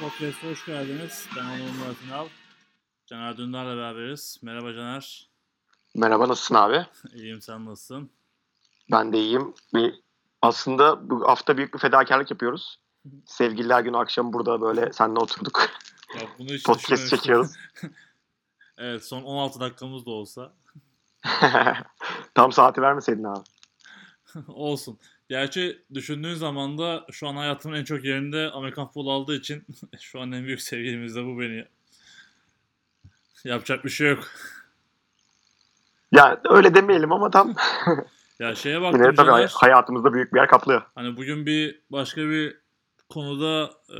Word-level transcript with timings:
Podcast'a 0.00 0.48
hoş 0.48 0.66
geldiniz. 0.66 1.26
Ben 1.36 1.44
Onur 1.44 1.78
Murat 1.78 1.96
İnal. 2.06 2.26
Caner 3.06 3.36
Dündar'la 3.36 3.76
beraberiz. 3.76 4.38
Merhaba 4.42 4.74
Caner. 4.74 5.30
Merhaba 5.94 6.28
nasılsın 6.28 6.54
abi? 6.54 6.86
İyiyim 7.14 7.42
sen 7.42 7.64
nasılsın? 7.64 8.10
Ben 8.90 9.12
de 9.12 9.18
iyiyim. 9.18 9.54
Bir, 9.74 10.00
aslında 10.42 11.10
bu 11.10 11.28
hafta 11.28 11.56
büyük 11.56 11.74
bir 11.74 11.78
fedakarlık 11.78 12.30
yapıyoruz. 12.30 12.80
Sevgililer 13.26 13.80
günü 13.80 13.96
akşam 13.96 14.32
burada 14.32 14.60
böyle 14.60 14.92
seninle 14.92 15.18
oturduk. 15.18 15.70
Ya 16.14 16.20
bunu 16.38 16.48
hiç 16.48 16.64
Podcast 16.64 17.10
çekiyoruz. 17.10 17.52
evet 18.78 19.04
son 19.04 19.22
16 19.22 19.60
dakikamız 19.60 20.06
da 20.06 20.10
olsa. 20.10 20.52
Tam 22.34 22.52
saati 22.52 22.82
vermeseydin 22.82 23.24
abi. 23.24 23.44
Olsun. 24.48 24.98
Gerçi 25.28 25.82
düşündüğün 25.94 26.34
zaman 26.34 26.78
da 26.78 27.06
şu 27.12 27.28
an 27.28 27.36
hayatımın 27.36 27.76
en 27.76 27.84
çok 27.84 28.04
yerinde 28.04 28.50
Amerikan 28.50 28.86
futbolu 28.86 29.12
aldığı 29.12 29.36
için 29.36 29.64
şu 30.00 30.20
an 30.20 30.32
en 30.32 30.44
büyük 30.44 30.60
sevgilimiz 30.60 31.16
de 31.16 31.24
bu 31.24 31.40
beni. 31.40 31.64
Yapacak 33.44 33.84
bir 33.84 33.90
şey 33.90 34.08
yok. 34.08 34.24
Ya 36.12 36.40
öyle 36.50 36.74
demeyelim 36.74 37.12
ama 37.12 37.30
tam 37.30 37.54
Ya 38.38 38.54
şeye 38.54 38.80
baktım 38.80 39.02
yine 39.02 39.14
tabii 39.14 39.26
Caner. 39.26 39.52
hayatımızda 39.54 40.12
büyük 40.12 40.34
bir 40.34 40.38
yer 40.38 40.48
kaplıyor. 40.48 40.82
Hani 40.94 41.16
bugün 41.16 41.46
bir 41.46 41.80
başka 41.90 42.20
bir 42.20 42.56
konuda 43.08 43.70
e, 43.90 43.98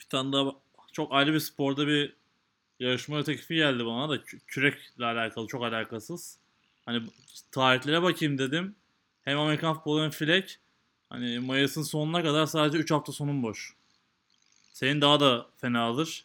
bir 0.00 0.06
tane 0.10 0.32
daha 0.32 0.50
çok 0.92 1.12
ayrı 1.12 1.32
bir 1.34 1.40
sporda 1.40 1.86
bir 1.86 2.16
yarışma 2.80 3.22
teklifi 3.22 3.54
geldi 3.54 3.86
bana 3.86 4.08
da 4.08 4.16
kü- 4.16 4.40
kürekle 4.46 5.04
alakalı 5.04 5.46
çok 5.46 5.64
alakasız. 5.64 6.38
Hani 6.86 7.02
tarihlere 7.52 8.02
bakayım 8.02 8.38
dedim. 8.38 8.74
Hem 9.26 9.38
Amerikan 9.38 9.74
futbolu 9.74 10.02
hem 10.02 10.10
filek. 10.10 10.58
Hani 11.10 11.38
Mayıs'ın 11.40 11.82
sonuna 11.82 12.22
kadar 12.22 12.46
sadece 12.46 12.78
3 12.78 12.90
hafta 12.90 13.12
sonun 13.12 13.42
boş. 13.42 13.74
Senin 14.72 15.00
daha 15.00 15.20
da 15.20 15.46
fenadır. 15.56 16.24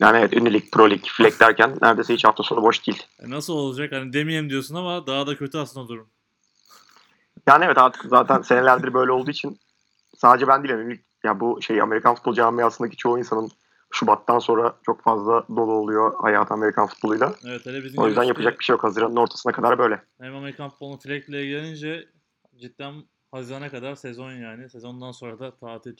Yani 0.00 0.18
evet 0.18 0.32
ünlü 0.32 0.52
lig, 0.52 0.72
pro 0.72 0.90
lig, 0.90 1.04
flag 1.06 1.40
derken 1.40 1.78
neredeyse 1.82 2.14
hiç 2.14 2.24
hafta 2.24 2.42
sonu 2.42 2.62
boş 2.62 2.86
değil. 2.86 3.02
E 3.20 3.30
nasıl 3.30 3.52
olacak? 3.52 3.92
Hani 3.92 4.12
demeyeyim 4.12 4.50
diyorsun 4.50 4.74
ama 4.74 5.06
daha 5.06 5.26
da 5.26 5.36
kötü 5.36 5.58
aslında 5.58 5.88
durum. 5.88 6.08
Yani 7.46 7.64
evet 7.64 7.78
artık 7.78 8.02
zaten 8.04 8.42
senelerdir 8.42 8.94
böyle 8.94 9.12
olduğu 9.12 9.30
için 9.30 9.58
sadece 10.16 10.48
ben 10.48 10.64
değilim. 10.64 10.80
Ünlü 10.80 10.94
lig- 10.94 11.02
Ya 11.24 11.40
bu 11.40 11.62
şey 11.62 11.80
Amerikan 11.82 12.14
futbol 12.14 12.34
camiasındaki 12.34 12.96
çoğu 12.96 13.18
insanın 13.18 13.50
Şubat'tan 13.90 14.38
sonra 14.38 14.76
çok 14.86 15.02
fazla 15.02 15.44
dolu 15.48 15.72
oluyor 15.72 16.12
hayat 16.22 16.52
Amerikan 16.52 16.86
futboluyla. 16.86 17.34
Evet 17.46 17.66
hele 17.66 17.84
bizim 17.84 18.02
O 18.02 18.06
yüzden 18.08 18.22
yapacak 18.22 18.58
bir 18.58 18.64
şey 18.64 18.74
yok. 18.74 18.84
Haziran'ın 18.84 19.16
ortasına 19.16 19.52
kadar 19.52 19.78
böyle. 19.78 20.02
Hem 20.20 20.36
Amerikan 20.36 20.70
futbolunun 20.70 20.96
filekle 20.98 21.42
ilgilenince 21.42 22.08
cidden 22.58 23.04
Haziran'a 23.32 23.70
kadar 23.70 23.94
sezon 23.94 24.32
yani. 24.32 24.70
Sezondan 24.70 25.12
sonra 25.12 25.38
da 25.38 25.56
tatil. 25.56 25.96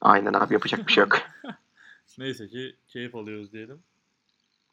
Aynen 0.00 0.32
abi 0.32 0.54
yapacak 0.54 0.86
bir 0.88 0.92
şey 0.92 1.02
yok. 1.02 1.18
Neyse 2.18 2.48
ki 2.48 2.76
keyif 2.88 3.14
alıyoruz 3.14 3.52
diyelim. 3.52 3.82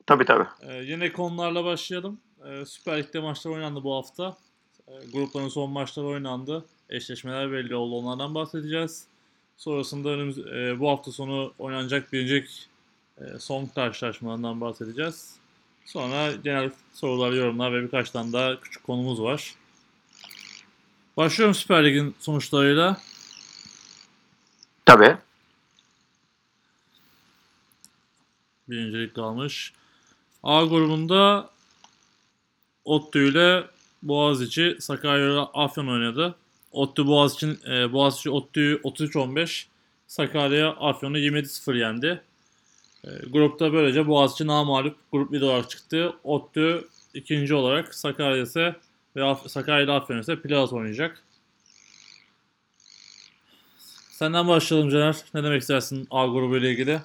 tabii 0.06 0.26
tabii. 0.26 0.48
Ee, 0.62 0.74
yine 0.74 1.12
konularla 1.12 1.66
başlayalım. 1.66 2.20
Ee, 2.46 2.66
Süper 2.66 2.98
Lig'de 2.98 3.20
maçlar 3.20 3.52
oynandı 3.52 3.84
bu 3.84 3.96
hafta. 3.96 4.38
Ee, 4.88 4.92
grupların 5.14 5.48
son 5.48 5.72
maçları 5.72 6.06
oynandı. 6.08 6.66
Eşleşmeler 6.90 7.52
belli 7.52 7.76
oldu. 7.76 7.96
Onlardan 7.96 8.36
bahsedeceğiz. 8.36 9.08
Sonrasında 9.58 10.10
önümüz, 10.10 10.38
e, 10.38 10.80
bu 10.80 10.90
hafta 10.90 11.12
sonu 11.12 11.54
oynanacak 11.60 12.14
birinci 12.14 12.46
e, 13.18 13.40
son 13.40 13.66
karşılaşmalarından 13.66 14.62
bahsedeceğiz. 14.62 15.36
Sonra 15.86 16.32
genel 16.32 16.72
sorular, 16.94 17.32
yorumlar 17.32 17.74
ve 17.74 17.84
birkaç 17.84 18.10
tane 18.10 18.34
daha 18.34 18.60
küçük 18.60 18.84
konumuz 18.84 19.22
var. 19.22 19.56
Başlıyorum 21.18 21.56
Süper 21.56 21.86
Lig'in 21.86 22.16
sonuçlarıyla. 22.20 22.98
Tabii. 24.86 25.18
Birincilik 28.70 29.16
kalmış. 29.16 29.74
A 30.44 30.66
grubunda 30.66 31.50
Ottu 32.86 33.20
ile 33.20 33.64
Boğaziçi 34.04 34.78
Sakarya 34.80 35.26
ile 35.26 35.40
Afyon 35.40 35.88
oynadı. 35.88 36.36
Ottu 36.72 37.08
Boğaziçi, 37.08 37.58
e, 37.68 37.94
Boğaziçi 37.94 38.30
Ottu'yu 38.30 38.80
33-15, 38.84 39.68
Sakarya 40.08 40.70
Afyon'u 40.70 41.18
27-0 41.18 41.76
yendi. 41.76 42.22
E, 43.04 43.10
grupta 43.30 43.74
böylece 43.74 44.08
Boğaziçi 44.08 44.48
namalip 44.48 44.96
grup 45.12 45.34
lider 45.34 45.46
olarak 45.46 45.70
çıktı. 45.70 46.14
Ottu 46.24 46.88
ikinci 47.14 47.56
olarak 47.56 47.96
Sakarya 47.96 48.44
ise 48.44 48.76
ve 49.16 49.36
Sakarya 49.48 49.84
ile 49.84 49.92
Afyon 49.92 50.20
ise 50.20 50.42
playoff 50.42 50.74
oynayacak. 50.74 51.24
Senden 54.12 54.48
başlayalım 54.48 54.90
Caner. 54.90 55.16
Ne 55.34 55.44
demek 55.44 55.62
istersin 55.62 56.08
A 56.12 56.28
grubu 56.28 56.58
ile 56.58 56.72
ilgili? 56.72 57.02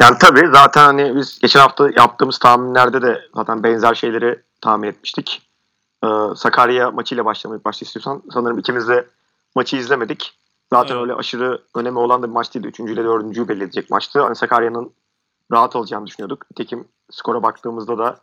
Yani 0.00 0.16
tabii 0.20 0.48
zaten 0.52 0.84
hani 0.84 1.16
biz 1.16 1.38
geçen 1.38 1.60
hafta 1.60 1.90
yaptığımız 1.96 2.38
tahminlerde 2.38 3.02
de 3.02 3.22
zaten 3.34 3.62
benzer 3.62 3.94
şeyleri 3.94 4.42
tahmin 4.60 4.88
etmiştik. 4.88 5.42
Ee, 6.04 6.08
Sakarya 6.36 6.90
maçıyla 6.90 7.24
başlamayı 7.24 7.60
başta 7.64 7.84
istiyorsan 7.84 8.22
sanırım 8.32 8.58
ikimiz 8.58 8.88
de 8.88 9.06
maçı 9.54 9.76
izlemedik. 9.76 10.38
Zaten 10.72 10.94
Evet. 10.94 11.02
öyle 11.02 11.14
aşırı 11.14 11.62
önemi 11.74 11.98
olan 11.98 12.22
da 12.22 12.26
bir 12.26 12.32
maç 12.32 12.54
değildi. 12.54 12.66
Üçüncüyle 12.66 13.04
dördüncüyü 13.04 13.48
belli 13.48 13.64
edecek 13.64 13.90
maçtı. 13.90 14.20
Hani 14.22 14.36
Sakarya'nın 14.36 14.92
rahat 15.52 15.76
alacağını 15.76 16.06
düşünüyorduk. 16.06 16.50
Nitekim 16.50 16.88
skora 17.10 17.42
baktığımızda 17.42 17.98
da 17.98 18.20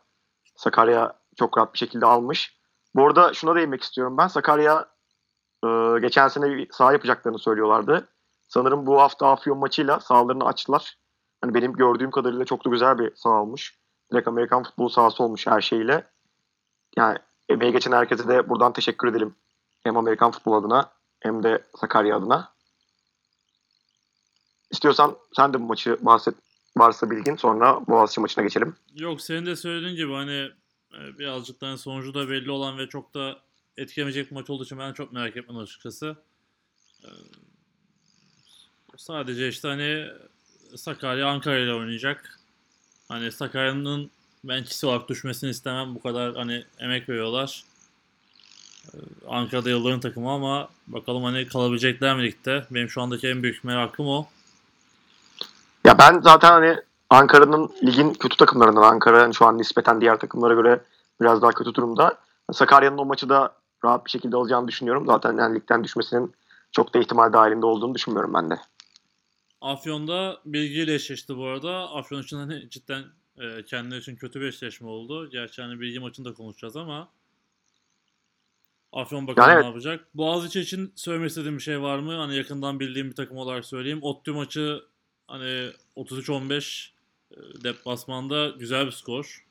Sakarya 0.55 1.13
çok 1.39 1.57
rahat 1.57 1.73
bir 1.73 1.79
şekilde 1.79 2.05
almış. 2.05 2.55
Bu 2.95 3.05
arada 3.05 3.33
şuna 3.33 3.55
değinmek 3.55 3.83
istiyorum 3.83 4.17
ben. 4.17 4.27
Sakarya 4.27 4.87
e, 5.65 5.67
geçen 6.01 6.27
sene 6.27 6.57
bir 6.57 6.67
saha 6.71 6.93
yapacaklarını 6.93 7.39
söylüyorlardı. 7.39 8.07
Sanırım 8.47 8.85
bu 8.85 9.01
hafta 9.01 9.31
Afyon 9.31 9.57
maçıyla 9.57 9.99
sahalarını 9.99 10.45
açtılar. 10.45 10.97
Hani 11.41 11.53
benim 11.53 11.73
gördüğüm 11.73 12.11
kadarıyla 12.11 12.45
çok 12.45 12.65
da 12.65 12.69
güzel 12.69 12.99
bir 12.99 13.15
saha 13.15 13.41
olmuş. 13.41 13.75
Direkt 14.11 14.27
Amerikan 14.27 14.63
futbol 14.63 14.89
sahası 14.89 15.23
olmuş 15.23 15.47
her 15.47 15.61
şeyle. 15.61 16.07
Yani 16.97 17.17
emeği 17.49 17.71
geçen 17.71 17.91
herkese 17.91 18.27
de 18.27 18.49
buradan 18.49 18.73
teşekkür 18.73 19.07
edelim. 19.07 19.35
Hem 19.83 19.97
Amerikan 19.97 20.31
futbol 20.31 20.53
adına 20.53 20.91
hem 21.19 21.43
de 21.43 21.63
Sakarya 21.75 22.17
adına. 22.17 22.51
İstiyorsan 24.71 25.15
sen 25.35 25.53
de 25.53 25.61
bu 25.61 25.65
maçı 25.65 25.97
bahset 26.01 26.35
varsa 26.77 27.11
bilgin 27.11 27.35
sonra 27.35 27.87
Boğaziçi 27.87 28.21
maçına 28.21 28.43
geçelim. 28.43 28.75
Yok 28.95 29.21
senin 29.21 29.45
de 29.45 29.55
söylediğin 29.55 29.95
gibi 29.95 30.13
hani 30.13 30.51
birazcık 30.93 31.61
da 31.61 31.67
hani 31.67 31.77
sonucu 31.77 32.13
da 32.13 32.29
belli 32.29 32.51
olan 32.51 32.77
ve 32.77 32.89
çok 32.89 33.13
da 33.13 33.39
etkilemeyecek 33.77 34.31
bir 34.31 34.35
maç 34.35 34.49
olduğu 34.49 34.63
için 34.63 34.79
ben 34.79 34.93
çok 34.93 35.13
merak 35.13 35.37
etmedim 35.37 35.61
açıkçası. 35.61 36.15
E, 37.03 37.09
Sadece 38.97 39.47
işte 39.47 39.67
hani 39.67 40.07
Sakarya 40.75 41.27
Ankara 41.27 41.59
ile 41.59 41.73
oynayacak. 41.73 42.39
Hani 43.07 43.31
Sakarya'nın 43.31 44.11
ben 44.43 44.63
kişi 44.63 44.85
olarak 44.85 45.09
düşmesini 45.09 45.49
istemem. 45.49 45.95
Bu 45.95 46.01
kadar 46.01 46.35
hani 46.35 46.65
emek 46.79 47.09
veriyorlar. 47.09 47.63
E, 48.93 48.97
Ankara'da 49.27 49.69
yılların 49.69 49.99
takımı 49.99 50.31
ama 50.31 50.69
bakalım 50.87 51.23
hani 51.23 51.47
kalabilecekler 51.47 52.15
mi 52.15 52.23
ligde? 52.23 52.65
Benim 52.71 52.89
şu 52.89 53.01
andaki 53.01 53.27
en 53.27 53.43
büyük 53.43 53.63
merakım 53.63 54.07
o. 54.07 54.27
Ya 55.85 55.97
ben 55.99 56.19
zaten 56.21 56.49
hani 56.51 56.77
Ankara'nın 57.11 57.69
ligin 57.83 58.13
kötü 58.13 58.37
takımlarından 58.37 58.81
Ankara'nın 58.81 59.31
şu 59.31 59.45
an 59.45 59.57
nispeten 59.57 60.01
diğer 60.01 60.19
takımlara 60.19 60.53
göre 60.53 60.81
biraz 61.21 61.41
daha 61.41 61.51
kötü 61.51 61.73
durumda. 61.73 62.17
Sakarya'nın 62.51 62.97
o 62.97 63.05
maçı 63.05 63.29
da 63.29 63.55
rahat 63.85 64.05
bir 64.05 64.11
şekilde 64.11 64.35
alacağını 64.35 64.67
düşünüyorum. 64.67 65.05
Zaten 65.05 65.37
yani 65.37 65.55
ligden 65.55 65.83
düşmesinin 65.83 66.33
çok 66.71 66.93
da 66.93 66.99
ihtimal 66.99 67.33
dahilinde 67.33 67.65
olduğunu 67.65 67.95
düşünmüyorum 67.95 68.33
ben 68.33 68.49
de. 68.49 68.59
Afyon'da 69.61 70.37
bilgiyle 70.45 70.93
eşleşti 70.93 71.37
bu 71.37 71.45
arada. 71.45 71.89
Afyon 71.89 72.21
için 72.21 72.37
hani 72.37 72.69
cidden 72.69 73.03
e, 73.37 73.63
kendileri 73.63 73.99
için 73.99 74.15
kötü 74.15 74.41
bir 74.41 74.45
eşleşme 74.45 74.87
oldu. 74.87 75.29
Gerçi 75.29 75.61
hani 75.61 75.79
bilgi 75.79 75.99
maçını 75.99 76.25
da 76.25 76.33
konuşacağız 76.33 76.77
ama 76.77 77.07
Afyon 78.93 79.27
bakalım 79.27 79.49
Yani 79.49 79.55
evet. 79.55 79.63
ne 79.63 79.67
yapacak. 79.67 80.07
Boğaziçi 80.13 80.59
için 80.59 80.93
söylemek 80.95 81.29
istediğim 81.29 81.57
bir 81.57 81.63
şey 81.63 81.81
var 81.81 81.99
mı? 81.99 82.13
Hani 82.13 82.35
yakından 82.35 82.79
bildiğim 82.79 83.09
bir 83.09 83.15
takım 83.15 83.37
olarak 83.37 83.65
söyleyeyim. 83.65 83.99
Ottu 84.01 84.33
maçı 84.33 84.81
hani 85.27 85.71
33-15 85.95 86.89
e, 86.89 87.00
deplasmanda 87.63 88.49
güzel 88.49 88.85
bir 88.85 88.91
skor. 88.91 89.45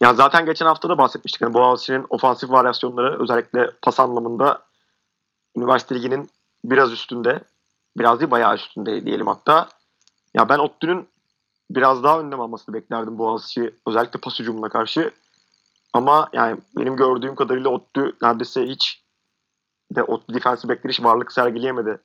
Ya 0.00 0.14
zaten 0.14 0.46
geçen 0.46 0.66
hafta 0.66 0.88
da 0.88 0.98
bahsetmiştik. 0.98 1.42
Yani 1.42 1.54
Boğaziçi'nin 1.54 2.06
ofansif 2.10 2.50
varyasyonları 2.50 3.22
özellikle 3.22 3.70
pas 3.82 4.00
anlamında 4.00 4.62
üniversite 5.56 5.94
liginin 5.94 6.30
biraz 6.64 6.92
üstünde. 6.92 7.40
Biraz 7.98 8.20
değil 8.20 8.30
bayağı 8.30 8.54
üstünde 8.54 9.06
diyelim 9.06 9.26
hatta. 9.26 9.68
Ya 10.34 10.48
ben 10.48 10.58
Ottu'nun 10.58 11.06
biraz 11.70 12.02
daha 12.02 12.20
önlem 12.20 12.40
almasını 12.40 12.74
beklerdim 12.74 13.18
Boğaziçi 13.18 13.74
özellikle 13.86 14.20
pas 14.20 14.40
hücumuna 14.40 14.68
karşı. 14.68 15.10
Ama 15.92 16.28
yani 16.32 16.60
benim 16.76 16.96
gördüğüm 16.96 17.34
kadarıyla 17.34 17.70
Ottu 17.70 18.16
neredeyse 18.22 18.66
hiç 18.66 19.02
de 19.90 20.02
Ottu 20.02 20.34
defensive 20.34 20.72
backleri 20.72 20.92
hiç 20.92 21.02
varlık 21.02 21.32
sergileyemedi 21.32 21.98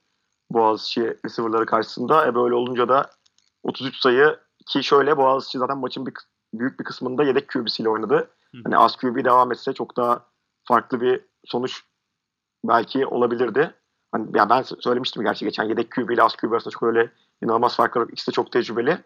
Boğaziçi 0.51 1.17
receiver'ları 1.25 1.65
karşısında. 1.65 2.27
E 2.27 2.35
böyle 2.35 2.55
olunca 2.55 2.89
da 2.89 3.09
33 3.63 3.95
sayı 3.95 4.37
ki 4.69 4.83
şöyle 4.83 5.17
Boğaziçi 5.17 5.57
zaten 5.57 5.77
maçın 5.77 6.05
bir, 6.05 6.13
büyük 6.53 6.79
bir 6.79 6.85
kısmında 6.85 7.23
yedek 7.23 7.49
QB'siyle 7.49 7.89
oynadı. 7.89 8.29
Hı. 8.51 8.57
Hani 8.63 8.77
az 8.77 8.95
QB 8.95 9.25
devam 9.25 9.51
etse 9.51 9.73
çok 9.73 9.97
daha 9.97 10.25
farklı 10.63 11.01
bir 11.01 11.25
sonuç 11.45 11.83
belki 12.63 13.05
olabilirdi. 13.05 13.73
Hani 14.11 14.37
ya 14.37 14.49
ben 14.49 14.61
söylemiştim 14.61 15.23
gerçi 15.23 15.45
geçen 15.45 15.63
yedek 15.63 15.91
QB 15.91 16.09
ile 16.09 16.23
az 16.23 16.35
QB 16.35 16.51
arasında 16.51 16.71
çok 16.71 16.83
öyle 16.83 17.11
inanılmaz 17.43 17.75
farklar 17.75 18.01
yok. 18.01 18.13
İkisi 18.13 18.31
de 18.31 18.31
çok 18.31 18.51
tecrübeli. 18.51 19.03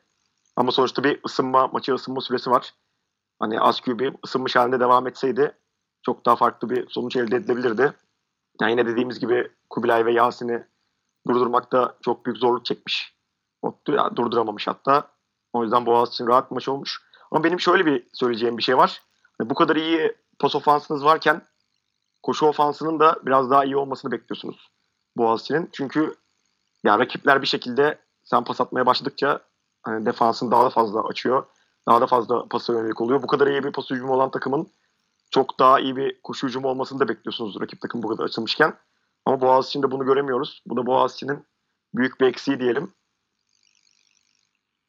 Ama 0.56 0.72
sonuçta 0.72 1.04
bir 1.04 1.20
ısınma, 1.26 1.68
maçı 1.68 1.94
ısınma 1.94 2.22
süresi 2.22 2.52
var. 2.52 2.74
Hani 3.40 3.60
az 3.60 3.82
QB 3.82 4.16
ısınmış 4.26 4.56
halinde 4.56 4.80
devam 4.80 5.08
etseydi 5.08 5.56
çok 6.02 6.26
daha 6.26 6.36
farklı 6.36 6.70
bir 6.70 6.90
sonuç 6.90 7.16
elde 7.16 7.36
edilebilirdi. 7.36 7.94
Yani 8.62 8.72
yine 8.72 8.88
dediğimiz 8.88 9.20
gibi 9.20 9.52
Kubilay 9.70 10.06
ve 10.06 10.14
Yasin'i 10.14 10.68
durdurmakta 11.28 11.98
çok 12.02 12.26
büyük 12.26 12.38
zorluk 12.38 12.66
çekmiş. 12.66 13.16
Durduramamış 14.16 14.68
hatta. 14.68 15.14
O 15.54 15.64
yüzden 15.64 15.86
Boğaziçi'nin 15.86 16.28
rahat 16.28 16.52
bir 16.52 16.56
maç 16.56 16.70
olmuş. 16.70 17.02
Ama 17.32 17.44
benim 17.44 17.60
şöyle 17.60 17.86
bir 17.86 18.08
söyleyeceğim 18.14 18.58
bir 18.58 18.64
şey 18.64 18.78
var. 18.78 19.02
Hani 19.38 19.50
bu 19.50 19.56
kadar 19.56 19.76
iyi 19.76 20.16
pas 20.40 20.56
ofansınız 20.56 21.06
varken 21.06 21.42
koşu 22.24 22.46
ofansının 22.46 23.00
da 23.00 23.16
biraz 23.26 23.50
daha 23.50 23.66
iyi 23.66 23.78
olmasını 23.78 24.12
bekliyorsunuz 24.12 24.72
Boğaziçi'nin. 25.18 25.70
Çünkü 25.74 26.16
yani 26.84 27.00
rakipler 27.00 27.42
bir 27.42 27.48
şekilde 27.48 28.00
sen 28.24 28.44
pas 28.44 28.62
atmaya 28.62 28.86
başladıkça 28.86 29.40
hani 29.84 30.06
defansın 30.06 30.52
daha 30.52 30.66
da 30.66 30.70
fazla 30.70 31.04
açıyor. 31.04 31.46
Daha 31.88 32.02
da 32.02 32.08
fazla 32.08 32.48
pasa 32.48 32.74
yönelik 32.74 33.02
oluyor. 33.02 33.22
Bu 33.22 33.28
kadar 33.28 33.48
iyi 33.48 33.64
bir 33.64 33.72
pas 33.72 33.90
hücumu 33.90 34.14
olan 34.14 34.32
takımın 34.32 34.68
çok 35.32 35.60
daha 35.60 35.80
iyi 35.80 35.96
bir 35.96 36.22
koşu 36.22 36.48
hücumu 36.48 36.68
olmasını 36.68 37.00
da 37.00 37.08
bekliyorsunuz 37.08 37.62
rakip 37.62 37.82
takım 37.82 38.04
bu 38.04 38.08
kadar 38.08 38.24
açılmışken. 38.24 38.74
Ama 39.26 39.42
Boğaziçi'nde 39.42 39.92
bunu 39.92 40.06
göremiyoruz. 40.06 40.64
Bu 40.66 40.78
da 40.78 40.86
Boğaziçi'nin 40.86 41.46
büyük 41.96 42.22
bir 42.22 42.28
eksiği 42.28 42.60
diyelim. 42.60 42.94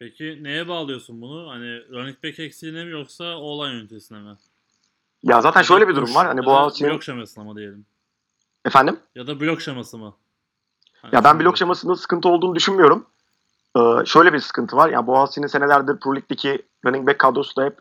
Peki 0.05 0.39
neye 0.43 0.69
bağlıyorsun 0.69 1.21
bunu? 1.21 1.51
Hani 1.51 1.89
running 1.91 2.25
back 2.25 2.39
eksiğine 2.39 2.85
mi 2.85 2.91
yoksa 2.91 3.25
olan 3.25 3.71
yönetisine 3.71 4.19
mi? 4.19 4.37
Ya 5.23 5.41
zaten 5.41 5.63
şöyle 5.63 5.89
bir 5.89 5.97
durum 5.97 6.15
var. 6.15 6.27
Hani 6.27 6.45
Boğaziçi'nin... 6.45 6.91
Blok 6.91 7.03
şemasına 7.03 7.45
mı 7.45 7.57
diyelim? 7.57 7.87
Efendim? 8.65 9.01
Ya 9.15 9.27
da 9.27 9.41
blok 9.41 9.63
şeması 9.63 9.99
mı? 9.99 10.15
Hani 11.03 11.15
ya 11.15 11.25
ben 11.25 11.41
blok 11.41 11.59
şemasında 11.59 11.97
sıkıntı 11.97 12.29
olduğunu 12.29 12.55
düşünmüyorum. 12.55 13.07
Ee, 13.77 13.81
şöyle 14.07 14.33
bir 14.33 14.39
sıkıntı 14.39 14.77
var. 14.77 14.89
Yani 14.89 15.07
Boğaziçi'nin 15.07 15.47
senelerdir 15.47 16.01
Pro 16.01 16.17
Lig'deki 16.17 16.63
running 16.87 17.09
back 17.09 17.19
kadrosu 17.19 17.57
da 17.57 17.65
hep 17.65 17.79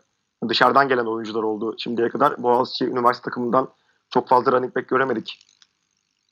dışarıdan 0.48 0.88
gelen 0.88 1.06
oyuncular 1.06 1.42
oldu 1.42 1.74
şimdiye 1.78 2.08
kadar. 2.08 2.42
Boğaziçi 2.42 2.84
üniversite 2.84 3.24
takımından 3.24 3.68
çok 4.10 4.28
fazla 4.28 4.52
running 4.52 4.76
back 4.76 4.88
göremedik. 4.88 5.46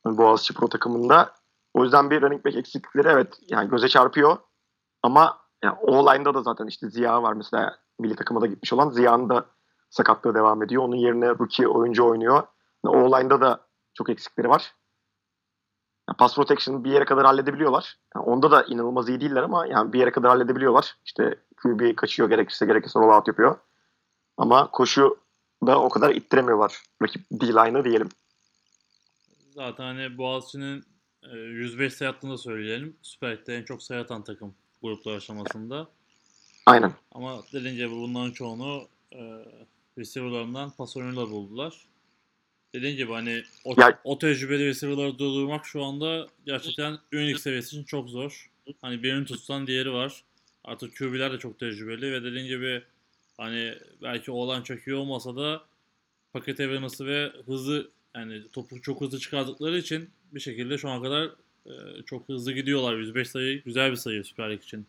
Yani 0.06 0.18
Boğaziçi 0.18 0.54
Pro 0.54 0.68
takımında. 0.68 1.34
O 1.74 1.84
yüzden 1.84 2.10
bir 2.10 2.22
running 2.22 2.44
back 2.44 2.56
eksiklikleri 2.56 3.08
evet 3.08 3.38
yani 3.48 3.70
göze 3.70 3.88
çarpıyor. 3.88 4.36
Ama 5.02 5.41
yani 5.62 5.76
o 5.80 6.06
line'da 6.06 6.34
da 6.34 6.42
zaten 6.42 6.66
işte 6.66 6.90
Ziya 6.90 7.22
var 7.22 7.32
mesela 7.32 7.78
milli 7.98 8.16
takıma 8.16 8.40
da 8.40 8.46
gitmiş 8.46 8.72
olan. 8.72 8.90
Ziya'nın 8.90 9.28
da 9.28 9.46
sakatlığı 9.90 10.34
devam 10.34 10.62
ediyor. 10.62 10.82
Onun 10.82 10.96
yerine 10.96 11.28
rookie 11.28 11.68
oyuncu 11.68 12.06
oynuyor. 12.06 12.42
Yani 12.84 12.96
o 12.96 13.18
line'da 13.18 13.40
da 13.40 13.60
çok 13.94 14.10
eksikleri 14.10 14.48
var. 14.48 14.74
Yani 16.08 16.16
pass 16.16 16.34
protection 16.34 16.84
bir 16.84 16.90
yere 16.90 17.04
kadar 17.04 17.24
halledebiliyorlar. 17.24 17.98
Yani 18.14 18.24
onda 18.24 18.50
da 18.50 18.62
inanılmaz 18.62 19.08
iyi 19.08 19.20
değiller 19.20 19.42
ama 19.42 19.66
yani 19.66 19.92
bir 19.92 19.98
yere 19.98 20.12
kadar 20.12 20.30
halledebiliyorlar. 20.30 20.96
İşte 21.04 21.38
QB 21.56 21.96
kaçıyor 21.96 22.28
gerekirse 22.28 22.66
gerekirse 22.66 23.00
rollout 23.00 23.28
yapıyor. 23.28 23.56
Ama 24.36 24.70
koşu 24.70 25.18
da 25.66 25.80
o 25.80 25.88
kadar 25.88 26.10
ittiremiyorlar 26.10 26.82
rakip 27.02 27.22
D-line'ı 27.32 27.84
diyelim. 27.84 28.08
Zaten 29.50 29.84
hani 29.84 30.18
Boğaziçi'nin 30.18 30.84
105 31.32 31.94
sayı 31.94 32.10
attığını 32.10 32.32
da 32.32 32.38
söyleyelim. 32.38 32.96
Süper 33.02 33.38
en 33.48 33.64
çok 33.64 33.82
sayı 33.82 34.00
atan 34.00 34.24
takım 34.24 34.54
gruplar 34.82 35.16
aşamasında. 35.16 35.88
Aynen. 36.66 36.92
Ama 37.12 37.42
dediğim 37.52 37.76
gibi 37.76 37.90
bunların 37.90 38.30
çoğunu 38.32 38.88
e, 39.12 39.18
receiver'larından 39.98 40.70
pas 40.70 40.96
oyunuyla 40.96 41.30
buldular. 41.30 41.74
Dediğim 42.74 42.96
gibi 42.96 43.12
hani 43.12 43.42
o, 43.64 43.74
Ya- 43.80 44.00
o 44.04 44.18
tecrübeli 44.18 44.66
receiver'ları 44.66 45.18
durdurmak 45.18 45.66
şu 45.66 45.84
anda 45.84 46.26
gerçekten 46.46 46.98
Unix 47.14 47.42
seviyesi 47.42 47.76
için 47.76 47.84
çok 47.84 48.08
zor. 48.10 48.50
Hani 48.82 49.02
birini 49.02 49.24
tutsan 49.26 49.66
diğeri 49.66 49.92
var. 49.92 50.24
Artık 50.64 50.96
QB'ler 50.96 51.32
de 51.32 51.38
çok 51.38 51.58
tecrübeli 51.58 52.12
ve 52.12 52.24
dediğim 52.24 52.46
gibi 52.46 52.82
hani 53.36 53.74
belki 54.02 54.30
olan 54.30 54.62
çok 54.62 54.86
iyi 54.86 54.94
olmasa 54.94 55.36
da 55.36 55.62
paket 56.32 56.60
evirmesi 56.60 57.06
ve 57.06 57.32
hızı 57.46 57.90
yani 58.14 58.42
topu 58.52 58.82
çok 58.82 59.00
hızlı 59.00 59.18
çıkardıkları 59.18 59.78
için 59.78 60.10
bir 60.32 60.40
şekilde 60.40 60.78
şu 60.78 60.88
ana 60.88 61.02
kadar 61.02 61.30
çok 62.06 62.28
hızlı 62.28 62.52
gidiyorlar. 62.52 62.96
105 62.96 63.30
sayı 63.30 63.64
güzel 63.64 63.90
bir 63.90 63.96
sayı 63.96 64.24
Süper 64.24 64.50
Lig 64.50 64.62
için. 64.62 64.86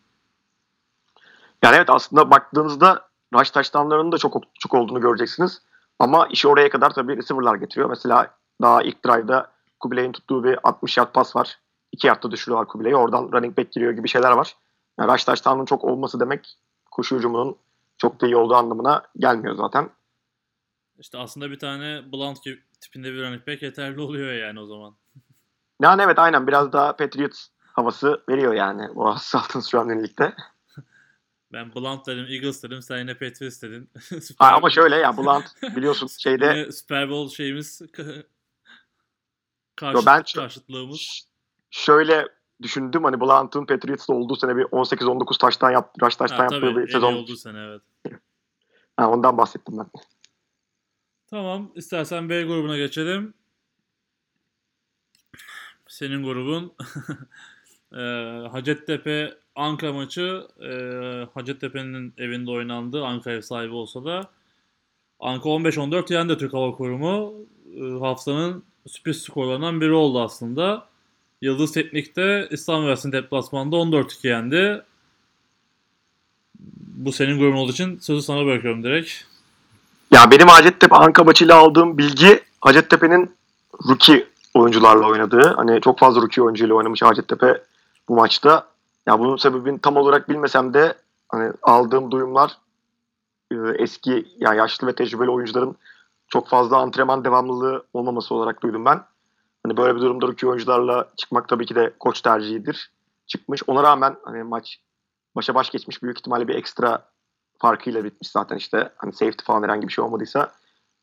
Yani 1.62 1.76
evet 1.76 1.90
aslında 1.90 2.30
baktığınızda 2.30 3.08
rush 3.34 3.50
touchdownlarının 3.50 4.12
da 4.12 4.18
çok 4.18 4.42
çok 4.58 4.74
olduğunu 4.74 5.00
göreceksiniz. 5.00 5.62
Ama 5.98 6.26
işi 6.26 6.48
oraya 6.48 6.68
kadar 6.70 6.90
tabii 6.90 7.16
receiver'lar 7.16 7.54
getiriyor. 7.54 7.88
Mesela 7.88 8.34
daha 8.62 8.82
ilk 8.82 9.04
drive'da 9.04 9.52
Kubilay'ın 9.80 10.12
tuttuğu 10.12 10.44
bir 10.44 10.58
60 10.62 10.96
yard 10.96 11.12
pas 11.12 11.36
var. 11.36 11.58
2 11.92 12.06
yardta 12.06 12.30
düşürüyorlar 12.30 12.68
Kubilay'ı. 12.68 12.96
Oradan 12.96 13.32
running 13.32 13.58
back 13.58 13.72
giriyor 13.72 13.92
gibi 13.92 14.08
şeyler 14.08 14.30
var. 14.30 14.56
Yani 14.98 15.12
rush 15.12 15.24
touchdown'ın 15.24 15.64
çok 15.64 15.84
olması 15.84 16.20
demek 16.20 16.58
koşu 16.90 17.16
hücumunun 17.16 17.56
çok 17.98 18.20
da 18.20 18.26
iyi 18.26 18.36
olduğu 18.36 18.54
anlamına 18.54 19.02
gelmiyor 19.16 19.54
zaten. 19.54 19.90
İşte 20.98 21.18
aslında 21.18 21.50
bir 21.50 21.58
tane 21.58 22.12
Blunt 22.12 22.38
tipinde 22.80 23.12
bir 23.12 23.22
running 23.22 23.46
back 23.46 23.62
yeterli 23.62 24.00
oluyor 24.00 24.32
yani 24.32 24.60
o 24.60 24.66
zaman. 24.66 24.94
Yani 25.82 26.02
evet 26.02 26.18
aynen 26.18 26.46
biraz 26.46 26.72
daha 26.72 26.96
Patriots 26.96 27.48
havası 27.72 28.24
veriyor 28.28 28.54
yani 28.54 28.88
bu 28.94 29.14
Sultans 29.18 29.70
şu 29.70 29.80
an 29.80 30.02
ligde. 30.04 30.34
Ben 31.52 31.74
Blunt 31.74 32.06
dedim, 32.06 32.26
Eagles 32.28 32.62
dedim, 32.62 32.82
sen 32.82 32.98
yine 32.98 33.14
Patriots 33.14 33.62
dedin. 33.62 33.90
Ha, 34.38 34.52
ama 34.56 34.70
şöyle 34.70 34.96
ya 34.96 35.16
Blunt 35.16 35.44
biliyorsun 35.76 36.06
şeyde 36.18 36.72
Super 36.72 37.10
Bowl 37.10 37.34
şeyimiz 37.34 37.78
karşıt, 39.76 39.94
Yo, 39.94 40.02
ben 40.06 40.22
karşıtlığımız. 40.36 41.28
şöyle 41.70 42.28
düşündüm 42.62 43.04
hani 43.04 43.20
Blunt'ın 43.20 43.66
Patriots'ta 43.66 44.12
olduğu 44.14 44.36
sene 44.36 44.56
bir 44.56 44.62
18-19 44.64 45.38
taştan 45.38 45.70
yap, 45.70 45.94
rush 46.02 46.16
taştan 46.16 46.36
Ha, 46.36 46.42
yaptığı 46.42 46.60
tabii 46.60 46.76
bir 46.76 46.88
sezon. 46.92 47.14
olduğu 47.14 47.36
sene 47.36 47.58
evet. 47.58 47.82
Ha, 48.96 49.10
ondan 49.10 49.38
bahsettim 49.38 49.78
ben. 49.78 49.86
Tamam 51.30 51.72
istersen 51.74 52.28
B 52.28 52.42
grubuna 52.42 52.76
geçelim. 52.76 53.34
Senin 55.94 56.24
grubun 56.24 56.72
eee 57.92 58.48
Hacettepe 58.52 59.34
Anka 59.54 59.92
maçı 59.92 60.46
eee 60.60 61.28
Hacettepe'nin 61.34 62.14
evinde 62.18 62.50
oynandı. 62.50 63.04
Anka 63.04 63.30
ev 63.30 63.40
sahibi 63.40 63.74
olsa 63.74 64.04
da 64.04 64.30
Anka 65.20 65.48
15-14 65.48 66.14
yendi 66.14 66.38
Türk 66.38 66.54
Hava 66.54 66.72
Kurumu. 66.72 67.34
Eee, 67.74 67.98
haftanın 68.00 68.64
sürpriz 68.86 69.22
skorlarından 69.22 69.80
biri 69.80 69.92
oldu 69.92 70.22
aslında. 70.22 70.86
Yıldız 71.42 71.72
Teknik'te 71.72 72.48
İstanbul 72.50 72.82
Üniversitesi 72.82 73.12
deplasmanında 73.12 73.76
14-2 73.76 74.28
yendi. 74.28 74.82
Bu 76.96 77.12
senin 77.12 77.38
grubun 77.38 77.56
olduğu 77.56 77.72
için 77.72 77.98
sözü 77.98 78.22
sana 78.22 78.44
bırakıyorum 78.44 78.84
direkt. 78.84 79.12
Ya 80.10 80.30
benim 80.30 80.48
Hacettepe 80.48 80.96
Anka 80.96 81.24
maçıyla 81.24 81.56
aldığım 81.56 81.98
bilgi 81.98 82.40
Hacettepe'nin 82.60 83.36
rookie 83.88 84.33
oyuncularla 84.54 85.08
oynadığı. 85.08 85.54
Hani 85.56 85.80
çok 85.80 85.98
fazla 85.98 86.22
rookie 86.22 86.42
oyuncuyla 86.42 86.74
oynamış 86.74 87.02
Hacettepe 87.02 87.62
bu 88.08 88.14
maçta. 88.14 88.66
Ya 89.06 89.18
bunun 89.18 89.36
sebebini 89.36 89.78
tam 89.78 89.96
olarak 89.96 90.28
bilmesem 90.28 90.74
de 90.74 90.94
hani 91.28 91.52
aldığım 91.62 92.10
duyumlar 92.10 92.58
e, 93.52 93.56
eski 93.78 94.26
yani 94.36 94.58
yaşlı 94.58 94.86
ve 94.86 94.94
tecrübeli 94.94 95.30
oyuncuların 95.30 95.76
çok 96.28 96.48
fazla 96.48 96.76
antrenman 96.76 97.24
devamlılığı 97.24 97.84
olmaması 97.92 98.34
olarak 98.34 98.62
duydum 98.62 98.84
ben. 98.84 99.02
Hani 99.66 99.76
böyle 99.76 99.96
bir 99.96 100.00
durumda 100.00 100.26
rookie 100.26 100.48
oyuncularla 100.48 101.08
çıkmak 101.16 101.48
tabii 101.48 101.66
ki 101.66 101.74
de 101.74 101.92
koç 102.00 102.20
tercihidir. 102.20 102.90
Çıkmış. 103.26 103.62
Ona 103.66 103.82
rağmen 103.82 104.16
hani 104.24 104.42
maç 104.42 104.80
başa 105.36 105.54
baş 105.54 105.70
geçmiş 105.70 106.02
büyük 106.02 106.18
ihtimalle 106.18 106.48
bir 106.48 106.54
ekstra 106.54 107.08
farkıyla 107.58 108.04
bitmiş 108.04 108.30
zaten 108.30 108.56
işte. 108.56 108.92
Hani 108.96 109.12
safety 109.12 109.44
falan 109.44 109.62
herhangi 109.62 109.88
bir 109.88 109.92
şey 109.92 110.04
olmadıysa 110.04 110.52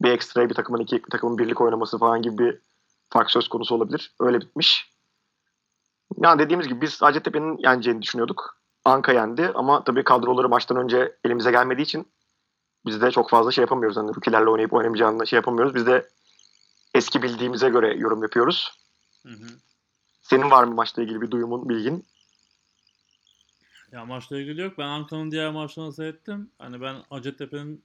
bir 0.02 0.12
ekstra 0.12 0.50
bir 0.50 0.54
takımın 0.54 0.80
iki 0.80 1.04
bir 1.04 1.10
takımın 1.10 1.38
birlik 1.38 1.62
oynaması 1.62 1.98
falan 1.98 2.22
gibi 2.22 2.38
bir 2.38 2.60
fark 3.14 3.32
söz 3.32 3.48
konusu 3.48 3.76
olabilir. 3.76 4.16
Öyle 4.20 4.42
bitmiş. 4.42 4.92
Yani 6.18 6.40
dediğimiz 6.40 6.68
gibi 6.68 6.82
biz 6.82 7.02
Hacettepe'nin 7.02 7.58
yeneceğini 7.58 8.02
düşünüyorduk. 8.02 8.62
Anka 8.86 9.14
yendi 9.14 9.52
ama 9.56 9.84
tabii 9.84 10.04
kadroları 10.04 10.50
maçtan 10.50 10.78
önce 10.78 11.18
elimize 11.26 11.52
gelmediği 11.52 11.86
için 11.86 12.08
biz 12.86 13.02
de 13.02 13.12
çok 13.12 13.30
fazla 13.30 13.52
şey 13.52 13.62
yapamıyoruz. 13.62 13.98
Hani 13.98 14.16
rookie'lerle 14.16 14.50
oynayıp 14.50 14.74
oynamayacağını 14.74 15.28
şey 15.28 15.38
yapamıyoruz. 15.38 15.76
Biz 15.76 15.86
de 15.86 16.10
eski 16.96 17.22
bildiğimize 17.22 17.70
göre 17.70 17.94
yorum 17.98 18.24
yapıyoruz. 18.24 18.72
Hı 19.26 19.34
hı. 19.34 19.48
Senin 20.22 20.52
var 20.52 20.64
mı 20.64 20.76
maçla 20.76 21.04
ilgili 21.04 21.22
bir 21.22 21.32
duyumun, 21.32 21.70
bilgin? 21.70 22.06
Ya 23.92 24.06
maçla 24.06 24.40
ilgili 24.40 24.62
yok. 24.62 24.78
Ben 24.78 24.88
Ankara'nın 24.88 25.32
diğer 25.32 25.52
maçlarını 25.52 25.94
seyrettim. 25.94 26.52
Hani 26.58 26.82
ben 26.82 26.96
Hacettepe'nin 27.10 27.84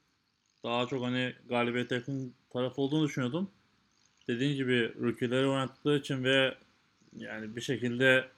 daha 0.65 0.87
çok 0.87 1.05
hani 1.05 1.35
galibiyete 1.49 1.95
yakın 1.95 2.35
taraf 2.51 2.79
olduğunu 2.79 3.05
düşünüyordum. 3.05 3.51
Dediğin 4.29 4.57
gibi 4.57 4.93
rookie'leri 5.03 5.47
oynattıkları 5.47 5.99
için 5.99 6.25
ve 6.25 6.55
yani 7.19 7.57
bir 7.57 7.61
şekilde 7.61 8.29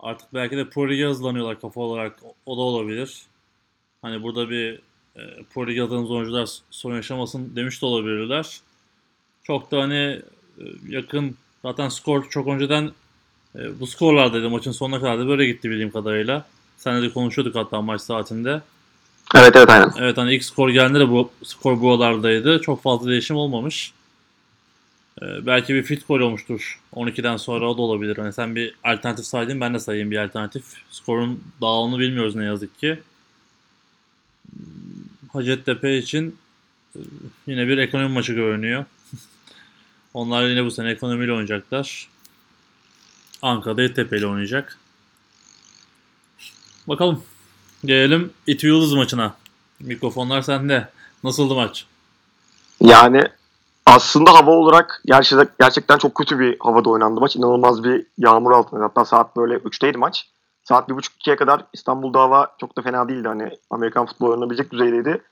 artık 0.00 0.34
belki 0.34 0.56
de 0.56 0.68
Pro 0.68 0.90
Lig'e 0.90 1.06
hızlanıyorlar 1.06 1.60
kafa 1.60 1.80
olarak. 1.80 2.18
O- 2.46 2.56
da 2.56 2.60
olabilir. 2.60 3.22
Hani 4.02 4.22
burada 4.22 4.50
bir 4.50 4.74
e, 5.16 5.42
Pro 5.54 5.66
Lig'e 5.66 5.82
oyuncular 5.82 6.50
sorun 6.70 6.96
yaşamasın 6.96 7.56
demiş 7.56 7.82
de 7.82 7.86
olabilirler. 7.86 8.60
Çok 9.42 9.70
da 9.70 9.80
hani 9.80 10.20
e, 10.58 10.64
yakın 10.88 11.36
zaten 11.62 11.88
skor 11.88 12.30
çok 12.30 12.46
önceden 12.48 12.92
E, 13.58 13.80
bu 13.80 13.86
skorlardaydı 13.86 14.50
maçın 14.50 14.72
sonuna 14.72 15.00
kadar 15.00 15.18
da 15.18 15.28
böyle 15.28 15.46
gitti 15.46 15.70
bildiğim 15.70 15.90
kadarıyla. 15.90 16.46
Seninle 16.76 17.08
de 17.08 17.12
konuşuyorduk 17.12 17.54
hatta 17.54 17.82
maç 17.82 18.00
saatinde. 18.00 18.62
Evet 19.34 19.56
evet 19.56 19.70
aynen. 19.70 19.92
Evet 19.98 20.16
hani 20.16 20.34
ilk 20.34 20.44
skor 20.44 20.68
geldiğinde 20.68 21.00
de 21.00 21.08
bu 21.08 21.30
skor 21.44 21.80
buralardaydı. 21.80 22.60
Çok 22.60 22.82
fazla 22.82 23.10
değişim 23.10 23.36
olmamış. 23.36 23.92
Ee, 25.22 25.46
belki 25.46 25.74
bir 25.74 25.82
fit 25.82 26.08
gol 26.08 26.20
olmuştur. 26.20 26.80
12'den 26.94 27.36
sonra 27.36 27.70
o 27.70 27.78
da 27.78 27.82
olabilir. 27.82 28.16
Hani 28.16 28.32
sen 28.32 28.54
bir 28.54 28.74
alternatif 28.84 29.26
saydın 29.26 29.60
ben 29.60 29.74
de 29.74 29.78
sayayım 29.78 30.10
bir 30.10 30.24
alternatif. 30.24 30.64
Skorun 30.90 31.44
dağılımını 31.60 32.00
bilmiyoruz 32.00 32.34
ne 32.36 32.44
yazık 32.44 32.78
ki. 32.78 33.00
Hacettepe 35.32 35.98
için 35.98 36.36
e, 36.96 37.00
yine 37.46 37.68
bir 37.68 37.78
ekonomi 37.78 38.08
maçı 38.14 38.32
görünüyor. 38.32 38.84
Onlar 40.14 40.48
yine 40.48 40.64
bu 40.64 40.70
sene 40.70 40.90
ekonomiyle 40.90 41.32
oynayacaklar. 41.32 42.08
Ankara'da 43.42 43.94
Tepe 43.94 44.18
ile 44.18 44.26
oynayacak. 44.26 44.78
Bakalım. 46.88 47.24
Gelelim 47.84 48.30
İTÜ 48.46 48.66
Yıldız 48.66 48.92
maçına. 48.92 49.36
Mikrofonlar 49.80 50.42
sende. 50.42 50.88
Nasıldı 51.24 51.54
maç? 51.54 51.86
Yani 52.80 53.28
aslında 53.86 54.34
hava 54.34 54.50
olarak 54.50 55.02
gerçekten, 55.60 55.98
çok 55.98 56.14
kötü 56.14 56.38
bir 56.38 56.56
havada 56.60 56.90
oynandı 56.90 57.20
maç. 57.20 57.36
İnanılmaz 57.36 57.84
bir 57.84 58.06
yağmur 58.18 58.52
altında. 58.52 58.84
Hatta 58.84 59.04
saat 59.04 59.36
böyle 59.36 59.54
3'teydi 59.56 59.96
maç. 59.96 60.30
Saat 60.62 60.88
1.30-2'ye 60.88 61.36
kadar 61.36 61.66
İstanbul'da 61.72 62.20
hava 62.20 62.56
çok 62.60 62.76
da 62.76 62.82
fena 62.82 63.08
değildi. 63.08 63.28
Hani 63.28 63.58
Amerikan 63.70 64.06
futbolu 64.06 64.30
oynanabilecek 64.30 64.70
düzeydeydi. 64.70 65.22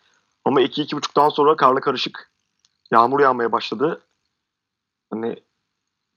Ama 0.44 0.62
2-2.30'dan 0.62 1.28
sonra 1.28 1.56
karla 1.56 1.80
karışık 1.80 2.30
yağmur 2.92 3.20
yağmaya 3.20 3.52
başladı. 3.52 4.00
Hani 5.10 5.36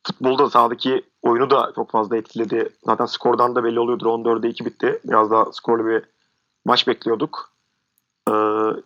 futbolda 0.07 0.49
sahadaki 0.49 1.03
oyunu 1.21 1.49
da 1.49 1.71
çok 1.75 1.91
fazla 1.91 2.17
etkiledi. 2.17 2.69
Zaten 2.83 3.05
skordan 3.05 3.55
da 3.55 3.63
belli 3.63 3.79
oluyordur. 3.79 4.05
14'e 4.05 4.49
2 4.49 4.65
bitti. 4.65 4.99
Biraz 5.05 5.31
daha 5.31 5.45
skorlu 5.51 5.85
bir 5.85 6.03
maç 6.65 6.87
bekliyorduk. 6.87 7.51
Ee, 8.29 8.33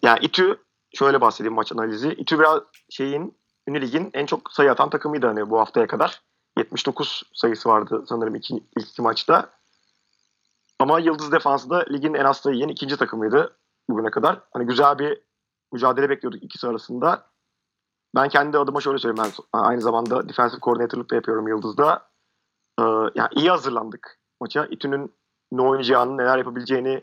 yani 0.04 0.20
İTÜ 0.22 0.58
şöyle 0.96 1.22
bahsedeyim 1.22 1.54
maç 1.54 1.72
analizi. 1.72 2.10
İTÜ 2.10 2.40
biraz 2.40 2.62
şeyin 2.90 3.38
Ünlü 3.68 3.82
Lig'in 3.82 4.10
en 4.14 4.26
çok 4.26 4.52
sayı 4.52 4.72
atan 4.72 4.90
takımıydı 4.90 5.28
hani 5.28 5.50
bu 5.50 5.60
haftaya 5.60 5.88
kadar. 5.88 6.22
79 6.58 7.24
sayısı 7.34 7.70
vardı 7.70 8.04
sanırım 8.10 8.36
iki, 8.36 8.56
ilk 8.78 8.90
iki 8.90 9.02
maçta. 9.02 9.50
Ama 10.80 11.00
Yıldız 11.00 11.32
Defansı 11.32 11.70
da 11.70 11.86
ligin 11.92 12.14
en 12.14 12.26
az 12.26 12.38
sayı 12.38 12.56
yiyen 12.56 12.68
ikinci 12.70 12.98
takımıydı 12.98 13.58
bugüne 13.90 14.12
kadar. 14.12 14.40
Hani 14.54 14.66
güzel 14.66 15.00
bir 15.00 15.22
mücadele 15.72 16.10
bekliyorduk 16.10 16.44
ikisi 16.44 16.68
arasında. 16.68 17.26
Ben 18.16 18.30
kendi 18.30 18.58
adıma 18.58 18.82
şöyle 18.82 18.98
söyleyeyim. 18.98 19.32
Ben 19.54 19.60
aynı 19.60 19.82
zamanda 19.82 20.30
defensive 20.30 20.62
coordinator'lık 20.62 21.12
da 21.12 21.16
yapıyorum 21.16 21.48
Yıldız'da. 21.48 22.10
Ee, 22.80 22.84
yani 23.16 23.30
iyi 23.36 23.50
hazırlandık 23.50 24.20
maça. 24.42 24.66
İTÜ'nün 24.66 25.16
ne 25.52 25.62
oynayacağını, 25.62 26.18
neler 26.18 26.38
yapabileceğini 26.38 27.02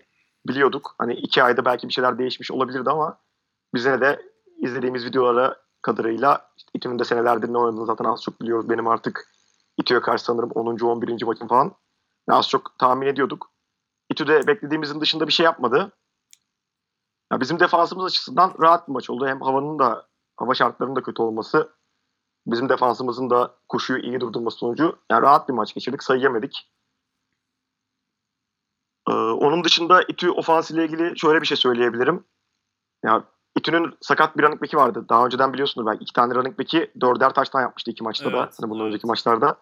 biliyorduk. 0.48 0.94
Hani 0.98 1.14
iki 1.14 1.42
ayda 1.42 1.64
belki 1.64 1.88
bir 1.88 1.92
şeyler 1.92 2.18
değişmiş 2.18 2.50
olabilirdi 2.50 2.90
ama 2.90 3.18
bize 3.74 4.00
de 4.00 4.22
izlediğimiz 4.58 5.04
videolara 5.04 5.56
kadarıyla 5.82 6.52
işte 6.56 6.70
İTÜ'nün 6.74 6.98
de 6.98 7.04
senelerdir 7.04 7.52
ne 7.52 7.58
oynadığını 7.58 7.86
zaten 7.86 8.04
az 8.04 8.22
çok 8.22 8.40
biliyoruz. 8.40 8.70
Benim 8.70 8.88
artık 8.88 9.28
İTÜ'ye 9.78 10.00
karşı 10.00 10.24
sanırım 10.24 10.50
10. 10.50 10.78
11. 10.78 11.24
maçım 11.24 11.48
falan. 11.48 11.74
Yani 12.28 12.38
az 12.38 12.48
çok 12.48 12.78
tahmin 12.78 13.06
ediyorduk. 13.06 13.50
İTÜ'de 14.10 14.46
beklediğimizin 14.46 15.00
dışında 15.00 15.26
bir 15.26 15.32
şey 15.32 15.44
yapmadı. 15.44 15.92
Ya 17.32 17.40
bizim 17.40 17.60
defansımız 17.60 18.04
açısından 18.04 18.54
rahat 18.60 18.88
bir 18.88 18.92
maç 18.92 19.10
oldu. 19.10 19.26
Hem 19.26 19.40
havanın 19.40 19.78
da 19.78 20.08
hava 20.36 20.54
şartlarının 20.54 20.96
da 20.96 21.02
kötü 21.02 21.22
olması 21.22 21.76
bizim 22.46 22.68
defansımızın 22.68 23.30
da 23.30 23.54
koşuyu 23.68 24.02
iyi 24.02 24.20
durdurması 24.20 24.58
sonucu 24.58 24.98
yani 25.10 25.22
rahat 25.22 25.48
bir 25.48 25.54
maç 25.54 25.74
geçirdik. 25.74 26.02
Sayı. 26.02 26.32
Ee, 29.08 29.12
onun 29.12 29.64
dışında 29.64 30.02
İTÜ 30.02 30.30
ofansiyle 30.30 30.84
ilgili 30.84 31.18
şöyle 31.18 31.40
bir 31.40 31.46
şey 31.46 31.56
söyleyebilirim. 31.56 32.24
Ya 33.04 33.24
İTÜ'nün 33.56 33.94
sakat 34.00 34.36
bir 34.36 34.42
running 34.42 34.62
back'i 34.62 34.76
vardı. 34.76 35.06
Daha 35.08 35.26
önceden 35.26 35.52
biliyorsunuz 35.52 35.86
belki 35.86 36.02
iki 36.02 36.12
tane 36.12 36.34
running 36.34 36.58
back'i 36.58 36.90
dörder 37.00 37.30
taştan 37.34 37.60
yapmıştı 37.60 37.90
iki 37.90 38.04
maçta 38.04 38.24
evet, 38.24 38.34
da. 38.34 38.50
Hani 38.60 38.70
bundan 38.70 38.86
önceki 38.86 39.06
maçlarda. 39.06 39.56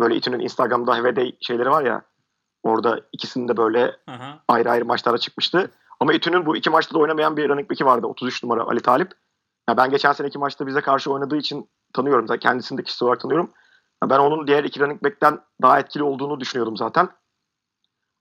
Böyle 0.00 0.16
İTÜ'nün 0.16 0.40
Instagram'da 0.40 0.96
HVD 0.96 1.32
şeyleri 1.40 1.70
var 1.70 1.84
ya. 1.84 2.02
Orada 2.62 3.00
ikisinin 3.12 3.48
de 3.48 3.56
böyle 3.56 3.96
Aha. 4.06 4.38
ayrı 4.48 4.70
ayrı 4.70 4.84
maçlara 4.84 5.18
çıkmıştı. 5.18 5.70
Ama 6.00 6.12
İTÜ'nün 6.12 6.46
bu 6.46 6.56
iki 6.56 6.70
maçta 6.70 6.94
da 6.94 6.98
oynamayan 6.98 7.36
bir 7.36 7.48
running 7.48 7.70
back'i 7.70 7.86
vardı. 7.86 8.06
33 8.06 8.42
numara 8.42 8.62
Ali 8.62 8.80
Talip. 8.80 9.12
Ya 9.68 9.76
ben 9.76 9.90
geçen 9.90 10.12
seneki 10.12 10.38
maçta 10.38 10.66
bize 10.66 10.80
karşı 10.80 11.12
oynadığı 11.12 11.36
için 11.36 11.70
tanıyorum. 11.92 12.26
Zaten 12.26 12.40
kendisini 12.40 12.78
de 12.78 12.82
kişisel 12.82 13.06
olarak 13.06 13.20
tanıyorum. 13.20 13.50
Ya 14.04 14.10
ben 14.10 14.18
onun 14.18 14.46
diğer 14.46 14.64
iki 14.64 14.80
running 14.80 15.04
back'ten 15.04 15.40
daha 15.62 15.80
etkili 15.80 16.02
olduğunu 16.02 16.40
düşünüyordum 16.40 16.76
zaten. 16.76 17.08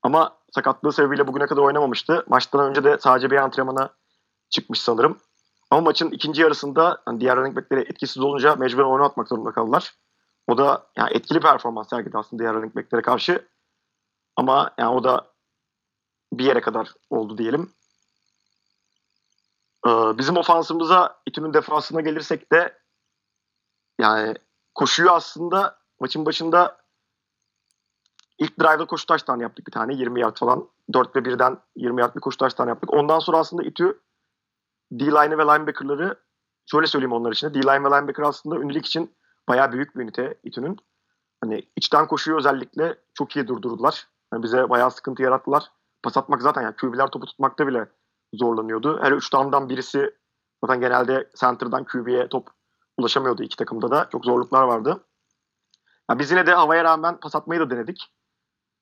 Ama 0.03 0.37
sakatlığı 0.51 0.93
sebebiyle 0.93 1.27
bugüne 1.27 1.45
kadar 1.45 1.61
oynamamıştı. 1.61 2.25
Maçtan 2.27 2.69
önce 2.69 2.83
de 2.83 2.97
sadece 2.99 3.31
bir 3.31 3.37
antrenmana 3.37 3.89
çıkmış 4.49 4.81
sanırım. 4.81 5.17
Ama 5.71 5.81
maçın 5.81 6.11
ikinci 6.11 6.41
yarısında 6.41 7.01
hani 7.05 7.21
diğer 7.21 7.37
running 7.37 7.55
back'leri 7.55 7.81
etkisiz 7.81 8.23
olunca 8.23 8.55
mecburen 8.55 8.87
oynatmak 8.87 9.27
zorunda 9.27 9.51
kaldılar. 9.51 9.95
O 10.47 10.57
da 10.57 10.87
yani 10.97 11.13
etkili 11.13 11.39
performans 11.39 11.89
sergiledi 11.89 12.17
aslında 12.17 12.43
diğer 12.43 12.53
running 12.53 12.75
back'lere 12.75 13.01
karşı. 13.01 13.47
Ama 14.35 14.71
yani 14.77 14.95
o 14.95 15.03
da 15.03 15.27
bir 16.33 16.45
yere 16.45 16.61
kadar 16.61 16.93
oldu 17.09 17.37
diyelim. 17.37 17.73
Ee, 19.87 19.89
bizim 20.17 20.37
ofansımıza 20.37 21.21
İTÜ'nün 21.25 21.53
defansına 21.53 22.01
gelirsek 22.01 22.51
de 22.51 22.79
yani 23.99 24.35
koşuyu 24.75 25.11
aslında 25.11 25.79
maçın 25.99 26.25
başında 26.25 26.77
ilk 28.37 28.59
drive'da 28.59 28.85
koşu 28.85 29.05
taştan 29.05 29.39
yaptık 29.39 29.67
bir 29.67 29.71
tane 29.71 29.93
20 29.93 30.21
yard 30.21 30.37
falan. 30.37 30.69
4 30.93 31.15
ve 31.15 31.19
1'den 31.19 31.57
20 31.75 32.01
yard 32.01 32.15
bir 32.15 32.21
koşu 32.21 32.37
taştan 32.37 32.67
yaptık. 32.67 32.93
Ondan 32.93 33.19
sonra 33.19 33.37
aslında 33.37 33.63
İTÜ 33.63 34.01
D-line 34.91 35.37
ve 35.37 35.43
linebacker'ları 35.43 36.19
şöyle 36.65 36.87
söyleyeyim 36.87 37.13
onlar 37.13 37.31
için. 37.31 37.53
D-line 37.53 37.83
ve 37.83 37.97
linebacker 37.97 38.23
aslında 38.23 38.55
ünlülük 38.55 38.85
için 38.85 39.15
bayağı 39.49 39.71
büyük 39.71 39.95
bir 39.95 40.03
ünite 40.03 40.39
İTÜ'nün. 40.43 40.77
Hani 41.41 41.63
içten 41.75 42.07
koşuyu 42.07 42.37
özellikle 42.37 42.97
çok 43.13 43.35
iyi 43.35 43.47
durdurdular. 43.47 44.07
Yani 44.33 44.43
bize 44.43 44.69
bayağı 44.69 44.91
sıkıntı 44.91 45.23
yarattılar. 45.23 45.71
Pas 46.03 46.17
atmak 46.17 46.41
zaten 46.41 46.61
yani 46.61 46.75
QB'ler 46.75 47.07
topu 47.07 47.25
tutmakta 47.25 47.67
bile 47.67 47.87
zorlanıyordu. 48.33 48.99
Her 49.01 49.11
üç 49.11 49.33
down'dan 49.33 49.69
birisi 49.69 50.15
zaten 50.63 50.79
genelde 50.79 51.29
center'dan 51.39 51.83
QB'ye 51.83 52.29
top 52.29 52.49
ulaşamıyordu 52.97 53.43
iki 53.43 53.55
takımda 53.55 53.91
da. 53.91 54.09
Çok 54.11 54.25
zorluklar 54.25 54.63
vardı. 54.63 55.03
Yani 56.09 56.19
biz 56.19 56.31
yine 56.31 56.45
de 56.45 56.53
havaya 56.53 56.83
rağmen 56.83 57.19
pas 57.19 57.35
atmayı 57.35 57.61
da 57.61 57.69
denedik. 57.69 58.13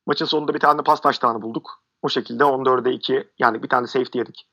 Maçın 0.07 0.25
sonunda 0.25 0.53
bir 0.53 0.59
tane 0.59 0.81
pas 0.81 1.01
taştanı 1.01 1.41
bulduk. 1.41 1.83
O 2.01 2.09
şekilde 2.09 2.43
14'e 2.43 2.93
2 2.93 3.31
yani 3.39 3.63
bir 3.63 3.69
tane 3.69 3.87
safety 3.87 4.17
yedik. 4.17 4.49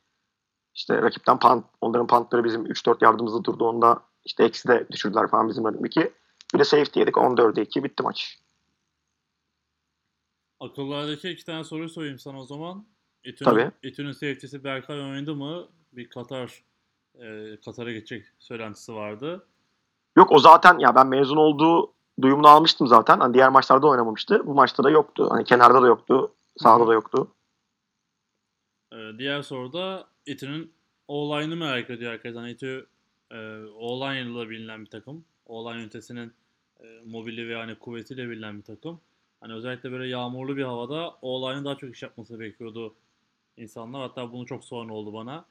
İşte 0.74 1.02
rakipten 1.02 1.38
punt, 1.38 1.64
onların 1.80 2.06
puntları 2.06 2.44
bizim 2.44 2.66
3-4 2.66 3.04
yardımımızda 3.04 3.44
durdu. 3.44 3.64
Onda 3.68 4.00
işte 4.24 4.44
eksi 4.44 4.68
de 4.68 4.86
düşürdüler 4.92 5.28
falan 5.28 5.48
bizim 5.48 5.64
rakip 5.64 5.86
2. 5.86 6.12
Bir 6.54 6.58
de 6.58 6.64
safety 6.64 7.00
yedik 7.00 7.14
14'e 7.14 7.62
2 7.62 7.84
bitti 7.84 8.02
maç. 8.02 8.38
Akıllardaki 10.60 11.30
iki 11.30 11.44
tane 11.44 11.64
soru 11.64 11.88
sorayım 11.88 12.18
sana 12.18 12.40
o 12.40 12.44
zaman. 12.46 12.84
Etün'ün, 13.24 13.50
Tabii. 13.50 13.70
Etün'ün 13.82 14.12
safety'si 14.12 14.64
Berkay 14.64 15.00
oynadı 15.00 15.34
mı? 15.34 15.66
Bir 15.92 16.08
Katar 16.08 16.64
e, 17.14 17.56
Katar'a 17.64 17.92
geçecek 17.92 18.26
söylentisi 18.38 18.94
vardı. 18.94 19.46
Yok 20.16 20.32
o 20.32 20.38
zaten 20.38 20.78
ya 20.78 20.94
ben 20.94 21.06
mezun 21.06 21.36
olduğu 21.36 21.92
duyumunu 22.22 22.48
almıştım 22.48 22.86
zaten. 22.86 23.20
Hani 23.20 23.34
diğer 23.34 23.48
maçlarda 23.48 23.86
oynamamıştı. 23.86 24.46
Bu 24.46 24.54
maçta 24.54 24.84
da 24.84 24.90
yoktu. 24.90 25.28
Hani 25.30 25.44
kenarda 25.44 25.82
da 25.82 25.86
yoktu. 25.86 26.34
Sağda 26.56 26.86
da 26.86 26.92
yoktu. 26.92 27.28
Ee, 29.14 29.18
diğer 29.18 29.42
soruda 29.42 30.08
Etü'nün 30.26 30.72
O-line'ı 31.08 31.56
merak 31.56 31.90
ediyor 31.90 32.12
herkes. 32.12 32.36
Hani 32.36 32.50
Etü 32.50 32.86
e, 33.30 33.36
O-line 33.78 34.50
bilinen 34.50 34.84
bir 34.84 34.90
takım. 34.90 35.24
O-line 35.46 35.82
ünitesinin 35.82 36.32
e, 36.80 36.86
mobili 37.04 37.48
ve 37.48 37.56
hani 37.56 37.74
kuvvetiyle 37.74 38.30
bilinen 38.30 38.58
bir 38.58 38.62
takım. 38.62 39.00
Hani 39.40 39.52
özellikle 39.52 39.92
böyle 39.92 40.08
yağmurlu 40.08 40.56
bir 40.56 40.62
havada 40.62 41.16
O-line'ın 41.22 41.64
daha 41.64 41.76
çok 41.76 41.94
iş 41.94 42.02
yapması 42.02 42.40
bekliyordu 42.40 42.94
insanlar. 43.56 44.00
Hatta 44.02 44.32
bunu 44.32 44.46
çok 44.46 44.64
sorun 44.64 44.88
oldu 44.88 45.12
bana. 45.12 45.44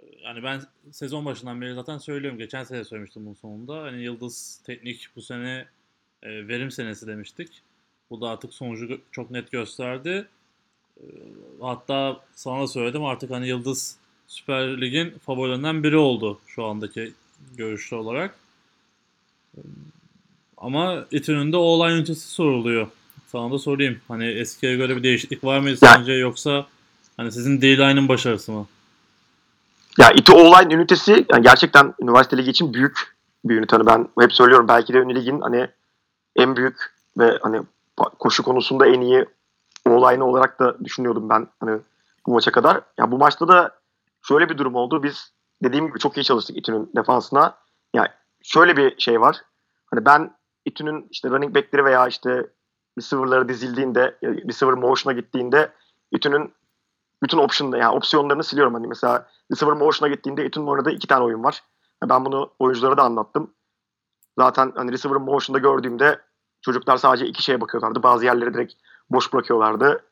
Ee, 0.00 0.04
yani 0.24 0.42
ben 0.42 0.62
sezon 0.92 1.24
başından 1.24 1.60
beri 1.60 1.74
zaten 1.74 1.98
söylüyorum. 1.98 2.38
Geçen 2.38 2.64
sene 2.64 2.84
söylemiştim 2.84 3.26
bunun 3.26 3.34
sonunda. 3.34 3.82
Hani 3.82 4.02
Yıldız 4.02 4.62
Teknik 4.66 5.08
bu 5.16 5.22
sene 5.22 5.68
e, 6.22 6.48
verim 6.48 6.70
senesi 6.70 7.06
demiştik. 7.06 7.62
Bu 8.10 8.20
da 8.20 8.28
artık 8.28 8.54
sonucu 8.54 9.00
çok 9.12 9.30
net 9.30 9.50
gösterdi. 9.50 10.28
E, 11.00 11.04
hatta 11.60 12.20
sana 12.34 12.66
söyledim 12.66 13.04
artık 13.04 13.30
hani 13.30 13.48
Yıldız 13.48 13.96
Süper 14.26 14.80
Lig'in 14.80 15.14
favorilerinden 15.26 15.82
biri 15.82 15.96
oldu 15.96 16.38
şu 16.46 16.64
andaki 16.64 17.12
görüşler 17.56 17.98
olarak. 17.98 18.34
E, 19.56 19.60
ama 20.56 21.04
İTÜ'nün 21.10 21.52
de 21.52 21.56
olay 21.56 21.98
ünitesi 21.98 22.28
soruluyor. 22.28 22.86
Sana 23.26 23.52
da 23.52 23.58
sorayım. 23.58 24.00
Hani 24.08 24.26
eskiye 24.26 24.76
göre 24.76 24.96
bir 24.96 25.02
değişiklik 25.02 25.44
var 25.44 25.58
mıydı 25.58 25.76
sence 25.76 26.12
yoksa 26.12 26.66
hani 27.16 27.32
sizin 27.32 27.60
D-line'ın 27.60 28.08
başarısı 28.08 28.52
mı? 28.52 28.66
Ya 29.98 30.10
İTÜ 30.10 30.32
Online 30.32 30.74
ünitesi 30.74 31.26
yani 31.32 31.42
gerçekten 31.42 31.94
üniversite 32.00 32.36
ligi 32.36 32.50
için 32.50 32.74
büyük 32.74 33.16
bir 33.44 33.56
ünite. 33.56 33.76
Hani 33.76 33.86
ben 33.86 34.08
hep 34.20 34.32
söylüyorum 34.32 34.68
belki 34.68 34.92
de 34.92 34.98
ünlü 34.98 35.14
ligin 35.14 35.40
hani 35.40 35.68
en 36.36 36.56
büyük 36.56 36.76
ve 37.18 37.38
hani 37.42 37.60
koşu 38.18 38.42
konusunda 38.42 38.86
en 38.86 39.00
iyi 39.00 39.24
o 39.90 40.24
olarak 40.24 40.60
da 40.60 40.84
düşünüyordum 40.84 41.28
ben 41.28 41.48
hani 41.60 41.80
bu 42.26 42.32
maça 42.32 42.52
kadar. 42.52 42.80
Ya 42.98 43.12
bu 43.12 43.18
maçta 43.18 43.48
da 43.48 43.78
şöyle 44.22 44.48
bir 44.48 44.58
durum 44.58 44.74
oldu. 44.74 45.02
Biz 45.02 45.32
dediğim 45.62 45.86
gibi 45.86 45.98
çok 45.98 46.16
iyi 46.16 46.24
çalıştık 46.24 46.56
İTÜ'nün 46.56 46.90
defansına. 46.96 47.58
Yani 47.94 48.08
şöyle 48.42 48.76
bir 48.76 49.00
şey 49.00 49.20
var. 49.20 49.42
Hani 49.86 50.04
ben 50.04 50.36
İTÜ'nün 50.64 51.08
işte 51.10 51.30
running 51.30 51.54
back'leri 51.54 51.84
veya 51.84 52.06
işte 52.06 52.46
receiver'ları 52.98 53.48
dizildiğinde, 53.48 54.18
receiver 54.22 54.74
motion'a 54.74 55.14
gittiğinde 55.14 55.72
İTÜ'nün 56.10 56.52
bütün 57.22 57.38
option, 57.38 57.72
yani 57.72 57.96
opsiyonlarını 57.96 58.44
siliyorum. 58.44 58.74
Hani 58.74 58.86
mesela 58.86 59.26
receiver 59.52 59.76
motion'a 59.76 60.14
gittiğinde 60.14 60.46
İTÜ'nün 60.46 60.66
oynadığı 60.66 60.90
iki 60.90 61.06
tane 61.06 61.24
oyun 61.24 61.44
var. 61.44 61.62
Ben 62.04 62.24
bunu 62.24 62.50
oyunculara 62.58 62.96
da 62.96 63.02
anlattım. 63.02 63.54
Zaten 64.38 64.72
hani 64.76 64.92
receiver 64.92 65.20
motion'da 65.20 65.58
gördüğümde 65.58 66.20
çocuklar 66.60 66.96
sadece 66.96 67.26
iki 67.26 67.42
şeye 67.42 67.60
bakıyorlardı. 67.60 68.02
Bazı 68.02 68.24
yerleri 68.24 68.54
direkt 68.54 68.74
boş 69.10 69.32
bırakıyorlardı 69.32 70.04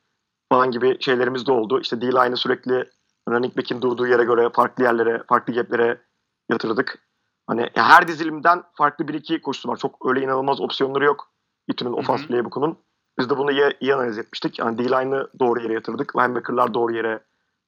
falan 0.48 0.70
gibi 0.70 0.96
şeylerimiz 1.00 1.46
de 1.46 1.52
oldu. 1.52 1.80
İşte 1.80 2.00
D-line'ı 2.00 2.36
sürekli 2.36 2.90
running 3.28 3.56
back'in 3.56 3.82
durduğu 3.82 4.06
yere 4.06 4.24
göre 4.24 4.50
farklı 4.54 4.84
yerlere, 4.84 5.22
farklı 5.28 5.54
gaplere 5.54 6.02
yatırdık. 6.50 6.98
Hani 7.46 7.70
her 7.74 8.08
dizilimden 8.08 8.62
farklı 8.74 9.08
bir 9.08 9.14
iki 9.14 9.40
koşusu 9.42 9.68
var. 9.68 9.76
Çok 9.76 10.06
öyle 10.06 10.20
inanılmaz 10.20 10.60
opsiyonları 10.60 11.04
yok. 11.04 11.32
İTÜ'nün 11.68 11.92
offense 11.92 12.26
playbook'unun. 12.26 12.78
Biz 13.18 13.30
de 13.30 13.38
bunu 13.38 13.52
iyi, 13.52 13.76
iyi 13.80 13.94
analiz 13.94 14.18
etmiştik. 14.18 14.58
Yani 14.58 14.78
D-line'ı 14.78 15.30
doğru 15.38 15.62
yere 15.62 15.72
yatırdık. 15.72 16.16
Linebacker'lar 16.16 16.74
doğru 16.74 16.92
yere 16.92 17.20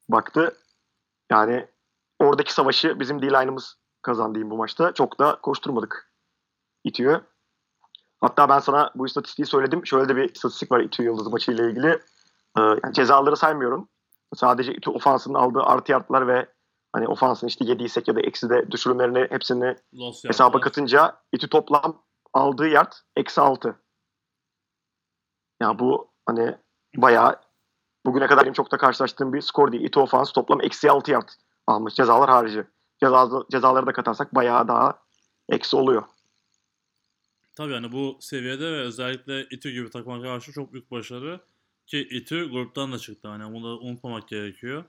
baktı. 0.08 0.56
Yani 1.30 1.66
oradaki 2.18 2.52
savaşı 2.52 3.00
bizim 3.00 3.22
D-line'ımız 3.22 3.76
kazandı 4.02 4.50
bu 4.50 4.56
maçta. 4.56 4.92
Çok 4.92 5.18
da 5.18 5.38
koşturmadık 5.42 6.12
İTÜ'yü. 6.84 7.20
Hatta 8.20 8.48
ben 8.48 8.58
sana 8.58 8.90
bu 8.94 9.06
istatistiği 9.06 9.46
söyledim. 9.46 9.86
Şöyle 9.86 10.08
de 10.08 10.16
bir 10.16 10.34
istatistik 10.34 10.72
var 10.72 10.80
İTÜ 10.80 11.02
Yıldız 11.02 11.26
maçıyla 11.26 11.70
ilgili. 11.70 11.88
Ee, 12.58 12.60
yani 12.60 12.92
cezaları 12.92 13.36
saymıyorum. 13.36 13.88
Sadece 14.34 14.74
İTÜ 14.74 14.90
ofansının 14.90 15.34
aldığı 15.34 15.62
artı 15.62 15.92
yartlar 15.92 16.28
ve 16.28 16.46
hani 16.92 17.08
ofansın 17.08 17.46
işte 17.46 17.64
yediysek 17.64 18.08
ya 18.08 18.16
da 18.16 18.20
eksi 18.20 18.50
de 18.50 18.70
düşürümlerini 18.70 19.26
hepsini 19.30 19.76
Loss 19.94 20.24
hesaba 20.24 20.60
katınca 20.60 21.16
İTÜ 21.32 21.48
toplam 21.48 22.02
aldığı 22.34 22.68
yard 22.68 22.92
eksi 23.16 23.40
altı. 23.40 23.76
Yani 25.62 25.78
bu 25.78 26.10
hani 26.26 26.56
bayağı 26.96 27.36
bugüne 28.06 28.26
kadar 28.26 28.42
benim 28.42 28.52
çok 28.52 28.72
da 28.72 28.76
karşılaştığım 28.76 29.32
bir 29.32 29.40
skor 29.40 29.72
değil. 29.72 29.84
İTÜ 29.84 30.00
ofans 30.00 30.32
toplam 30.32 30.60
eksi 30.60 30.90
altı 30.90 31.10
yard 31.10 31.28
almış 31.66 31.94
cezalar 31.94 32.30
harici. 32.30 32.64
Ceza, 33.00 33.28
cezaları 33.50 33.86
da 33.86 33.92
katarsak 33.92 34.34
bayağı 34.34 34.68
daha 34.68 34.98
eksi 35.48 35.76
oluyor. 35.76 36.02
Tabii 37.58 37.72
hani 37.72 37.92
bu 37.92 38.18
seviyede 38.20 38.72
ve 38.72 38.80
özellikle 38.80 39.44
İTÜ 39.50 39.70
gibi 39.70 39.90
takıma 39.90 40.22
karşı 40.22 40.52
çok 40.52 40.72
büyük 40.72 40.90
başarı. 40.90 41.40
Ki 41.86 41.98
İTÜ 41.98 42.50
gruptan 42.50 42.92
da 42.92 42.98
çıktı. 42.98 43.28
Hani 43.28 43.54
bunu 43.54 43.64
da 43.64 43.78
unutmamak 43.78 44.28
gerekiyor. 44.28 44.84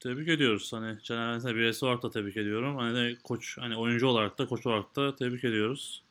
Tebrik 0.00 0.28
ediyoruz. 0.28 0.72
Hani 0.72 0.98
Caner 1.02 1.34
Bens'e 1.34 1.54
birisi 1.54 1.84
olarak 1.84 2.02
da 2.02 2.10
tebrik 2.10 2.36
ediyorum. 2.36 2.76
Hani 2.76 2.94
de 2.94 3.16
koç, 3.24 3.58
hani 3.58 3.76
oyuncu 3.76 4.06
olarak 4.06 4.38
da 4.38 4.46
koç 4.46 4.66
olarak 4.66 4.96
da 4.96 5.16
tebrik 5.16 5.44
ediyoruz. 5.44 6.02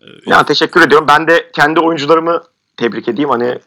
Ee, 0.00 0.06
ya 0.26 0.44
teşekkür 0.44 0.80
ediyorum. 0.80 1.08
Ben 1.08 1.28
de 1.28 1.50
kendi 1.54 1.80
oyuncularımı 1.80 2.42
tebrik 2.76 3.08
edeyim. 3.08 3.30
Hani 3.30 3.44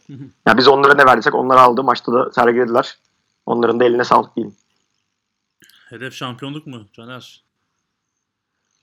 ya 0.48 0.58
biz 0.58 0.68
onlara 0.68 0.94
ne 0.94 1.06
verdiysek 1.06 1.36
onları 1.36 1.60
aldı. 1.60 1.84
Maçta 1.84 2.14
da 2.14 2.32
sergilediler. 2.32 2.98
Onların 3.46 3.80
da 3.80 3.86
eline 3.86 4.04
sağlık 4.04 4.36
diyeyim. 4.36 4.56
Hedef 5.90 6.14
şampiyonluk 6.14 6.68
mu 6.68 6.88
Caner? 6.94 7.44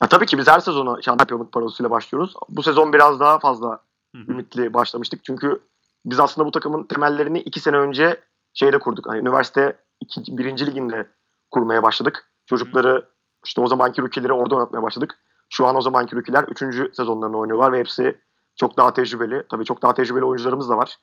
Ya 0.02 0.08
tabii 0.08 0.26
ki 0.26 0.38
biz 0.38 0.48
her 0.48 0.60
sezonu 0.60 1.02
şampiyonluk 1.02 1.52
parasıyla 1.52 1.90
başlıyoruz. 1.90 2.34
Bu 2.48 2.62
sezon 2.62 2.92
biraz 2.92 3.20
daha 3.20 3.38
fazla 3.38 3.80
ümitli 4.28 4.74
başlamıştık. 4.74 5.24
Çünkü 5.24 5.60
biz 6.04 6.20
aslında 6.20 6.46
bu 6.46 6.50
takımın 6.50 6.84
temellerini 6.84 7.40
iki 7.40 7.60
sene 7.60 7.76
önce 7.76 8.20
şeyde 8.54 8.78
kurduk. 8.78 9.08
Hani 9.08 9.18
üniversite 9.18 9.76
iki, 10.00 10.38
birinci 10.38 10.66
liginde 10.66 11.08
kurmaya 11.50 11.82
başladık. 11.82 12.30
Çocukları 12.46 13.08
işte 13.44 13.60
o 13.60 13.66
zamanki 13.66 14.02
rükileri 14.02 14.32
orada 14.32 14.54
oynatmaya 14.54 14.82
başladık. 14.82 15.18
Şu 15.50 15.66
an 15.66 15.76
o 15.76 15.80
zamanki 15.80 16.16
rükiler 16.16 16.44
üçüncü 16.44 16.90
sezonlarını 16.94 17.38
oynuyorlar 17.38 17.72
ve 17.72 17.78
hepsi 17.78 18.20
çok 18.56 18.76
daha 18.76 18.92
tecrübeli. 18.92 19.46
Tabii 19.50 19.64
çok 19.64 19.82
daha 19.82 19.94
tecrübeli 19.94 20.24
oyuncularımız 20.24 20.68
da 20.68 20.76
var. 20.76 20.96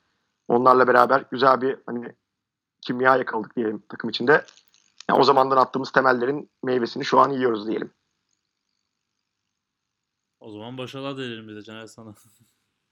Onlarla 0.48 0.88
beraber 0.88 1.24
güzel 1.30 1.60
bir 1.60 1.76
hani 1.86 2.14
kimya 2.80 3.16
yakaladık 3.16 3.56
diyelim 3.56 3.82
takım 3.88 4.10
içinde. 4.10 4.44
Yani 5.10 5.20
o 5.20 5.22
zamandan 5.22 5.56
attığımız 5.56 5.92
temellerin 5.92 6.50
meyvesini 6.62 7.04
şu 7.04 7.20
an 7.20 7.30
yiyoruz 7.30 7.66
diyelim. 7.66 7.90
O 10.40 10.50
zaman 10.50 10.78
başarılar 10.78 11.16
dilerim 11.16 11.48
bize 11.48 11.62
Caner 11.62 11.86
sana. 11.86 12.14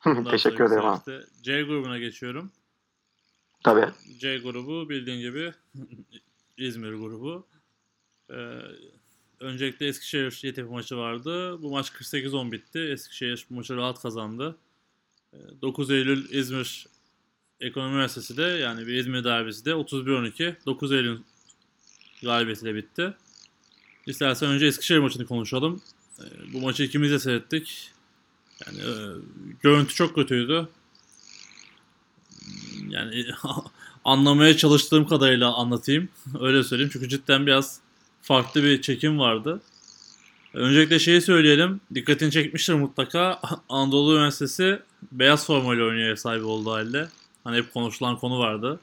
Teşekkür 0.31 0.65
ederim 0.65 0.85
abi. 0.85 1.21
C 1.43 1.63
grubuna 1.63 1.99
geçiyorum. 1.99 2.53
Tabii. 3.65 3.93
C 4.19 4.39
grubu 4.39 4.89
bildiğin 4.89 5.21
gibi 5.21 5.53
İzmir 6.57 6.93
grubu. 6.93 7.47
Ee, 8.31 8.61
öncelikle 9.41 9.87
Eskişehir 9.87 10.41
YTP 10.43 10.71
maçı 10.71 10.97
vardı. 10.97 11.63
Bu 11.63 11.71
maç 11.71 11.89
48-10 11.89 12.53
bitti. 12.53 12.79
Eskişehir 12.79 13.47
maçı 13.51 13.77
rahat 13.77 14.03
kazandı. 14.03 14.57
9 15.63 15.91
ee, 15.91 15.95
Eylül 15.95 16.31
İzmir 16.31 16.87
Ekonomi 17.61 17.93
Üniversitesi 17.93 18.37
de 18.37 18.43
yani 18.43 18.87
bir 18.87 18.95
İzmir 18.95 19.25
derbisi 19.25 19.65
de 19.65 19.71
31-12 19.71 20.55
9 20.67 20.93
Eylül 20.93 21.19
galibiyetiyle 22.23 22.75
bitti. 22.75 23.15
İstersen 24.07 24.49
önce 24.49 24.67
Eskişehir 24.67 24.99
maçını 24.99 25.27
konuşalım. 25.27 25.83
Ee, 26.21 26.53
bu 26.53 26.61
maçı 26.61 26.83
ikimiz 26.83 27.11
de 27.11 27.19
seyrettik. 27.19 27.91
Yani 28.67 28.79
e, 28.79 28.93
görüntü 29.63 29.95
çok 29.95 30.15
kötüydü. 30.15 30.69
Yani 32.89 33.25
anlamaya 34.05 34.57
çalıştığım 34.57 35.07
kadarıyla 35.07 35.55
anlatayım. 35.55 36.09
Öyle 36.41 36.63
söyleyeyim. 36.63 36.91
Çünkü 36.93 37.09
cidden 37.09 37.47
biraz 37.47 37.81
farklı 38.23 38.63
bir 38.63 38.83
çekim 38.83 39.19
vardı. 39.19 39.61
Öncelikle 40.55 40.99
şeyi 40.99 41.23
söyleyelim. 41.23 41.81
Dikkatini 41.95 42.31
çekmiştir 42.31 42.75
mutlaka. 42.75 43.41
Anadolu 43.69 44.15
Üniversitesi 44.15 44.83
beyaz 45.13 45.47
formayla 45.47 45.85
oynuyor 45.85 46.19
ev 46.27 46.45
olduğu 46.45 46.73
halde. 46.73 47.09
Hani 47.45 47.57
hep 47.57 47.75
konuşulan 47.75 48.19
konu 48.19 48.39
vardı. 48.39 48.81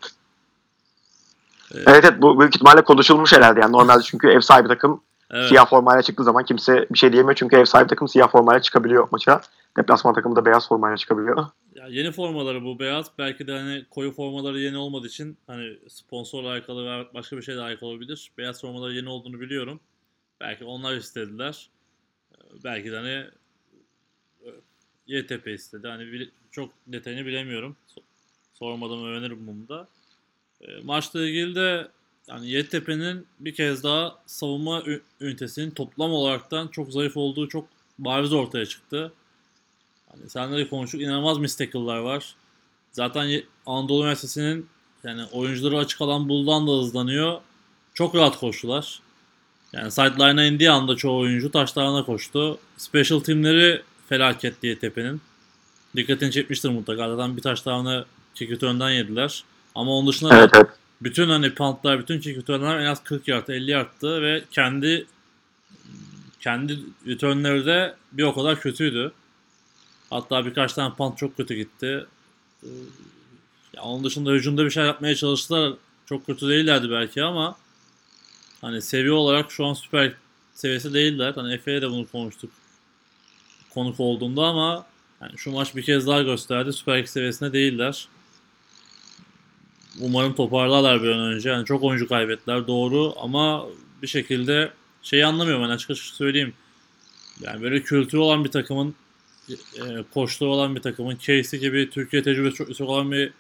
Evet 1.76 1.88
evet 2.06 2.22
bu 2.22 2.40
büyük 2.40 2.56
ihtimalle 2.56 2.84
konuşulmuş 2.84 3.34
herhalde 3.34 3.60
yani 3.60 3.72
normalde 3.72 4.04
çünkü 4.04 4.28
ev 4.28 4.40
sahibi 4.40 4.68
takım 4.68 5.02
Evet. 5.32 5.50
Siyah 5.50 5.70
formayla 5.70 6.02
çıktığı 6.02 6.24
zaman 6.24 6.46
kimse 6.46 6.88
bir 6.92 6.98
şey 6.98 7.14
diyemiyor 7.14 7.36
çünkü 7.36 7.56
ev 7.56 7.66
sahibi 7.66 7.88
takım 7.88 8.08
siyah 8.08 8.32
formayla 8.32 8.62
çıkabiliyor 8.62 9.08
maça. 9.12 9.42
Deplasman 9.78 10.14
takımı 10.14 10.36
da 10.36 10.46
beyaz 10.46 10.68
formayla 10.68 10.98
çıkabiliyor. 10.98 11.46
Ya 11.76 11.88
yeni 11.88 12.12
formaları 12.12 12.64
bu 12.64 12.80
beyaz. 12.80 13.12
Belki 13.18 13.48
de 13.48 13.52
hani 13.52 13.86
koyu 13.90 14.12
formaları 14.12 14.60
yeni 14.60 14.78
olmadığı 14.78 15.08
için 15.08 15.38
hani 15.48 15.78
sponsorla 15.88 16.52
alakalı 16.52 16.86
veya 16.86 17.06
başka 17.14 17.38
bir 17.38 17.42
şeyle 17.42 17.62
alakalı 17.62 17.90
olabilir. 17.90 18.32
Beyaz 18.38 18.62
formaları 18.62 18.94
yeni 18.94 19.10
olduğunu 19.10 19.40
biliyorum. 19.40 19.80
Belki 20.42 20.66
onlar 20.66 20.96
istediler. 20.96 21.70
Belki 22.64 22.92
de 22.92 22.96
hani 22.96 23.26
e, 24.46 24.50
YTP 25.08 25.48
istedi. 25.48 25.88
Hani 25.88 26.30
çok 26.52 26.70
detayını 26.88 27.26
bilemiyorum. 27.26 27.76
Sormadan 28.54 29.04
öğrenirim 29.04 29.48
bunu 29.48 29.68
da. 29.68 29.88
E, 30.62 30.82
maçla 30.84 31.26
ilgili 31.26 31.56
de 31.56 31.88
yani 32.28 32.50
Yeditepe'nin 32.50 33.26
bir 33.40 33.56
kez 33.56 33.84
daha 33.84 34.16
savunma 34.26 34.84
ünitesinin 35.22 35.72
toplam 35.72 36.12
olaraktan 36.12 36.68
çok 36.68 36.92
zayıf 36.92 37.18
olduğu 37.18 37.50
çok 37.50 37.68
bariz 38.00 38.34
ortaya 38.34 38.66
çıktı. 38.66 39.14
Hani 40.12 40.30
senle 40.30 40.58
de 40.58 40.70
konuştuk. 40.70 41.02
İnanılmaz 41.02 41.38
mistackle'lar 41.38 41.98
var. 41.98 42.36
Zaten 42.92 43.42
Anadolu 43.66 44.02
Üniversitesi'nin 44.02 44.70
yani 45.04 45.24
oyuncuları 45.32 45.78
açık 45.78 46.02
alan 46.02 46.30
buldan 46.30 46.68
da 46.68 46.72
hızlanıyor. 46.72 47.42
Çok 47.94 48.16
rahat 48.16 48.40
koştular. 48.40 49.00
Yani 49.74 49.92
sideline'a 49.92 50.44
indiği 50.44 50.72
anda 50.72 50.96
çoğu 50.96 51.20
oyuncu 51.20 51.52
taşlarına 51.52 52.06
koştu. 52.06 52.58
Special 52.78 53.20
teamleri 53.20 53.82
felaket 54.10 54.62
diye 54.62 54.80
tepenin. 54.80 55.22
Dikkatini 55.96 56.32
çekmiştir 56.32 56.70
mutlaka. 56.70 57.16
Zaten 57.16 57.38
bir 57.38 57.42
taşlarını 57.42 58.06
keküt 58.36 58.64
önden 58.64 58.90
yediler. 58.90 59.44
Ama 59.76 59.92
onun 59.92 60.08
dışında 60.08 60.38
evet, 60.38 60.50
evet 60.56 60.83
bütün 61.04 61.30
hani 61.30 61.54
puntlar, 61.54 62.00
bütün 62.00 62.20
kick 62.20 62.38
return'lar 62.38 62.80
en 62.80 62.86
az 62.86 63.04
40 63.04 63.28
yard, 63.28 63.48
50 63.48 63.72
yardtı 63.72 64.22
ve 64.22 64.44
kendi 64.52 65.06
kendi 66.40 66.80
return'leri 67.08 67.66
de 67.66 67.96
bir 68.12 68.24
o 68.24 68.34
kadar 68.34 68.60
kötüydü. 68.60 69.12
Hatta 70.10 70.46
birkaç 70.46 70.74
tane 70.74 70.94
punt 70.94 71.18
çok 71.18 71.38
kötü 71.38 71.56
gitti. 71.56 72.06
Ya 73.74 73.82
onun 73.82 74.04
dışında 74.04 74.32
hücumda 74.32 74.66
bir 74.66 74.70
şey 74.70 74.86
yapmaya 74.86 75.16
çalıştılar. 75.16 75.74
Çok 76.06 76.26
kötü 76.26 76.50
değillerdi 76.50 76.92
belki 76.92 77.24
ama 77.24 77.56
hani 78.62 78.82
seviye 78.82 79.12
olarak 79.12 79.52
şu 79.52 79.66
an 79.66 79.74
süper 79.74 80.14
seviyesi 80.54 80.94
değiller. 80.94 81.34
Hani 81.36 81.54
Efe'ye 81.54 81.82
de 81.82 81.90
bunu 81.90 82.08
konuştuk 82.08 82.52
konuk 83.74 84.00
olduğunda 84.00 84.42
ama 84.42 84.86
yani 85.22 85.38
şu 85.38 85.52
maç 85.52 85.76
bir 85.76 85.84
kez 85.84 86.08
daha 86.08 86.22
gösterdi. 86.22 86.74
Süper 86.74 87.04
seviyesinde 87.04 87.54
değiller. 87.54 88.08
Umarım 90.00 90.36
toparlarlar 90.36 91.04
bir 91.04 91.10
an 91.10 91.20
önce. 91.20 91.50
Yani 91.50 91.66
çok 91.66 91.84
oyuncu 91.84 92.08
kaybettiler 92.08 92.68
doğru 92.68 93.14
ama 93.18 93.66
bir 94.02 94.08
şekilde 94.08 94.72
şeyi 95.04 95.26
anlamıyorum 95.26 95.64
ben 95.64 95.70
açık 95.70 95.92
açık 95.92 96.06
söyleyeyim. 96.06 96.54
Yani 97.42 97.62
böyle 97.62 97.82
kültürü 97.82 98.22
olan 98.22 98.44
bir 98.46 98.52
takımın 98.52 98.96
e, 99.50 99.56
koçları 100.14 100.50
olan 100.50 100.76
bir 100.76 100.82
takımın, 100.82 101.18
Casey 101.18 101.60
gibi 101.60 101.90
Türkiye 101.90 102.24
tecrübesi 102.24 102.56
çok 102.56 102.68
yüksek 102.68 102.90
olan 102.90 103.12
bir 103.12 103.32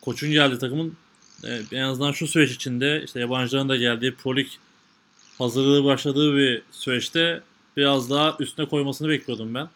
koçun 0.00 0.30
geldiği 0.30 0.58
takımın 0.58 0.96
e, 1.44 1.60
en 1.72 1.82
azından 1.82 2.12
şu 2.12 2.26
süreç 2.26 2.50
içinde 2.50 3.02
işte 3.04 3.20
yabancıların 3.20 3.68
da 3.68 3.76
geldiği 3.76 4.14
Pro 4.14 4.36
Lig 4.36 4.48
hazırlığı 5.38 5.84
başladığı 5.84 6.36
bir 6.36 6.62
süreçte 6.70 7.42
biraz 7.76 8.10
daha 8.10 8.36
üstüne 8.40 8.68
koymasını 8.68 9.08
bekliyordum 9.08 9.54
ben. 9.54 9.68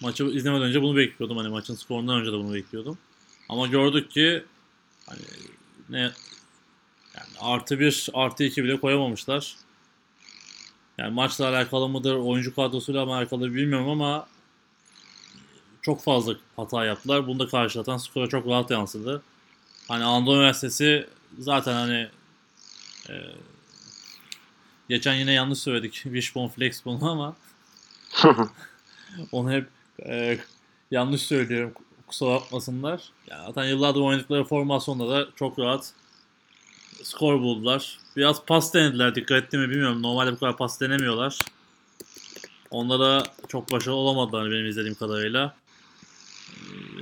Maçı 0.00 0.24
izlemeden 0.24 0.62
önce 0.62 0.82
bunu 0.82 0.96
bekliyordum. 0.96 1.36
Hani 1.36 1.48
maçın 1.48 1.74
skorundan 1.74 2.20
önce 2.20 2.32
de 2.32 2.36
bunu 2.36 2.54
bekliyordum. 2.54 2.98
Ama 3.48 3.66
gördük 3.66 4.10
ki 4.10 4.44
hani 5.06 5.20
ne 5.92 6.00
yani 7.16 7.38
artı 7.40 7.80
bir, 7.80 8.08
artı 8.14 8.44
iki 8.44 8.64
bile 8.64 8.80
koyamamışlar. 8.80 9.56
Yani 10.98 11.14
maçla 11.14 11.48
alakalı 11.48 11.88
mıdır, 11.88 12.14
oyuncu 12.14 12.54
kadrosuyla 12.54 13.04
mı 13.06 13.14
alakalı 13.14 13.54
bilmiyorum 13.54 13.88
ama 13.88 14.26
çok 15.82 16.02
fazla 16.02 16.34
hata 16.56 16.84
yaptılar. 16.84 17.26
Bunu 17.26 17.38
da 17.38 17.48
karşılatan 17.48 17.96
skora 17.96 18.28
çok 18.28 18.46
rahat 18.46 18.70
yansıdı. 18.70 19.22
Hani 19.88 20.04
Anadolu 20.04 20.36
Üniversitesi 20.36 21.06
zaten 21.38 21.72
hani 21.72 22.08
e, 23.10 23.14
geçen 24.88 25.14
yine 25.14 25.32
yanlış 25.32 25.58
söyledik 25.58 25.92
Wishbone 26.02 26.48
Flexbone 26.48 27.04
ama 27.08 27.36
onu 29.32 29.52
hep 29.52 29.68
e, 30.06 30.38
yanlış 30.90 31.22
söylüyorum 31.22 31.72
kusura 32.12 32.34
bakmasınlar. 32.34 33.00
Yani 33.30 33.46
zaten 33.46 33.64
yıllardır 33.64 34.00
oynadıkları 34.00 34.44
formasyonda 34.44 35.08
da 35.08 35.28
çok 35.36 35.58
rahat 35.58 35.92
skor 37.02 37.40
buldular. 37.40 37.98
Biraz 38.16 38.44
pas 38.44 38.74
denediler 38.74 39.14
dikkat 39.14 39.44
etti 39.44 39.58
mi 39.58 39.70
bilmiyorum. 39.70 40.02
Normalde 40.02 40.32
bu 40.32 40.38
kadar 40.38 40.56
pas 40.56 40.80
denemiyorlar. 40.80 41.38
Onda 42.70 43.00
da 43.00 43.22
çok 43.48 43.72
başarılı 43.72 43.96
olamadılar 43.96 44.50
benim 44.50 44.66
izlediğim 44.66 44.94
kadarıyla. 44.94 45.54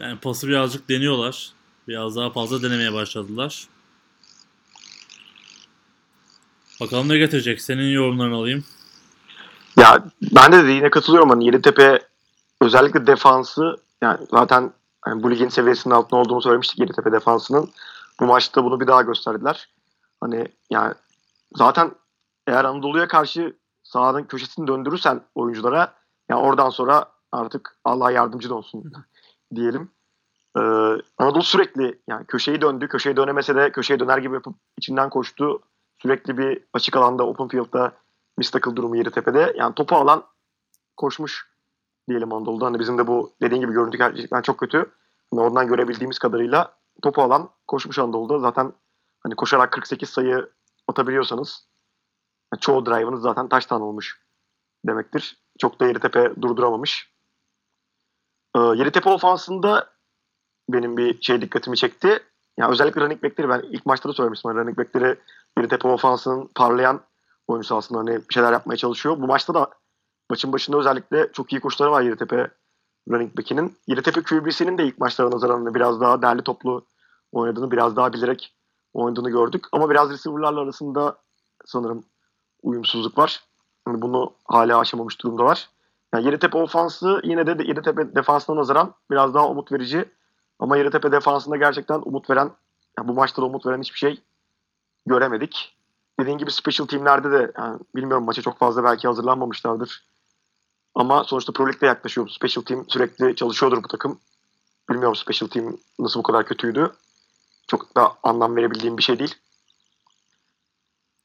Yani 0.00 0.18
pası 0.18 0.48
birazcık 0.48 0.88
deniyorlar. 0.88 1.50
Biraz 1.88 2.16
daha 2.16 2.30
fazla 2.30 2.62
denemeye 2.62 2.92
başladılar. 2.92 3.66
Bakalım 6.80 7.08
ne 7.08 7.18
getirecek. 7.18 7.62
Senin 7.62 7.92
yorumlarını 7.92 8.34
alayım. 8.34 8.64
Ya 9.76 10.04
ben 10.22 10.52
de 10.52 10.72
yine 10.72 10.90
katılıyorum. 10.90 11.30
Hani 11.30 11.46
Yeditepe 11.46 11.98
özellikle 12.60 13.06
defansı 13.06 13.76
yani 14.02 14.18
zaten 14.30 14.72
hani 15.02 15.22
bu 15.22 15.30
ligin 15.30 15.48
seviyesinin 15.48 15.94
altında 15.94 16.20
olduğunu 16.20 16.42
söylemiştik 16.42 16.78
Yeditepe 16.78 17.12
defansının. 17.12 17.70
Bu 18.20 18.26
maçta 18.26 18.64
bunu 18.64 18.80
bir 18.80 18.86
daha 18.86 19.02
gösterdiler. 19.02 19.68
Hani 20.20 20.48
yani 20.70 20.94
zaten 21.54 21.90
eğer 22.46 22.64
Anadolu'ya 22.64 23.08
karşı 23.08 23.56
sahanın 23.82 24.24
köşesini 24.24 24.66
döndürürsen 24.66 25.20
oyunculara 25.34 25.94
yani 26.28 26.40
oradan 26.40 26.70
sonra 26.70 27.06
artık 27.32 27.78
Allah 27.84 28.10
yardımcı 28.10 28.54
olsun 28.54 28.92
diyelim. 29.54 29.90
Ee, 30.56 30.60
Anadolu 31.18 31.42
sürekli 31.42 32.00
yani 32.08 32.26
köşeyi 32.26 32.60
döndü. 32.60 32.88
Köşeyi 32.88 33.16
dönemese 33.16 33.54
de 33.56 33.72
köşeye 33.72 34.00
döner 34.00 34.18
gibi 34.18 34.34
yapıp 34.34 34.54
içinden 34.78 35.10
koştu. 35.10 35.60
Sürekli 35.98 36.38
bir 36.38 36.64
açık 36.72 36.96
alanda 36.96 37.26
open 37.26 37.48
field'da 37.48 37.92
mistakıl 38.38 38.76
durumu 38.76 38.96
Yeditepe'de. 38.96 39.54
Yani 39.56 39.74
topu 39.74 39.96
alan 39.96 40.24
koşmuş 40.96 41.49
diyelim 42.10 42.32
Anadolu'da. 42.32 42.66
Hani 42.66 42.78
bizim 42.78 42.98
de 42.98 43.06
bu 43.06 43.32
dediğin 43.42 43.60
gibi 43.60 43.72
görüntü 43.72 43.98
gerçekten 43.98 44.42
çok 44.42 44.58
kötü. 44.58 44.86
Hani 45.30 45.40
oradan 45.40 45.66
görebildiğimiz 45.66 46.18
kadarıyla 46.18 46.74
topu 47.02 47.22
alan 47.22 47.50
koşmuş 47.66 47.98
Anadolu'da. 47.98 48.38
Zaten 48.38 48.72
hani 49.20 49.34
koşarak 49.34 49.72
48 49.72 50.08
sayı 50.08 50.50
atabiliyorsanız 50.88 51.68
yani 52.52 52.60
çoğu 52.60 52.86
drive'ınız 52.86 53.22
zaten 53.22 53.48
taştan 53.48 53.80
olmuş 53.80 54.20
demektir. 54.86 55.38
Çok 55.58 55.80
da 55.80 55.86
Yeditepe 55.86 56.32
durduramamış. 56.42 57.12
Ee, 58.56 58.58
Yeditepe 58.58 59.10
ofansında 59.10 59.90
benim 60.68 60.96
bir 60.96 61.22
şey 61.22 61.40
dikkatimi 61.40 61.76
çekti. 61.76 62.18
Yani 62.58 62.72
özellikle 62.72 63.00
running 63.00 63.22
back'leri 63.22 63.48
ben 63.48 63.62
ilk 63.70 63.86
maçta 63.86 64.08
da 64.08 64.12
söylemiştim. 64.12 64.50
Hani 64.50 64.60
running 64.60 64.78
back'leri 64.78 65.18
Yeditepe 65.58 65.88
ofansının 65.88 66.50
parlayan 66.54 67.00
oyuncusu 67.48 67.76
aslında 67.76 67.98
hani 68.00 68.28
bir 68.28 68.34
şeyler 68.34 68.52
yapmaya 68.52 68.76
çalışıyor. 68.76 69.20
Bu 69.20 69.26
maçta 69.26 69.54
da 69.54 69.70
maçın 70.30 70.52
başında 70.52 70.78
özellikle 70.78 71.32
çok 71.32 71.52
iyi 71.52 71.60
koşuları 71.60 71.90
var 71.92 72.02
Yeditepe 72.02 72.50
running 73.10 73.38
back'inin. 73.38 73.76
Yeditepe 73.86 74.22
QB'sinin 74.22 74.78
de 74.78 74.84
ilk 74.84 74.98
maçlara 74.98 75.30
nazaran 75.30 75.74
biraz 75.74 76.00
daha 76.00 76.22
değerli 76.22 76.42
toplu 76.42 76.86
oynadığını, 77.32 77.70
biraz 77.70 77.96
daha 77.96 78.12
bilerek 78.12 78.54
oynadığını 78.94 79.30
gördük. 79.30 79.64
Ama 79.72 79.90
biraz 79.90 80.10
receiver'larla 80.10 80.60
arasında 80.60 81.16
sanırım 81.64 82.04
uyumsuzluk 82.62 83.18
var. 83.18 83.44
Yani 83.88 84.02
bunu 84.02 84.32
hala 84.44 84.78
aşamamış 84.78 85.20
durumdalar. 85.20 85.68
Yani 86.14 86.26
Yeditepe 86.26 86.58
ofansı 86.58 87.20
yine 87.24 87.46
de 87.46 87.64
Yeditepe 87.64 88.14
defansına 88.14 88.56
nazaran 88.56 88.94
biraz 89.10 89.34
daha 89.34 89.48
umut 89.48 89.72
verici. 89.72 90.04
Ama 90.58 90.76
Yeditepe 90.76 91.12
defansında 91.12 91.56
gerçekten 91.56 92.02
umut 92.04 92.30
veren, 92.30 92.50
yani 92.98 93.08
bu 93.08 93.14
maçta 93.14 93.42
da 93.42 93.46
umut 93.46 93.66
veren 93.66 93.80
hiçbir 93.80 93.98
şey 93.98 94.20
göremedik. 95.06 95.76
Dediğim 96.20 96.38
gibi 96.38 96.50
special 96.50 96.86
teamlerde 96.86 97.30
de 97.30 97.52
yani 97.58 97.78
bilmiyorum 97.94 98.24
maça 98.24 98.42
çok 98.42 98.58
fazla 98.58 98.84
belki 98.84 99.08
hazırlanmamışlardır. 99.08 100.09
Ama 100.94 101.24
sonuçta 101.24 101.52
Pro 101.52 101.68
Lig'de 101.68 101.86
yaklaşıyor. 101.86 102.28
Special 102.28 102.64
team 102.64 102.84
sürekli 102.88 103.36
çalışıyordur 103.36 103.82
bu 103.82 103.88
takım. 103.88 104.20
Bilmiyorum 104.90 105.16
special 105.16 105.48
team 105.48 105.76
nasıl 105.98 106.18
bu 106.18 106.22
kadar 106.22 106.46
kötüydü. 106.46 106.92
Çok 107.68 107.96
da 107.96 108.12
anlam 108.22 108.56
verebildiğim 108.56 108.98
bir 108.98 109.02
şey 109.02 109.18
değil. 109.18 109.34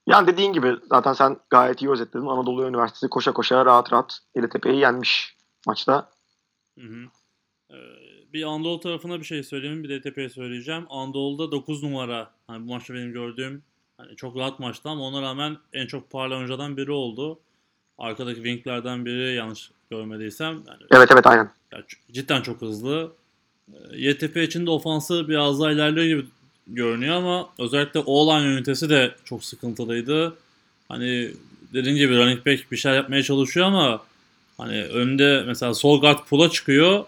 Yani 0.07 0.27
dediğin 0.27 0.53
gibi 0.53 0.75
zaten 0.89 1.13
sen 1.13 1.37
gayet 1.49 1.81
iyi 1.81 1.91
özetledin. 1.91 2.25
Anadolu 2.25 2.67
Üniversitesi 2.67 3.09
koşa 3.09 3.33
koşa 3.33 3.65
rahat 3.65 3.93
rahat 3.93 4.19
Yeditepe'yi 4.35 4.79
yenmiş 4.79 5.35
maçta. 5.67 6.09
Hı 6.79 6.85
hı. 6.85 7.05
Ee, 7.71 7.75
bir 8.33 8.43
Anadolu 8.43 8.79
tarafına 8.79 9.19
bir 9.19 9.25
şey 9.25 9.43
söyleyeyim. 9.43 9.83
Bir 9.83 9.89
de 9.89 10.01
Tepe'ye 10.01 10.29
söyleyeceğim. 10.29 10.85
Anadolu'da 10.89 11.51
9 11.51 11.83
numara. 11.83 12.31
Hani 12.47 12.67
bu 12.67 12.73
maçta 12.73 12.93
benim 12.93 13.13
gördüğüm 13.13 13.63
hani 13.97 14.15
çok 14.15 14.35
rahat 14.37 14.59
maçtı 14.59 14.89
ama 14.89 15.03
ona 15.03 15.21
rağmen 15.21 15.57
en 15.73 15.87
çok 15.87 16.09
parlayan 16.09 16.37
oyuncudan 16.37 16.77
biri 16.77 16.91
oldu. 16.91 17.39
Arkadaki 17.97 18.35
winglerden 18.35 19.05
biri 19.05 19.35
yanlış 19.35 19.71
görmediysem. 19.91 20.53
Yani, 20.53 20.79
evet 20.91 21.09
evet 21.13 21.27
aynen. 21.27 21.49
Yani 21.73 21.83
cidden 22.11 22.41
çok 22.41 22.61
hızlı. 22.61 23.11
Ee, 23.73 23.97
YTP 23.97 24.37
için 24.37 24.65
de 24.65 24.69
ofansı 24.69 25.27
biraz 25.27 25.59
daha 25.59 25.71
ilerliyor 25.71 26.05
gibi 26.05 26.25
görünüyor 26.67 27.15
ama 27.15 27.49
özellikle 27.59 27.99
O-line 27.99 28.47
ünitesi 28.47 28.89
de 28.89 29.15
çok 29.25 29.43
sıkıntılıydı. 29.45 30.35
Hani 30.89 31.31
dediğin 31.73 31.95
gibi 31.95 32.17
running 32.17 32.45
back 32.45 32.71
bir 32.71 32.77
şey 32.77 32.93
yapmaya 32.93 33.23
çalışıyor 33.23 33.65
ama 33.65 34.01
hani 34.57 34.83
önde 34.83 35.43
mesela 35.47 35.73
sol 35.73 36.01
guard 36.01 36.19
pull'a 36.29 36.49
çıkıyor. 36.49 37.05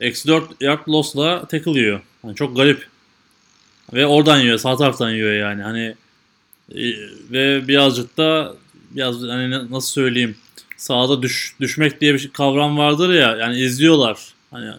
Eksi 0.00 0.28
4 0.28 0.62
yard 0.62 0.88
loss'la 0.88 1.44
tackle 1.48 1.70
yiyor. 1.70 2.00
Yani 2.24 2.34
çok 2.34 2.56
garip. 2.56 2.86
Ve 3.92 4.06
oradan 4.06 4.40
yiyor. 4.40 4.58
Sağ 4.58 4.76
taraftan 4.76 5.10
yiyor 5.10 5.32
yani. 5.32 5.62
Hani 5.62 5.94
e, 6.74 6.82
ve 7.30 7.68
birazcık 7.68 8.16
da 8.16 8.54
biraz 8.94 9.22
hani 9.22 9.70
nasıl 9.70 9.92
söyleyeyim 9.92 10.36
sağda 10.76 11.22
düş, 11.22 11.56
düşmek 11.60 12.00
diye 12.00 12.14
bir 12.14 12.28
kavram 12.28 12.78
vardır 12.78 13.12
ya 13.14 13.36
yani 13.36 13.58
izliyorlar. 13.58 14.34
Hani 14.50 14.70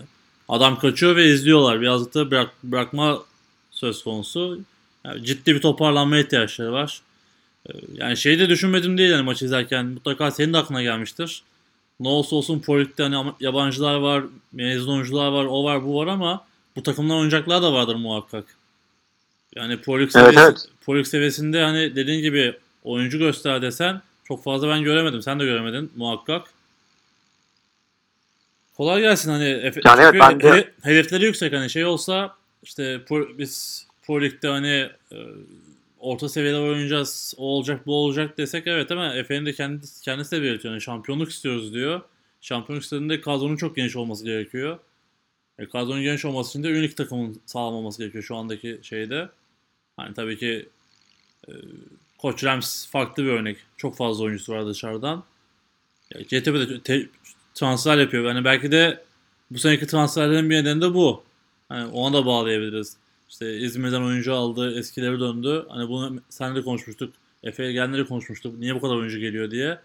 adam 0.50 0.80
kaçıyor 0.80 1.16
ve 1.16 1.26
izliyorlar. 1.26 1.82
Birazcık 1.82 2.14
da 2.14 2.32
bırak, 2.32 2.50
bırakma 2.64 3.24
söz 3.72 4.04
konusu. 4.04 4.60
Yani 5.06 5.26
ciddi 5.26 5.56
bir 5.56 5.62
toparlanma 5.62 6.18
ihtiyaçları 6.18 6.72
var. 6.72 7.02
Ee, 7.70 7.74
yani 7.94 8.18
şeyi 8.18 8.40
de 8.40 8.50
düşünmedim 8.50 8.98
değil 8.98 9.12
yani 9.12 9.24
maç 9.24 9.42
izlerken 9.42 9.86
mutlaka 9.86 10.32
senin 10.32 10.54
de 10.54 10.58
aklına 10.58 10.84
gelmiştir. 10.84 11.44
Ne 12.00 12.08
olsa 12.08 12.36
olsun 12.36 12.60
Pro 12.60 12.80
Lig'de 12.80 13.04
hani 13.04 13.34
yabancılar 13.40 13.96
var, 13.96 14.24
mezun 14.52 14.94
oyuncular 14.94 15.28
var, 15.32 15.46
o 15.46 15.64
var 15.64 15.86
bu 15.86 15.96
var 15.96 16.08
ama 16.08 16.46
bu 16.76 16.84
takımdan 16.84 17.18
oynayacaklar 17.18 17.62
da 17.62 17.74
vardır 17.74 17.96
muhakkak. 17.96 18.46
Yani 19.56 19.82
Pro 19.82 20.00
Lig 20.00 20.12
seviyesi, 20.12 20.40
evet, 20.40 20.50
evet. 20.50 20.66
Pro 20.86 20.98
Lig 20.98 21.06
seviyesinde 21.06 21.64
hani 21.64 21.96
dediğin 21.96 22.22
gibi 22.22 22.54
oyuncu 22.86 23.18
göster 23.18 23.62
desen 23.62 24.02
çok 24.24 24.44
fazla 24.44 24.70
ben 24.70 24.84
göremedim. 24.84 25.22
Sen 25.22 25.40
de 25.40 25.46
göremedin 25.46 25.92
muhakkak. 25.96 26.54
Kolay 28.78 29.02
gelsin 29.02 29.32
hani 29.32 29.50
yani 29.86 30.02
evet, 30.02 30.16
ben 30.20 30.40
de... 30.40 30.72
hedefleri 30.82 31.26
yüksek 31.26 31.54
hani 31.54 31.70
şey 31.70 31.86
olsa 31.86 32.36
işte 32.64 33.02
pro, 33.08 33.38
biz 33.38 33.86
Pro 34.04 34.22
Lig'de 34.22 34.48
hani 34.48 34.90
e, 35.12 35.18
orta 36.00 36.30
seviyeler 36.30 36.60
oynayacağız, 36.60 37.34
o 37.38 37.46
olacak 37.46 37.86
bu 37.86 37.96
olacak 37.96 38.38
desek 38.38 38.68
evet 38.68 38.92
ama 38.92 39.16
Efe'nin 39.16 39.46
de 39.46 39.54
kendi, 39.54 39.86
kendisi 40.04 40.32
de 40.32 40.42
belirtiyor. 40.42 40.74
Yani 40.74 40.82
şampiyonluk 40.82 41.30
istiyoruz 41.30 41.74
diyor. 41.74 42.02
Şampiyonluk 42.42 42.84
istediğinde 42.84 43.22
kadronun 43.22 43.56
çok 43.56 43.76
geniş 43.76 43.96
olması 43.96 44.26
gerekiyor. 44.26 44.80
E, 45.60 45.66
kadronun 45.66 46.04
geniş 46.04 46.26
olması 46.26 46.50
için 46.50 46.64
de 46.64 46.80
unik 46.80 46.98
takımın 46.98 47.42
sağlam 47.46 47.74
olması 47.74 47.98
gerekiyor 47.98 48.24
şu 48.24 48.36
andaki 48.36 48.80
şeyde. 48.84 49.30
Hani 49.98 50.14
tabii 50.14 50.38
ki 50.38 50.70
e, 51.48 51.52
Koç 52.26 52.44
Rams 52.44 52.88
farklı 52.88 53.24
bir 53.24 53.30
örnek. 53.30 53.58
Çok 53.78 53.96
fazla 53.96 54.24
oyuncusu 54.24 54.54
var 54.54 54.68
dışarıdan. 54.68 55.24
CTP'de 56.12 56.82
te- 56.82 57.10
transfer 57.54 57.98
yapıyor. 57.98 58.24
Yani 58.24 58.46
belki 58.46 58.72
de 58.72 59.04
bu 59.52 59.60
seneki 59.60 59.88
transferlerin 59.88 60.50
bir 60.50 60.56
nedeni 60.56 60.82
de 60.82 60.94
bu. 60.94 61.24
Hani 61.70 61.86
ona 61.92 62.18
da 62.18 62.26
bağlayabiliriz. 62.26 62.98
İşte 63.30 63.58
İzmir'den 63.58 64.02
oyuncu 64.02 64.36
aldı, 64.36 64.80
eskileri 64.80 65.20
döndü. 65.20 65.66
Hani 65.70 65.90
bunu 65.90 66.20
senle 66.30 66.64
konuşmuştuk. 66.64 67.14
Efe'ye 67.44 67.72
gelenleri 67.72 68.08
konuşmuştuk. 68.08 68.60
Niye 68.60 68.76
bu 68.76 68.82
kadar 68.82 68.96
oyuncu 68.96 69.20
geliyor 69.20 69.52
diye. 69.52 69.80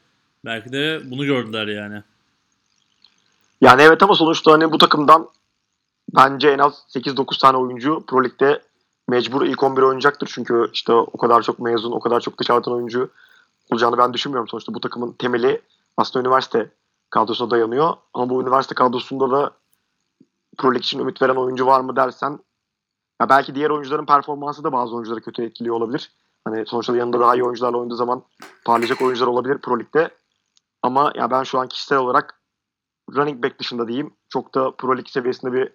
Belki 0.45 0.73
de 0.73 1.01
bunu 1.05 1.25
gördüler 1.25 1.67
yani. 1.67 2.03
Yani 3.61 3.83
evet 3.83 4.03
ama 4.03 4.15
sonuçta 4.15 4.53
hani 4.53 4.73
bu 4.73 4.79
takımdan 4.79 5.29
bence 6.17 6.49
en 6.49 6.59
az 6.59 6.75
8-9 6.95 7.41
tane 7.41 7.57
oyuncu 7.57 8.05
Pro 8.07 8.25
Lig'de 8.25 8.63
mecbur 9.11 9.43
ilk 9.47 9.63
11 9.63 9.83
oynayacaktır. 9.83 10.31
Çünkü 10.35 10.71
işte 10.73 10.93
o 10.93 11.19
kadar 11.19 11.43
çok 11.43 11.59
mezun, 11.59 11.93
o 11.93 12.01
kadar 12.01 12.21
çok 12.21 12.39
dışarıdan 12.39 12.75
oyuncu 12.75 13.11
olacağını 13.73 13.99
ben 13.99 14.13
düşünmüyorum. 14.13 14.49
Sonuçta 14.49 14.75
bu 14.75 14.81
takımın 14.81 15.13
temeli 15.13 15.63
aslında 15.97 16.29
üniversite 16.29 16.71
kadrosuna 17.11 17.51
dayanıyor. 17.51 17.93
Ama 18.15 18.31
bu 18.31 18.43
üniversite 18.43 18.75
kadrosunda 18.75 19.31
da 19.31 19.51
Pro 20.59 20.75
Lig 20.75 20.81
için 20.81 20.99
ümit 20.99 21.23
veren 21.23 21.37
oyuncu 21.37 21.67
var 21.67 21.81
mı 21.81 21.97
dersen 21.97 22.39
ya 23.21 23.29
belki 23.29 23.55
diğer 23.55 23.71
oyuncuların 23.71 24.07
performansı 24.07 24.65
da 24.65 24.73
bazı 24.73 24.95
oyuncuları 24.95 25.21
kötü 25.21 25.43
etkiliyor 25.43 25.77
olabilir. 25.77 26.13
Hani 26.45 26.67
sonuçta 26.67 26.97
yanında 26.97 27.21
daha 27.21 27.35
iyi 27.35 27.45
oyuncularla 27.45 27.79
oynadığı 27.79 27.97
zaman 27.97 28.23
parlayacak 28.65 29.03
oyuncular 29.03 29.27
olabilir 29.27 29.59
Pro 29.59 29.81
Lig'de. 29.81 30.11
Ama 30.83 31.13
ya 31.15 31.31
ben 31.31 31.43
şu 31.43 31.59
an 31.59 31.69
kişisel 31.69 31.99
olarak 31.99 32.41
running 33.15 33.45
back 33.45 33.59
dışında 33.59 33.89
diyeyim 33.89 34.15
çok 34.29 34.55
da 34.55 34.71
Pro 34.71 34.97
Lig 34.97 35.09
seviyesinde 35.09 35.53
bir 35.53 35.73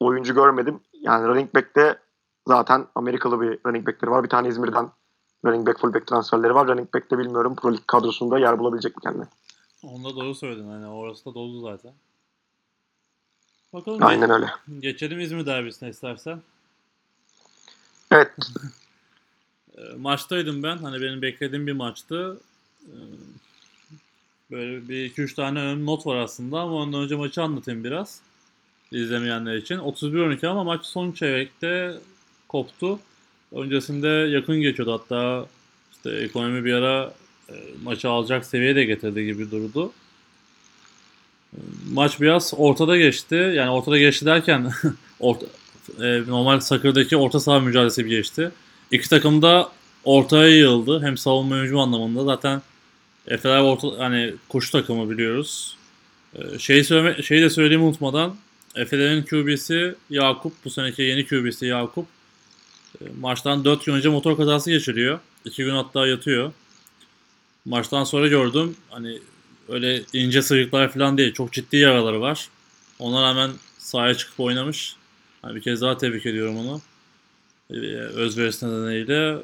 oyuncu 0.00 0.34
görmedim. 0.34 0.80
Yani 0.92 1.28
running 1.28 1.54
back'te 1.54 2.03
zaten 2.48 2.86
Amerikalı 2.94 3.40
bir 3.40 3.58
running 3.66 3.86
back'leri 3.86 4.10
var. 4.10 4.24
Bir 4.24 4.28
tane 4.28 4.48
İzmir'den 4.48 4.90
running 5.44 5.66
back 5.66 5.80
fullback 5.80 6.06
transferleri 6.06 6.54
var. 6.54 6.68
Running 6.68 6.94
back'te 6.94 7.18
bilmiyorum 7.18 7.56
Pro 7.56 7.72
Lig 7.72 7.80
kadrosunda 7.86 8.38
yer 8.38 8.58
bulabilecek 8.58 8.96
mi 8.96 9.02
kendine? 9.02 9.24
Onda 9.82 10.16
doğru 10.16 10.34
söyledin. 10.34 10.68
Hani 10.68 10.86
orası 10.86 11.24
da 11.24 11.34
dolu 11.34 11.60
zaten. 11.60 11.92
Bakalım 13.72 14.02
Aynen 14.02 14.30
öyle. 14.30 14.46
geçelim 14.80 15.20
İzmir 15.20 15.46
derbisine 15.46 15.88
istersen. 15.88 16.42
Evet. 18.10 18.30
E, 19.78 19.80
maçtaydım 19.96 20.62
ben. 20.62 20.76
Hani 20.76 21.00
benim 21.00 21.22
beklediğim 21.22 21.66
bir 21.66 21.72
maçtı. 21.72 22.40
E, 22.82 22.94
Böyle 24.50 24.88
bir 24.88 25.10
2-3 25.14 25.34
tane 25.34 25.60
ön 25.60 25.86
not 25.86 26.06
var 26.06 26.16
aslında 26.16 26.60
ama 26.60 26.74
ondan 26.74 27.00
önce 27.02 27.16
maçı 27.16 27.42
anlatayım 27.42 27.84
biraz. 27.84 28.20
izlemeyenler 28.92 29.54
için. 29.56 29.78
31-12 29.78 30.46
ama 30.46 30.64
maç 30.64 30.86
son 30.86 31.12
çeyrekte 31.12 31.94
koptu. 32.54 32.98
Öncesinde 33.52 34.08
yakın 34.08 34.60
geçiyordu 34.60 34.92
hatta 34.92 35.46
işte 35.92 36.10
ekonomi 36.10 36.64
bir 36.64 36.72
ara 36.72 37.14
e, 37.48 37.54
maçı 37.82 38.08
alacak 38.08 38.46
seviyeye 38.46 38.76
de 38.76 38.84
getirdi 38.84 39.24
gibi 39.24 39.50
durdu. 39.50 39.92
E, 41.52 41.58
Maç 41.92 42.20
biraz 42.20 42.54
ortada 42.56 42.96
geçti. 42.96 43.34
Yani 43.34 43.70
ortada 43.70 43.98
geçti 43.98 44.26
derken 44.26 44.72
orta, 45.20 45.46
e, 46.00 46.22
normal 46.26 46.60
Sakır'daki 46.60 47.16
orta 47.16 47.40
saha 47.40 47.60
mücadelesi 47.60 48.02
gibi 48.02 48.10
geçti. 48.10 48.50
İki 48.90 49.08
takım 49.08 49.42
da 49.42 49.68
ortaya 50.04 50.48
yığıldı. 50.48 51.02
Hem 51.02 51.16
savunma 51.16 51.56
hücum 51.56 51.78
anlamında 51.78 52.24
zaten 52.24 52.62
Efeler 53.26 53.60
orta 53.60 53.88
hani 53.98 54.34
koşu 54.48 54.72
takımı 54.72 55.10
biliyoruz. 55.10 55.76
Ee, 56.34 56.58
şeyi 56.58 56.84
söyleme, 56.84 57.22
şeyi 57.22 57.42
de 57.42 57.50
söyleyeyim 57.50 57.84
unutmadan 57.84 58.36
Efe'lerin 58.76 59.22
QB'si 59.22 59.94
Yakup. 60.10 60.52
Bu 60.64 60.70
seneki 60.70 61.02
yeni 61.02 61.26
QB'si 61.26 61.66
Yakup. 61.66 62.06
Maçtan 63.20 63.64
4 63.64 63.84
gün 63.84 63.92
önce 63.92 64.08
motor 64.08 64.36
kazası 64.36 64.70
geçiriyor. 64.70 65.18
2 65.44 65.64
gün 65.64 65.74
hatta 65.74 66.06
yatıyor. 66.06 66.52
Maçtan 67.64 68.04
sonra 68.04 68.28
gördüm. 68.28 68.76
Hani 68.90 69.18
öyle 69.68 70.02
ince 70.12 70.42
sıyrıklar 70.42 70.92
falan 70.92 71.18
değil. 71.18 71.32
Çok 71.32 71.52
ciddi 71.52 71.76
yaraları 71.76 72.20
var. 72.20 72.48
Ona 72.98 73.22
rağmen 73.22 73.50
sahaya 73.78 74.14
çıkıp 74.14 74.40
oynamış. 74.40 74.96
Hani 75.42 75.56
bir 75.56 75.60
kez 75.60 75.80
daha 75.80 75.98
tebrik 75.98 76.26
ediyorum 76.26 76.58
onu. 76.58 76.80
Ee, 77.70 77.74
özverisi 77.96 78.66
nedeniyle 78.66 79.38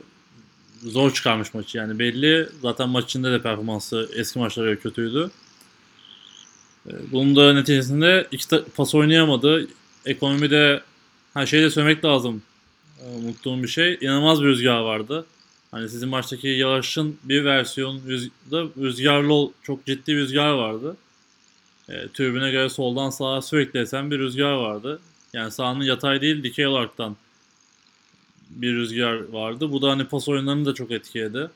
zor 0.83 1.15
çıkarmış 1.15 1.55
maçı 1.55 1.79
yani 1.79 1.99
belli. 1.99 2.49
Zaten 2.63 2.89
maç 2.89 3.05
içinde 3.05 3.33
de 3.33 3.43
performansı 3.43 4.09
eski 4.15 4.39
maçlara 4.39 4.67
göre 4.67 4.79
kötüydü. 4.79 5.31
Ee, 6.89 6.93
Bunun 7.13 7.37
da 7.37 7.53
neticesinde 7.53 8.27
iki 8.31 8.47
pas 8.77 8.95
oynayamadı. 8.95 9.69
Ekonomide 10.07 10.83
ha 11.35 11.47
şey 11.47 11.63
de 11.63 11.71
söylemek 11.71 12.05
lazım. 12.05 12.43
Ee, 13.01 13.05
Unuttuğum 13.05 13.63
bir 13.63 13.69
şey. 13.69 13.99
İnanılmaz 14.01 14.43
bir 14.43 14.47
rüzgar 14.47 14.81
vardı. 14.81 15.27
Hani 15.71 15.89
sizin 15.89 16.09
maçtaki 16.09 16.49
yağışın 16.49 17.19
bir 17.25 17.45
versiyon 17.45 18.01
rüzgarda 18.07 18.69
rüzgarlı 18.81 19.51
çok 19.63 19.87
ciddi 19.87 20.13
bir 20.13 20.21
rüzgar 20.21 20.51
vardı. 20.51 20.97
E, 21.89 22.09
türbüne 22.09 22.51
göre 22.51 22.69
soldan 22.69 23.11
sağa 23.11 23.43
sürekli 23.43 23.81
esen 23.81 24.11
bir 24.11 24.19
rüzgar 24.19 24.53
vardı. 24.53 25.01
Yani 25.33 25.51
sahanın 25.51 25.85
yatay 25.85 26.21
değil 26.21 26.43
dikey 26.43 26.67
olaraktan 26.67 27.17
bir 28.51 28.75
rüzgar 28.75 29.29
vardı. 29.33 29.73
Bu 29.73 29.83
da 29.83 29.91
hani 29.91 30.05
pas 30.05 30.29
oyunlarını 30.29 30.67
da 30.67 30.75
çok 30.75 30.91
etkiledi. 30.91 31.51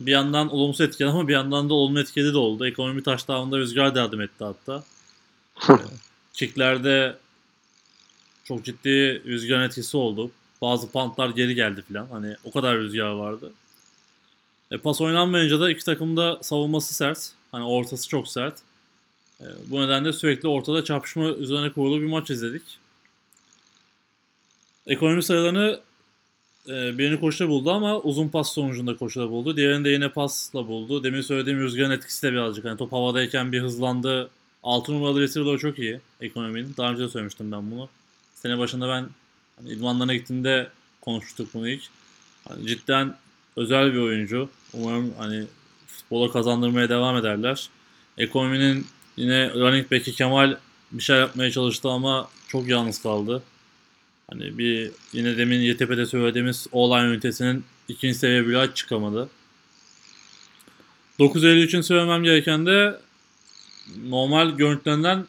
Bir 0.00 0.12
yandan 0.12 0.48
olumsuz 0.48 0.80
etkiledi 0.80 1.10
ama 1.10 1.28
bir 1.28 1.32
yandan 1.32 1.70
da 1.70 1.74
olumlu 1.74 2.00
etkiledi 2.00 2.32
de 2.32 2.38
oldu. 2.38 2.66
Ekonomi 2.66 3.02
taşlarında 3.02 3.58
rüzgar 3.58 3.94
da 3.94 3.98
yardım 3.98 4.20
etti 4.20 4.44
hatta. 4.44 4.84
Ee, 5.70 5.72
Kicklerde 6.34 7.16
çok 8.44 8.64
ciddi 8.64 9.22
rüzgar 9.24 9.62
etkisi 9.62 9.96
oldu. 9.96 10.30
Bazı 10.66 10.90
pantlar 10.90 11.28
geri 11.30 11.54
geldi 11.54 11.82
falan. 11.82 12.06
Hani 12.06 12.36
o 12.44 12.50
kadar 12.50 12.78
rüzgar 12.78 13.10
vardı. 13.10 13.52
E, 14.70 14.78
pas 14.78 15.00
oynanmayınca 15.00 15.60
da 15.60 15.70
iki 15.70 15.84
takım 15.84 16.16
da 16.16 16.38
savunması 16.42 16.94
sert. 16.94 17.32
Hani 17.52 17.64
ortası 17.64 18.08
çok 18.08 18.28
sert. 18.28 18.54
E, 19.40 19.44
bu 19.66 19.82
nedenle 19.82 20.12
sürekli 20.12 20.48
ortada 20.48 20.84
çarpışma 20.84 21.28
üzerine 21.28 21.72
kurulu 21.72 22.00
bir 22.00 22.06
maç 22.06 22.30
izledik. 22.30 22.62
Ekonomi 24.86 25.22
sayılarını 25.22 25.80
e, 26.68 26.98
birini 26.98 27.20
koşuda 27.20 27.48
buldu 27.48 27.70
ama 27.70 28.00
uzun 28.00 28.28
pas 28.28 28.52
sonucunda 28.52 28.96
koşuda 28.96 29.30
buldu. 29.30 29.56
Diğerini 29.56 29.84
de 29.84 29.90
yine 29.90 30.08
pasla 30.08 30.68
buldu. 30.68 31.04
Demin 31.04 31.20
söylediğim 31.20 31.60
rüzgarın 31.60 31.90
etkisi 31.90 32.22
de 32.22 32.32
birazcık. 32.32 32.64
Hani 32.64 32.78
top 32.78 32.92
havadayken 32.92 33.52
bir 33.52 33.62
hızlandı. 33.62 34.30
6 34.62 34.92
numaralı 34.92 35.20
receiver'ları 35.20 35.58
çok 35.58 35.78
iyi 35.78 36.00
ekonominin. 36.20 36.74
Daha 36.76 36.90
önce 36.92 37.02
de 37.02 37.08
söylemiştim 37.08 37.52
ben 37.52 37.70
bunu. 37.70 37.88
Sene 38.34 38.58
başında 38.58 38.88
ben 38.88 39.08
hani 39.56 39.70
idmanlarına 39.70 40.14
gittiğinde 40.14 40.70
konuştuk 41.00 41.48
bunu 41.54 41.68
ilk. 41.68 41.82
Hani 42.48 42.66
cidden 42.66 43.16
özel 43.56 43.92
bir 43.92 43.98
oyuncu. 43.98 44.48
Umarım 44.72 45.14
hani 45.18 45.44
futbola 45.86 46.32
kazandırmaya 46.32 46.88
devam 46.88 47.16
ederler. 47.16 47.68
Ekonominin 48.18 48.86
yine 49.16 49.50
running 49.54 49.92
back'i 49.92 50.12
Kemal 50.12 50.56
bir 50.92 51.02
şey 51.02 51.16
yapmaya 51.16 51.50
çalıştı 51.50 51.88
ama 51.88 52.28
çok 52.48 52.68
yalnız 52.68 53.02
kaldı. 53.02 53.42
Hani 54.30 54.58
bir 54.58 54.90
yine 55.12 55.36
demin 55.36 55.60
YTP'de 55.60 56.06
söylediğimiz 56.06 56.66
online 56.72 57.06
ünitesinin 57.06 57.64
ikinci 57.88 58.18
seviye 58.18 58.46
bile 58.46 58.74
çıkamadı. 58.74 59.28
9 61.18 61.44
Eylül 61.44 61.62
için 61.62 61.80
söylemem 61.80 62.24
gereken 62.24 62.66
de 62.66 63.00
normal 64.08 64.50
görüntülerinden 64.50 65.26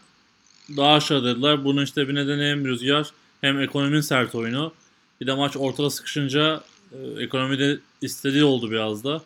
daha 0.78 0.94
aşağıdaydılar. 0.94 1.66
Bunun 1.66 1.84
işte 1.84 2.08
bir 2.08 2.16
nedeni 2.16 2.44
hem 2.44 2.66
rüzgar 2.66 3.12
hem 3.42 3.62
ekonominin 3.62 4.02
sert 4.02 4.36
oyunu. 4.36 4.74
Bir 5.22 5.28
de 5.28 5.34
maç 5.34 5.58
ortada 5.58 5.90
sıkışınca 5.90 6.64
e, 6.92 7.24
ekonomide 7.24 7.80
istediği 8.02 8.44
oldu 8.44 8.72
biraz 8.72 9.04
da. 9.04 9.22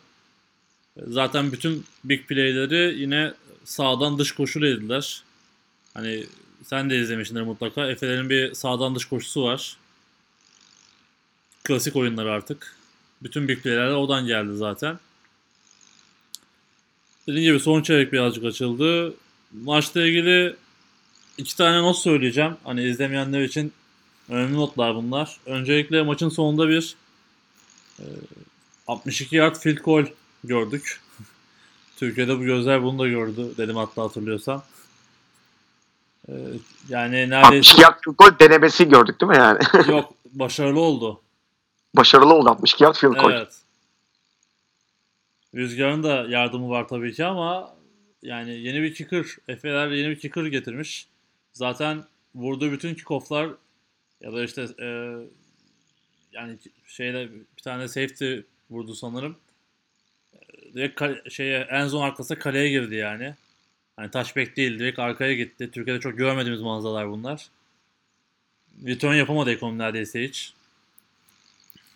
Zaten 1.06 1.52
bütün 1.52 1.84
big 2.04 2.26
play'leri 2.26 3.00
yine 3.00 3.34
sağdan 3.64 4.18
dış 4.18 4.32
koşu 4.32 4.62
dediler. 4.62 5.22
Hani 5.94 6.26
sen 6.64 6.90
de 6.90 7.00
izlemişsindir 7.00 7.42
mutlaka. 7.42 7.86
Efe'lerin 7.86 8.30
bir 8.30 8.54
sağdan 8.54 8.94
dış 8.94 9.04
koşusu 9.04 9.42
var. 9.42 9.76
Klasik 11.64 11.96
oyunlar 11.96 12.26
artık. 12.26 12.76
Bütün 13.22 13.48
big 13.48 13.62
play'ler 13.62 13.90
odan 13.90 14.26
geldi 14.26 14.56
zaten. 14.56 14.98
Dediğim 17.26 17.44
gibi 17.44 17.60
son 17.60 17.82
çeyrek 17.82 18.12
birazcık 18.12 18.44
açıldı. 18.44 19.14
Maçla 19.52 20.06
ilgili 20.06 20.56
iki 21.38 21.56
tane 21.56 21.82
not 21.82 21.98
söyleyeceğim. 21.98 22.56
Hani 22.64 22.82
izlemeyenler 22.82 23.42
için 23.42 23.72
önemli 24.28 24.54
notlar 24.54 24.94
bunlar. 24.94 25.40
Öncelikle 25.46 26.02
maçın 26.02 26.28
sonunda 26.28 26.68
bir 26.68 26.96
e, 27.98 28.04
62 28.86 29.36
yard 29.36 29.56
field 29.56 29.78
goal 29.78 30.04
gördük. 30.44 31.00
Türkiye'de 31.96 32.38
bu 32.38 32.42
gözler 32.42 32.82
bunu 32.82 32.98
da 32.98 33.08
gördü 33.08 33.56
dedim 33.56 33.76
hatta 33.76 34.02
hatırlıyorsam. 34.02 34.62
E, 36.28 36.32
yani 36.88 37.30
neredeyse 37.30 37.72
62 37.72 37.82
yard 37.82 37.98
field 38.04 38.16
goal 38.16 38.38
denemesi 38.38 38.88
gördük 38.88 39.20
değil 39.20 39.30
mi 39.30 39.38
yani? 39.38 39.58
yok 39.88 40.14
başarılı 40.32 40.80
oldu. 40.80 41.20
Başarılı 41.96 42.34
oldu 42.34 42.48
62 42.50 42.84
yard 42.84 42.94
field 42.94 43.12
goal. 43.12 43.32
Evet. 43.32 43.62
Rüzgar'ın 45.54 46.02
da 46.02 46.26
yardımı 46.28 46.68
var 46.68 46.88
tabii 46.88 47.12
ki 47.12 47.24
ama 47.24 47.74
yani 48.22 48.50
yeni 48.50 48.82
bir 48.82 48.94
kicker, 48.94 49.26
Efe'ler 49.48 49.88
yeni 49.90 50.10
bir 50.10 50.18
kicker 50.18 50.44
getirmiş. 50.44 51.06
Zaten 51.52 52.04
vurduğu 52.34 52.72
bütün 52.72 52.94
kickofflar 52.94 53.50
ya 54.22 54.32
da 54.32 54.44
işte 54.44 54.66
e, 54.80 54.86
yani 56.32 56.58
şeyde 56.86 57.28
bir 57.56 57.62
tane 57.62 57.88
safety 57.88 58.36
vurdu 58.70 58.94
sanırım. 58.94 59.36
E, 60.34 60.38
Direkt 60.74 61.02
şeye 61.32 61.58
en 61.70 61.86
zone 61.86 62.04
arkasına 62.04 62.38
kaleye 62.38 62.68
girdi 62.68 62.94
yani. 62.94 63.34
Hani 63.96 64.10
touchback 64.10 64.56
değil 64.56 64.78
direkt 64.78 64.98
arkaya 64.98 65.34
gitti. 65.34 65.70
Türkiye'de 65.70 66.00
çok 66.00 66.18
görmediğimiz 66.18 66.60
manzaralar 66.62 67.10
bunlar. 67.10 67.46
Return 68.86 69.14
yapamadı 69.14 69.50
ekonomi 69.50 69.78
neredeyse 69.78 70.24
hiç. 70.24 70.52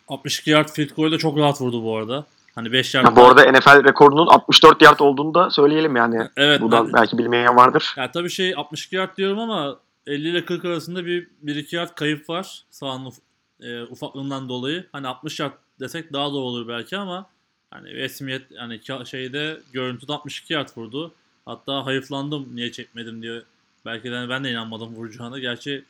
62 0.09 0.51
yard 0.51 0.69
field 0.69 0.91
goal'ü 0.97 1.13
de 1.13 1.19
çok 1.19 1.39
rahat 1.39 1.61
vurdu 1.61 1.85
bu 1.85 1.97
arada. 1.97 2.27
Hani 2.55 2.73
5 2.73 2.95
yard. 2.95 3.05
Ya 3.05 3.17
bu 3.17 3.25
arada 3.25 3.53
NFL 3.53 3.85
rekorunun 3.85 4.27
64 4.27 4.83
yard 4.83 4.99
olduğunu 5.01 5.35
da 5.35 5.51
söyleyelim 5.51 5.97
yani. 5.97 6.29
evet. 6.37 6.61
Buradan 6.61 6.87
ben- 6.87 6.93
belki 6.93 7.19
bilmeyen 7.19 7.57
vardır. 7.57 7.95
Ya 7.97 8.11
tabii 8.11 8.31
şey 8.31 8.55
62 8.57 8.97
yard 8.97 9.17
diyorum 9.17 9.39
ama 9.39 9.79
50 10.07 10.29
ile 10.29 10.45
40 10.45 10.65
arasında 10.65 11.07
bir 11.07 11.29
1-2 11.45 11.77
yard 11.77 11.95
kayıp 11.95 12.29
var 12.29 12.65
sahanın 12.71 13.13
e, 13.61 13.83
ufaklığından 13.83 14.49
dolayı. 14.49 14.87
Hani 14.93 15.07
60 15.07 15.41
yard 15.41 15.53
desek 15.81 16.13
daha 16.13 16.33
doğru 16.33 16.45
olur 16.45 16.69
belki 16.69 16.97
ama 16.97 17.31
hani 17.71 17.95
resmiyet 17.95 18.51
yani 18.51 18.81
şeyde 19.07 19.61
görüntüde 19.73 20.13
62 20.13 20.53
yard 20.53 20.69
vurdu. 20.77 21.15
Hatta 21.47 21.87
hayıflandım 21.87 22.57
niye 22.57 22.73
çekmedim 22.73 23.23
diye. 23.23 23.43
Belki 23.85 24.11
de 24.11 24.29
ben 24.29 24.45
de 24.45 24.51
inanmadım 24.51 24.95
vuracağına. 24.95 25.39
Gerçi 25.39 25.85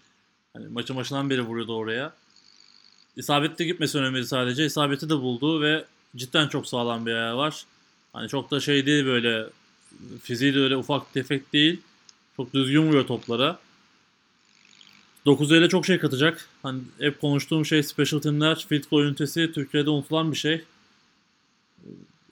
hani 0.53 0.69
maçın 0.69 0.97
başından 0.97 1.31
beri 1.31 1.43
vuruyordu 1.43 1.77
oraya. 1.77 2.13
İsabetli 3.17 3.67
gitmesi 3.67 3.99
önemliydi 3.99 4.27
sadece. 4.27 4.67
İsabeti 4.67 5.09
de 5.09 5.15
buldu 5.15 5.63
ve 5.63 5.85
cidden 6.17 6.49
çok 6.49 6.67
sağlam 6.67 7.07
bir 7.07 7.13
ayağı 7.13 7.37
var. 7.37 7.65
Hani 8.13 8.29
çok 8.29 8.51
da 8.51 8.61
şey 8.61 8.87
değil 8.87 9.05
böyle 9.05 9.47
fiziği 10.23 10.55
de 10.55 10.59
öyle 10.59 10.77
ufak 10.77 11.13
tefek 11.15 11.53
değil. 11.53 11.81
Çok 12.37 12.55
düzgün 12.55 12.83
vuruyor 12.83 13.07
toplara. 13.07 13.59
9 15.27 15.53
ile 15.53 15.69
çok 15.69 15.87
şey 15.87 15.99
katacak. 15.99 16.49
Hani 16.63 16.81
hep 16.99 17.21
konuştuğum 17.21 17.65
şey 17.65 17.83
special 17.83 18.21
teamler, 18.21 18.67
field 18.69 18.85
goal 18.91 19.03
ünitesi 19.03 19.53
Türkiye'de 19.53 19.91
unutulan 19.91 20.33
bir 20.33 20.37
şey. 20.37 20.65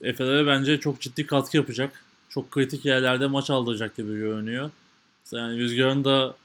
Efe'lere 0.01 0.47
bence 0.47 0.79
çok 0.79 1.01
ciddi 1.01 1.25
katkı 1.27 1.57
yapacak. 1.57 2.03
Çok 2.29 2.51
kritik 2.51 2.85
yerlerde 2.85 3.27
maç 3.27 3.49
aldıracak 3.49 3.97
gibi 3.97 4.15
görünüyor. 4.15 4.71
Yani 5.31 5.57
Rüzgar'ın 5.57 6.03
da 6.03 6.35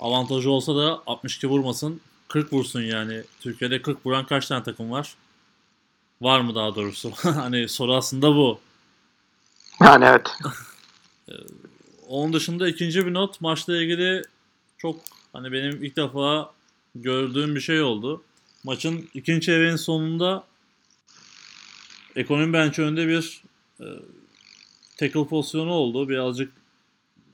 avantajı 0.00 0.50
olsa 0.50 0.76
da 0.76 1.02
62 1.06 1.46
vurmasın. 1.46 2.00
40 2.28 2.52
vursun 2.52 2.82
yani. 2.82 3.22
Türkiye'de 3.40 3.82
40 3.82 4.06
vuran 4.06 4.26
kaç 4.26 4.48
tane 4.48 4.62
takım 4.62 4.90
var? 4.90 5.14
Var 6.20 6.40
mı 6.40 6.54
daha 6.54 6.74
doğrusu? 6.74 7.12
hani 7.22 7.68
soru 7.68 7.94
aslında 7.94 8.34
bu. 8.34 8.60
Yani 9.80 10.04
evet. 10.04 10.30
Onun 12.08 12.32
dışında 12.32 12.68
ikinci 12.68 13.06
bir 13.06 13.14
not 13.14 13.40
maçla 13.40 13.76
ilgili 13.76 14.22
çok 14.78 14.96
hani 15.34 15.52
benim 15.52 15.84
ilk 15.84 15.96
defa 15.96 16.52
gördüğüm 16.94 17.54
bir 17.54 17.60
şey 17.60 17.82
oldu. 17.82 18.22
Maçın 18.64 19.08
ikinci 19.14 19.46
çeyreğin 19.46 19.76
sonunda 19.76 20.44
ekonomi 22.16 22.52
bench 22.52 22.78
önünde 22.78 23.08
bir 23.08 23.42
e, 23.80 23.86
tackle 24.96 25.26
pozisyonu 25.26 25.70
oldu. 25.70 26.08
Birazcık 26.08 26.52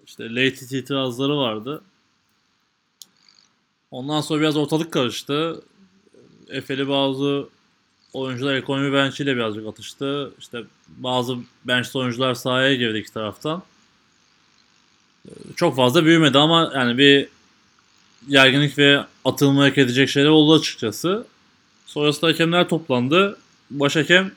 işte 0.07 0.35
late 0.35 0.79
itirazları 0.79 1.37
vardı. 1.37 1.83
Ondan 3.91 4.21
sonra 4.21 4.41
biraz 4.41 4.57
ortalık 4.57 4.93
karıştı. 4.93 5.63
Efe'li 6.49 6.89
bazı 6.89 7.49
oyuncular 8.13 8.55
ekonomi 8.55 8.93
bench 8.93 9.21
ile 9.21 9.37
birazcık 9.37 9.67
atıştı. 9.67 10.33
İşte 10.39 10.65
bazı 10.89 11.37
bench'te 11.65 11.99
oyuncular 11.99 12.35
sahaya 12.35 12.75
girdi 12.75 12.99
iki 12.99 13.13
taraftan 13.13 13.63
çok 15.57 15.77
fazla 15.77 16.05
büyümedi 16.05 16.39
ama 16.39 16.73
yani 16.75 16.99
bir 16.99 17.29
gerginlik 18.29 18.79
ve 18.79 19.05
atılma 19.25 19.65
hak 19.65 19.79
edecek 19.79 20.09
şeyler 20.09 20.29
oldu 20.29 20.55
açıkçası. 20.55 21.27
Sonrasında 21.87 22.31
hakemler 22.31 22.69
toplandı. 22.69 23.39
Baş 23.71 23.97
hakem 23.97 24.33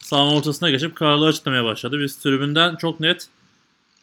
sahanın 0.00 0.36
ortasına 0.36 0.70
geçip 0.70 0.96
kararlı 0.96 1.26
açıklamaya 1.26 1.64
başladı. 1.64 2.00
Biz 2.00 2.16
tribünden 2.16 2.76
çok 2.76 3.00
net 3.00 3.28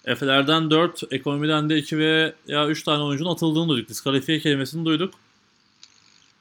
Efe'lerden 0.06 0.70
4, 0.72 1.04
ekonomiden 1.12 1.70
de 1.70 1.78
2 1.78 1.98
ve 1.98 2.34
ya 2.48 2.68
3 2.68 2.84
tane 2.84 3.04
oyuncunun 3.04 3.34
atıldığını 3.34 3.70
duyduk. 3.70 3.90
Diskalifiye 3.90 4.40
kelimesini 4.40 4.86
duyduk. 4.86 5.14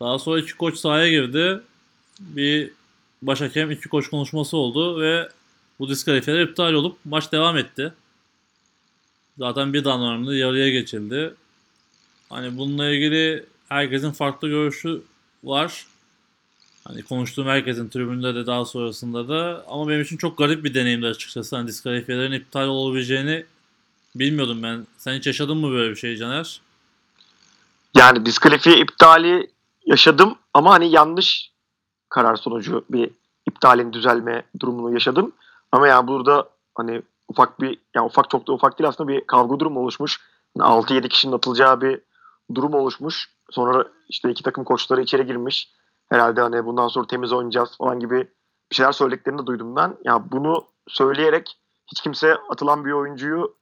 Daha 0.00 0.18
sonra 0.18 0.40
iki 0.40 0.56
koç 0.56 0.78
sahaya 0.78 1.08
girdi. 1.10 1.60
Bir 2.20 2.70
baş 3.22 3.40
hakem 3.40 3.70
iki 3.70 3.88
koç 3.88 4.08
konuşması 4.10 4.56
oldu 4.56 5.00
ve 5.00 5.28
bu 5.78 5.88
diskalifiyeler 5.88 6.42
iptal 6.42 6.72
olup 6.72 6.98
maç 7.04 7.32
devam 7.32 7.58
etti. 7.58 7.92
Zaten 9.38 9.72
bir 9.72 9.84
damlarında 9.84 10.36
yarıya 10.36 10.70
geçildi. 10.70 11.34
Hani 12.34 12.58
bununla 12.58 12.90
ilgili 12.90 13.46
herkesin 13.68 14.10
farklı 14.10 14.48
görüşü 14.48 15.02
var. 15.44 15.86
Hani 16.84 17.02
konuştuğum 17.02 17.46
herkesin 17.46 17.88
tribünde 17.88 18.34
de 18.34 18.46
daha 18.46 18.64
sonrasında 18.64 19.28
da 19.28 19.64
ama 19.68 19.88
benim 19.88 20.02
için 20.02 20.16
çok 20.16 20.38
garip 20.38 20.64
bir 20.64 20.74
deneyimdi 20.74 21.06
açıkçası. 21.06 21.56
Hani 21.56 21.68
diskalifiyelerin 21.68 22.32
iptal 22.32 22.66
olabileceğini 22.66 23.44
bilmiyordum 24.14 24.62
ben. 24.62 24.86
Sen 24.98 25.14
hiç 25.14 25.26
yaşadın 25.26 25.56
mı 25.56 25.70
böyle 25.70 25.90
bir 25.90 25.96
şey 25.96 26.16
Caner? 26.16 26.60
Yani 27.96 28.26
diskalifiye 28.26 28.78
iptali 28.78 29.50
yaşadım 29.86 30.38
ama 30.54 30.70
hani 30.72 30.90
yanlış 30.90 31.50
karar 32.08 32.36
sonucu 32.36 32.84
bir 32.90 33.10
iptalin 33.46 33.92
düzelme 33.92 34.42
durumunu 34.60 34.92
yaşadım. 34.94 35.32
Ama 35.72 35.88
yani 35.88 36.08
burada 36.08 36.48
hani 36.74 37.02
ufak 37.28 37.60
bir 37.60 37.78
yani 37.94 38.06
ufak 38.06 38.30
çok 38.30 38.46
da 38.46 38.52
ufak 38.52 38.78
değil 38.78 38.88
aslında 38.88 39.08
bir 39.08 39.26
kavga 39.26 39.60
durumu 39.60 39.80
oluşmuş. 39.80 40.20
Yani 40.58 40.68
6-7 40.68 41.08
kişinin 41.08 41.32
atılacağı 41.32 41.80
bir 41.80 42.00
durum 42.54 42.74
oluşmuş. 42.74 43.34
Sonra 43.50 43.84
işte 44.08 44.30
iki 44.30 44.42
takım 44.42 44.64
koçları 44.64 45.00
içeri 45.00 45.26
girmiş. 45.26 45.72
Herhalde 46.08 46.40
hani 46.40 46.64
bundan 46.64 46.88
sonra 46.88 47.06
temiz 47.06 47.32
oynayacağız 47.32 47.76
falan 47.78 48.00
gibi 48.00 48.28
bir 48.70 48.76
şeyler 48.76 48.92
söylediklerini 48.92 49.42
de 49.42 49.46
duydum 49.46 49.76
ben. 49.76 49.96
Ya 50.04 50.32
bunu 50.32 50.64
söyleyerek 50.88 51.58
hiç 51.86 52.00
kimse 52.00 52.34
atılan 52.50 52.84
bir 52.84 52.92
oyuncuyu 52.92 53.56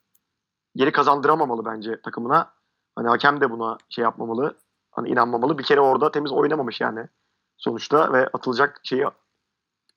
geri 0.77 0.93
kazandıramamalı 0.93 1.65
bence 1.65 2.01
takımına. 2.01 2.53
Hani 2.97 3.09
hakem 3.09 3.41
de 3.41 3.51
buna 3.51 3.79
şey 3.89 4.03
yapmamalı. 4.03 4.57
Hani 4.91 5.09
inanmamalı. 5.09 5.59
Bir 5.59 5.65
kere 5.65 5.81
orada 5.81 6.11
temiz 6.11 6.33
oynamamış 6.33 6.81
yani 6.81 7.09
sonuçta 7.57 8.13
ve 8.13 8.29
atılacak 8.33 8.81
şeyi 8.85 9.05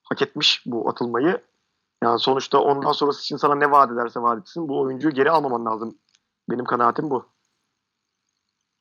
hak 0.03 0.21
etmiş 0.21 0.63
bu 0.65 0.89
atılmayı. 0.89 1.41
Yani 2.03 2.19
sonuçta 2.19 2.59
ondan 2.59 2.91
sonrası 2.91 3.21
için 3.21 3.37
sana 3.37 3.55
ne 3.55 3.71
vaat 3.71 3.91
ederse 3.91 4.21
vaat 4.21 4.39
etsin 4.39 4.69
bu 4.69 4.81
oyuncuyu 4.81 5.13
geri 5.13 5.31
almaman 5.31 5.65
lazım. 5.65 5.97
Benim 6.49 6.65
kanaatim 6.65 7.09
bu. 7.09 7.34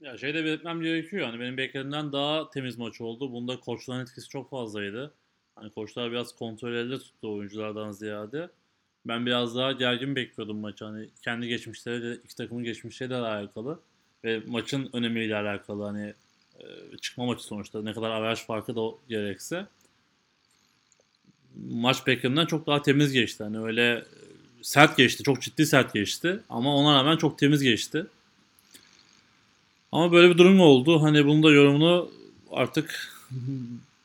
Ya 0.05 0.19
şey 0.19 0.35
de 0.35 0.45
belirtmem 0.45 0.81
gerekiyor. 0.81 1.27
Hani 1.27 1.41
benim 1.41 1.57
beklediğimden 1.57 2.13
daha 2.13 2.51
temiz 2.51 2.79
maç 2.79 3.01
oldu. 3.01 3.33
Bunda 3.33 3.61
koçların 3.61 4.01
etkisi 4.03 4.29
çok 4.29 4.51
fazlaydı. 4.51 5.15
Hani 5.57 5.71
koçlar 5.71 6.11
biraz 6.11 6.35
kontrol 6.37 6.73
elde 6.73 6.99
tuttu 6.99 7.35
oyunculardan 7.35 7.91
ziyade. 7.91 8.49
Ben 9.07 9.27
biraz 9.27 9.57
daha 9.57 9.73
gergin 9.73 10.17
bekliyordum 10.17 10.57
maçı. 10.59 10.85
Hani 10.85 11.09
kendi 11.23 11.49
geçmişleri 11.49 12.03
de 12.03 12.15
iki 12.25 12.37
takımın 12.37 12.65
geçmişleri 12.65 13.11
de 13.11 13.15
alakalı. 13.15 13.81
Ve 14.25 14.43
maçın 14.47 14.91
önemiyle 14.93 15.37
alakalı. 15.37 15.83
Hani 15.83 16.15
e, 16.61 16.97
çıkma 17.01 17.27
maçı 17.27 17.45
sonuçta. 17.45 17.83
Ne 17.83 17.93
kadar 17.93 18.11
averaj 18.11 18.47
farkı 18.47 18.77
da 18.77 18.81
gerekse. 19.09 19.67
Maç 21.71 22.07
beklediğimden 22.07 22.47
çok 22.47 22.67
daha 22.67 22.83
temiz 22.83 23.13
geçti. 23.13 23.45
Hani 23.45 23.61
öyle 23.61 23.93
e, 23.93 24.05
sert 24.63 24.97
geçti. 24.97 25.23
Çok 25.23 25.43
ciddi 25.43 25.67
sert 25.67 25.95
geçti. 25.95 26.41
Ama 26.49 26.77
ona 26.77 26.95
rağmen 26.95 27.17
çok 27.17 27.39
temiz 27.39 27.63
geçti. 27.63 28.07
Ama 29.95 30.13
böyle 30.13 30.31
bir 30.31 30.39
durum 30.39 30.61
oldu. 30.61 31.03
Hani 31.03 31.27
bunun 31.27 31.43
da 31.43 31.51
yorumunu 31.51 32.11
artık 32.53 33.13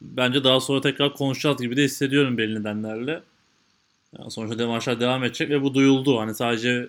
bence 0.01 0.43
daha 0.43 0.59
sonra 0.59 0.81
tekrar 0.81 1.13
konuşacağız 1.13 1.61
gibi 1.61 1.77
de 1.77 1.83
hissediyorum 1.83 2.37
belli 2.37 2.59
nedenlerle. 2.59 3.21
Yani 4.19 4.31
sonuçta 4.31 4.67
maçlar 4.67 4.99
devam 4.99 5.23
edecek 5.23 5.49
ve 5.49 5.61
bu 5.61 5.73
duyuldu. 5.73 6.19
Hani 6.19 6.35
sadece 6.35 6.87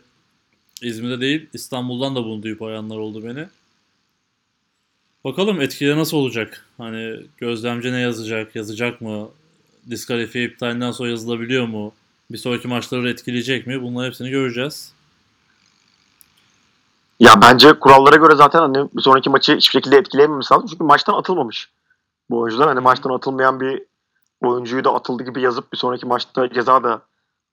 İzmir'de 0.83 1.21
değil 1.21 1.47
İstanbul'dan 1.53 2.17
da 2.17 2.25
bunu 2.25 2.43
duyup 2.43 2.63
arayanlar 2.63 2.97
oldu 2.97 3.25
beni. 3.25 3.47
Bakalım 5.25 5.61
etkileri 5.61 5.97
nasıl 5.97 6.17
olacak? 6.17 6.67
Hani 6.79 7.21
gözlemci 7.39 7.93
ne 7.93 8.01
yazacak? 8.01 8.57
Yazacak 8.57 9.01
mı? 9.01 9.29
Diskalifiye 9.91 10.45
iptalinden 10.45 10.93
sonra 10.93 11.11
yazılabiliyor 11.11 11.67
mu? 11.67 11.93
Bir 12.31 12.39
sonraki 12.39 12.69
maçları 12.69 13.11
etkileyecek 13.11 13.67
mi? 13.67 13.83
Bunların 13.83 14.09
hepsini 14.09 14.31
göreceğiz. 14.31 14.93
Ya 17.21 17.43
bence 17.43 17.73
kurallara 17.79 18.17
göre 18.17 18.35
zaten 18.35 18.59
hani 18.61 18.89
bir 18.95 19.03
sonraki 19.03 19.31
maçı 19.31 19.57
hiçbir 19.57 19.73
şekilde 19.73 19.97
etkileyememesi 19.97 20.55
lazım. 20.55 20.67
Çünkü 20.71 20.85
maçtan 20.85 21.15
atılmamış 21.15 21.73
bu 22.31 22.39
oyuncular. 22.41 22.69
Hani 22.69 22.81
maçtan 22.81 23.11
atılmayan 23.11 23.61
bir 23.61 23.83
oyuncuyu 24.41 24.85
da 24.85 24.95
atıldı 24.95 25.25
gibi 25.25 25.41
yazıp 25.43 25.73
bir 25.73 25.79
sonraki 25.79 26.07
maçta 26.07 26.53
ceza 26.53 26.85
da 26.85 27.03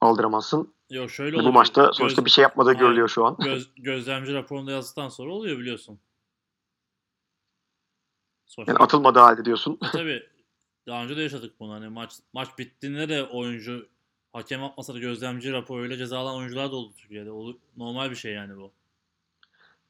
aldıramazsın. 0.02 0.74
Yok 0.90 1.12
şöyle 1.12 1.36
Bu 1.36 1.40
oluyor. 1.40 1.54
maçta 1.54 1.94
sonuçta 1.94 2.22
Göz- 2.22 2.26
bir 2.26 2.32
şey 2.32 2.42
yapmadığı 2.42 2.70
Hayır. 2.70 2.80
görülüyor 2.80 3.08
şu 3.10 3.26
an. 3.26 3.38
göz, 3.40 3.70
gözlemci 3.78 4.34
raporunda 4.34 4.72
yazdıktan 4.72 5.10
sonra 5.10 5.32
oluyor 5.34 5.58
biliyorsun. 5.60 6.00
Sonuçta 8.46 8.72
Yani 8.72 8.84
atılmadığı 8.84 9.20
halde 9.20 9.46
diyorsun. 9.46 9.80
E 9.84 9.92
tabii 9.92 10.24
daha 10.88 11.04
önce 11.04 11.18
de 11.18 11.22
yaşadık 11.22 11.60
bunu. 11.60 11.74
Hani 11.74 11.88
maç 11.90 12.14
maç 12.34 12.58
bittiğinde 12.58 13.10
de 13.10 13.24
oyuncu 13.24 13.88
hakem 14.34 14.64
atmasa 14.64 14.94
da 14.94 15.00
gözlemci 15.00 15.52
raporuyla 15.54 15.98
cezalanan 15.98 16.36
oyuncular 16.38 16.72
da 16.72 16.76
oldu 16.76 16.94
Türkiye'de. 16.98 17.32
Olu- 17.32 17.58
Normal 17.78 18.12
bir 18.12 18.16
şey 18.16 18.34
yani 18.34 18.58
bu. 18.58 18.72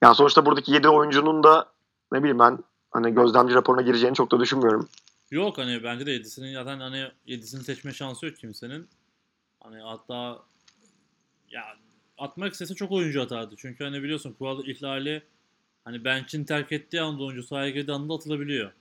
Yani 0.01 0.15
sonuçta 0.15 0.45
buradaki 0.45 0.71
7 0.71 0.89
oyuncunun 0.89 1.43
da 1.43 1.69
ne 2.11 2.19
bileyim 2.19 2.39
ben 2.39 2.59
hani 2.91 3.13
gözlemci 3.13 3.53
raporuna 3.53 3.81
gireceğini 3.81 4.15
çok 4.15 4.31
da 4.31 4.39
düşünmüyorum. 4.39 4.89
Yok 5.31 5.57
hani 5.57 5.83
bence 5.83 6.05
de 6.05 6.17
7'sinin 6.17 6.53
zaten 6.53 6.79
hani 6.79 7.11
7'sini 7.27 7.63
seçme 7.63 7.93
şansı 7.93 8.25
yok 8.25 8.37
kimsenin. 8.37 8.87
Hani 9.59 9.81
hatta 9.81 10.39
ya 11.51 11.63
atmak 12.17 12.53
istese 12.53 12.75
çok 12.75 12.91
oyuncu 12.91 13.21
atardı. 13.21 13.55
Çünkü 13.57 13.83
hani 13.83 14.03
biliyorsun 14.03 14.33
kural 14.33 14.65
ihlali 14.65 15.23
hani 15.85 16.05
bench'in 16.05 16.43
terk 16.43 16.71
ettiği 16.71 17.01
anda 17.01 17.23
oyuncu 17.23 17.43
sahaya 17.43 17.69
girdiği 17.69 17.93
anda 17.93 18.13
atılabiliyor. 18.13 18.71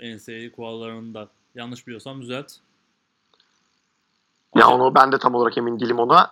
NCAA 0.00 0.52
kurallarında. 0.56 1.28
Yanlış 1.54 1.86
biliyorsam 1.86 2.22
düzelt. 2.22 2.52
Ya 4.54 4.68
onu 4.68 4.94
ben 4.94 5.12
de 5.12 5.18
tam 5.18 5.34
olarak 5.34 5.58
emin 5.58 5.80
değilim 5.80 5.98
ona. 5.98 6.30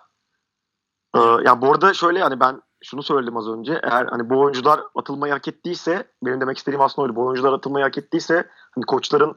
Ee, 1.15 1.19
ya 1.19 1.61
bu 1.61 1.71
arada 1.71 1.93
şöyle 1.93 2.19
yani 2.19 2.39
ben 2.39 2.61
şunu 2.83 3.03
söyledim 3.03 3.37
az 3.37 3.47
önce. 3.47 3.79
Eğer 3.83 4.05
hani 4.05 4.29
bu 4.29 4.39
oyuncular 4.39 4.81
atılmayı 4.95 5.33
hak 5.33 5.47
ettiyse 5.47 6.03
benim 6.25 6.41
demek 6.41 6.57
istediğim 6.57 6.81
aslında 6.81 7.05
oydu. 7.05 7.15
Bu 7.15 7.25
oyuncular 7.25 7.53
atılmayı 7.53 7.85
hak 7.85 7.97
ettiyse 7.97 8.49
hani 8.71 8.85
koçların 8.85 9.35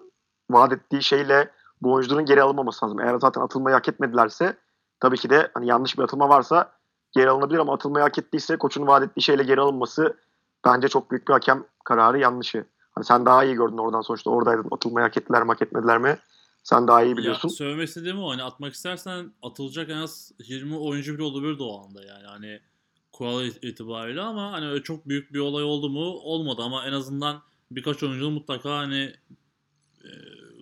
vaat 0.51 0.73
ettiği 0.73 1.03
şeyle 1.03 1.51
bu 1.83 1.93
oyuncuların 1.93 2.25
geri 2.25 2.43
alınmaması 2.43 2.85
lazım. 2.85 3.01
Eğer 3.01 3.19
zaten 3.21 3.41
atılmayı 3.41 3.75
hak 3.75 3.89
etmedilerse 3.89 4.57
tabii 5.01 5.17
ki 5.17 5.31
de 5.31 5.51
hani 5.55 5.67
yanlış 5.67 5.99
bir 5.99 6.03
atılma 6.03 6.29
varsa 6.29 6.73
geri 7.13 7.31
alınabilir 7.31 7.59
ama 7.59 7.75
atılmayı 7.75 8.03
hak 8.03 8.19
ettiyse 8.19 8.57
koçun 8.57 8.87
vaat 8.87 9.03
ettiği 9.03 9.23
şeyle 9.23 9.43
geri 9.43 9.61
alınması 9.61 10.17
bence 10.65 10.89
çok 10.89 11.11
büyük 11.11 11.29
bir 11.29 11.33
hakem 11.33 11.65
kararı 11.85 12.19
yanlışı. 12.19 12.65
Hani 12.93 13.05
sen 13.05 13.27
daha 13.27 13.45
iyi 13.45 13.55
gördün 13.55 13.79
oradan 13.79 14.01
sonuçta 14.01 14.31
oradaydın. 14.31 14.69
Atılmayı 14.71 15.07
hak 15.07 15.17
ettiler 15.17 15.43
mi 15.43 15.49
hak 15.49 15.63
etmediler 15.63 15.99
mi? 15.99 16.19
Sen 16.69 16.89
daha 16.89 17.03
iyi 17.03 17.17
biliyorsun. 17.17 17.49
Ya, 17.49 17.55
söylemek 17.55 17.89
istediğim 17.89 18.19
o 18.19 18.31
hani 18.31 18.43
atmak 18.43 18.75
istersen 18.75 19.33
atılacak 19.43 19.91
en 19.91 19.97
az 19.97 20.33
20 20.39 20.77
oyuncu 20.77 21.15
bile 21.15 21.23
olabilirdi 21.23 21.63
o 21.63 21.85
anda 21.85 22.05
yani. 22.05 22.27
Hani 22.27 22.61
kural 23.13 23.47
itibariyle 23.63 24.21
ama 24.21 24.53
hani 24.53 24.69
öyle 24.69 24.83
çok 24.83 25.09
büyük 25.09 25.33
bir 25.33 25.39
olay 25.39 25.65
oldu 25.65 25.91
mu 25.91 26.01
olmadı 26.01 26.63
ama 26.63 26.87
en 26.87 26.93
azından 26.93 27.43
birkaç 27.71 28.03
oyuncunun 28.03 28.33
mutlaka 28.33 28.77
hani 28.79 29.15
e, 30.05 30.09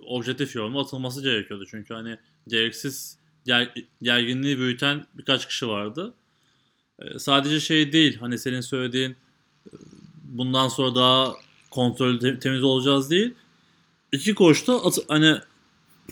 objektif 0.07 0.57
yorumla 0.57 0.80
atılması 0.80 1.22
gerekiyordu. 1.22 1.64
Çünkü 1.70 1.94
hani 1.94 2.18
gereksiz 2.48 3.18
ger, 3.44 3.74
gerginliği 4.02 4.59
büyüten 4.59 5.07
birkaç 5.14 5.48
kişi 5.48 5.68
vardı. 5.68 6.14
E, 6.98 7.18
sadece 7.18 7.61
şey 7.61 7.92
değil 7.92 8.18
hani 8.18 8.38
senin 8.38 8.61
söylediğin 8.61 9.11
e, 9.11 9.70
bundan 10.24 10.68
sonra 10.68 10.94
daha 10.94 11.34
kontrol 11.70 12.38
temiz 12.40 12.64
olacağız 12.64 13.11
değil. 13.11 13.34
İki 14.12 14.34
koç 14.34 14.68
da 14.68 14.84
at, 14.84 14.98
hani 15.09 15.38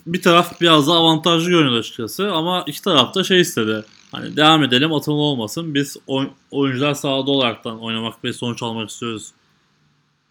bir 0.07 0.21
taraf 0.21 0.61
biraz 0.61 0.87
daha 0.87 0.97
avantajlı 0.97 1.49
görünüyor 1.49 1.79
açıkçası 1.79 2.31
ama 2.31 2.63
iki 2.67 2.81
taraf 2.81 3.15
da 3.15 3.23
şey 3.23 3.41
istedi. 3.41 3.85
Hani 4.11 4.37
devam 4.37 4.63
edelim 4.63 4.93
atılma 4.93 5.21
olmasın. 5.21 5.73
Biz 5.73 5.97
oy, 6.07 6.29
oyuncular 6.51 6.93
sahada 6.93 7.31
olaraktan 7.31 7.79
oynamak 7.79 8.23
ve 8.23 8.33
sonuç 8.33 8.63
almak 8.63 8.89
istiyoruz 8.89 9.31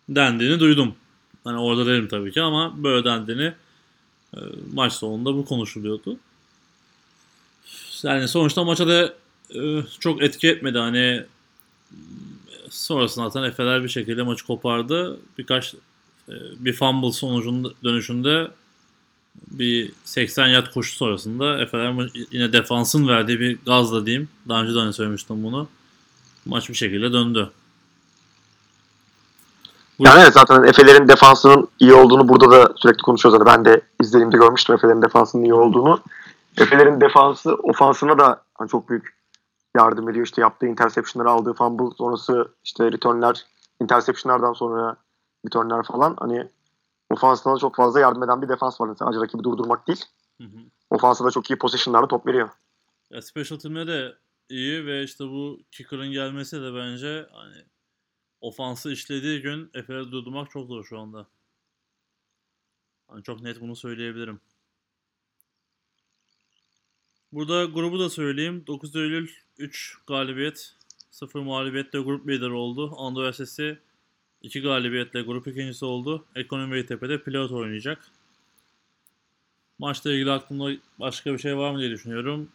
dendiğini 0.09 0.61
duydum. 0.61 0.95
Hani 1.45 1.59
orada 1.59 1.87
derim 1.87 2.09
tabii 2.09 2.33
ki 2.33 2.43
ama 2.43 2.83
böyle 2.85 3.05
dendiğini 3.05 3.53
e, 4.37 4.41
maç 4.73 4.93
sonunda 4.93 5.35
bu 5.35 5.45
konuşuluyordu. 5.45 6.17
Yani 8.03 8.29
sonuçta 8.29 8.65
maça 8.65 8.89
da 8.89 9.15
e, 9.55 9.83
çok 10.01 10.23
etki 10.23 10.49
etmedi. 10.49 10.79
Hani 10.79 11.25
sonrasında 12.71 13.31
zaten 13.31 13.49
Efeler 13.49 13.85
bir 13.85 13.89
şekilde 13.89 14.23
maçı 14.23 14.47
kopardı. 14.47 15.21
Birkaç 15.39 15.75
e, 16.29 16.35
bir 16.59 16.73
fumble 16.73 17.13
sonucunda 17.13 17.69
dönüşünde 17.85 18.49
bir 19.35 19.93
80 20.05 20.47
yard 20.47 20.67
koşu 20.75 20.97
sonrasında 20.97 21.61
Efeler 21.63 22.11
yine 22.31 22.53
defansın 22.53 23.09
verdiği 23.09 23.41
bir 23.41 23.59
gazla 23.67 24.07
diyeyim. 24.07 24.29
Daha 24.49 24.63
önce 24.63 24.75
de 24.75 24.79
hani 24.79 24.93
söylemiştim 24.93 25.45
bunu. 25.45 25.69
Maç 26.47 26.69
bir 26.69 26.75
şekilde 26.75 27.13
döndü. 27.13 27.51
Yani 29.99 30.21
evet 30.23 30.33
zaten 30.33 30.63
Efe'lerin 30.63 31.09
defansının 31.09 31.69
iyi 31.79 31.95
olduğunu 31.95 32.29
burada 32.29 32.51
da 32.51 32.73
sürekli 32.77 33.03
konuşuyoruz. 33.03 33.41
Hani 33.41 33.47
ben 33.47 33.65
de 33.65 33.81
izlediğimde 34.03 34.37
görmüştüm 34.37 34.75
Efe'lerin 34.75 35.03
defansının 35.03 35.45
iyi 35.45 35.55
olduğunu. 35.55 36.01
Efe'lerin 36.59 37.01
defansı 37.01 37.55
ofansına 37.55 38.19
da 38.19 38.43
hani 38.55 38.69
çok 38.69 38.89
büyük 38.89 39.15
yardım 39.77 40.09
ediyor. 40.09 40.27
İşte 40.27 40.43
yaptığı 40.43 40.67
interception'ları 40.67 41.31
aldığı 41.31 41.53
fumble 41.53 41.97
sonrası 41.99 42.49
işte 42.65 42.93
returnler, 42.93 43.47
interception'lardan 43.81 44.53
sonra 44.53 44.97
returnler 45.47 45.83
falan. 45.83 46.17
Hani 46.19 46.49
ofansına 47.11 47.59
çok 47.59 47.77
fazla 47.77 48.01
yardım 48.01 48.23
eden 48.23 48.43
bir 48.43 48.49
defans 48.49 48.81
var. 48.81 48.95
Sadece 48.99 49.21
rakibi 49.21 49.45
durdurmak 49.45 49.89
değil. 49.89 50.05
Hı 50.41 50.45
hı. 50.45 50.59
Ofansa 50.91 51.25
da 51.25 51.31
çok 51.31 51.51
iyi 51.51 51.59
position'larda 51.59 52.09
top 52.09 52.27
veriyor. 52.27 52.49
Ya 53.11 53.23
special 53.23 53.59
team'e 53.59 53.87
de 53.87 54.15
iyi 54.49 54.87
ve 54.87 55.03
işte 55.03 55.25
bu 55.25 55.61
kicker'ın 55.73 56.13
gelmesi 56.13 56.63
de 56.63 56.75
bence 56.75 57.27
hani 57.33 57.65
ofansı 58.41 58.93
işlediği 58.93 59.43
gün 59.43 59.71
Efe'leri 59.75 60.13
durdurmak 60.13 60.51
çok 60.51 60.69
zor 60.69 60.85
şu 60.85 60.99
anda. 60.99 61.27
Hani 63.09 63.23
çok 63.23 63.41
net 63.41 63.61
bunu 63.61 63.77
söyleyebilirim. 63.77 64.41
Burada 67.33 67.65
grubu 67.65 67.99
da 67.99 68.11
söyleyeyim. 68.11 68.65
9 68.67 68.97
Eylül 68.97 69.31
3 69.59 69.99
galibiyet, 70.07 70.77
0 71.11 71.41
mağlubiyetle 71.41 71.99
grup 71.99 72.29
lideri 72.29 72.53
oldu. 72.53 72.95
Anadolu 72.97 73.21
Üniversitesi 73.21 73.79
2 74.45 74.61
galibiyetle 74.61 75.23
grup 75.23 75.47
ikincisi 75.47 75.85
oldu. 75.85 76.25
Ekonomi 76.35 76.87
Tepe'de 76.87 77.23
pilot 77.23 77.51
oynayacak. 77.51 78.11
Maçla 79.79 80.13
ilgili 80.13 80.31
aklımda 80.31 80.77
başka 81.01 81.33
bir 81.33 81.39
şey 81.39 81.57
var 81.57 81.73
mı 81.73 81.79
diye 81.79 81.91
düşünüyorum. 81.91 82.49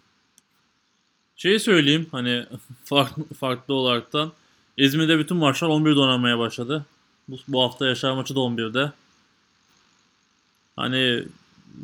Şeyi 1.35 1.59
söyleyeyim 1.59 2.07
hani 2.11 2.45
farklı, 2.83 3.23
farklı 3.23 3.73
olaraktan. 3.73 4.31
İzmir'de 4.77 5.19
bütün 5.19 5.37
maçlar 5.37 5.67
11'de 5.67 5.99
oynamaya 5.99 6.39
başladı. 6.39 6.85
Bu, 7.27 7.37
bu 7.47 7.63
hafta 7.63 7.87
Yaşar 7.87 8.11
maçı 8.11 8.35
da 8.35 8.39
11'de. 8.39 8.91
Hani 10.75 11.23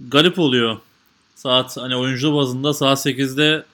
garip 0.08 0.40
oluyor. 0.40 0.80
Saat 1.36 1.78
hani 1.78 1.96
oyuncu 1.96 2.36
bazında 2.36 2.74
saat 2.74 3.06
8'de 3.06 3.66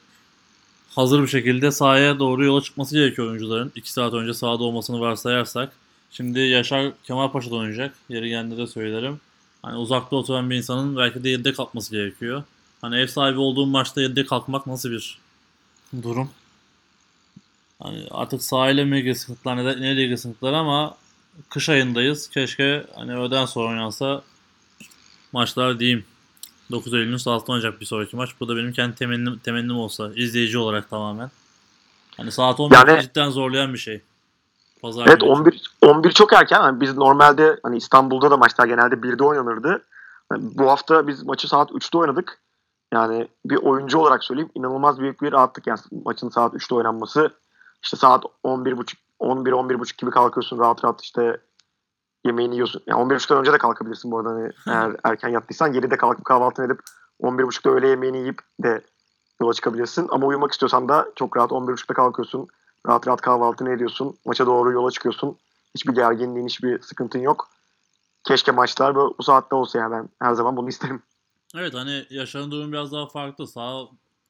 hazır 0.90 1.22
bir 1.22 1.28
şekilde 1.28 1.72
sahaya 1.72 2.20
doğru 2.20 2.46
yola 2.46 2.62
çıkması 2.62 2.96
gerekiyor 2.96 3.28
oyuncuların. 3.28 3.72
2 3.76 3.92
saat 3.92 4.14
önce 4.14 4.34
sahada 4.34 4.64
olmasını 4.64 5.00
varsayarsak. 5.00 5.81
Şimdi 6.12 6.40
Yaşar 6.40 6.92
Kemal 7.04 7.32
Paşa'da 7.32 7.56
oynayacak. 7.56 7.96
Yeri 8.10 8.30
geldiğinde 8.30 8.58
de 8.58 8.68
söylerim. 8.68 9.20
Hani 9.62 9.78
uzakta 9.78 10.16
oturan 10.16 10.50
bir 10.50 10.56
insanın 10.56 10.98
belki 10.98 11.24
de 11.24 11.30
7'de 11.30 11.54
kalkması 11.54 11.92
gerekiyor. 11.92 12.44
Hani 12.82 13.00
ev 13.00 13.08
sahibi 13.08 13.40
olduğum 13.40 13.66
maçta 13.66 14.02
7'de 14.02 14.26
kalkmak 14.26 14.68
nasıl 14.68 14.92
bir 14.92 15.20
durum? 16.04 16.30
Hani 17.80 18.08
artık 18.12 18.44
sahile 18.44 18.86
mi 18.86 19.00
ilgili 19.00 19.16
sıkıntılar 19.16 19.58
ne, 19.58 19.82
neyle 19.82 20.02
ilgili 20.02 20.18
sıkıntılar 20.18 20.54
ama 20.54 20.98
kış 21.50 21.70
ayındayız. 21.70 22.30
Keşke 22.30 22.86
hani 22.96 23.16
öğleden 23.16 23.46
sonra 23.46 23.70
oynansa 23.70 24.22
maçlar 25.32 25.80
diyeyim. 25.80 26.06
9 26.72 26.94
Eylül'ün 26.94 27.18
saatte 27.18 27.52
oynayacak 27.52 27.82
bir 27.82 27.86
sonraki 27.86 28.16
maç. 28.16 28.30
Bu 28.40 28.48
da 28.48 28.58
benim 28.58 28.74
kendi 28.74 28.96
temennim, 28.96 29.38
temennim 29.40 29.78
olsa. 29.78 30.12
izleyici 30.16 30.58
olarak 30.58 30.90
tamamen. 30.90 31.32
Hani 32.18 32.32
saat 32.32 32.60
11 32.60 32.76
yani, 32.76 33.02
cidden 33.02 33.30
zorlayan 33.30 33.74
bir 33.74 33.78
şey. 33.78 34.02
Pazar 34.82 35.08
evet 35.08 35.24
11 35.24 35.72
11 35.82 36.12
çok 36.12 36.34
erken. 36.34 36.62
Yani 36.62 36.82
biz 36.82 36.98
normalde 36.98 37.60
hani 37.64 37.78
İstanbul'da 37.78 38.32
da 38.32 38.38
maçlar 38.38 38.66
genelde 38.66 38.96
1'de 38.96 39.24
oynanırdı. 39.24 39.84
Yani 40.32 40.44
bu 40.58 40.70
hafta 40.70 41.08
biz 41.08 41.24
maçı 41.24 41.48
saat 41.48 41.72
3'te 41.72 41.98
oynadık. 41.98 42.40
Yani 42.94 43.28
bir 43.46 43.56
oyuncu 43.56 44.00
olarak 44.00 44.24
söyleyeyim 44.24 44.52
inanılmaz 44.56 45.00
büyük 45.00 45.22
bir 45.22 45.32
rahatlık 45.32 45.68
yani 45.68 45.80
maçın 46.06 46.30
saat 46.30 46.54
3'te 46.54 46.76
oynanması. 46.76 47.30
İşte 47.84 47.98
saat 47.98 48.24
11.30 48.44 48.94
11 49.20 49.52
11.30 49.52 49.98
gibi 49.98 50.12
kalkıyorsun 50.12 50.60
rahat 50.60 50.86
rahat 50.86 51.02
işte 51.02 51.38
yemeğini 52.26 52.54
yiyorsun. 52.54 52.82
Yani 52.88 53.02
11.30'dan 53.02 53.40
önce 53.40 53.54
de 53.54 53.58
kalkabilirsin 53.58 54.12
bu 54.12 54.20
arada 54.20 54.30
hani 54.30 54.52
eğer 54.68 54.96
erken 55.04 55.30
yattıysan 55.30 55.74
7'de 55.74 55.98
kalkıp 55.98 56.26
kahvaltını 56.26 56.66
edip 56.66 56.80
11.30'da 57.22 57.70
öğle 57.70 57.88
yemeğini 57.88 58.18
yiyip 58.18 58.42
de 58.64 58.82
yola 59.42 59.54
çıkabilirsin. 59.54 60.08
Ama 60.12 60.28
uyumak 60.28 60.52
istiyorsan 60.52 60.90
da 60.90 61.08
çok 61.16 61.38
rahat 61.38 61.52
11.30'da 61.52 61.94
kalkıyorsun. 61.94 62.48
Rahat 62.88 63.08
rahat 63.08 63.22
kahvaltını 63.22 63.72
ediyorsun. 63.72 64.18
Maça 64.26 64.46
doğru 64.46 64.72
yola 64.72 64.92
çıkıyorsun. 64.92 65.38
Hiçbir 65.76 65.94
gerginliğin, 65.94 66.48
hiçbir 66.48 66.82
sıkıntın 66.82 67.20
yok. 67.20 67.50
Keşke 68.24 68.52
maçlar 68.52 68.96
bu, 68.96 69.16
bu 69.20 69.24
saatte 69.24 69.56
olsa 69.56 69.80
yani 69.80 69.92
ben 69.92 70.10
her 70.28 70.34
zaman 70.34 70.58
bunu 70.58 70.70
isterim. 70.70 71.04
Evet 71.56 71.74
hani 71.74 72.06
yaşanan 72.10 72.52
durum 72.52 72.72
biraz 72.72 72.92
daha 72.92 73.08
farklı. 73.08 73.48
Sağ 73.48 73.88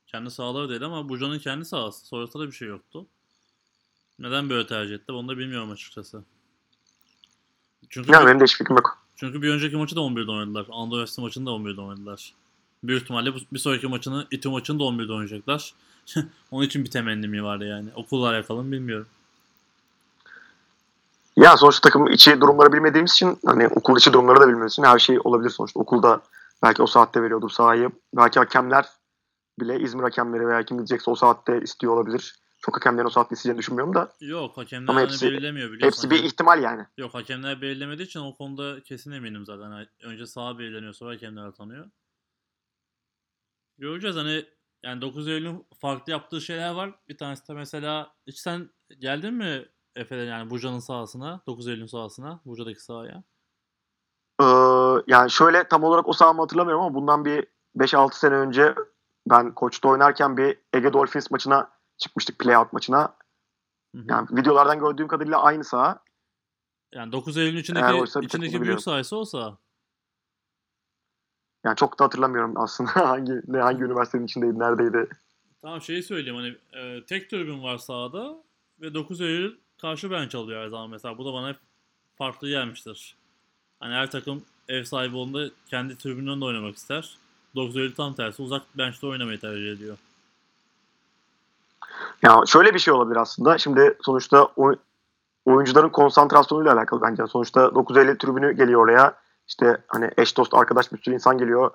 kendi 0.08 0.32
sahaları 0.32 0.70
değil 0.70 0.84
ama 0.84 1.10
Buca'nın 1.10 1.39
kendi 1.39 1.66
sahası. 1.66 2.06
Sonrasında 2.06 2.43
da 2.43 2.47
bir 2.47 2.52
şey 2.52 2.68
yoktu. 2.68 3.06
Neden 4.20 4.49
böyle 4.49 4.68
tercih 4.68 4.95
etti 4.95 5.12
onu 5.12 5.28
da 5.28 5.38
bilmiyorum 5.38 5.72
açıkçası. 5.72 6.24
Çünkü 7.89 8.12
ya 8.12 8.26
benim 8.26 8.39
de 8.39 8.43
hiç 8.43 8.58
fikrim 8.58 8.76
yok. 8.76 8.97
Çünkü 9.16 9.41
bir 9.41 9.49
önceki 9.49 9.76
maçı 9.76 9.95
da 9.95 9.99
11'de 9.99 10.32
oynadılar. 10.32 10.68
Anadolu 10.72 10.95
Üniversitesi 10.95 11.22
maçını 11.22 11.45
da 11.45 11.49
11'de 11.49 11.82
oynadılar. 11.82 12.34
Büyük 12.84 13.01
ihtimalle 13.01 13.34
bir 13.53 13.59
sonraki 13.59 13.88
maçını 13.88 14.27
İTÜ 14.32 14.49
maçını 14.49 14.79
da 14.79 14.84
11'de 14.84 15.13
oynayacaklar. 15.13 15.73
Onun 16.51 16.65
için 16.65 16.86
bir 16.86 16.91
temennim 16.91 17.43
vardı 17.43 17.65
yani. 17.65 17.89
Okulla 17.95 18.29
alakalı 18.29 18.71
bilmiyorum. 18.71 19.07
Ya 21.36 21.57
sonuçta 21.57 21.89
takım 21.89 22.07
içi 22.07 22.41
durumları 22.41 22.73
bilmediğimiz 22.73 23.11
için 23.11 23.38
hani 23.45 23.67
okul 23.67 23.97
içi 23.97 24.13
durumları 24.13 24.39
da 24.39 24.43
bilmediğimiz 24.43 24.73
için 24.73 24.84
her 24.84 24.99
şey 24.99 25.19
olabilir 25.23 25.49
sonuçta. 25.49 25.79
Okulda 25.79 26.21
belki 26.63 26.82
o 26.82 26.88
saatte 26.88 27.21
veriyordur 27.21 27.49
sahayı. 27.49 27.89
Belki 28.15 28.39
hakemler 28.39 28.86
bile 29.59 29.79
İzmir 29.79 30.03
hakemleri 30.03 30.47
veya 30.47 30.63
kim 30.63 30.77
diyecekse 30.77 31.11
o 31.11 31.15
saatte 31.15 31.61
istiyor 31.61 31.93
olabilir. 31.93 32.36
Çok 32.61 32.75
hakemlerin 32.75 33.07
o 33.07 33.09
saatte 33.09 33.34
isteyeceğini 33.36 33.59
düşünmüyorum 33.59 33.95
da. 33.95 34.11
Yok 34.21 34.57
hakemler 34.57 34.89
Ama 34.89 35.01
hepsi, 35.01 35.25
belirlemiyor 35.25 35.71
biliyorsun. 35.71 35.88
Hepsi 35.88 36.09
bir 36.09 36.23
ihtimal 36.23 36.63
yani. 36.63 36.86
Yok 36.97 37.13
hakemler 37.13 37.61
belirlemediği 37.61 38.07
için 38.07 38.19
o 38.19 38.36
konuda 38.36 38.84
kesin 38.84 39.11
eminim 39.11 39.45
zaten. 39.45 39.88
Önce 40.03 40.25
saha 40.25 40.59
belirleniyor 40.59 40.93
sonra 40.93 41.11
hakemler 41.11 41.45
atanıyor. 41.45 41.86
Göreceğiz 43.82 44.15
hani 44.15 44.45
yani 44.84 45.01
9 45.01 45.27
Eylül'ün 45.27 45.67
farklı 45.79 46.11
yaptığı 46.11 46.41
şeyler 46.41 46.71
var. 46.73 46.99
Bir 47.09 47.17
tanesi 47.17 47.47
de 47.47 47.53
mesela 47.53 48.13
hiç 48.27 48.39
sen 48.39 48.69
geldin 48.99 49.34
mi 49.34 49.65
Efe'den 49.95 50.25
yani 50.25 50.49
Buca'nın 50.49 50.79
sahasına, 50.79 51.41
9 51.47 51.67
Eylül'ün 51.67 51.86
sahasına, 51.86 52.41
Buca'daki 52.45 52.84
sahaya? 52.84 53.23
Ee, 54.41 54.45
yani 55.07 55.32
şöyle 55.32 55.67
tam 55.67 55.84
olarak 55.84 56.07
o 56.07 56.13
sahamı 56.13 56.41
hatırlamıyorum 56.41 56.84
ama 56.84 56.95
bundan 56.95 57.25
bir 57.25 57.47
5-6 57.77 58.13
sene 58.13 58.36
önce 58.36 58.75
ben 59.29 59.55
koçta 59.55 59.89
oynarken 59.89 60.38
bir 60.38 60.57
Ege 60.73 60.93
Dolphins 60.93 61.32
maçına 61.32 61.71
çıkmıştık 61.97 62.39
playout 62.39 62.73
maçına. 62.73 63.01
Hı 63.95 64.01
hı. 64.01 64.05
Yani 64.07 64.27
videolardan 64.32 64.79
gördüğüm 64.79 65.07
kadarıyla 65.07 65.43
aynı 65.43 65.63
saha. 65.63 66.03
Yani 66.93 67.11
9 67.11 67.38
Eylül'ün 67.38 67.57
içindeki, 67.57 67.86
Eğer 67.86 67.93
oysa 67.93 68.19
içindeki 68.21 68.61
büyük 68.61 68.82
sahası 68.82 69.17
o 69.17 69.25
saha. 69.25 69.57
Yani 71.64 71.76
çok 71.76 71.99
da 71.99 72.05
hatırlamıyorum 72.05 72.53
aslında 72.57 72.91
hangi 73.09 73.34
ne 73.47 73.57
hangi 73.57 73.84
üniversitenin 73.84 74.26
içindeydi, 74.26 74.59
neredeydi. 74.59 75.09
Tamam 75.62 75.82
şeyi 75.82 76.03
söyleyeyim 76.03 76.36
hani 76.36 76.82
e, 76.84 77.05
tek 77.05 77.30
tribün 77.30 77.64
var 77.64 77.78
sahada 77.78 78.36
ve 78.82 78.93
9 78.93 79.22
Eylül 79.22 79.55
karşı 79.82 80.12
bench 80.12 80.36
alıyor 80.36 80.64
her 80.64 80.68
zaman 80.68 80.89
mesela. 80.89 81.18
Bu 81.18 81.26
da 81.26 81.34
bana 81.34 81.49
hep 81.49 81.57
farklı 82.16 82.49
gelmiştir. 82.49 83.16
Hani 83.80 83.93
her 83.93 84.12
takım 84.12 84.43
ev 84.68 84.84
sahibi 84.84 85.16
olduğunda 85.16 85.49
kendi 85.68 85.97
tribününde 85.97 86.45
oynamak 86.45 86.76
ister. 86.76 87.18
9 87.55 87.78
Eylül 87.78 87.95
tam 87.95 88.14
tersi 88.14 88.41
uzak 88.41 88.62
bench'te 88.78 89.07
oynamayı 89.07 89.39
tercih 89.39 89.72
ediyor. 89.72 89.97
Ya 92.22 92.41
şöyle 92.47 92.74
bir 92.74 92.80
şey 92.80 92.93
olabilir 92.93 93.16
aslında. 93.16 93.57
Şimdi 93.57 93.97
sonuçta 94.01 94.45
oy- 94.45 94.78
oyuncuların 95.45 95.89
konsantrasyonuyla 95.89 96.74
alakalı 96.74 97.01
bence. 97.01 97.28
Sonuçta 97.28 97.76
9 97.76 97.97
Eylül 97.97 98.18
tribünü 98.18 98.51
geliyor 98.51 98.84
oraya. 98.84 99.20
İşte 99.47 99.77
hani 99.87 100.09
eş 100.17 100.37
dost 100.37 100.53
arkadaş 100.53 100.93
bir 100.93 101.01
sürü 101.01 101.15
insan 101.15 101.37
geliyor. 101.37 101.71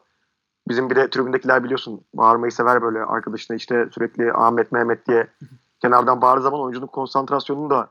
Bizim 0.68 0.90
bir 0.90 0.96
de 0.96 1.10
tribündekiler 1.10 1.64
biliyorsun 1.64 2.04
bağırmayı 2.14 2.52
sever 2.52 2.82
böyle 2.82 2.98
arkadaşına 2.98 3.56
işte 3.56 3.88
sürekli 3.92 4.32
Ahmet 4.32 4.72
Mehmet 4.72 5.08
diye 5.08 5.26
kenardan 5.82 6.22
bağırdığı 6.22 6.42
zaman 6.42 6.60
oyuncunun 6.60 6.86
konsantrasyonunu 6.86 7.70
da 7.70 7.90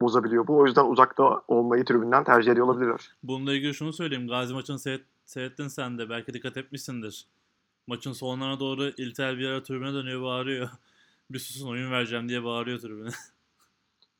bozabiliyor 0.00 0.46
bu. 0.46 0.58
O 0.58 0.66
yüzden 0.66 0.84
uzakta 0.84 1.42
olmayı 1.48 1.84
tribünden 1.84 2.24
tercih 2.24 2.52
ediyor 2.52 2.66
olabilirler. 2.66 3.12
Bununla 3.22 3.52
ilgili 3.52 3.74
şunu 3.74 3.92
söyleyeyim. 3.92 4.28
Gazi 4.28 4.54
maçını 4.54 4.78
seyret, 4.78 5.04
seyrettin 5.24 5.68
sen 5.68 5.98
de. 5.98 6.10
Belki 6.10 6.34
dikkat 6.34 6.56
etmişsindir. 6.56 7.26
Maçın 7.86 8.12
sonlarına 8.12 8.60
doğru 8.60 8.84
İlter 8.84 9.38
bir 9.38 9.48
ara 9.48 9.62
tribüne 9.62 9.92
dönüyor 9.92 10.22
bağırıyor. 10.22 10.68
bir 11.30 11.38
susun 11.38 11.68
oyun 11.68 11.92
vereceğim 11.92 12.28
diye 12.28 12.44
bağırıyor 12.44 12.78
tribüne. 12.78 13.10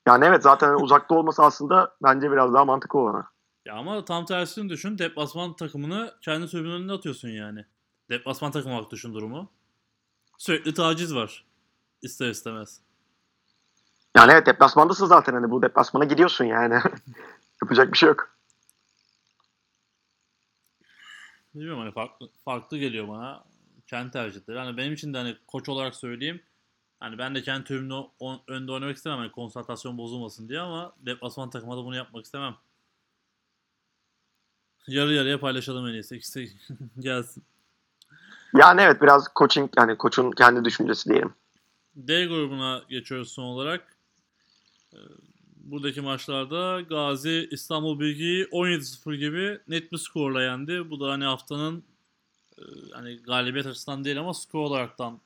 Yani 0.07 0.25
evet 0.25 0.43
zaten 0.43 0.67
hani 0.67 0.77
uzakta 0.77 1.15
olması 1.15 1.43
aslında 1.43 1.97
bence 2.03 2.33
biraz 2.33 2.55
daha 2.55 2.65
mantıklı 2.65 2.99
olanı. 2.99 3.25
Ya 3.65 3.75
ama 3.75 4.05
tam 4.05 4.25
tersini 4.27 4.69
düşün. 4.69 4.99
Deplasman 4.99 5.57
takımını 5.57 6.15
kendi 6.21 6.47
tribünün 6.47 6.73
önüne 6.73 6.93
atıyorsun 6.93 7.29
yani. 7.29 7.65
Deplasman 8.11 8.51
takım 8.53 8.73
olarak 8.73 8.91
düşün 8.91 9.15
durumu. 9.15 9.51
Sürekli 10.39 10.75
taciz 10.75 11.15
var. 11.15 11.45
İster 12.03 12.31
istemez. 12.31 12.81
Yani 14.17 14.33
evet 14.33 14.47
deplasmandasın 14.47 15.07
zaten 15.07 15.33
hani 15.33 15.51
bu 15.51 15.63
deplasmana 15.63 16.05
gidiyorsun 16.05 16.45
yani. 16.45 16.75
Yapacak 17.63 17.93
bir 17.93 17.99
şey 17.99 18.09
yok. 18.09 18.37
Bilmiyorum 21.55 21.81
hani 21.81 21.93
farklı, 21.93 22.29
farklı 22.45 22.79
geliyor 22.79 23.09
bana. 23.09 23.45
Kendi 23.87 24.11
tercihleri. 24.11 24.59
Hani 24.59 24.77
benim 24.77 24.93
için 24.93 25.15
de 25.15 25.19
hani 25.19 25.37
koç 25.47 25.69
olarak 25.69 25.95
söyleyeyim. 25.95 26.43
Hani 27.01 27.19
ben 27.19 27.35
de 27.35 27.43
kendi 27.43 27.65
tribünün 27.65 27.91
o- 28.21 28.41
önünde 28.49 28.73
oynamak 28.73 28.97
istemem. 28.97 29.19
Hani 29.19 29.33
konsantrasyon 29.33 29.99
bozulmasın 29.99 30.49
diye 30.49 30.61
ama 30.61 30.93
deplasman 30.99 31.51
takıma 31.51 31.77
da 31.77 31.85
bunu 31.85 31.97
yapmak 31.97 32.25
istemem. 32.25 32.57
Yarı 34.87 35.13
yarıya 35.15 35.41
paylaşalım 35.41 35.87
en 35.87 35.93
iyisi. 35.93 36.17
İkisi 36.17 36.53
gelsin. 36.99 37.43
Yani 38.57 38.81
evet 38.81 39.03
biraz 39.03 39.27
coaching 39.37 39.71
yani 39.79 39.97
koçun 39.99 40.31
kendi 40.31 40.65
düşüncesi 40.65 41.11
diyelim. 41.11 41.35
D 41.97 42.27
grubuna 42.27 42.83
geçiyoruz 42.89 43.33
son 43.33 43.43
olarak. 43.43 43.97
Ee, 44.93 44.99
Buradaki 45.65 46.01
maçlarda 46.01 46.81
Gazi 46.81 47.49
İstanbul 47.51 48.01
Bilgi'yi 48.01 48.45
17-0 48.45 49.15
gibi 49.17 49.59
net 49.69 49.93
bir 49.93 49.99
skorla 49.99 50.43
yendi. 50.43 50.91
Bu 50.91 51.01
da 51.01 51.11
hani 51.11 51.25
haftanın 51.25 51.85
hani 52.93 53.17
galibiyet 53.23 53.67
açısından 53.67 54.05
değil 54.05 54.21
ama 54.21 54.35
skor 54.35 54.59
olaraktan 54.59 55.21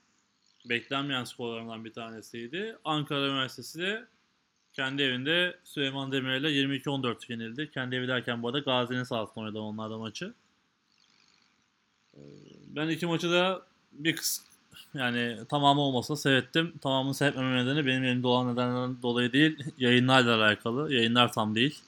beklenmeyen 0.69 1.25
skorlarından 1.25 1.85
bir 1.85 1.93
tanesiydi. 1.93 2.79
Ankara 2.85 3.27
Üniversitesi 3.27 3.79
de 3.79 4.07
kendi 4.79 5.03
evinde 5.03 5.57
Süleyman 5.65 6.13
Demirel'le 6.13 6.79
22-14 6.85 7.33
yenildi. 7.33 7.71
Kendi 7.71 7.97
evi 7.97 8.09
derken 8.09 8.43
bu 8.43 8.49
arada 8.49 8.59
Gazi'nin 8.59 9.03
sahasında 9.03 9.41
oynadı 9.41 9.59
onlar 9.61 9.91
da 9.91 9.99
maçı. 9.99 10.35
Ee, 12.15 12.21
Ben 12.67 12.89
iki 12.89 13.07
maçı 13.07 13.31
da 13.31 13.63
bir 13.93 14.17
kıs 14.17 14.41
yani 14.95 15.39
tamamı 15.49 15.81
olmasa 15.81 16.17
seyrettim. 16.17 16.75
Tamamını 16.83 17.15
seyretmeme 17.15 17.65
nedeni 17.65 17.87
benim 17.87 18.05
elimde 18.05 18.27
olan 18.27 18.53
nedenlerden 18.53 19.03
dolayı 19.03 19.33
değil. 19.33 19.65
Yayınlarla 19.79 20.45
alakalı. 20.45 20.95
Yayınlar 20.95 21.33
tam 21.33 21.55
değil. 21.55 21.79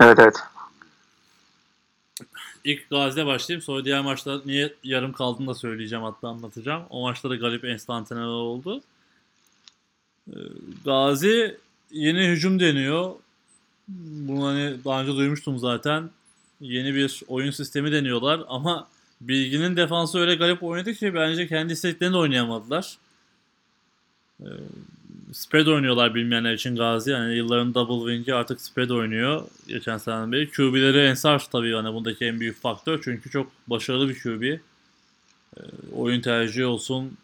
Evet 0.00 0.18
evet. 0.18 0.36
İlk 2.64 2.90
Gazi'de 2.90 3.26
başlayayım. 3.26 3.62
Sonra 3.62 3.84
diğer 3.84 4.00
maçlar 4.00 4.40
niye 4.46 4.74
yarım 4.84 5.12
kaldığını 5.12 5.46
da 5.46 5.54
söyleyeceğim 5.54 6.04
hatta 6.04 6.28
anlatacağım. 6.28 6.82
O 6.90 7.02
maçta 7.02 7.30
da 7.30 7.36
galip 7.36 7.64
enstantaneler 7.64 8.26
oldu. 8.26 8.82
Gazi 10.84 11.56
yeni 11.92 12.28
hücum 12.28 12.60
deniyor. 12.60 13.14
Bunu 13.88 14.46
hani 14.46 14.84
daha 14.84 15.02
önce 15.02 15.12
duymuştum 15.12 15.58
zaten. 15.58 16.10
Yeni 16.60 16.94
bir 16.94 17.22
oyun 17.28 17.50
sistemi 17.50 17.92
deniyorlar 17.92 18.40
ama 18.48 18.88
Bilginin 19.20 19.76
defansı 19.76 20.18
öyle 20.18 20.34
garip 20.34 20.62
oynadı 20.62 20.94
ki 20.94 21.14
bence 21.14 21.46
kendi 21.46 21.72
istediklerini 21.72 22.14
de 22.14 22.18
oynayamadılar. 22.18 22.98
Ee, 24.40 24.46
spread 25.32 25.66
oynuyorlar 25.66 26.14
bilmeyenler 26.14 26.52
için 26.52 26.76
Gazi. 26.76 27.10
Yani 27.10 27.34
yılların 27.34 27.74
double 27.74 28.12
wing'i 28.12 28.34
artık 28.34 28.60
spread 28.60 28.90
oynuyor. 28.90 29.42
Geçen 29.68 29.98
seneden 29.98 30.32
beri. 30.32 30.50
QB'leri 30.50 30.98
Ensar 30.98 31.50
tabii 31.52 31.72
hani 31.72 31.94
bundaki 31.94 32.24
en 32.24 32.40
büyük 32.40 32.60
faktör. 32.60 33.00
Çünkü 33.04 33.30
çok 33.30 33.52
başarılı 33.66 34.08
bir 34.08 34.20
QB. 34.20 34.42
Ee, 34.42 34.60
oyun 35.96 36.20
tercihi 36.20 36.66
olsun. 36.66 37.16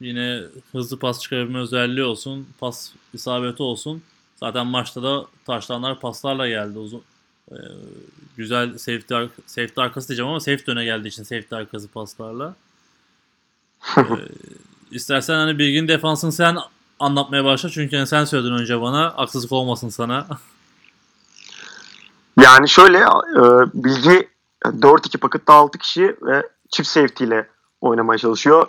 Yine 0.00 0.42
hızlı 0.72 0.98
pas 0.98 1.20
çıkarabilme 1.20 1.58
özelliği 1.58 2.04
olsun. 2.06 2.48
Pas 2.60 2.92
isabeti 3.14 3.62
olsun. 3.62 4.02
Zaten 4.36 4.66
maçta 4.66 5.02
da 5.02 5.26
taşlanlar 5.46 6.00
paslarla 6.00 6.48
geldi. 6.48 6.78
Uzun, 6.78 7.02
e, 7.50 7.56
güzel 8.36 8.78
safety, 8.78 9.14
ar- 9.14 9.28
safety 9.46 9.80
arkası 9.80 10.08
diyeceğim 10.08 10.28
ama 10.30 10.40
safety 10.40 10.70
öne 10.70 10.84
geldiği 10.84 11.08
için 11.08 11.22
safety 11.22 11.54
arkası 11.54 11.88
paslarla. 11.88 12.54
Ee, 13.96 14.02
istersen 14.90 15.34
hani 15.34 15.58
Bilgin 15.58 15.88
defansını 15.88 16.32
sen 16.32 16.56
anlatmaya 17.00 17.44
başla 17.44 17.68
çünkü 17.68 17.96
hani 17.96 18.06
sen 18.06 18.24
söyledin 18.24 18.52
önce 18.52 18.80
bana 18.80 19.12
haksızlık 19.16 19.52
olmasın 19.52 19.88
sana. 19.88 20.26
Yani 22.40 22.68
şöyle 22.68 22.98
e, 22.98 23.42
Bilgi 23.74 24.28
4-2 24.64 25.18
pakette 25.18 25.52
6 25.52 25.78
kişi 25.78 26.16
ve 26.22 26.48
çift 26.70 26.88
safety 26.88 27.24
ile 27.24 27.48
oynamaya 27.80 28.18
çalışıyor. 28.18 28.68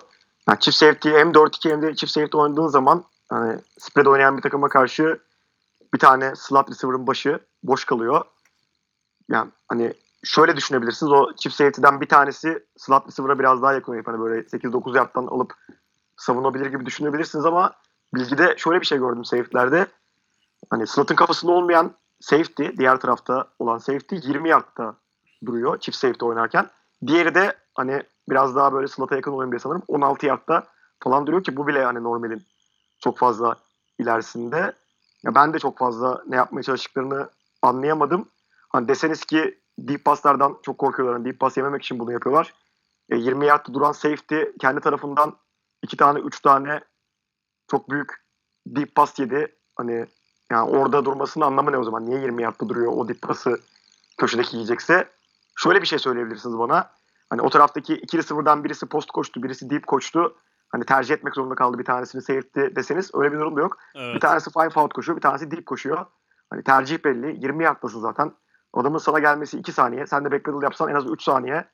Yani 0.50 0.60
çift 0.60 0.78
safety 0.78 1.10
hem 1.10 1.32
4-2 1.32 1.70
hem 1.70 1.82
de 1.82 1.96
çift 1.96 2.12
safety 2.12 2.38
oynadığın 2.38 2.68
zaman 2.68 3.04
hani 3.30 3.60
spread 3.78 4.06
oynayan 4.06 4.38
bir 4.38 4.42
takıma 4.42 4.70
karşı 4.70 5.20
bir 5.94 6.00
tane 6.00 6.36
slot 6.36 6.70
receiver'ın 6.70 7.08
başı 7.08 7.40
boş 7.64 7.86
kalıyor. 7.86 8.26
Yani 9.30 9.52
hani 9.68 9.94
şöyle 10.24 10.56
düşünebilirsiniz. 10.58 11.12
O 11.12 11.34
çift 11.36 11.56
safety'den 11.56 12.02
bir 12.02 12.08
tanesi 12.08 12.64
slot 12.78 13.08
receiver'a 13.08 13.40
biraz 13.40 13.62
daha 13.62 13.74
yakın 13.74 13.92
oynayıp 13.92 14.08
hani 14.08 14.20
böyle 14.20 14.42
8-9 14.42 14.98
yardtan 14.98 15.28
alıp 15.28 15.54
savunabilir 16.18 16.66
gibi 16.66 16.86
düşünebilirsiniz 16.86 17.46
ama 17.46 17.74
Bilgi'de 18.14 18.56
şöyle 18.58 18.82
bir 18.82 18.86
şey 18.86 18.98
gördüm 18.98 19.26
safety'lerde. 19.26 19.88
Hani 20.70 20.88
slot'ın 20.88 21.16
kafasında 21.16 21.52
olmayan 21.52 21.94
safety, 22.20 22.64
diğer 22.78 23.00
tarafta 23.00 23.48
olan 23.60 23.78
safety 23.78 24.16
20 24.16 24.50
yardta 24.50 24.96
duruyor 25.46 25.80
çift 25.80 25.98
safety 25.98 26.26
oynarken. 26.26 26.70
Diğeri 27.08 27.36
de 27.36 27.54
hani 27.76 28.04
biraz 28.30 28.56
daha 28.56 28.74
böyle 28.74 28.88
slot'a 28.88 29.16
yakın 29.16 29.32
oyun 29.32 29.52
diye 29.52 29.60
sanırım 29.60 29.84
16 29.88 30.26
yardta 30.26 30.64
falan 31.00 31.28
duruyor 31.28 31.44
ki 31.44 31.58
bu 31.58 31.68
bile 31.68 31.80
yani 31.80 32.04
normalin 32.04 32.44
çok 33.00 33.18
fazla 33.18 33.56
ilerisinde. 34.00 34.74
Ya 35.24 35.36
ben 35.36 35.54
de 35.54 35.60
çok 35.60 35.78
fazla 35.78 36.24
ne 36.28 36.36
yapmaya 36.36 36.64
çalıştıklarını 36.64 37.30
anlayamadım. 37.62 38.30
Hani 38.70 38.88
deseniz 38.88 39.26
ki 39.26 39.60
deep 39.80 40.06
passlardan 40.06 40.58
çok 40.64 40.78
korkuyorlar. 40.78 41.18
Hani 41.18 41.26
deep 41.26 41.40
pass 41.40 41.58
yememek 41.58 41.84
için 41.84 42.00
bunu 42.00 42.12
yapıyorlar. 42.12 42.54
E, 43.10 43.18
20 43.18 43.46
yardta 43.46 43.74
duran 43.74 43.92
safety 43.92 44.42
kendi 44.60 44.82
tarafından 44.82 45.36
iki 45.84 45.98
tane, 45.98 46.20
üç 46.20 46.40
tane 46.42 46.80
çok 47.72 47.90
büyük 47.90 48.14
deep 48.68 48.96
pass 48.96 49.20
yedi. 49.20 49.56
Hani 49.76 50.08
yani 50.52 50.70
orada 50.70 51.06
durmasının 51.06 51.46
anlamı 51.46 51.72
ne 51.72 51.78
o 51.78 51.84
zaman? 51.84 52.06
Niye 52.06 52.22
20 52.22 52.44
yardta 52.44 52.70
duruyor 52.70 52.92
o 52.96 53.08
dip 53.08 53.22
pası 53.22 53.60
köşedeki 54.18 54.56
yiyecekse? 54.56 55.10
Şöyle 55.56 55.82
bir 55.82 55.88
şey 55.88 56.00
söyleyebilirsiniz 56.00 56.58
bana. 56.58 56.99
Hani 57.30 57.42
o 57.42 57.50
taraftaki 57.50 57.94
iki 57.94 58.18
receiver'dan 58.18 58.64
birisi 58.64 58.86
post 58.86 59.12
koştu, 59.12 59.44
birisi 59.44 59.70
deep 59.70 59.88
koştu. 59.88 60.36
Hani 60.70 60.86
tercih 60.86 61.16
etmek 61.16 61.36
zorunda 61.36 61.56
kaldı 61.56 61.80
bir 61.80 61.86
tanesini 61.86 62.22
safety 62.22 62.60
deseniz 62.76 63.12
öyle 63.14 63.32
bir 63.32 63.40
durum 63.40 63.56
da 63.56 63.62
yok. 63.62 63.78
Evet. 63.96 64.16
Bir 64.16 64.20
tanesi 64.20 64.52
five 64.52 64.82
out 64.82 64.94
koşuyor, 64.94 65.18
bir 65.18 65.22
tanesi 65.22 65.52
deep 65.52 65.66
koşuyor. 65.66 66.06
Hani 66.50 66.64
tercih 66.64 67.04
belli. 67.06 67.46
20 67.46 67.64
yardtasın 67.64 68.00
zaten. 68.00 68.34
Adamın 68.74 68.98
sana 68.98 69.20
gelmesi 69.20 69.60
2 69.60 69.72
saniye. 69.72 70.08
Sen 70.08 70.26
de 70.26 70.32
backpedal 70.32 70.64
yapsan 70.64 70.90
en 70.90 70.96
az 70.96 71.12
3 71.12 71.24
saniye. 71.24 71.66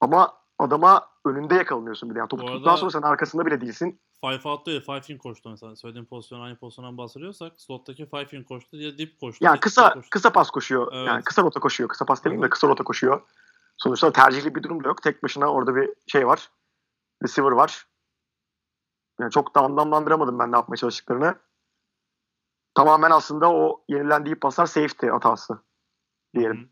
Ama 0.00 0.32
adama 0.58 1.08
önünde 1.24 1.54
yakalanıyorsun 1.54 2.10
bir 2.10 2.14
de. 2.14 2.18
Yani 2.18 2.28
topu 2.28 2.46
tuttuktan 2.46 2.76
sonra 2.76 2.90
sen 2.90 3.02
arkasında 3.02 3.46
bile 3.46 3.60
değilsin. 3.60 4.00
Five 4.20 4.48
out 4.48 4.66
değil, 4.66 4.84
five 4.86 5.14
in 5.14 5.18
koştu 5.18 5.50
mesela. 5.50 5.76
Söylediğim 5.76 6.06
pozisyon 6.06 6.40
aynı 6.40 6.56
pozisyondan 6.56 6.98
bahsediyorsak 6.98 7.52
slottaki 7.56 8.06
five 8.06 8.38
in 8.38 8.44
koştu 8.44 8.76
ya 8.76 8.98
dip 8.98 9.20
koştu. 9.20 9.44
Yani 9.44 9.60
kısa 9.60 9.92
koştu. 9.92 10.10
kısa 10.10 10.30
pas 10.30 10.50
koşuyor. 10.50 10.92
Evet. 10.92 11.08
Yani 11.08 11.22
kısa 11.24 11.42
rota 11.42 11.60
koşuyor. 11.60 11.88
Kısa 11.88 12.04
pas 12.04 12.24
demeyeyim 12.24 12.46
de 12.46 12.50
kısa 12.50 12.68
rota 12.68 12.84
koşuyor. 12.84 13.20
Sonuçta 13.76 14.12
tercihli 14.12 14.54
bir 14.54 14.62
durum 14.62 14.84
da 14.84 14.88
yok. 14.88 15.02
Tek 15.02 15.22
başına 15.22 15.52
orada 15.52 15.76
bir 15.76 15.90
şey 16.06 16.26
var. 16.26 16.50
Receiver 17.22 17.52
var. 17.52 17.86
Yani 19.20 19.30
çok 19.30 19.54
da 19.54 19.60
anlamlandıramadım 19.60 20.38
ben 20.38 20.52
ne 20.52 20.56
yapmaya 20.56 20.76
çalıştıklarını. 20.76 21.38
Tamamen 22.74 23.10
aslında 23.10 23.52
o 23.52 23.84
yenilendiği 23.88 24.34
paslar 24.34 24.66
safety 24.66 25.06
hatası 25.06 25.58
diyelim. 26.34 26.70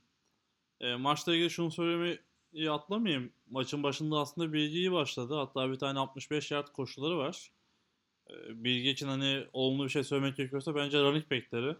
E, 0.80 0.94
maçla 0.94 1.34
ilgili 1.34 1.50
şunu 1.50 1.70
söylemeyi 1.70 2.70
atlamayayım. 2.70 3.32
Maçın 3.50 3.82
başında 3.82 4.18
aslında 4.18 4.52
Bilgi 4.52 4.78
iyi 4.78 4.92
başladı. 4.92 5.34
Hatta 5.34 5.70
bir 5.70 5.78
tane 5.78 5.98
65 5.98 6.50
yard 6.50 6.68
koşuları 6.68 7.18
var. 7.18 7.52
E, 8.30 8.64
Bilgi 8.64 8.90
için 8.90 9.08
hani 9.08 9.46
olumlu 9.52 9.84
bir 9.84 9.88
şey 9.88 10.04
söylemek 10.04 10.36
gerekiyorsa 10.36 10.74
bence 10.74 11.02
running 11.02 11.30
back'leri, 11.30 11.76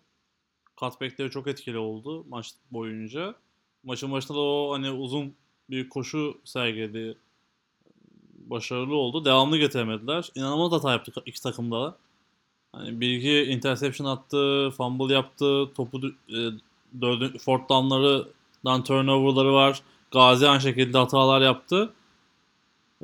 cutback'leri 0.77 1.31
çok 1.31 1.47
etkili 1.47 1.79
oldu 1.79 2.25
maç 2.29 2.55
boyunca. 2.71 3.35
Maçın 3.85 4.13
başında 4.13 4.39
da 4.39 4.41
o 4.41 4.73
hani 4.73 4.91
uzun 4.91 5.35
bir 5.71 5.89
koşu 5.89 6.39
sergiledi. 6.45 7.17
Başarılı 8.47 8.97
oldu. 8.97 9.25
Devamlı 9.25 9.59
getiremediler. 9.59 10.31
İnanılmaz 10.35 10.73
hata 10.73 10.93
yaptı 10.93 11.13
iki 11.27 11.43
takımda 11.43 11.83
da. 11.83 11.97
Hani 12.73 13.01
Bilgi 13.01 13.43
interception 13.43 14.07
attı, 14.07 14.71
fumble 14.77 15.15
yaptı, 15.15 15.71
topu 15.75 16.01
e, 16.29 16.39
dördün, 17.01 17.39
fourth 17.39 17.69
down'larından 17.69 18.85
turnover'ları 18.85 19.53
var. 19.53 19.83
Gazi 20.11 20.49
aynı 20.49 20.61
şekilde 20.61 20.99
hatalar 20.99 21.41
yaptı. 21.41 21.93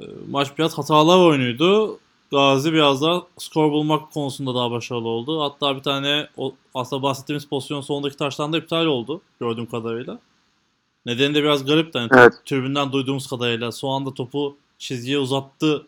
E, 0.01 0.05
maç 0.31 0.59
biraz 0.59 0.79
hatalar 0.79 1.19
oyunuydu. 1.19 1.99
Gazi 2.31 2.73
biraz 2.73 3.03
daha 3.03 3.23
skor 3.39 3.73
bulmak 3.73 4.13
konusunda 4.13 4.55
daha 4.55 4.71
başarılı 4.71 5.09
oldu. 5.09 5.43
Hatta 5.43 5.77
bir 5.77 5.83
tane 5.83 6.29
o, 6.37 6.55
aslında 6.75 7.03
bahsettiğimiz 7.03 7.49
pozisyon 7.49 7.81
sonundaki 7.81 8.17
taştan 8.17 8.53
da 8.53 8.59
iptal 8.59 8.87
oldu 8.87 9.21
gördüğüm 9.41 9.67
kadarıyla. 9.67 10.19
Nedeni 11.07 11.35
de 11.35 11.43
biraz 11.43 11.67
garip. 11.67 11.95
Yani 11.95 12.09
evet. 12.15 12.33
Tribünden 12.47 12.93
duyduğumuz 12.93 13.27
kadarıyla 13.27 13.73
son 13.73 14.01
anda 14.01 14.15
topu 14.15 14.57
çizgiye 14.79 15.19
uzattı. 15.19 15.87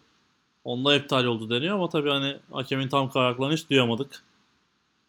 Onda 0.64 0.96
iptal 0.96 1.24
oldu 1.24 1.50
deniyor 1.50 1.74
ama 1.74 1.88
tabii 1.88 2.10
hani 2.10 2.36
hakemin 2.52 2.88
tam 2.88 3.10
kararlarını 3.10 3.54
hiç 3.54 3.70
duyamadık. 3.70 4.22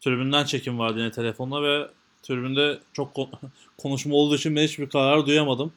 Tribünden 0.02 0.46
çekim 0.46 0.80
vardı 0.80 1.00
yine 1.00 1.12
telefonla 1.12 1.64
ve 1.64 1.88
tribünde 2.24 2.80
çok 2.94 3.10
konuşma 3.78 4.16
olduğu 4.16 4.36
için 4.36 4.56
ben 4.56 4.64
hiçbir 4.64 4.90
karar 4.90 5.26
duyamadım. 5.26 5.72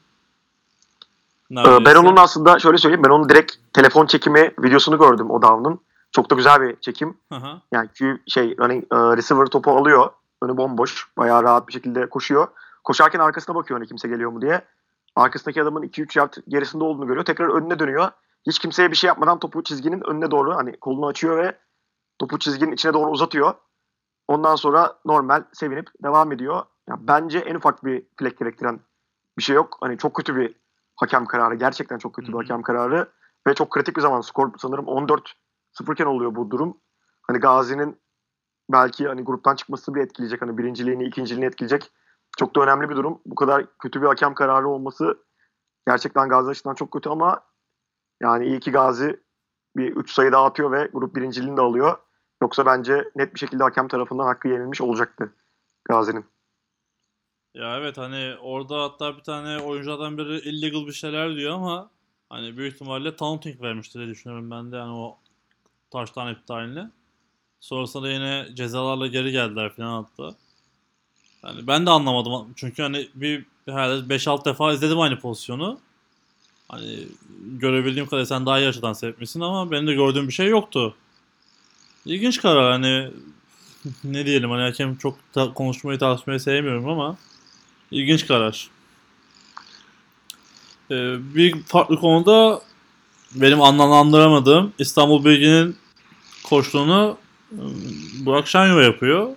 Neredeyse. 1.49 1.85
Ben 1.85 1.95
onun 1.95 2.15
aslında 2.15 2.59
şöyle 2.59 2.77
söyleyeyim 2.77 3.03
ben 3.03 3.09
onun 3.09 3.29
direkt 3.29 3.53
telefon 3.73 4.05
çekimi 4.05 4.51
videosunu 4.59 4.97
gördüm 4.97 5.31
o 5.31 5.41
down'un. 5.41 5.79
Çok 6.11 6.31
da 6.31 6.35
güzel 6.35 6.61
bir 6.61 6.75
çekim. 6.81 7.17
Aha. 7.31 7.61
Yani 7.71 7.89
şey 8.27 8.57
running, 8.57 8.83
uh, 8.93 9.17
receiver 9.17 9.45
topu 9.45 9.71
alıyor. 9.71 10.09
Önü 10.41 10.57
bomboş. 10.57 11.07
Bayağı 11.17 11.43
rahat 11.43 11.67
bir 11.67 11.73
şekilde 11.73 12.09
koşuyor. 12.09 12.47
Koşarken 12.85 13.19
arkasına 13.19 13.55
bakıyor 13.55 13.79
hani 13.79 13.87
kimse 13.87 14.07
geliyor 14.07 14.31
mu 14.31 14.41
diye. 14.41 14.61
Arkasındaki 15.15 15.61
adamın 15.61 15.83
2-3 15.83 16.19
yard 16.19 16.33
gerisinde 16.47 16.83
olduğunu 16.83 17.07
görüyor. 17.07 17.25
Tekrar 17.25 17.49
önüne 17.49 17.79
dönüyor. 17.79 18.11
Hiç 18.47 18.59
kimseye 18.59 18.91
bir 18.91 18.95
şey 18.95 19.07
yapmadan 19.07 19.39
topu 19.39 19.63
çizginin 19.63 20.01
önüne 20.09 20.31
doğru 20.31 20.55
hani 20.55 20.79
kolunu 20.79 21.07
açıyor 21.07 21.37
ve 21.37 21.57
topu 22.19 22.39
çizginin 22.39 22.71
içine 22.71 22.93
doğru 22.93 23.11
uzatıyor. 23.11 23.53
Ondan 24.27 24.55
sonra 24.55 24.99
normal 25.05 25.43
sevinip 25.53 25.89
devam 26.03 26.31
ediyor. 26.31 26.63
Yani 26.89 26.99
bence 27.07 27.39
en 27.39 27.55
ufak 27.55 27.85
bir 27.85 28.05
plek 28.17 28.37
gerektiren 28.37 28.79
bir 29.37 29.43
şey 29.43 29.55
yok. 29.55 29.77
Hani 29.81 29.97
çok 29.97 30.13
kötü 30.13 30.35
bir 30.35 30.55
hakem 30.95 31.25
kararı. 31.25 31.55
Gerçekten 31.55 31.97
çok 31.97 32.13
kötü 32.15 32.27
bir 32.27 32.37
hakem 32.37 32.61
kararı. 32.61 33.11
Ve 33.47 33.53
çok 33.53 33.71
kritik 33.71 33.95
bir 33.95 34.01
zaman. 34.01 34.21
Skor 34.21 34.51
sanırım 34.57 34.87
14 34.87 35.33
0 35.71 36.05
oluyor 36.05 36.35
bu 36.35 36.51
durum. 36.51 36.77
Hani 37.21 37.39
Gazi'nin 37.39 37.99
belki 38.71 39.07
hani 39.07 39.21
gruptan 39.21 39.55
çıkması 39.55 39.95
bir 39.95 40.01
etkileyecek. 40.01 40.41
Hani 40.41 40.57
birinciliğini, 40.57 41.03
ikinciliğini 41.03 41.45
etkileyecek. 41.45 41.91
Çok 42.37 42.55
da 42.55 42.61
önemli 42.61 42.89
bir 42.89 42.95
durum. 42.95 43.21
Bu 43.25 43.35
kadar 43.35 43.65
kötü 43.79 44.01
bir 44.01 44.07
hakem 44.07 44.33
kararı 44.33 44.67
olması 44.67 45.17
gerçekten 45.87 46.29
Gazi 46.29 46.49
açısından 46.49 46.75
çok 46.75 46.91
kötü 46.91 47.09
ama 47.09 47.41
yani 48.21 48.45
iyi 48.45 48.59
ki 48.59 48.71
Gazi 48.71 49.19
bir 49.75 49.95
3 49.95 50.11
sayı 50.11 50.31
daha 50.31 50.45
atıyor 50.45 50.71
ve 50.71 50.89
grup 50.93 51.15
birinciliğini 51.15 51.57
de 51.57 51.61
alıyor. 51.61 51.97
Yoksa 52.41 52.65
bence 52.65 53.11
net 53.15 53.33
bir 53.33 53.39
şekilde 53.39 53.63
hakem 53.63 53.87
tarafından 53.87 54.25
hakkı 54.25 54.47
yenilmiş 54.47 54.81
olacaktı 54.81 55.33
Gazi'nin. 55.89 56.25
Ya 57.53 57.77
evet 57.77 57.97
hani 57.97 58.35
orada 58.41 58.83
hatta 58.83 59.17
bir 59.17 59.23
tane 59.23 59.59
oyunculardan 59.63 60.17
biri 60.17 60.37
illegal 60.37 60.87
bir 60.87 60.91
şeyler 60.91 61.35
diyor 61.35 61.53
ama 61.53 61.89
hani 62.29 62.57
büyük 62.57 62.73
ihtimalle 62.73 63.15
taunting 63.15 63.61
vermiştir 63.61 63.99
diye 63.99 64.09
düşünüyorum 64.09 64.51
ben 64.51 64.71
de 64.71 64.75
yani 64.75 64.93
o 64.93 65.17
taştan 65.91 66.33
iptaline. 66.33 66.91
Sonrasında 67.59 68.09
yine 68.09 68.47
cezalarla 68.53 69.07
geri 69.07 69.31
geldiler 69.31 69.75
falan 69.75 70.03
hatta. 70.03 70.35
Yani 71.45 71.67
ben 71.67 71.85
de 71.85 71.89
anlamadım 71.89 72.47
çünkü 72.55 72.81
hani 72.81 73.07
bir 73.15 73.45
herhalde 73.65 74.13
5-6 74.15 74.45
defa 74.45 74.73
izledim 74.73 74.99
aynı 74.99 75.19
pozisyonu. 75.19 75.79
Hani 76.69 77.07
görebildiğim 77.41 78.07
kadar 78.07 78.25
sen 78.25 78.45
daha 78.45 78.59
iyi 78.59 78.67
açıdan 78.67 78.93
seyretmişsin 78.93 79.41
ama 79.41 79.71
benim 79.71 79.87
de 79.87 79.93
gördüğüm 79.93 80.27
bir 80.27 80.33
şey 80.33 80.47
yoktu. 80.47 80.95
İlginç 82.05 82.41
karar 82.41 82.71
hani 82.71 83.11
ne 84.03 84.25
diyelim 84.25 84.49
hani 84.51 84.61
hakem 84.61 84.95
çok 84.95 85.17
ta- 85.33 85.53
konuşmayı 85.53 85.99
tartışmayı 85.99 86.39
sevmiyorum 86.39 86.89
ama 86.89 87.17
ilginç 87.91 88.27
karar. 88.27 88.69
Ee, 90.91 91.15
bir 91.35 91.63
farklı 91.63 91.99
konuda 91.99 92.61
benim 93.35 93.61
anlamlandıramadığım 93.61 94.73
İstanbul 94.79 95.25
Bilgi'nin 95.25 95.77
koçluğunu 96.43 97.17
ıı, 97.53 97.69
Burak 98.25 98.47
Şanyova 98.47 98.83
yapıyor. 98.83 99.35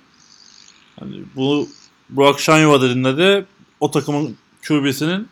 Hani 1.01 1.23
bu 1.37 1.69
Burak 2.11 2.41
Şanyova 2.41 2.83
dediğinde 2.83 3.17
de 3.17 3.45
o 3.81 3.91
takımın 3.91 4.37
QB'sinin 4.69 5.29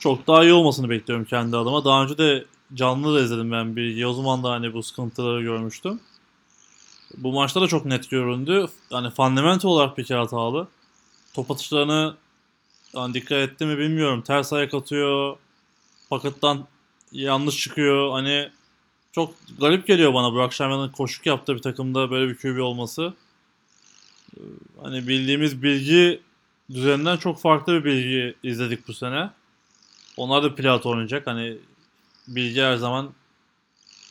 çok 0.00 0.26
daha 0.26 0.44
iyi 0.44 0.52
olmasını 0.52 0.90
bekliyorum 0.90 1.24
kendi 1.24 1.56
adıma. 1.56 1.84
Daha 1.84 2.02
önce 2.02 2.18
de 2.18 2.44
canlı 2.74 3.14
da 3.14 3.20
izledim 3.20 3.52
ben 3.52 3.76
bir. 3.76 4.04
O 4.04 4.14
zaman 4.14 4.44
da 4.44 4.50
hani 4.50 4.74
bu 4.74 4.82
sıkıntıları 4.82 5.42
görmüştüm. 5.42 6.00
Bu 7.16 7.32
maçta 7.32 7.60
da 7.60 7.66
çok 7.66 7.84
net 7.84 8.10
göründü. 8.10 8.66
Yani 8.90 9.10
fundamental 9.10 9.68
olarak 9.68 9.98
bir 9.98 10.04
kere 10.04 10.18
hatalı. 10.18 10.68
Top 11.34 11.50
atışlarını 11.50 12.14
yani 12.94 13.14
dikkat 13.14 13.38
etti 13.38 13.66
mi 13.66 13.78
bilmiyorum. 13.78 14.22
Ters 14.22 14.52
ayak 14.52 14.74
atıyor. 14.74 15.36
Pakettan 16.10 16.64
yanlış 17.12 17.56
çıkıyor. 17.58 18.12
Hani 18.12 18.50
çok 19.12 19.34
garip 19.60 19.86
geliyor 19.86 20.14
bana 20.14 20.32
Burak 20.32 20.52
Şerman'ın 20.52 20.88
koşuk 20.88 21.26
yaptığı 21.26 21.54
bir 21.54 21.62
takımda 21.62 22.10
böyle 22.10 22.28
bir 22.28 22.36
QB 22.36 22.62
olması. 22.62 23.14
Hani 24.82 25.08
bildiğimiz 25.08 25.62
bilgi 25.62 26.20
düzeninden 26.70 27.16
çok 27.16 27.40
farklı 27.40 27.72
bir 27.72 27.84
bilgi 27.84 28.34
izledik 28.42 28.88
bu 28.88 28.94
sene. 28.94 29.30
Onlar 30.16 30.42
da 30.42 30.54
Plato 30.54 30.90
oynayacak. 30.90 31.26
Hani 31.26 31.56
bilgi 32.28 32.62
her 32.62 32.76
zaman 32.76 33.12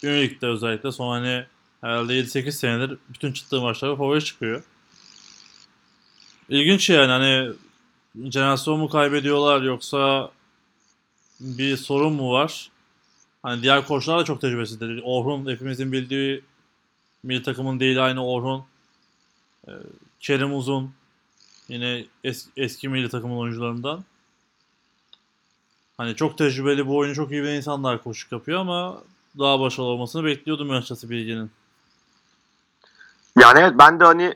Ünilik'te 0.03 0.47
özellikle 0.47 0.91
son 0.91 1.13
hani 1.13 1.45
herhalde 1.81 2.19
7-8 2.19 2.51
senedir 2.51 2.97
bütün 3.09 3.33
çıktığı 3.33 3.61
maçlarda 3.61 3.95
favori 3.95 4.23
çıkıyor. 4.23 4.63
İlginç 6.49 6.89
yani 6.89 7.11
hani 7.11 7.53
jenerasyon 8.31 8.79
mu 8.79 8.89
kaybediyorlar 8.89 9.61
yoksa 9.61 10.31
bir 11.39 11.77
sorun 11.77 12.13
mu 12.13 12.31
var? 12.31 12.71
Hani 13.43 13.63
diğer 13.63 13.87
koçlar 13.87 14.19
da 14.19 14.25
çok 14.25 14.41
tecrübesizdir. 14.41 15.01
Orhun 15.03 15.51
hepimizin 15.51 15.91
bildiği 15.91 16.41
milli 17.23 17.43
takımın 17.43 17.79
değil 17.79 18.05
aynı 18.05 18.25
Orhun. 18.25 18.63
Kerim 20.23 20.55
Uzun 20.55 20.91
yine 21.67 22.05
es, 22.23 22.47
eski 22.57 22.89
milli 22.89 23.09
takımın 23.09 23.37
oyuncularından. 23.37 24.03
Hani 25.97 26.15
çok 26.15 26.37
tecrübeli 26.37 26.87
bu 26.87 26.97
oyunu 26.97 27.15
çok 27.15 27.31
iyi 27.31 27.43
bilen 27.43 27.55
insanlar 27.55 28.03
koşuk 28.03 28.31
yapıyor 28.31 28.59
ama 28.59 29.01
daha 29.39 29.59
başarılı 29.59 29.89
olmasını 29.89 30.25
bekliyordum 30.25 30.71
açıkçası 30.71 31.09
bilginin. 31.09 31.51
Yani 33.39 33.59
evet 33.59 33.73
ben 33.79 33.99
de 33.99 34.03
hani 34.03 34.35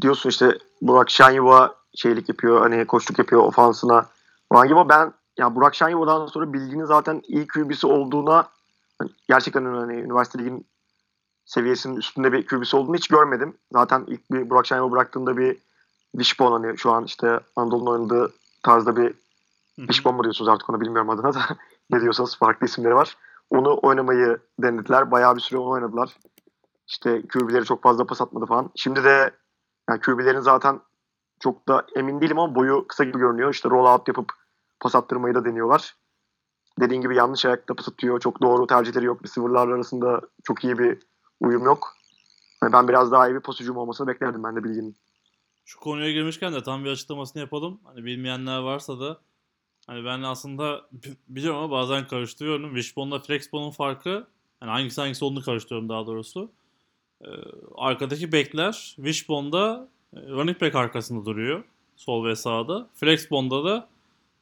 diyorsun 0.00 0.30
işte 0.30 0.58
Burak 0.82 1.10
Şenyova 1.10 1.74
şeylik 1.94 2.28
yapıyor 2.28 2.60
hani 2.60 2.84
koçluk 2.84 3.18
yapıyor 3.18 3.42
ofansına 3.42 4.06
falan 4.52 4.68
gibi 4.68 4.88
ben 4.88 5.12
yani 5.38 5.54
Burak 5.54 5.74
Şenyova'dan 5.74 6.26
sonra 6.26 6.52
bilginin 6.52 6.84
zaten 6.84 7.22
iyi 7.28 7.46
QB'si 7.46 7.86
olduğuna 7.86 8.48
hani 8.98 9.10
gerçekten 9.28 9.64
hani 9.64 9.94
üniversite 9.94 10.38
ligin 10.38 10.66
seviyesinin 11.44 11.96
üstünde 11.96 12.32
bir 12.32 12.46
QB'si 12.46 12.76
olduğunu 12.76 12.96
hiç 12.96 13.08
görmedim. 13.08 13.56
Zaten 13.72 14.04
ilk 14.06 14.30
bir 14.30 14.50
Burak 14.50 14.66
Şenyova 14.66 14.92
bıraktığında 14.92 15.36
bir 15.36 15.56
Wishbone 16.12 16.66
hani 16.66 16.78
şu 16.78 16.92
an 16.92 17.04
işte 17.04 17.40
Anadolu'nun 17.56 17.90
oynadığı 17.90 18.32
tarzda 18.62 18.96
bir 18.96 19.14
Wishbone 19.76 20.16
mu 20.16 20.22
diyorsunuz 20.22 20.48
artık 20.48 20.70
onu 20.70 20.80
bilmiyorum 20.80 21.10
adına 21.10 21.34
da 21.34 21.40
ne 21.90 22.00
diyorsanız 22.00 22.36
farklı 22.36 22.66
isimleri 22.66 22.94
var. 22.94 23.16
Onu 23.50 23.78
oynamayı 23.82 24.38
denediler. 24.62 25.10
Bayağı 25.10 25.36
bir 25.36 25.40
süre 25.40 25.58
onu 25.58 25.70
oynadılar. 25.70 26.16
İşte 26.88 27.22
QB'leri 27.32 27.64
çok 27.64 27.82
fazla 27.82 28.06
pas 28.06 28.20
atmadı 28.20 28.46
falan. 28.46 28.70
Şimdi 28.76 29.04
de 29.04 29.30
yani 29.88 30.00
QB'lerin 30.00 30.40
zaten 30.40 30.80
çok 31.40 31.68
da 31.68 31.86
emin 31.96 32.20
değilim 32.20 32.38
ama 32.38 32.54
boyu 32.54 32.86
kısa 32.88 33.04
gibi 33.04 33.18
görünüyor. 33.18 33.50
İşte 33.50 33.70
roll 33.70 33.86
out 33.86 34.08
yapıp 34.08 34.32
pas 34.80 34.94
attırmayı 34.94 35.34
da 35.34 35.44
deniyorlar. 35.44 35.94
Dediğin 36.80 37.00
gibi 37.02 37.16
yanlış 37.16 37.44
ayakta 37.46 37.74
pas 37.74 37.88
atıyor. 37.88 38.20
Çok 38.20 38.42
doğru 38.42 38.66
tercihleri 38.66 39.04
yok. 39.04 39.24
Receiver'lar 39.24 39.68
arasında 39.68 40.20
çok 40.44 40.64
iyi 40.64 40.78
bir 40.78 40.98
uyum 41.40 41.64
yok. 41.64 41.96
Yani 42.62 42.72
ben 42.72 42.88
biraz 42.88 43.12
daha 43.12 43.28
iyi 43.28 43.34
bir 43.34 43.40
pas 43.40 43.60
hücumu 43.60 43.80
olmasını 43.80 44.06
beklerdim 44.06 44.44
ben 44.44 44.56
de 44.56 44.64
bilginin. 44.64 44.96
Şu 45.64 45.80
konuya 45.80 46.12
girmişken 46.12 46.52
de 46.52 46.62
tam 46.62 46.84
bir 46.84 46.90
açıklamasını 46.90 47.42
yapalım. 47.42 47.80
Hani 47.84 48.04
bilmeyenler 48.04 48.58
varsa 48.58 49.00
da 49.00 49.20
Hani 49.86 50.04
ben 50.04 50.22
aslında 50.22 50.82
bi- 50.92 51.16
biliyorum 51.28 51.60
ama 51.60 51.70
bazen 51.70 52.06
karıştırıyorum. 52.08 52.74
Wishbone'la 52.74 53.18
Flexbone'un 53.18 53.70
farkı 53.70 54.26
hani 54.60 54.70
hangisi 54.70 55.00
hangisi 55.00 55.24
olduğunu 55.24 55.44
karıştırıyorum 55.44 55.88
daha 55.88 56.06
doğrusu. 56.06 56.50
Ee, 57.24 57.26
arkadaki 57.76 58.32
bekler 58.32 58.92
Wishbone'da 58.96 59.88
e, 60.16 60.20
running 60.20 60.60
back 60.60 60.74
arkasında 60.74 61.26
duruyor. 61.26 61.64
Sol 61.96 62.24
ve 62.24 62.36
sağda. 62.36 62.88
Flexbone'da 62.94 63.64
da 63.64 63.88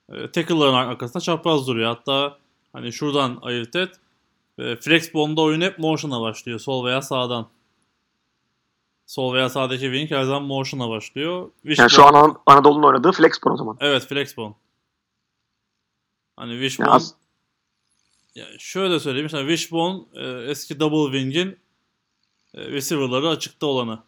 e, 0.08 0.30
tackle'ların 0.30 0.74
arkasında 0.74 1.20
çapraz 1.20 1.66
duruyor. 1.66 1.88
Hatta 1.88 2.38
hani 2.72 2.92
şuradan 2.92 3.38
ayırt 3.42 3.76
et. 3.76 4.00
E, 4.58 4.76
Flexbone'da 4.76 5.40
oyun 5.40 5.60
hep 5.60 5.78
motion'a 5.78 6.20
başlıyor. 6.20 6.58
Sol 6.58 6.84
veya 6.84 7.02
sağdan. 7.02 7.48
Sol 9.06 9.34
veya 9.34 9.48
sağdaki 9.48 9.82
wing 9.82 10.10
her 10.10 10.22
zaman 10.24 10.42
motion'a 10.42 10.88
başlıyor. 10.90 11.50
Yani 11.64 11.90
şu 11.90 12.04
an 12.04 12.14
An- 12.14 12.38
Anadolu'nun 12.46 12.82
oynadığı 12.86 13.12
Flexbone 13.12 13.54
o 13.54 13.56
zaman. 13.56 13.76
Evet 13.80 14.06
Flexbone. 14.06 14.54
Hani 16.36 16.52
Yani 16.52 16.62
Wishbone 16.62 16.90
as- 16.90 17.14
ya 18.34 18.46
şöyle 18.58 19.00
söyleyeyim 19.00 19.24
mesela 19.32 19.48
Wishbone 19.48 20.02
e, 20.14 20.50
eski 20.50 20.80
Double 20.80 21.18
Wing'in 21.18 21.58
e, 22.54 22.64
receiver'ları 22.70 23.28
açıkta 23.28 23.66
olanı. 23.66 23.98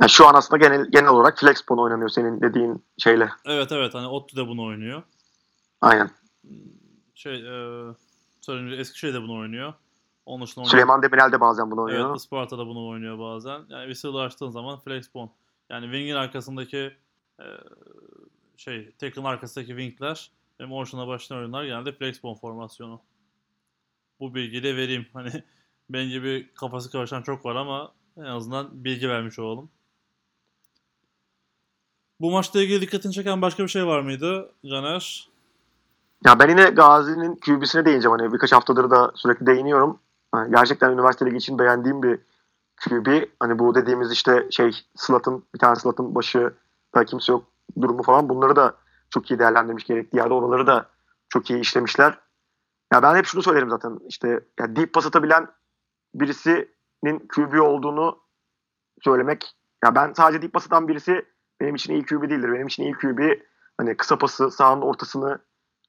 yani 0.00 0.10
şu 0.10 0.26
an 0.26 0.34
aslında 0.34 0.66
genel, 0.66 0.90
genel 0.90 1.08
olarak 1.10 1.38
Flexbone 1.38 1.80
oynanıyor 1.80 2.08
senin 2.08 2.40
dediğin 2.40 2.84
şeyle. 2.98 3.28
Evet 3.46 3.72
evet 3.72 3.94
hani 3.94 4.06
Ottu 4.06 4.36
de 4.36 4.48
bunu 4.48 4.64
oynuyor. 4.64 5.02
Aynen. 5.80 6.10
Şey 7.14 7.34
e, 7.34 7.84
söyleyeyim 8.40 8.80
Eskişehir 8.80 9.14
de 9.14 9.22
bunu 9.22 9.38
oynuyor. 9.38 9.74
Onun 10.26 10.46
dışında 10.46 10.60
oynayan- 10.60 10.70
Süleyman 10.70 11.02
Demirel 11.02 11.32
de 11.32 11.40
bazen 11.40 11.70
bunu 11.70 11.82
oynuyor. 11.82 12.08
Evet 12.10 12.20
Isparta 12.20 12.58
da 12.58 12.66
bunu 12.66 12.86
oynuyor 12.88 13.18
bazen. 13.18 13.62
Yani 13.68 13.86
receiver 13.88 14.24
açtığın 14.24 14.50
zaman 14.50 14.78
Flexbone. 14.78 15.30
Yani 15.70 15.84
wing'in 15.84 16.14
arkasındaki 16.14 16.96
e, 17.40 17.46
şey 18.56 18.90
tackle'ın 18.90 19.24
arkasındaki 19.26 19.68
wing'ler 19.68 20.30
ve 20.60 20.64
motion'a 20.66 21.06
başlayan 21.08 21.38
oyunlar 21.40 21.64
genelde 21.64 21.92
Flexbone 21.92 22.38
formasyonu. 22.38 23.00
Bu 24.20 24.34
bilgiyi 24.34 24.62
de 24.62 24.76
vereyim. 24.76 25.06
Hani 25.12 25.42
benim 25.90 26.10
gibi 26.10 26.50
kafası 26.54 26.90
karışan 26.90 27.22
çok 27.22 27.44
var 27.44 27.56
ama 27.56 27.92
en 28.16 28.22
azından 28.22 28.84
bilgi 28.84 29.08
vermiş 29.08 29.38
olalım. 29.38 29.70
Bu 32.20 32.30
maçla 32.30 32.62
ilgili 32.62 32.80
dikkatini 32.80 33.12
çeken 33.12 33.42
başka 33.42 33.62
bir 33.62 33.68
şey 33.68 33.86
var 33.86 34.00
mıydı 34.00 34.52
Caner? 34.66 35.27
Ya 36.24 36.38
ben 36.38 36.48
yine 36.48 36.70
Gazi'nin 36.70 37.36
QB'sine 37.36 37.84
değineceğim. 37.84 38.18
Hani 38.18 38.32
birkaç 38.32 38.52
haftadır 38.52 38.90
da 38.90 39.12
sürekli 39.14 39.46
değiniyorum. 39.46 39.98
Yani 40.34 40.50
gerçekten 40.50 40.90
üniversite 40.92 41.26
ligi 41.26 41.36
için 41.36 41.58
beğendiğim 41.58 42.02
bir 42.02 42.20
QB. 42.84 43.24
Hani 43.40 43.58
bu 43.58 43.74
dediğimiz 43.74 44.12
işte 44.12 44.46
şey 44.50 44.70
slot'ın 44.96 45.44
bir 45.54 45.58
tane 45.58 45.76
slot'ın 45.76 46.14
başı 46.14 46.54
da 46.94 47.04
kimse 47.04 47.32
yok 47.32 47.44
durumu 47.80 48.02
falan 48.02 48.28
bunları 48.28 48.56
da 48.56 48.74
çok 49.10 49.30
iyi 49.30 49.38
değerlendirmiş 49.38 49.84
gerektiği 49.84 50.16
yerde 50.16 50.34
oraları 50.34 50.66
da 50.66 50.86
çok 51.28 51.50
iyi 51.50 51.60
işlemişler. 51.60 52.18
Ya 52.92 53.02
ben 53.02 53.16
hep 53.16 53.26
şunu 53.26 53.42
söylerim 53.42 53.70
zaten 53.70 53.98
işte 54.08 54.40
ya 54.60 54.76
deep 54.76 54.92
pas 54.92 55.06
atabilen 55.06 55.48
birisinin 56.14 57.28
QB 57.28 57.60
olduğunu 57.60 58.18
söylemek. 59.02 59.56
Ya 59.84 59.94
ben 59.94 60.12
sadece 60.12 60.42
deep 60.42 60.52
pas 60.52 60.66
atan 60.66 60.88
birisi 60.88 61.24
benim 61.60 61.74
için 61.74 61.92
iyi 61.92 62.06
QB 62.06 62.30
değildir. 62.30 62.52
Benim 62.52 62.66
için 62.66 62.82
iyi 62.82 62.92
QB 62.92 63.40
hani 63.78 63.96
kısa 63.96 64.18
pası 64.18 64.50
sahanın 64.50 64.82
ortasını 64.82 65.38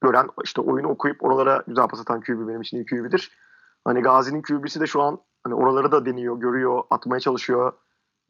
gören 0.01 0.29
işte 0.43 0.61
oyunu 0.61 0.87
okuyup 0.87 1.23
oralara 1.23 1.63
güzel 1.67 1.87
pas 1.87 1.99
atan 1.99 2.21
QB 2.21 2.47
benim 2.47 2.61
için 2.61 2.77
iyi 2.77 2.85
QB'dir. 2.85 3.37
Hani 3.85 4.01
Gazi'nin 4.01 4.41
QB'si 4.41 4.79
de 4.79 4.87
şu 4.87 5.01
an 5.01 5.19
hani 5.43 5.53
oraları 5.55 5.91
da 5.91 6.05
deniyor, 6.05 6.39
görüyor, 6.39 6.83
atmaya 6.89 7.19
çalışıyor. 7.19 7.73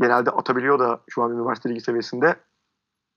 Genelde 0.01 0.31
atabiliyor 0.31 0.79
da 0.79 1.01
şu 1.09 1.23
an 1.23 1.31
üniversite 1.31 1.69
ligi 1.69 1.81
seviyesinde. 1.81 2.35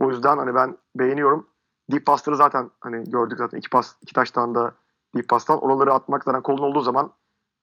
O 0.00 0.10
yüzden 0.10 0.38
hani 0.38 0.54
ben 0.54 0.78
beğeniyorum. 0.96 1.48
Deep 1.92 2.06
pasları 2.06 2.36
zaten 2.36 2.70
hani 2.80 3.10
gördük 3.10 3.38
zaten 3.38 3.58
iki 3.58 3.70
pas, 3.70 3.94
iki 4.02 4.14
taştan 4.14 4.54
da 4.54 4.74
deep 5.16 5.28
pastan. 5.28 5.64
Oraları 5.64 5.92
atmak 5.92 6.24
zaten 6.24 6.42
kolun 6.42 6.62
olduğu 6.62 6.80
zaman 6.80 7.12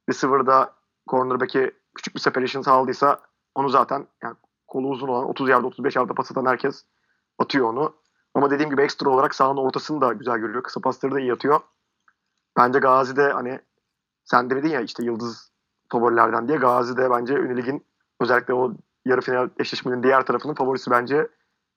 receiver'da 0.09 0.73
cornerback'e 1.09 1.71
küçük 1.95 2.15
bir 2.15 2.19
separation 2.19 2.61
sağladıysa 2.61 3.19
onu 3.55 3.69
zaten 3.69 4.07
yani 4.23 4.35
kolu 4.67 4.89
uzun 4.89 5.07
olan 5.07 5.29
30 5.29 5.49
yard 5.49 5.63
35 5.63 5.95
yardda 5.95 6.13
pas 6.13 6.31
atan 6.31 6.45
herkes 6.45 6.85
atıyor 7.39 7.69
onu. 7.69 7.95
Ama 8.39 8.51
dediğim 8.51 8.71
gibi 8.71 8.81
ekstra 8.81 9.09
olarak 9.09 9.35
sahanın 9.35 9.57
ortasını 9.57 10.01
da 10.01 10.13
güzel 10.13 10.37
görüyor. 10.37 10.63
Kısa 10.63 10.81
pasları 10.81 11.13
da 11.13 11.19
iyi 11.19 11.33
atıyor. 11.33 11.59
Bence 12.57 12.79
Gazi'de 12.79 13.31
hani 13.31 13.59
sen 14.25 14.49
de 14.49 14.55
dedin 14.55 14.69
ya 14.69 14.81
işte 14.81 15.03
yıldız 15.03 15.51
favorilerden 15.91 16.47
diye 16.47 16.57
Gazi'de 16.57 17.09
bence 17.11 17.33
Ünilig'in 17.33 17.85
özellikle 18.19 18.53
o 18.53 18.73
yarı 19.05 19.21
final 19.21 19.49
eşleşmenin 19.59 20.03
diğer 20.03 20.25
tarafının 20.25 20.53
favorisi 20.53 20.91
bence 20.91 21.27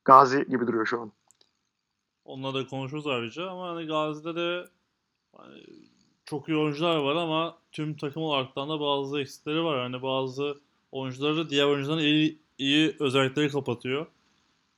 Gazi 0.04 0.44
gibi 0.48 0.66
duruyor 0.66 0.86
şu 0.86 1.00
an. 1.00 1.12
Onunla 2.24 2.54
da 2.54 2.66
konuşuruz 2.66 3.06
ayrıca 3.06 3.50
ama 3.50 3.68
hani 3.68 3.86
Gazi'de 3.86 4.34
de 4.34 4.64
hani 5.36 5.62
çok 6.24 6.48
iyi 6.48 6.58
oyuncular 6.58 6.96
var 6.96 7.16
ama 7.16 7.58
tüm 7.72 7.96
takım 7.96 8.22
olaraktan 8.22 8.68
da 8.68 8.80
bazı 8.80 9.20
eksikleri 9.20 9.64
var. 9.64 9.80
Hani 9.80 10.02
bazı 10.02 10.58
oyuncuları 10.92 11.50
diğer 11.50 11.66
oyuncuların 11.66 12.02
iyi, 12.02 12.38
iyi 12.58 12.96
özellikleri 13.00 13.50
kapatıyor. 13.50 14.06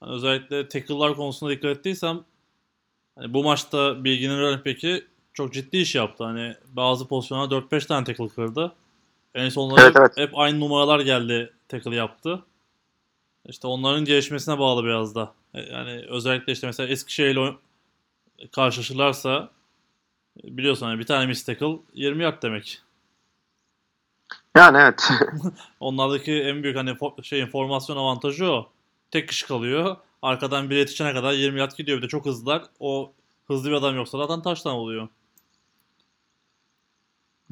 Hani 0.04 0.14
özellikle 0.14 0.68
tackle'lar 0.68 1.14
konusunda 1.16 1.52
dikkat 1.52 1.76
ettiysem 1.76 2.24
hani 3.18 3.34
bu 3.34 3.44
maçta 3.44 4.04
Bilgi'nin 4.04 4.40
running 4.40 4.66
back'i 4.66 5.06
çok 5.32 5.52
ciddi 5.52 5.76
iş 5.76 5.94
yaptı. 5.94 6.24
Hani 6.24 6.54
bazı 6.72 7.08
pozisyonlarda 7.08 7.54
4-5 7.54 7.86
tane 7.86 8.04
tackle 8.04 8.28
kırdı. 8.28 8.72
En 9.34 9.48
sonları 9.48 9.80
Evet, 9.82 9.96
evet. 9.98 10.16
hep 10.16 10.38
aynı 10.38 10.60
numaralar 10.60 11.00
geldi 11.00 11.52
tackle 11.68 11.96
yaptı. 11.96 12.42
İşte 13.46 13.66
onların 13.66 14.04
gelişmesine 14.04 14.58
bağlı 14.58 14.84
biraz 14.84 15.14
da. 15.14 15.34
E, 15.54 15.60
Yani 15.60 16.04
özellikle 16.08 16.52
işte 16.52 16.66
mesela 16.66 16.88
Eskişehir'le 16.88 17.54
karşılaşırlarsa 18.52 19.50
biliyorsun 20.44 20.86
hani 20.86 20.98
bir 20.98 21.06
tane 21.06 21.26
miss 21.26 21.44
tackle 21.44 21.78
20 21.94 22.22
yard 22.22 22.42
demek. 22.42 22.80
Yani 24.56 24.78
evet. 24.78 25.08
Onlardaki 25.80 26.32
en 26.42 26.62
büyük 26.62 26.76
hani 26.76 26.90
fo- 26.90 27.24
şeyin 27.24 27.46
formasyon 27.46 27.96
avantajı 27.96 28.46
o. 28.52 28.73
Tek 29.10 29.28
kişi 29.28 29.46
kalıyor. 29.46 29.96
Arkadan 30.22 30.70
bir 30.70 30.76
yetişene 30.76 31.12
kadar 31.14 31.32
20 31.32 31.58
yard 31.60 31.72
gidiyor. 31.76 31.98
Bir 31.98 32.02
de 32.02 32.08
çok 32.08 32.26
hızlılar. 32.26 32.62
O 32.80 33.12
hızlı 33.46 33.68
bir 33.70 33.74
adam 33.74 33.96
yoksa 33.96 34.18
zaten 34.18 34.42
taştan 34.42 34.72
oluyor. 34.74 35.08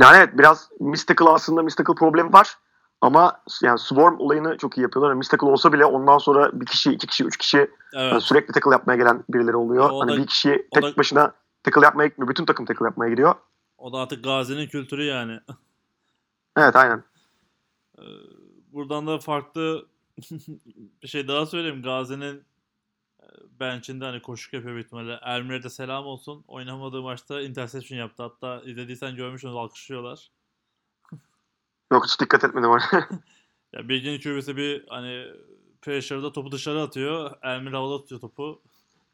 yani 0.01 0.17
evet 0.17 0.39
biraz 0.39 0.71
Mystical 0.81 1.27
aslında 1.35 1.63
Mystical 1.63 1.95
problemi 1.97 2.33
var. 2.33 2.57
Ama 3.01 3.43
yani 3.63 3.79
Swarm 3.79 4.21
olayını 4.21 4.57
çok 4.59 4.79
iyi 4.79 4.83
yapıyorlar. 4.83 5.15
Mystical 5.15 5.49
olsa 5.49 5.73
bile 5.73 5.85
ondan 5.85 6.19
sonra 6.19 6.61
bir 6.61 6.67
kişi, 6.67 6.93
iki 6.93 7.07
kişi, 7.07 7.25
üç 7.25 7.37
kişi 7.37 7.57
yani 7.57 8.11
Evet. 8.13 8.23
sürekli 8.23 8.53
tackle 8.53 8.71
yapmaya 8.71 8.97
gelen 8.97 9.25
birileri 9.29 9.57
oluyor. 9.57 9.91
O 9.91 10.01
hani 10.01 10.13
da- 10.13 10.17
bir 10.17 10.27
kişi 10.27 10.69
tek 10.75 10.83
da- 10.83 10.97
başına 10.97 11.35
tackle 11.63 11.85
yapmaya 11.85 12.07
gitmiyor. 12.09 12.29
Bütün 12.31 12.45
takım 12.45 12.67
tackle 12.67 12.85
yapmaya 12.85 13.11
gidiyor. 13.11 13.35
O 13.79 13.93
da 13.93 13.99
artık 13.99 14.25
Gazi'nin 14.25 14.67
kültürü 14.67 15.05
yani. 15.05 15.41
Evet 16.57 16.77
aynen. 16.77 17.05
Ee, 17.99 18.03
Buradan 18.73 19.07
da 19.07 19.19
farklı 19.19 19.87
bir 21.03 21.09
şey 21.09 21.29
daha 21.29 21.47
söyleyeyim. 21.47 21.83
Gazi'nin 21.83 22.45
e, 23.21 23.25
bench'inde 23.61 24.05
hani 24.05 24.23
koşuk 24.23 24.53
yapıyor 24.53 24.75
büyük 24.75 24.87
ihtimalle. 24.87 25.19
Ermir'e 25.23 25.63
de 25.63 25.71
selam 25.71 26.07
olsun. 26.07 26.45
Oynamadığı 26.49 27.03
maçta 27.03 27.41
interception 27.41 27.99
yaptı. 27.99 28.23
Hatta 28.23 28.63
izlediysen 28.65 29.17
görmüşsünüz 29.17 29.55
alkışlıyorlar. 29.55 30.31
Yok 31.93 32.05
hiç 32.07 32.21
dikkat 32.21 32.45
etmedim 32.45 32.71
ona. 32.71 32.83
Ya 33.73 33.89
Bilgin 33.89 34.21
QB'si 34.21 34.57
bir 34.57 34.85
hani 34.89 35.27
pressure'da 35.83 36.33
topu 36.33 36.53
dışarı 36.53 36.83
atıyor. 36.83 37.31
Ermir 37.43 37.73
havada 37.73 37.99
tutuyor 37.99 38.21
topu. 38.21 38.63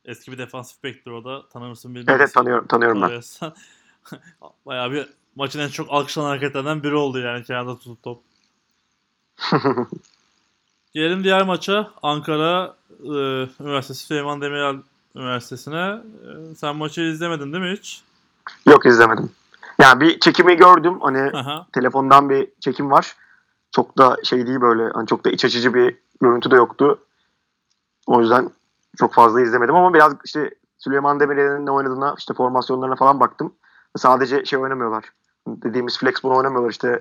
Eski 0.05 0.33
bir 0.33 0.39
defansif 0.39 0.85
back'tir 0.85 1.11
o 1.11 1.25
da. 1.25 1.49
Tanır 1.49 1.69
mısın 1.69 1.95
bilmiyorum. 1.95 2.11
evet 2.11 2.21
evet 2.21 2.35
tanıyorum, 2.35 2.67
tanıyorum 2.67 3.03
ben. 3.03 3.23
Bayağı 4.67 4.93
bir 4.93 5.09
maçın 5.37 5.61
en 5.61 5.69
çok 5.69 5.87
alkışlanan 5.91 6.29
hareketlerinden 6.29 6.83
biri 6.83 6.95
oldu 6.95 7.19
yani 7.19 7.45
kenarda 7.45 7.79
tutup 7.79 8.03
top. 8.03 8.23
Gelelim 10.95 11.25
diğer 11.25 11.43
maça. 11.43 11.91
Ankara 12.03 12.77
e, 13.05 13.13
Üniversitesi 13.61 14.07
Süleyman 14.07 14.41
Demirel 14.41 14.77
Üniversitesi'ne. 15.15 16.01
E, 16.25 16.55
sen 16.55 16.77
maçı 16.77 17.01
izlemedin 17.01 17.53
değil 17.53 17.65
mi 17.65 17.77
hiç? 17.79 18.03
Yok 18.67 18.87
izlemedim. 18.87 19.31
Yani 19.81 20.01
bir 20.01 20.21
çekimi 20.21 20.57
gördüm. 20.57 21.01
Hani 21.01 21.31
Aha. 21.37 21.67
telefondan 21.73 22.31
bir 22.31 22.49
çekim 22.61 22.91
var. 22.91 23.17
Çok 23.73 23.99
da 23.99 24.17
şey 24.25 24.47
değil 24.47 24.61
böyle. 24.61 24.91
Hani 24.95 25.07
çok 25.07 25.25
da 25.25 25.31
iç 25.31 25.45
açıcı 25.45 25.75
bir 25.75 25.97
görüntü 26.21 26.51
de 26.51 26.57
yoktu. 26.57 26.99
O 28.07 28.21
yüzden 28.21 28.51
çok 28.99 29.15
fazla 29.15 29.41
izlemedim 29.41 29.75
ama 29.75 29.95
biraz 29.95 30.13
işte 30.25 30.51
Süleyman 30.79 31.21
Demirel'in 31.21 31.67
ne 31.67 31.71
oynadığına 31.71 32.15
işte 32.19 32.35
formasyonlarına 32.35 32.97
falan 32.97 33.21
baktım. 33.21 33.55
Sadece 33.97 34.45
şey 34.45 34.59
oynamıyorlar. 34.59 35.05
Dediğimiz 35.49 35.99
flexball 35.99 36.31
oynamıyorlar 36.31 36.71
işte 36.71 37.01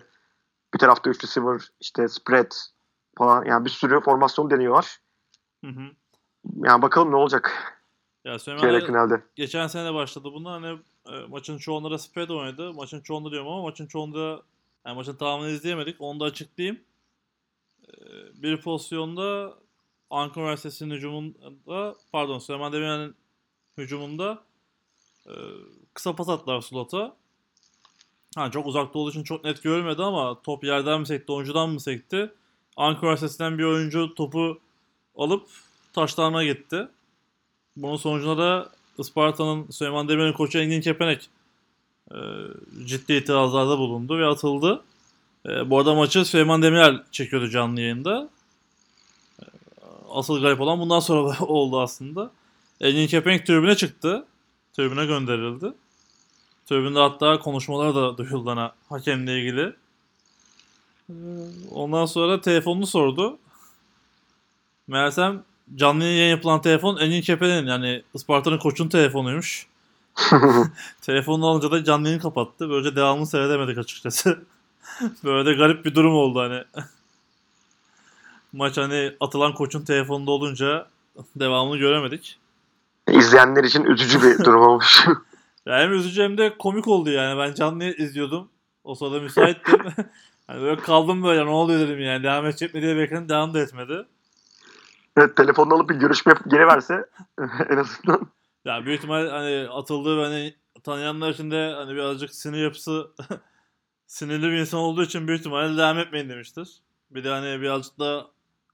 bir 0.74 0.80
tarafta 0.80 1.10
3 1.10 1.24
receiver, 1.24 1.62
işte 1.80 2.08
spread 2.08 2.52
falan 3.18 3.46
yani 3.46 3.66
bir 3.66 3.70
sürü 3.70 4.02
formasyon 4.02 4.50
deniyorlar. 4.50 4.98
Hı 5.66 5.72
hı. 5.72 5.82
Yani 6.56 6.82
bakalım 6.82 7.12
ne 7.12 7.16
olacak 7.16 7.74
Ya 8.26 8.40
Süleyman 8.40 8.80
finalde. 8.80 9.24
geçen 9.36 9.68
sene 9.68 9.86
de 9.86 9.94
başladı 9.94 10.30
bunu. 10.34 10.52
Hani 10.52 10.80
e, 11.10 11.28
maçın 11.28 11.58
çoğunda 11.58 11.92
da 11.92 11.98
spread 11.98 12.30
oynadı. 12.30 12.74
Maçın 12.74 13.02
çoğunda 13.02 13.32
diyorum 13.32 13.48
ama 13.48 13.62
maçın 13.62 13.88
çoğunda 13.88 14.42
yani 14.86 14.96
maçın 14.96 15.16
tamamını 15.16 15.50
izleyemedik. 15.50 15.96
Onu 16.02 16.20
da 16.20 16.26
açıklayayım. 16.26 16.80
E, 17.88 17.94
bir 18.42 18.62
pozisyonda 18.62 19.54
Ankara 20.10 20.44
Üniversitesi'nin 20.44 20.94
hücumunda 20.94 21.96
pardon 22.12 22.40
Süleyman 22.40 22.74
Demirel'in 22.74 23.16
hücumunda. 23.78 24.44
Ee, 25.28 25.32
kısa 25.94 26.16
pas 26.16 26.30
attılar 26.30 26.62
slota. 26.62 27.16
Ha, 28.36 28.52
çok 28.52 28.68
uzakta 28.68 29.00
olduğu 29.00 29.10
için 29.10 29.24
çok 29.24 29.44
net 29.44 29.64
görmedi 29.64 30.04
ama 30.04 30.42
top 30.42 30.64
yerden 30.64 31.00
mi 31.00 31.08
sekti, 31.08 31.32
oyuncudan 31.32 31.70
mı 31.70 31.80
sekti? 31.80 32.34
Ankara 32.78 33.02
Üniversitesi'nden 33.02 33.58
bir 33.58 33.64
oyuncu 33.64 34.16
topu 34.16 34.60
alıp 35.18 35.48
taşlarına 35.94 36.44
gitti. 36.44 36.88
Bunun 37.78 37.96
sonucunda 37.96 38.38
da 38.38 38.70
Isparta'nın 38.98 39.72
Süleyman 39.72 40.10
Demir'in 40.10 40.34
koçu 40.34 40.60
Engin 40.60 40.82
Kepenek 40.82 41.30
e, 42.12 42.18
ciddi 42.86 43.14
itirazlarda 43.14 43.78
bulundu 43.78 44.20
ve 44.20 44.26
atıldı. 44.26 44.84
E, 45.46 45.70
bu 45.70 45.78
arada 45.78 45.96
maçı 45.96 46.26
Süleyman 46.26 46.62
Demirel 46.62 47.04
çekiyordu 47.12 47.50
canlı 47.50 47.82
yayında. 47.82 48.30
E, 49.42 49.44
asıl 50.10 50.42
garip 50.42 50.62
olan 50.62 50.80
bundan 50.80 51.00
sonra 51.00 51.40
oldu 51.46 51.82
aslında. 51.82 52.32
Engin 52.82 53.08
Kepenek 53.08 53.46
tribüne 53.46 53.76
çıktı. 53.76 54.26
Tribüne 54.74 55.06
gönderildi. 55.06 55.74
Tribünde 56.66 57.00
hatta 57.00 57.40
konuşmalar 57.40 57.96
da 57.96 58.18
duyuldu 58.18 58.72
hakemle 58.90 59.40
ilgili. 59.40 59.74
Ondan 61.72 62.06
sonra 62.06 62.42
telefonunu 62.42 62.88
sordu. 62.88 63.38
Meğersem 64.88 65.44
canlı 65.76 66.04
yayın 66.04 66.30
yapılan 66.30 66.62
telefon 66.62 66.98
Engin 66.98 67.22
Kepenek'in 67.22 67.68
yani 67.68 68.04
Isparta'nın 68.14 68.58
koçun 68.58 68.90
telefonuymuş. 68.90 69.68
Telefonunu 71.02 71.48
alınca 71.48 71.72
da 71.72 71.84
canlı 71.84 72.08
yayını 72.08 72.22
kapattı. 72.22 72.70
Böylece 72.70 72.96
devamını 72.96 73.28
seyredemedik 73.28 73.78
açıkçası. 73.78 74.40
Böyle 75.24 75.50
de 75.50 75.54
garip 75.54 75.86
bir 75.86 75.96
durum 75.96 76.14
oldu 76.14 76.40
hani. 76.40 76.64
Maç 78.54 78.78
hani 78.78 79.16
atılan 79.20 79.54
koçun 79.54 79.86
telefonunda 79.86 80.32
olunca 80.32 80.88
devamını 81.36 81.78
göremedik. 81.78 82.40
İzleyenler 83.10 83.64
için 83.64 83.84
üzücü 83.84 84.22
bir 84.22 84.46
durum 84.46 84.62
olmuş. 84.62 85.08
Yani 85.66 85.84
hem 85.84 85.94
üzücü 85.94 86.24
hem 86.24 86.38
de 86.38 86.58
komik 86.58 86.88
oldu 86.88 87.10
yani. 87.10 87.40
Ben 87.40 87.54
canlı 87.54 87.84
izliyordum. 87.84 88.50
O 88.84 88.96
sırada 88.96 89.20
müsaittim. 89.20 89.80
Hani 90.48 90.62
böyle 90.62 90.82
kaldım 90.82 91.24
böyle 91.24 91.46
ne 91.46 91.50
oluyor 91.50 91.80
dedim 91.80 92.00
yani. 92.00 92.24
Devam 92.24 92.46
edecek 92.46 92.74
mi 92.74 92.82
diye 92.82 92.98
bekledim. 92.98 93.30
Devam 93.30 93.54
da 93.54 93.60
etmedi. 93.60 94.06
evet, 95.18 95.36
telefonunu 95.38 95.74
alıp 95.74 95.90
bir 95.90 95.96
görüşme 95.96 96.34
geri 96.48 96.68
verse 96.68 97.10
en 97.70 97.78
azından. 97.78 98.28
Ya 98.66 98.86
büyük 98.86 98.98
ihtimal 98.98 99.28
hani 99.30 99.68
atıldığı 99.70 100.18
ve 100.18 100.24
hani 100.24 100.56
tanıyanlar 100.84 101.30
için 101.30 101.52
de 101.52 101.74
hani 101.76 101.92
birazcık 101.94 102.34
sinir 102.36 102.64
yapısı 102.64 103.12
sinirli 104.08 104.44
bir 104.44 104.58
insan 104.58 104.80
olduğu 104.80 105.04
için 105.04 105.28
büyük 105.28 105.40
ihtimalle 105.40 105.78
devam 105.78 106.00
etmeyin 106.00 106.30
demiştir. 106.30 106.70
Bir 107.12 107.24
de 107.24 107.30
hani 107.30 107.62
birazcık 107.62 108.00
da 108.00 108.28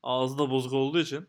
ağzı 0.03 0.37
da 0.37 0.49
bozuk 0.49 0.73
olduğu 0.73 0.99
için 0.99 1.27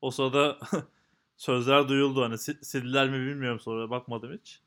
o 0.00 0.10
sırada 0.10 0.58
sözler 1.36 1.88
duyuldu. 1.88 2.22
Hani 2.24 2.38
si- 2.38 2.64
sildiler 2.64 3.08
mi 3.08 3.26
bilmiyorum 3.26 3.60
sonra 3.60 3.90
bakmadım 3.90 4.32
hiç. 4.32 4.60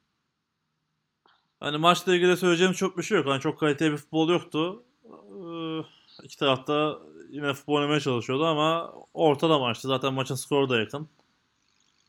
Hani 1.60 1.78
maçla 1.78 2.16
ilgili 2.16 2.38
söyleyeceğim 2.38 2.74
çok 2.74 2.98
bir 2.98 3.04
şey 3.04 3.18
yok. 3.18 3.28
Hani 3.28 3.42
çok 3.42 3.60
kaliteli 3.60 3.92
bir 3.92 3.98
futbol 3.98 4.30
yoktu. 4.30 4.84
Ee, 5.08 5.84
İki 6.24 6.38
tarafta 6.38 7.00
yine 7.30 7.54
futbol 7.54 7.74
oynamaya 7.76 8.00
çalışıyordu 8.00 8.46
ama 8.46 8.94
ortada 9.14 9.60
maçtı. 9.60 9.88
Zaten 9.88 10.14
maçın 10.14 10.36
skoru 10.36 10.70
da 10.70 10.80
yakın. 10.80 11.10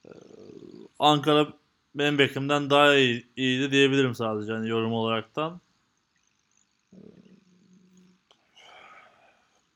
Ee, 0.07 0.11
Ankara 0.99 1.47
benim 1.95 2.19
bekimden 2.19 2.71
daha 2.71 2.95
iyi, 2.95 3.27
iyiydi 3.37 3.71
diyebilirim 3.71 4.15
sadece 4.15 4.53
hani 4.53 4.69
yorum 4.69 4.93
olaraktan. 4.93 5.61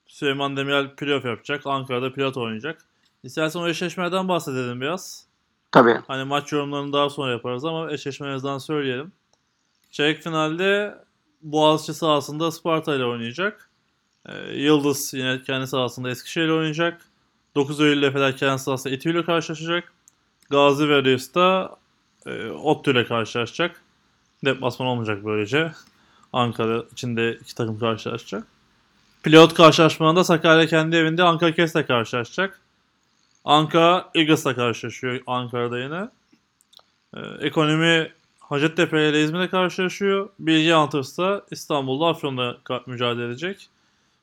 Süleyman 0.07 0.57
Demirel 0.57 0.95
playoff 0.95 1.25
yapacak. 1.25 1.67
Ankara'da 1.67 2.13
pilot 2.13 2.37
oynayacak. 2.37 2.85
İstersen 3.23 3.61
o 3.61 3.69
eşleşmeden 3.69 4.29
bahsedelim 4.29 4.81
biraz. 4.81 5.27
Tabii. 5.73 6.01
Hani 6.07 6.25
maç 6.25 6.53
yorumlarını 6.53 6.93
daha 6.93 7.11
sonra 7.11 7.33
yaparız 7.33 7.65
ama 7.65 7.93
eşleşmemizden 7.93 8.59
söyleyelim. 8.59 9.13
Çeyrek 9.91 10.23
finalde 10.23 10.99
Boğaziçi 11.43 11.95
sahasında 11.95 12.53
Sparta 12.53 12.95
ile 12.95 13.05
oynayacak. 13.05 13.71
Ee, 14.27 14.53
Yıldız 14.53 15.15
yine 15.15 15.43
kendi 15.43 15.67
sahasında 15.67 16.11
Eskişehir 16.11 16.45
ile 16.45 16.53
oynayacak. 16.53 17.01
9 17.55 17.81
Eylül 17.81 18.03
Efeler 18.03 18.37
kendi 18.37 18.63
sahasında 18.63 18.95
Etü 18.95 19.11
ile 19.11 19.25
karşılaşacak. 19.25 19.93
Gazi 20.51 20.89
ve 20.89 21.05
Reis 21.05 21.35
de 21.35 21.69
e, 22.27 22.51
Ottu 22.51 22.91
ile 22.91 23.07
karşılaşacak. 23.07 23.83
Deplasman 24.45 24.89
olmayacak 24.89 25.25
böylece. 25.25 25.73
Ankara 26.33 26.85
içinde 26.93 27.33
iki 27.33 27.55
takım 27.55 27.79
karşılaşacak. 27.79 28.47
Pilot 29.23 29.55
karşılaşmalarında 29.55 30.25
Sakarya 30.25 30.67
kendi 30.67 30.97
evinde 30.97 31.23
Ankara 31.23 31.53
Kes'le 31.53 31.87
karşılaşacak. 31.87 32.61
Ankara 33.45 34.11
Eagles'la 34.15 34.55
karşılaşıyor 34.55 35.21
Ankara'da 35.27 35.79
yine. 35.79 36.09
Ee, 37.15 37.21
ekonomi 37.47 38.13
Hacettepe 38.53 39.09
ile 39.09 39.23
İzmir'le 39.23 39.51
karşılaşıyor. 39.51 40.29
Bilgi 40.39 40.73
Hunters 40.73 41.19
da 41.19 41.45
İstanbul'da 41.51 42.07
Afyon'da 42.07 42.57
mücadele 42.87 43.27
edecek. 43.27 43.71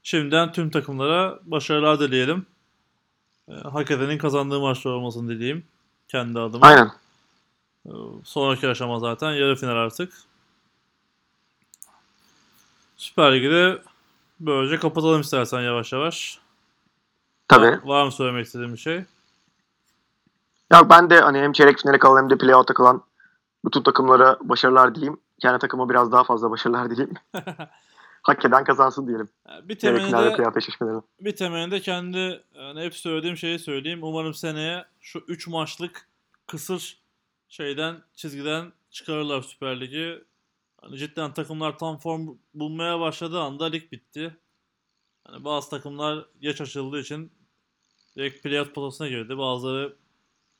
Şimdiden 0.03 0.51
tüm 0.51 0.69
takımlara 0.69 1.39
başarılar 1.43 1.99
dileyelim. 1.99 2.45
Ee, 3.47 3.53
hak 3.53 3.91
edenin 3.91 4.17
kazandığı 4.17 4.59
maçlar 4.59 4.91
olmasını 4.91 5.29
dileyeyim. 5.29 5.65
Kendi 6.07 6.39
adıma. 6.39 6.67
Aynen. 6.67 6.91
Ee, 7.85 7.91
Sonraki 8.23 8.67
aşama 8.67 8.99
zaten 8.99 9.31
yarı 9.31 9.55
final 9.55 9.75
artık. 9.75 10.13
Süper 12.97 13.33
Lig'de 13.33 13.81
böylece 14.39 14.79
kapatalım 14.79 15.21
istersen 15.21 15.61
yavaş 15.61 15.93
yavaş. 15.93 16.39
Tabii. 17.47 17.71
Var, 17.71 17.79
var 17.83 18.05
mı 18.05 18.11
söylemek 18.11 18.45
istediğin 18.45 18.73
bir 18.73 18.79
şey? 18.79 19.05
Ya 20.71 20.89
ben 20.89 21.09
de 21.09 21.19
hani 21.21 21.39
hem 21.39 21.51
çeyrek 21.51 21.79
finale 21.79 21.99
kalan 21.99 22.21
hem 22.21 22.29
de 22.29 22.37
playout'a 22.37 22.73
kalan 22.73 23.08
bütün 23.65 23.83
takımlara 23.83 24.37
başarılar 24.41 24.95
dileyim. 24.95 25.17
Kendi 25.39 25.59
takıma 25.59 25.89
biraz 25.89 26.11
daha 26.11 26.23
fazla 26.23 26.51
başarılar 26.51 26.89
dileyim. 26.89 27.13
Hak 28.21 28.45
eden 28.45 28.63
kazansın 28.63 29.07
diyelim. 29.07 29.29
Bir 29.63 29.79
temelinde, 29.79 30.49
eşleşmeleri. 30.57 31.01
bir 31.19 31.35
temelinde 31.35 31.79
kendi 31.79 32.43
yani 32.55 32.81
hep 32.81 32.95
söylediğim 32.95 33.37
şeyi 33.37 33.59
söyleyeyim. 33.59 33.99
Umarım 34.03 34.33
seneye 34.33 34.85
şu 34.99 35.19
3 35.27 35.47
maçlık 35.47 36.07
kısır 36.47 36.99
şeyden 37.49 37.97
çizgiden 38.13 38.71
çıkarırlar 38.91 39.41
Süper 39.41 39.81
Lig'i. 39.81 40.23
Hani 40.81 40.97
cidden 40.97 41.33
takımlar 41.33 41.77
tam 41.77 41.97
form 41.97 42.27
bulmaya 42.53 42.99
başladığı 42.99 43.39
anda 43.39 43.65
lig 43.65 43.91
bitti. 43.91 44.37
Hani 45.27 45.45
bazı 45.45 45.69
takımlar 45.69 46.25
geç 46.41 46.61
açıldığı 46.61 46.99
için 46.99 47.31
direkt 48.15 48.43
playoff 48.43 48.75
potasına 48.75 49.07
girdi. 49.07 49.37
Bazıları 49.37 49.95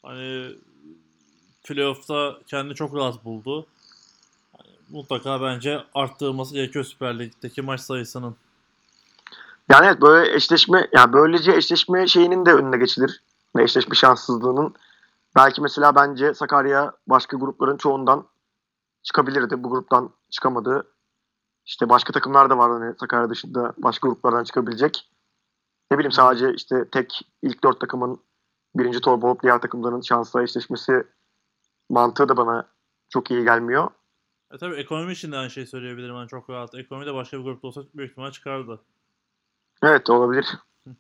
hani 0.02 0.56
playoff'ta 1.70 2.40
kendini 2.48 2.76
çok 2.76 2.96
rahat 2.96 3.26
buldu. 3.26 3.66
Mutlaka 4.90 5.42
bence 5.42 5.84
arttırılması 5.94 6.54
gerekiyor 6.54 6.86
Süper 6.86 7.20
Lig'deki 7.20 7.62
maç 7.62 7.82
sayısının. 7.82 8.36
Yani 9.70 9.86
evet 9.86 10.02
böyle 10.02 10.36
eşleşme 10.36 10.88
yani 10.94 11.14
böylece 11.14 11.52
eşleşme 11.52 12.08
şeyinin 12.08 12.46
de 12.46 12.54
önüne 12.54 12.78
geçilir. 12.78 13.24
Ve 13.56 13.64
eşleşme 13.64 13.96
şanssızlığının. 13.96 14.76
Belki 15.36 15.62
mesela 15.62 15.96
bence 15.96 16.34
Sakarya 16.34 16.92
başka 17.08 17.38
grupların 17.38 17.78
çoğundan 17.78 18.28
çıkabilirdi. 19.04 19.64
Bu 19.64 19.70
gruptan 19.70 20.10
çıkamadı. 20.30 20.88
İşte 21.66 21.90
başka 21.90 22.14
takımlar 22.14 22.50
da 22.50 22.58
var 22.58 22.72
hani 22.72 22.96
Sakarya 23.00 23.30
dışında 23.30 23.74
başka 23.78 24.08
gruplardan 24.08 24.44
çıkabilecek. 24.44 25.10
Ne 25.92 25.98
bileyim 25.98 26.12
sadece 26.12 26.54
işte 26.54 26.90
tek 26.92 27.22
ilk 27.42 27.64
dört 27.64 27.80
takımın 27.80 28.20
birinci 28.76 29.02
torba 29.02 29.28
olup 29.28 29.44
diğer 29.44 29.62
takımların 29.62 30.02
şansla 30.02 30.44
eşleşmesi 30.44 31.04
mantığı 31.90 32.30
da 32.30 32.38
bana 32.38 32.68
çok 33.10 33.32
iyi 33.32 33.44
gelmiyor. 33.44 33.92
E 34.54 34.58
tabii 34.58 34.76
ekonomi 34.76 35.12
için 35.12 35.32
de 35.32 35.38
aynı 35.38 35.50
şey 35.50 35.66
söyleyebilirim 35.66 36.16
ben 36.16 36.28
çok 36.28 36.50
rahat. 36.50 36.76
Ekonomi 36.76 37.06
de 37.06 37.14
başka 37.14 37.40
bir 37.40 37.44
grupta 37.44 37.68
olsa 37.68 37.82
büyük 37.94 38.12
ihtimal 38.12 38.32
çıkardı. 38.32 38.80
Evet 39.84 40.10
olabilir. 40.10 40.46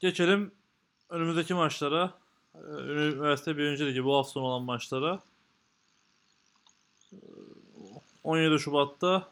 Geçelim 0.00 0.52
önümüzdeki 1.10 1.54
maçlara. 1.54 2.10
Ee, 2.54 2.58
Üniversite 2.58 3.56
1. 3.56 3.86
Ligi 3.86 4.04
bu 4.04 4.16
hafta 4.16 4.32
sonu 4.32 4.44
olan 4.44 4.62
maçlara. 4.62 5.20
Ee, 7.12 7.16
17 8.24 8.58
Şubat'ta 8.58 9.28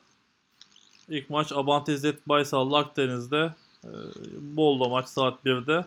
ilk 1.09 1.31
maç 1.31 1.53
Abant 1.53 1.89
İzzet 1.89 2.29
Baysal'la 2.29 2.79
Akdeniz'de. 2.79 3.55
Ee, 3.85 3.89
Bolu 4.41 4.89
maç 4.89 5.09
saat 5.09 5.45
1'de. 5.45 5.85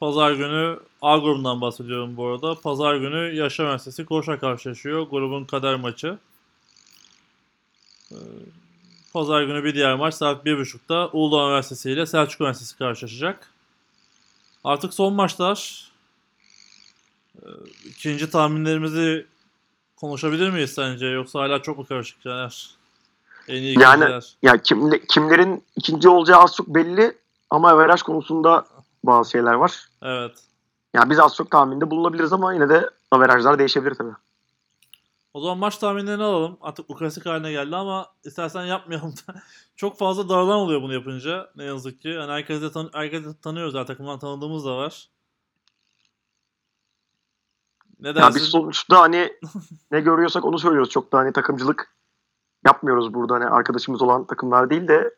Pazar 0.00 0.32
günü 0.32 0.78
A 1.02 1.18
grubundan 1.18 1.60
bahsediyorum 1.60 2.16
bu 2.16 2.26
arada. 2.26 2.54
Pazar 2.54 2.96
günü 2.96 3.34
Yaşar 3.34 3.64
Üniversitesi 3.64 4.04
Koç'a 4.04 4.38
karşılaşıyor. 4.38 5.02
Grubun 5.02 5.44
kader 5.44 5.74
maçı. 5.74 6.18
Ee, 8.12 8.16
Pazar 9.12 9.42
günü 9.42 9.64
bir 9.64 9.74
diğer 9.74 9.94
maç 9.94 10.14
saat 10.14 10.46
1.30'da 10.46 11.08
Uludağ 11.12 11.46
Üniversitesi 11.46 11.90
ile 11.90 12.06
Selçuk 12.06 12.40
Üniversitesi 12.40 12.78
karşılaşacak. 12.78 13.50
Artık 14.64 14.94
son 14.94 15.12
maçlar. 15.12 15.90
Ee, 17.42 17.46
İkinci 17.84 18.30
tahminlerimizi 18.30 19.26
konuşabilir 19.96 20.50
miyiz 20.50 20.74
sence? 20.74 21.06
Yoksa 21.06 21.40
hala 21.40 21.62
çok 21.62 21.78
mu 21.78 21.86
karışık 21.86 22.22
Caner? 22.22 22.70
En 23.48 23.62
iyi 23.62 23.80
Yani-. 23.80 24.20
Ya 24.42 24.62
kimle, 24.62 25.00
kimlerin 25.08 25.64
ikinci 25.76 26.08
olacağı 26.08 26.40
az 26.40 26.56
çok 26.56 26.66
belli 26.68 27.18
ama 27.50 27.70
averaj 27.70 28.02
konusunda 28.02 28.66
bazı 29.08 29.30
şeyler 29.30 29.54
var. 29.54 29.88
Evet. 30.02 30.38
Yani 30.94 31.10
biz 31.10 31.18
az 31.20 31.36
çok 31.36 31.50
tahminde 31.50 31.90
bulunabiliriz 31.90 32.32
ama 32.32 32.54
yine 32.54 32.68
de 32.68 32.90
averajlar 33.10 33.58
değişebilir 33.58 33.94
tabii. 33.94 34.12
O 35.34 35.40
zaman 35.40 35.58
maç 35.58 35.78
tahminlerini 35.78 36.22
alalım. 36.22 36.58
Artık 36.60 36.88
bu 36.88 36.96
klasik 36.96 37.26
haline 37.26 37.52
geldi 37.52 37.76
ama 37.76 38.06
istersen 38.24 38.64
yapmayalım 38.64 39.14
da. 39.16 39.34
Çok 39.76 39.98
fazla 39.98 40.28
dağılan 40.28 40.56
oluyor 40.58 40.82
bunu 40.82 40.94
yapınca. 40.94 41.50
Ne 41.56 41.64
yazık 41.64 42.00
ki. 42.00 42.08
Yani 42.08 42.32
herkes 42.32 42.62
de, 42.62 42.72
tan 42.72 42.90
herkes 42.92 43.24
de 43.24 43.28
tanıyoruz 43.42 43.72
zaten. 43.72 43.86
Takımdan 43.86 44.18
tanıdığımız 44.18 44.64
da 44.64 44.76
var. 44.76 45.08
Ne 48.00 48.08
Ya 48.08 48.14
dersin? 48.14 48.34
biz 48.34 48.42
sonuçta 48.48 49.00
hani 49.00 49.32
ne 49.90 50.00
görüyorsak 50.00 50.44
onu 50.44 50.58
söylüyoruz. 50.58 50.90
Çok 50.90 51.12
da 51.12 51.18
hani 51.18 51.32
takımcılık 51.32 51.94
yapmıyoruz 52.66 53.14
burada. 53.14 53.34
Hani 53.34 53.46
arkadaşımız 53.46 54.02
olan 54.02 54.24
takımlar 54.24 54.70
değil 54.70 54.88
de 54.88 55.14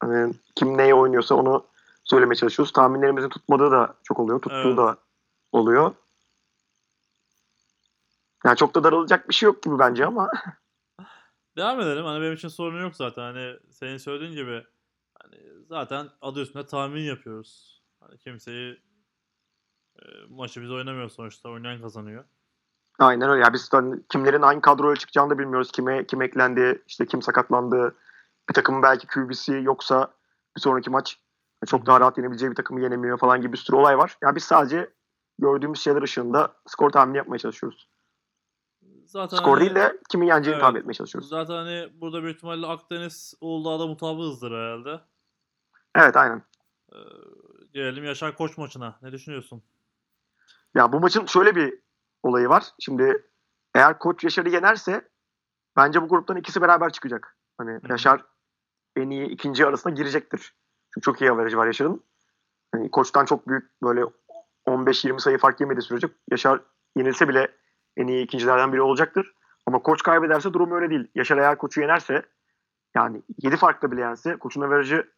hani 0.00 0.34
kim 0.54 0.78
neye 0.78 0.94
oynuyorsa 0.94 1.34
onu 1.34 1.64
söylemeye 2.12 2.34
çalışıyoruz. 2.36 2.72
Tahminlerimizin 2.72 3.28
tutmadığı 3.28 3.70
da 3.70 3.94
çok 4.02 4.20
oluyor. 4.20 4.40
Tuttuğu 4.42 4.68
Evet. 4.68 4.76
da 4.76 4.96
oluyor. 5.52 5.94
Yani 8.44 8.56
çok 8.56 8.74
da 8.74 8.84
darılacak 8.84 9.28
bir 9.28 9.34
şey 9.34 9.46
yok 9.46 9.62
gibi 9.62 9.78
bence 9.78 10.06
ama 10.06 10.30
Devam 11.56 11.80
edelim. 11.80 12.04
Hani 12.04 12.22
benim 12.22 12.32
için 12.32 12.48
sorun 12.48 12.82
yok 12.82 12.96
zaten. 12.96 13.22
Hani 13.22 13.56
senin 13.70 13.96
söylediğin 13.96 14.32
gibi 14.32 14.64
hani 15.22 15.36
zaten 15.68 16.08
adı 16.20 16.40
üstünde 16.42 16.66
tahmin 16.66 17.02
yapıyoruz. 17.02 17.82
Hani 18.00 18.18
kimseyi 18.18 18.82
e, 19.96 20.02
maçı 20.28 20.62
biz 20.62 20.70
oynamıyoruz 20.70 21.12
sonuçta. 21.12 21.48
Oynayan 21.48 21.82
kazanıyor. 21.82 22.24
aynen 22.98 23.30
öyle. 23.30 23.42
Yani 23.42 23.52
biz 23.52 23.72
hani 23.72 24.02
kimlerin 24.08 24.42
hangi 24.42 24.60
kadroya 24.60 24.96
çıkacağını 24.96 25.30
da 25.30 25.38
bilmiyoruz. 25.38 25.72
Kime 25.72 26.06
kim 26.06 26.22
eklendi, 26.22 26.82
işte 26.86 27.06
kim 27.06 27.22
sakatlandı. 27.22 27.96
Bir 28.48 28.54
takımın 28.54 28.82
belki 28.82 29.06
QB'si 29.06 29.60
yoksa 29.62 30.14
bir 30.56 30.60
sonraki 30.60 30.90
maç 30.90 31.18
çok 31.66 31.86
daha 31.86 32.00
rahat 32.00 32.18
yenebileceği 32.18 32.50
bir 32.50 32.56
takımı 32.56 32.80
yenemiyor 32.80 33.18
falan 33.18 33.40
gibi 33.40 33.52
bir 33.52 33.58
sürü 33.58 33.76
olay 33.76 33.98
var. 33.98 34.16
Yani 34.22 34.36
biz 34.36 34.44
sadece 34.44 34.90
gördüğümüz 35.38 35.80
şeyler 35.80 36.02
ışığında 36.02 36.56
skor 36.66 36.90
tahmini 36.90 37.16
yapmaya 37.16 37.38
çalışıyoruz. 37.38 37.88
Zaten 39.06 39.36
Skor 39.36 39.58
hani- 39.58 39.60
değil 39.60 39.74
de 39.74 39.98
kimin 40.10 40.26
yeneceğini 40.26 40.54
Evet. 40.54 40.62
tahmin 40.62 40.80
etmeye 40.80 40.94
çalışıyoruz. 40.94 41.28
Zaten 41.28 41.54
hani 41.54 41.88
burada 42.00 42.22
büyük 42.22 42.36
ihtimalle 42.36 42.66
Akdeniz 42.66 43.34
Uludağ'da 43.40 43.86
mutabığızdır 43.86 44.50
herhalde. 44.52 45.00
Evet 45.94 46.16
aynen. 46.16 46.42
Ee, 46.92 46.96
gelelim 47.72 48.04
Yaşar 48.04 48.36
Koç 48.36 48.58
maçına. 48.58 48.98
Ne 49.02 49.12
düşünüyorsun? 49.12 49.62
Ya 50.74 50.92
bu 50.92 51.00
maçın 51.00 51.26
şöyle 51.26 51.56
bir 51.56 51.78
olayı 52.22 52.48
var. 52.48 52.64
Şimdi 52.80 53.26
eğer 53.74 53.98
Koç 53.98 54.24
Yaşar'ı 54.24 54.48
yenerse 54.48 55.08
bence 55.76 56.02
bu 56.02 56.08
gruptan 56.08 56.36
ikisi 56.36 56.60
beraber 56.60 56.92
çıkacak. 56.92 57.36
Hani 57.58 57.70
hı. 57.70 57.80
Yaşar 57.88 58.24
en 58.96 59.10
iyi 59.10 59.26
ikinci 59.26 59.66
arasına 59.66 59.92
girecektir. 59.92 60.54
Çünkü 60.94 61.04
çok 61.04 61.20
iyi 61.20 61.30
averajı 61.30 61.56
var 61.56 61.66
Yaşar'ın. 61.66 62.04
Hani 62.72 62.90
Koç'tan 62.90 63.24
çok 63.24 63.48
büyük 63.48 63.82
böyle 63.82 64.04
15-20 64.66 65.20
sayı 65.20 65.38
fark 65.38 65.60
yemediği 65.60 65.82
sürece 65.82 66.08
Yaşar 66.30 66.60
yenilse 66.96 67.28
bile 67.28 67.48
en 67.96 68.06
iyi 68.06 68.24
ikincilerden 68.24 68.72
biri 68.72 68.82
olacaktır. 68.82 69.34
Ama 69.66 69.78
Koç 69.78 70.02
kaybederse 70.02 70.52
durum 70.52 70.72
öyle 70.72 70.90
değil. 70.90 71.10
Yaşar 71.14 71.38
eğer 71.38 71.58
Koç'u 71.58 71.80
yenerse 71.80 72.22
yani 72.94 73.22
7 73.42 73.56
farkla 73.56 73.92
bile 73.92 74.00
yense 74.00 74.36
Koç'un 74.36 74.60
averajı 74.60 75.12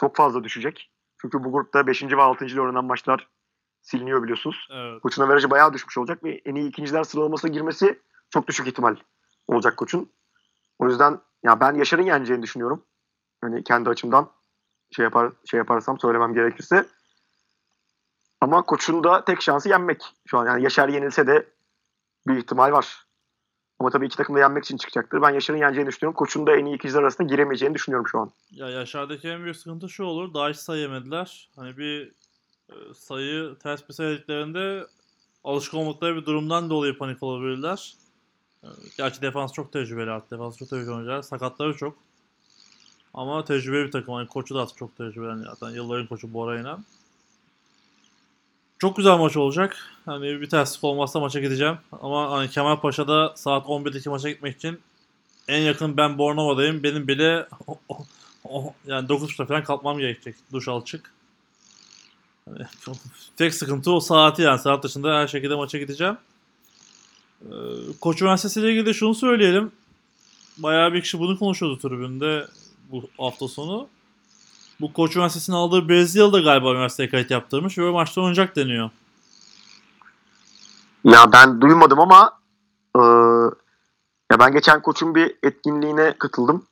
çok 0.00 0.16
fazla 0.16 0.44
düşecek. 0.44 0.92
Çünkü 1.20 1.44
bu 1.44 1.52
grupta 1.52 1.86
5. 1.86 2.02
ve 2.02 2.22
6. 2.22 2.44
ile 2.44 2.60
oynanan 2.60 2.84
maçlar 2.84 3.28
siliniyor 3.82 4.22
biliyorsunuz. 4.22 4.68
Evet. 4.70 5.02
Koç'un 5.02 5.22
averajı 5.22 5.50
bayağı 5.50 5.72
düşmüş 5.72 5.98
olacak 5.98 6.24
ve 6.24 6.40
en 6.44 6.54
iyi 6.54 6.68
ikinciler 6.68 7.04
sıralamasına 7.04 7.50
girmesi 7.50 8.02
çok 8.30 8.48
düşük 8.48 8.66
ihtimal 8.66 8.96
olacak 9.46 9.76
Koç'un. 9.76 10.12
O 10.78 10.88
yüzden 10.88 11.20
ya 11.42 11.60
ben 11.60 11.74
Yaşar'ın 11.74 12.02
yeneceğini 12.02 12.42
düşünüyorum. 12.42 12.84
Hani 13.40 13.64
kendi 13.64 13.90
açımdan 13.90 14.30
şey 14.96 15.02
yapar 15.02 15.32
şey 15.50 15.58
yaparsam 15.58 15.98
söylemem 15.98 16.34
gerekirse. 16.34 16.86
Ama 18.40 18.62
Koç'un 18.62 19.04
da 19.04 19.24
tek 19.24 19.42
şansı 19.42 19.68
yenmek 19.68 20.02
şu 20.26 20.38
an. 20.38 20.46
Yani 20.46 20.62
Yaşar 20.62 20.88
yenilse 20.88 21.26
de 21.26 21.46
bir 22.26 22.36
ihtimal 22.36 22.72
var. 22.72 23.06
Ama 23.78 23.90
tabii 23.90 24.06
iki 24.06 24.16
takım 24.16 24.34
da 24.34 24.38
yenmek 24.38 24.64
için 24.64 24.76
çıkacaktır. 24.76 25.22
Ben 25.22 25.30
Yaşar'ın 25.30 25.58
yeneceğini 25.58 25.88
düşünüyorum. 25.88 26.16
Koç'un 26.16 26.46
da 26.46 26.56
en 26.56 26.64
iyi 26.64 26.76
ikinciler 26.76 27.02
arasında 27.02 27.28
giremeyeceğini 27.28 27.74
düşünüyorum 27.74 28.08
şu 28.08 28.18
an. 28.18 28.30
Ya 28.50 28.70
Yaşar'daki 28.70 29.28
en 29.28 29.42
büyük 29.42 29.56
sıkıntı 29.56 29.88
şu 29.88 30.04
olur. 30.04 30.34
Daha 30.34 30.48
hiç 30.48 30.56
sayı 30.56 30.82
yemediler. 30.82 31.50
Hani 31.56 31.76
bir 31.76 32.12
e, 32.70 32.74
sayı 32.94 33.54
ters 33.62 33.88
bir 33.88 33.94
sayıdıklarında 33.94 34.86
alışık 35.44 35.74
olmadıkları 35.74 36.16
bir 36.16 36.26
durumdan 36.26 36.70
dolayı 36.70 36.98
panik 36.98 37.22
olabilirler. 37.22 37.96
E, 38.62 38.66
Gerçi 38.96 39.22
defans 39.22 39.52
çok 39.52 39.72
tecrübeli 39.72 40.10
artık. 40.10 40.30
Defans 40.30 40.56
çok 40.58 40.68
tecrübeli 40.70 40.94
oyuncular. 40.94 41.22
Sakatları 41.22 41.76
çok. 41.76 41.98
Ama 43.14 43.44
tecrübeli 43.44 43.86
bir 43.86 43.90
takım. 43.92 44.14
Hani 44.14 44.28
koçu 44.28 44.54
da 44.54 44.66
çok 44.76 44.96
tecrübeli. 44.96 45.28
Yani 45.28 45.44
zaten 45.44 45.70
yılların 45.70 46.06
koçu 46.06 46.34
Bora 46.34 46.60
İnan. 46.60 46.84
Çok 48.78 48.96
güzel 48.96 49.16
maç 49.18 49.36
olacak. 49.36 49.76
Hani 50.04 50.40
bir 50.40 50.48
terslik 50.48 50.84
olmazsa 50.84 51.20
maça 51.20 51.40
gideceğim. 51.40 51.78
Ama 52.02 52.30
hani 52.30 52.50
Kemal 52.50 52.80
Paşa'da 52.80 53.32
saat 53.36 53.66
11'deki 53.66 54.08
maça 54.08 54.30
gitmek 54.30 54.56
için 54.56 54.80
en 55.48 55.60
yakın 55.60 55.96
ben 55.96 56.18
Bornova'dayım. 56.18 56.82
Benim 56.82 57.08
bile 57.08 57.46
o- 58.44 58.74
yani 58.86 59.08
9.30'da 59.08 59.46
falan 59.46 59.64
kalkmam 59.64 59.98
gerekecek. 59.98 60.36
Duş 60.52 60.68
al 60.68 60.84
çık. 60.84 61.12
Hani 62.44 62.66
tek 63.36 63.54
sıkıntı 63.54 63.92
o 63.92 64.00
saati 64.00 64.42
yani. 64.42 64.58
Saat 64.58 64.84
dışında 64.84 65.16
her 65.18 65.26
şekilde 65.28 65.54
maça 65.54 65.78
gideceğim. 65.78 66.16
Ee, 67.42 67.48
Koç 68.00 68.22
Üniversitesi 68.22 68.60
ile 68.60 68.70
ilgili 68.70 68.86
de 68.86 68.94
şunu 68.94 69.14
söyleyelim. 69.14 69.72
Bayağı 70.58 70.92
bir 70.92 71.02
kişi 71.02 71.18
bunu 71.18 71.38
konuşuyordu 71.38 71.78
tribünde 71.78 72.46
bu 72.90 73.02
hafta 73.18 73.48
sonu. 73.48 73.88
Bu 74.80 74.92
Koç 74.92 75.16
Üniversitesi'nin 75.16 75.56
aldığı 75.56 75.88
Brezilyalı 75.88 76.32
da 76.32 76.40
galiba 76.40 76.72
üniversiteye 76.72 77.08
kayıt 77.08 77.30
yaptırmış 77.30 77.78
ve 77.78 77.90
maçta 77.90 78.20
oynayacak 78.20 78.56
deniyor. 78.56 78.90
Ya 81.04 81.32
ben 81.32 81.60
duymadım 81.60 82.00
ama 82.00 82.38
e, 82.96 83.00
ya 84.32 84.38
ben 84.38 84.52
geçen 84.52 84.82
koçun 84.82 85.14
bir 85.14 85.36
etkinliğine 85.42 86.14
katıldım. 86.18 86.66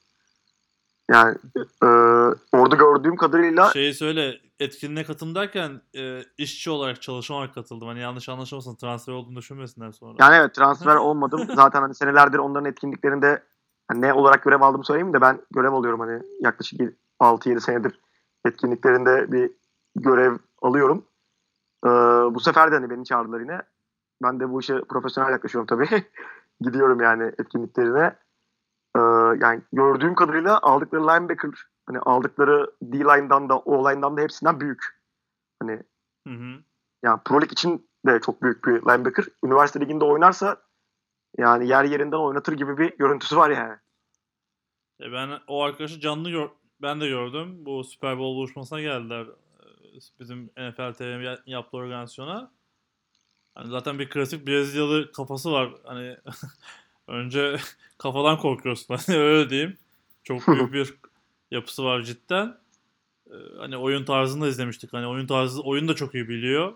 Yani 1.10 1.36
e, 1.82 1.86
orada 2.52 2.76
gördüğüm 2.76 3.16
kadarıyla 3.16 3.70
Şeyi 3.72 3.94
söyle 3.94 4.40
etkinliğe 4.60 5.04
katılım 5.04 5.34
derken 5.34 5.80
e, 5.96 6.22
işçi 6.38 6.70
olarak 6.70 7.02
çalışan 7.02 7.36
olarak 7.36 7.54
katıldım. 7.54 7.88
Hani 7.88 8.00
yanlış 8.00 8.28
anlaşılmasın 8.28 8.74
transfer 8.74 9.12
olduğunu 9.12 9.36
düşünmesinler 9.36 9.92
sonra. 9.92 10.16
yani 10.18 10.36
evet 10.36 10.54
transfer 10.54 10.96
olmadım. 10.96 11.48
Zaten 11.54 11.80
hani 11.80 11.94
senelerdir 11.94 12.38
onların 12.38 12.70
etkinliklerinde 12.70 13.42
hani 13.90 14.00
ne 14.00 14.12
olarak 14.12 14.42
görev 14.42 14.60
aldığımı 14.60 14.84
söyleyeyim 14.84 15.12
de 15.12 15.20
ben 15.20 15.40
görev 15.50 15.72
alıyorum 15.72 16.00
hani 16.00 16.22
yaklaşık 16.40 16.80
6-7 17.20 17.60
senedir 17.60 18.00
etkinliklerinde 18.44 19.32
bir 19.32 19.50
görev 19.96 20.36
alıyorum. 20.62 21.04
E, 21.84 21.88
bu 22.34 22.40
sefer 22.40 22.70
de 22.70 22.74
hani 22.74 22.90
beni 22.90 23.04
çağırdılar 23.04 23.40
yine. 23.40 23.62
Ben 24.22 24.40
de 24.40 24.50
bu 24.50 24.60
işe 24.60 24.80
profesyonel 24.88 25.32
yaklaşıyorum 25.32 25.66
tabii. 25.66 26.04
Gidiyorum 26.60 27.00
yani 27.00 27.32
etkinliklerine. 27.38 28.16
Ee, 28.96 29.00
yani 29.40 29.60
gördüğüm 29.72 30.14
kadarıyla 30.14 30.58
aldıkları 30.62 31.02
linebacker 31.02 31.50
hani 31.86 31.98
aldıkları 31.98 32.70
D-line'dan 32.82 33.48
da 33.48 33.58
O-line'dan 33.58 34.16
da 34.16 34.20
hepsinden 34.20 34.60
büyük. 34.60 34.84
Hani 35.62 35.82
Hı 36.28 36.34
hı. 36.34 36.62
yani 37.02 37.20
Pro 37.24 37.40
Lig 37.40 37.52
için 37.52 37.88
de 38.06 38.20
çok 38.20 38.42
büyük 38.42 38.64
bir 38.64 38.72
linebacker. 38.72 39.24
Üniversite 39.44 39.80
liginde 39.80 40.04
oynarsa 40.04 40.56
yani 41.38 41.68
yer 41.68 41.84
yerinden 41.84 42.16
oynatır 42.16 42.52
gibi 42.52 42.78
bir 42.78 42.98
görüntüsü 42.98 43.36
var 43.36 43.50
yani. 43.50 43.76
E 45.00 45.12
ben 45.12 45.40
o 45.46 45.62
arkadaşı 45.62 46.00
canlı 46.00 46.30
gör 46.30 46.48
ben 46.82 47.00
de 47.00 47.08
gördüm. 47.08 47.66
Bu 47.66 47.84
Super 47.84 48.18
Bowl 48.18 48.36
buluşmasına 48.36 48.80
geldiler. 48.80 49.26
Ee, 49.26 49.66
Bizim 50.20 50.44
NFL 50.44 50.92
TV'nin 50.92 51.38
yaptığı 51.46 51.76
organizasyona. 51.76 52.52
Hani 53.54 53.70
zaten 53.70 53.98
bir 53.98 54.10
klasik 54.10 54.46
Brezilyalı 54.46 55.12
kafası 55.12 55.52
var. 55.52 55.70
Hani 55.84 56.16
önce 57.08 57.56
kafadan 57.98 58.38
korkuyorsun. 58.38 58.96
Hani 59.06 59.18
öyle 59.18 59.50
diyeyim. 59.50 59.78
Çok 60.24 60.48
büyük 60.48 60.72
bir 60.72 60.94
yapısı 61.50 61.84
var 61.84 62.02
cidden. 62.02 62.56
Ee, 63.30 63.34
Hani 63.58 63.76
oyun 63.76 64.04
tarzını 64.04 64.44
da 64.44 64.48
izlemiştik. 64.48 64.92
Hani 64.92 65.06
oyun 65.06 65.26
tarzı 65.26 65.62
oyun 65.62 65.88
da 65.88 65.94
çok 65.94 66.14
iyi 66.14 66.28
biliyor. 66.28 66.74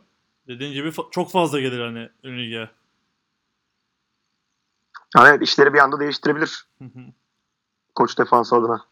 Dediğin 0.49 0.73
gibi 0.73 0.89
fa- 0.89 1.11
çok 1.11 1.31
fazla 1.31 1.61
gelir 1.61 1.81
hani 1.81 2.09
ön 2.23 2.39
lige. 2.39 2.71
Yani 5.17 5.29
evet 5.29 5.43
işleri 5.43 5.75
bir 5.75 5.79
anda 5.79 6.01
değiştirebilir 6.01 6.67
koç 7.95 8.19
defansı 8.19 8.57
adına. 8.57 8.85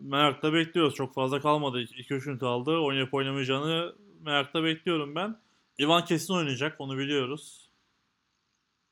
merakla 0.00 0.52
bekliyoruz. 0.52 0.94
Çok 0.94 1.14
fazla 1.14 1.40
kalmadı. 1.40 1.82
2-3 1.82 2.24
gün 2.24 2.38
kaldı. 2.38 2.70
Oynayıp 2.78 3.14
oynamayacağını 3.14 3.94
merakla 4.20 4.64
bekliyorum 4.64 5.14
ben. 5.14 5.40
Ivan 5.80 6.04
kesin 6.04 6.34
oynayacak. 6.34 6.76
Onu 6.80 6.98
biliyoruz. 6.98 7.70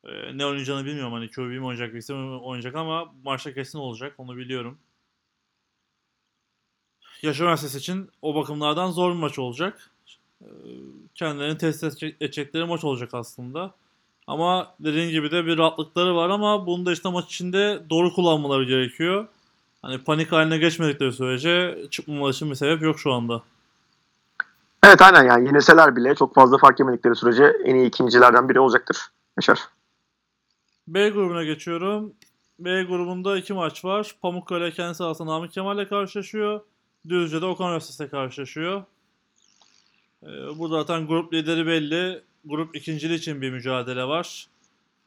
Ee, 0.05 0.38
ne 0.38 0.47
oynayacağını 0.47 0.84
bilmiyorum. 0.84 1.12
Hani 1.12 1.30
QB 1.30 1.41
mi 1.41 1.64
oynayacak, 1.66 1.93
birisi 1.93 2.12
mi 2.12 2.36
oynayacak 2.36 2.74
ama 2.74 3.12
maçta 3.24 3.55
kesin 3.55 3.78
olacak. 3.78 4.14
Onu 4.18 4.36
biliyorum. 4.36 4.78
Yaşar 7.22 7.45
Üniversitesi 7.45 7.78
için 7.78 8.11
o 8.22 8.34
bakımlardan 8.34 8.91
zor 8.91 9.11
bir 9.14 9.18
maç 9.18 9.38
olacak. 9.38 9.91
Ee, 10.43 10.47
kendilerini 11.14 11.59
test 11.59 11.84
edecek- 11.84 12.16
edecekleri 12.20 12.64
maç 12.64 12.84
olacak 12.84 13.14
aslında. 13.14 13.74
Ama 14.27 14.75
dediğin 14.81 15.11
gibi 15.11 15.31
de 15.31 15.47
bir 15.47 15.59
rahatlıkları 15.59 16.16
var 16.16 16.31
ama 16.31 16.66
bunu 16.66 16.87
da 16.87 16.93
işte 16.93 17.09
maç 17.09 17.25
içinde 17.25 17.81
doğru 17.91 18.14
kullanmaları 18.14 18.64
gerekiyor. 18.64 19.27
Hani 19.83 19.99
panik 19.99 20.33
haline 20.33 20.59
geçmedikleri 20.59 21.12
sürece 21.12 21.79
çıkmamaları 21.91 22.33
için 22.33 22.51
bir 22.51 22.55
sebep 22.55 22.83
yok 22.83 23.01
şu 23.01 23.12
anda. 23.12 23.43
Evet 24.85 25.03
aynen 25.03 25.25
yani 25.25 25.47
yenilseler 25.47 25.97
bile 25.97 26.14
çok 26.14 26.35
fazla 26.35 26.59
fark 26.59 26.81
yemedikleri 26.81 27.14
sürece 27.14 27.45
en 27.64 27.75
iyi 27.75 27.89
ikincilerden 27.89 28.49
biri 28.49 28.61
olacaktır 28.61 28.97
Yaşar. 29.37 29.59
B 30.89 31.09
grubuna 31.09 31.45
geçiyorum. 31.45 32.12
B 32.59 32.83
grubunda 32.83 33.39
iki 33.39 33.53
maç 33.53 33.85
var. 33.85 34.16
Pamukkale 34.23 34.71
kendi 34.71 34.95
sahasında 34.95 35.33
Namık 35.33 35.53
Kemal'le 35.53 35.89
karşılaşıyor. 35.89 36.61
Düzce'de 37.09 37.47
Okan 37.47 37.66
Üniversitesi'yle 37.66 38.11
karşılaşıyor. 38.11 38.83
Ee, 40.23 40.59
bu 40.59 40.68
zaten 40.68 41.07
grup 41.07 41.35
lideri 41.35 41.66
belli. 41.66 42.23
Grup 42.45 42.76
ikinciliği 42.76 43.18
için 43.18 43.43
bir 43.43 43.51
mücadele 43.51 44.05
var. 44.05 44.49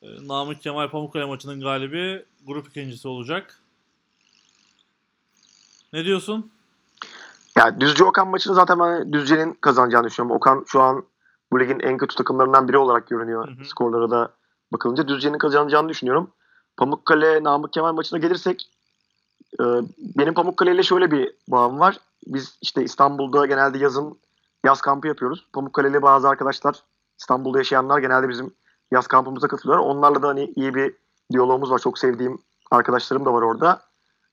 Ee, 0.01 0.07
Namık 0.27 0.61
Kemal 0.61 0.89
Pamukkale 0.89 1.25
maçının 1.25 1.61
galibi 1.61 2.25
grup 2.45 2.67
ikincisi 2.67 3.07
olacak. 3.07 3.59
Ne 5.93 6.05
diyorsun? 6.05 6.51
Yani 7.57 7.79
Düzce 7.79 8.03
Okan 8.03 8.27
maçını 8.27 8.53
zaten 8.53 8.79
ben 8.79 9.13
Düzce'nin 9.13 9.53
kazanacağını 9.53 10.07
düşünüyorum. 10.07 10.35
Okan 10.35 10.63
şu 10.67 10.81
an 10.81 11.03
bu 11.51 11.59
ligin 11.59 11.79
en 11.79 11.97
kötü 11.97 12.15
takımlarından 12.15 12.67
biri 12.67 12.77
olarak 12.77 13.07
görünüyor. 13.07 13.47
Hı 13.47 13.61
hı. 13.61 13.65
Skorlara 13.65 14.11
da 14.11 14.31
bakılınca 14.73 15.07
Düzce'nin 15.07 15.37
kazanacağını 15.37 15.89
düşünüyorum. 15.89 16.31
Pamukkale 16.77 17.43
Namık 17.43 17.73
Kemal 17.73 17.93
maçına 17.93 18.19
gelirsek 18.19 18.69
e, 19.59 19.63
benim 19.97 20.33
Pamukkale 20.33 20.73
ile 20.73 20.83
şöyle 20.83 21.11
bir 21.11 21.31
bağım 21.47 21.79
var. 21.79 21.97
Biz 22.27 22.57
işte 22.61 22.83
İstanbul'da 22.83 23.45
genelde 23.45 23.77
yazın 23.77 24.17
yaz 24.65 24.81
kampı 24.81 25.07
yapıyoruz. 25.07 25.47
Pamukkale'li 25.53 26.01
bazı 26.01 26.29
arkadaşlar 26.29 26.83
İstanbul'da 27.23 27.57
yaşayanlar 27.57 27.99
genelde 27.99 28.29
bizim 28.29 28.53
yaz 28.91 29.07
kampımıza 29.07 29.47
katılıyorlar. 29.47 29.85
Onlarla 29.85 30.21
da 30.21 30.27
hani 30.27 30.53
iyi 30.55 30.75
bir 30.75 30.95
diyalogumuz 31.31 31.71
var. 31.71 31.79
Çok 31.79 31.99
sevdiğim 31.99 32.37
arkadaşlarım 32.71 33.25
da 33.25 33.33
var 33.33 33.41
orada. 33.41 33.81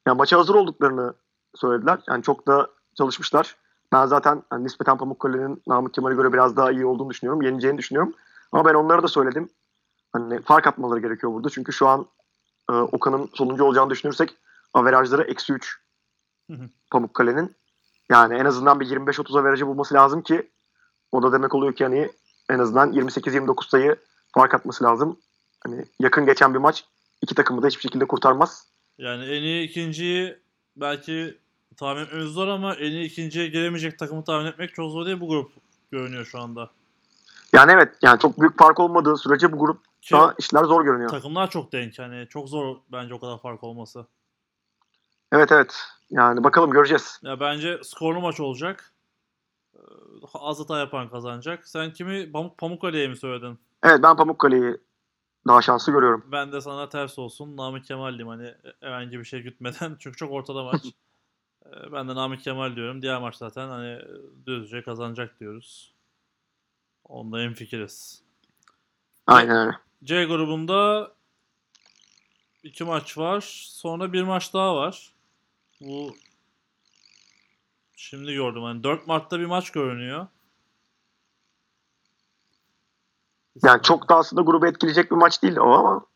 Yani 0.06 0.16
maça 0.16 0.38
hazır 0.38 0.54
olduklarını 0.54 1.14
söylediler. 1.54 1.98
Yani 2.08 2.22
çok 2.22 2.46
da 2.46 2.68
çalışmışlar. 2.94 3.56
Ben 3.92 4.06
zaten 4.06 4.42
hani 4.50 4.64
nispeten 4.64 4.98
Pamukkale'nin 4.98 5.62
Namık 5.66 5.94
Kemal'e 5.94 6.14
göre 6.14 6.32
biraz 6.32 6.56
daha 6.56 6.72
iyi 6.72 6.86
olduğunu 6.86 7.10
düşünüyorum. 7.10 7.42
Yeneceğini 7.42 7.78
düşünüyorum. 7.78 8.14
Ama 8.52 8.64
ben 8.64 8.74
onlara 8.74 9.02
da 9.02 9.08
söyledim. 9.08 9.48
Hani 10.12 10.42
fark 10.42 10.66
atmaları 10.66 11.00
gerekiyor 11.00 11.32
burada. 11.32 11.50
Çünkü 11.50 11.72
şu 11.72 11.88
an 11.88 12.06
e, 12.70 12.72
Okan'ın 12.72 13.30
sonuncu 13.34 13.64
olacağını 13.64 13.90
düşünürsek 13.90 14.36
averajları 14.74 15.22
eksi 15.22 15.52
3 15.52 15.78
Hı 16.50 16.56
hı. 16.56 16.68
Pamukkale'nin. 16.90 17.56
Yani 18.10 18.34
en 18.34 18.44
azından 18.44 18.80
bir 18.80 18.86
25-30 18.86 19.40
averajı 19.40 19.66
bulması 19.66 19.94
lazım 19.94 20.22
ki 20.22 20.50
o 21.12 21.22
da 21.22 21.32
demek 21.32 21.54
oluyor 21.54 21.72
ki 21.72 21.84
hani 21.84 22.10
en 22.50 22.58
azından 22.58 22.92
28-29 22.92 23.68
sayı 23.68 23.96
fark 24.34 24.54
atması 24.54 24.84
lazım. 24.84 25.18
Hani 25.64 25.84
yakın 26.00 26.26
geçen 26.26 26.54
bir 26.54 26.58
maç 26.58 26.84
iki 27.22 27.34
takımı 27.34 27.62
da 27.62 27.66
hiçbir 27.66 27.82
şekilde 27.82 28.04
kurtarmaz. 28.04 28.66
Yani 28.98 29.24
en 29.24 29.42
iyi 29.42 29.68
ikinciyi 29.68 30.38
belki 30.76 31.38
tahmin 31.76 32.02
etmemiz 32.02 32.28
zor 32.28 32.48
ama 32.48 32.74
en 32.74 32.92
iyi 32.92 33.04
ikinciye 33.04 33.48
gelemeyecek 33.48 33.98
takımı 33.98 34.24
tahmin 34.24 34.46
etmek 34.46 34.74
çok 34.74 34.90
zor 34.90 35.06
değil 35.06 35.20
bu 35.20 35.28
grup 35.28 35.52
görünüyor 35.90 36.24
şu 36.24 36.40
anda. 36.40 36.70
Yani 37.52 37.72
evet 37.72 37.88
yani 38.02 38.18
çok 38.18 38.40
büyük 38.40 38.58
fark 38.58 38.80
olmadığı 38.80 39.16
sürece 39.16 39.52
bu 39.52 39.56
Ki 39.56 39.60
grupta 39.60 40.34
işler 40.38 40.64
zor 40.64 40.84
görünüyor. 40.84 41.10
takımlar 41.10 41.50
çok 41.50 41.72
denk 41.72 41.98
yani 41.98 42.26
çok 42.28 42.48
zor 42.48 42.76
bence 42.92 43.14
o 43.14 43.20
kadar 43.20 43.38
fark 43.38 43.64
olması. 43.64 44.06
Evet 45.32 45.52
evet. 45.52 45.74
Yani 46.10 46.44
bakalım 46.44 46.70
göreceğiz. 46.70 47.20
Ya 47.22 47.40
bence 47.40 47.80
skorlu 47.84 48.20
maç 48.20 48.40
olacak. 48.40 48.92
Ee, 49.80 49.84
Az 50.34 50.60
hata 50.60 50.78
yapan 50.78 51.10
kazanacak. 51.10 51.68
Sen 51.68 51.92
kimi 51.92 52.32
Pamuk 52.32 52.58
Pamukkale'ye 52.58 53.08
mi 53.08 53.16
söyledin? 53.16 53.58
Evet 53.82 54.02
ben 54.02 54.16
Pamukkale'yi 54.16 54.76
daha 55.46 55.62
şanslı 55.62 55.92
görüyorum. 55.92 56.24
Ben 56.32 56.52
de 56.52 56.60
sana 56.60 56.88
ters 56.88 57.18
olsun. 57.18 57.56
Namık 57.56 57.84
Kemal 57.84 58.08
diyeyim 58.08 58.28
hani 58.28 58.54
herhangi 58.80 59.18
bir 59.18 59.24
şey 59.24 59.40
gütmeden. 59.42 59.96
Çünkü 59.98 60.16
çok 60.16 60.32
ortada 60.32 60.64
maç. 60.64 60.82
Ee, 61.66 61.92
ben 61.92 62.08
de 62.08 62.14
Namık 62.14 62.40
Kemal 62.40 62.76
diyorum. 62.76 63.02
Diğer 63.02 63.20
maç 63.20 63.36
zaten 63.36 63.68
hani 63.68 64.02
düzce 64.46 64.82
kazanacak 64.82 65.40
diyoruz. 65.40 65.94
Onda 67.04 67.38
hemfikiriz. 67.38 68.22
Aynen 69.26 69.56
öyle. 69.56 69.76
C 70.04 70.24
grubunda 70.24 71.12
iki 72.62 72.84
maç 72.84 73.18
var. 73.18 73.40
Sonra 73.68 74.12
bir 74.12 74.22
maç 74.22 74.54
daha 74.54 74.76
var. 74.76 75.12
Bu 75.80 76.14
şimdi 78.00 78.34
gördüm. 78.34 78.62
Hani 78.62 78.82
4 78.82 79.06
Mart'ta 79.06 79.40
bir 79.40 79.46
maç 79.46 79.70
görünüyor. 79.70 80.26
Yani 83.64 83.82
çok 83.82 84.08
da 84.08 84.16
aslında 84.16 84.42
grubu 84.42 84.66
etkileyecek 84.66 85.10
bir 85.10 85.16
maç 85.16 85.42
değil 85.42 85.56
o 85.56 85.64
ama 85.64 86.06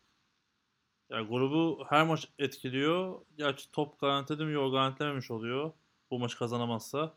Ya 1.09 1.21
grubu 1.21 1.85
her 1.89 2.05
maç 2.05 2.27
etkiliyor. 2.39 3.21
Gerçi 3.37 3.71
top 3.71 3.99
garantiledi 3.99 4.45
mi 4.45 4.53
yok 4.53 4.71
garantilememiş 4.71 5.31
oluyor. 5.31 5.71
Bu 6.11 6.19
maç 6.19 6.37
kazanamazsa. 6.37 7.13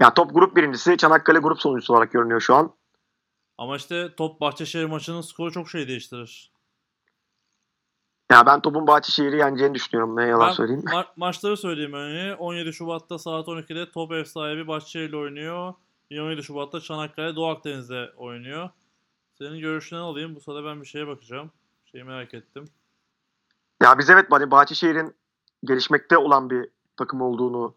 yani 0.00 0.14
top 0.14 0.34
grup 0.34 0.56
birincisi 0.56 0.96
Çanakkale 0.96 1.38
grup 1.38 1.60
sonuncusu 1.60 1.92
olarak 1.92 2.12
görünüyor 2.12 2.40
şu 2.40 2.54
an. 2.54 2.74
Ama 3.58 3.76
işte 3.76 4.14
top 4.16 4.40
Bahçeşehir 4.40 4.84
maçının 4.84 5.20
skoru 5.20 5.52
çok 5.52 5.70
şey 5.70 5.88
değiştirir. 5.88 6.52
Yani 8.30 8.46
ben 8.46 8.60
topun 8.60 8.86
Bahçeşehir'i 8.86 9.36
yeneceğini 9.36 9.74
düşünüyorum. 9.74 10.16
Ne 10.16 10.26
yalan 10.26 10.48
Ben 10.48 10.52
söyleyeyim. 10.52 10.82
ma- 10.86 11.06
maçları 11.16 11.56
söyleyeyim 11.56 11.92
önce. 11.92 12.34
17 12.34 12.72
Şubat'ta 12.72 13.18
saat 13.18 13.48
12'de 13.48 13.90
top 13.90 14.12
ev 14.12 14.24
sahibi 14.24 14.68
Bahçeşehir 14.68 15.08
ile 15.08 15.16
oynuyor. 15.16 15.74
27 16.10 16.42
Şubat'ta 16.42 16.80
Çanakkale 16.80 17.36
Doğu 17.36 17.46
Akdeniz'de 17.46 18.12
oynuyor. 18.16 18.70
Senin 19.38 19.58
görüşlerini 19.60 20.04
alayım. 20.04 20.34
Bu 20.34 20.40
sırada 20.40 20.64
ben 20.64 20.80
bir 20.80 20.86
şeye 20.86 21.06
bakacağım. 21.06 21.50
Şeyi 21.84 22.04
merak 22.04 22.34
ettim. 22.34 22.64
Ya 23.82 23.98
biz 23.98 24.10
evet 24.10 24.26
hani 24.30 24.50
Bahçeşehir'in 24.50 25.14
gelişmekte 25.64 26.18
olan 26.18 26.50
bir 26.50 26.68
takım 26.96 27.20
olduğunu 27.20 27.74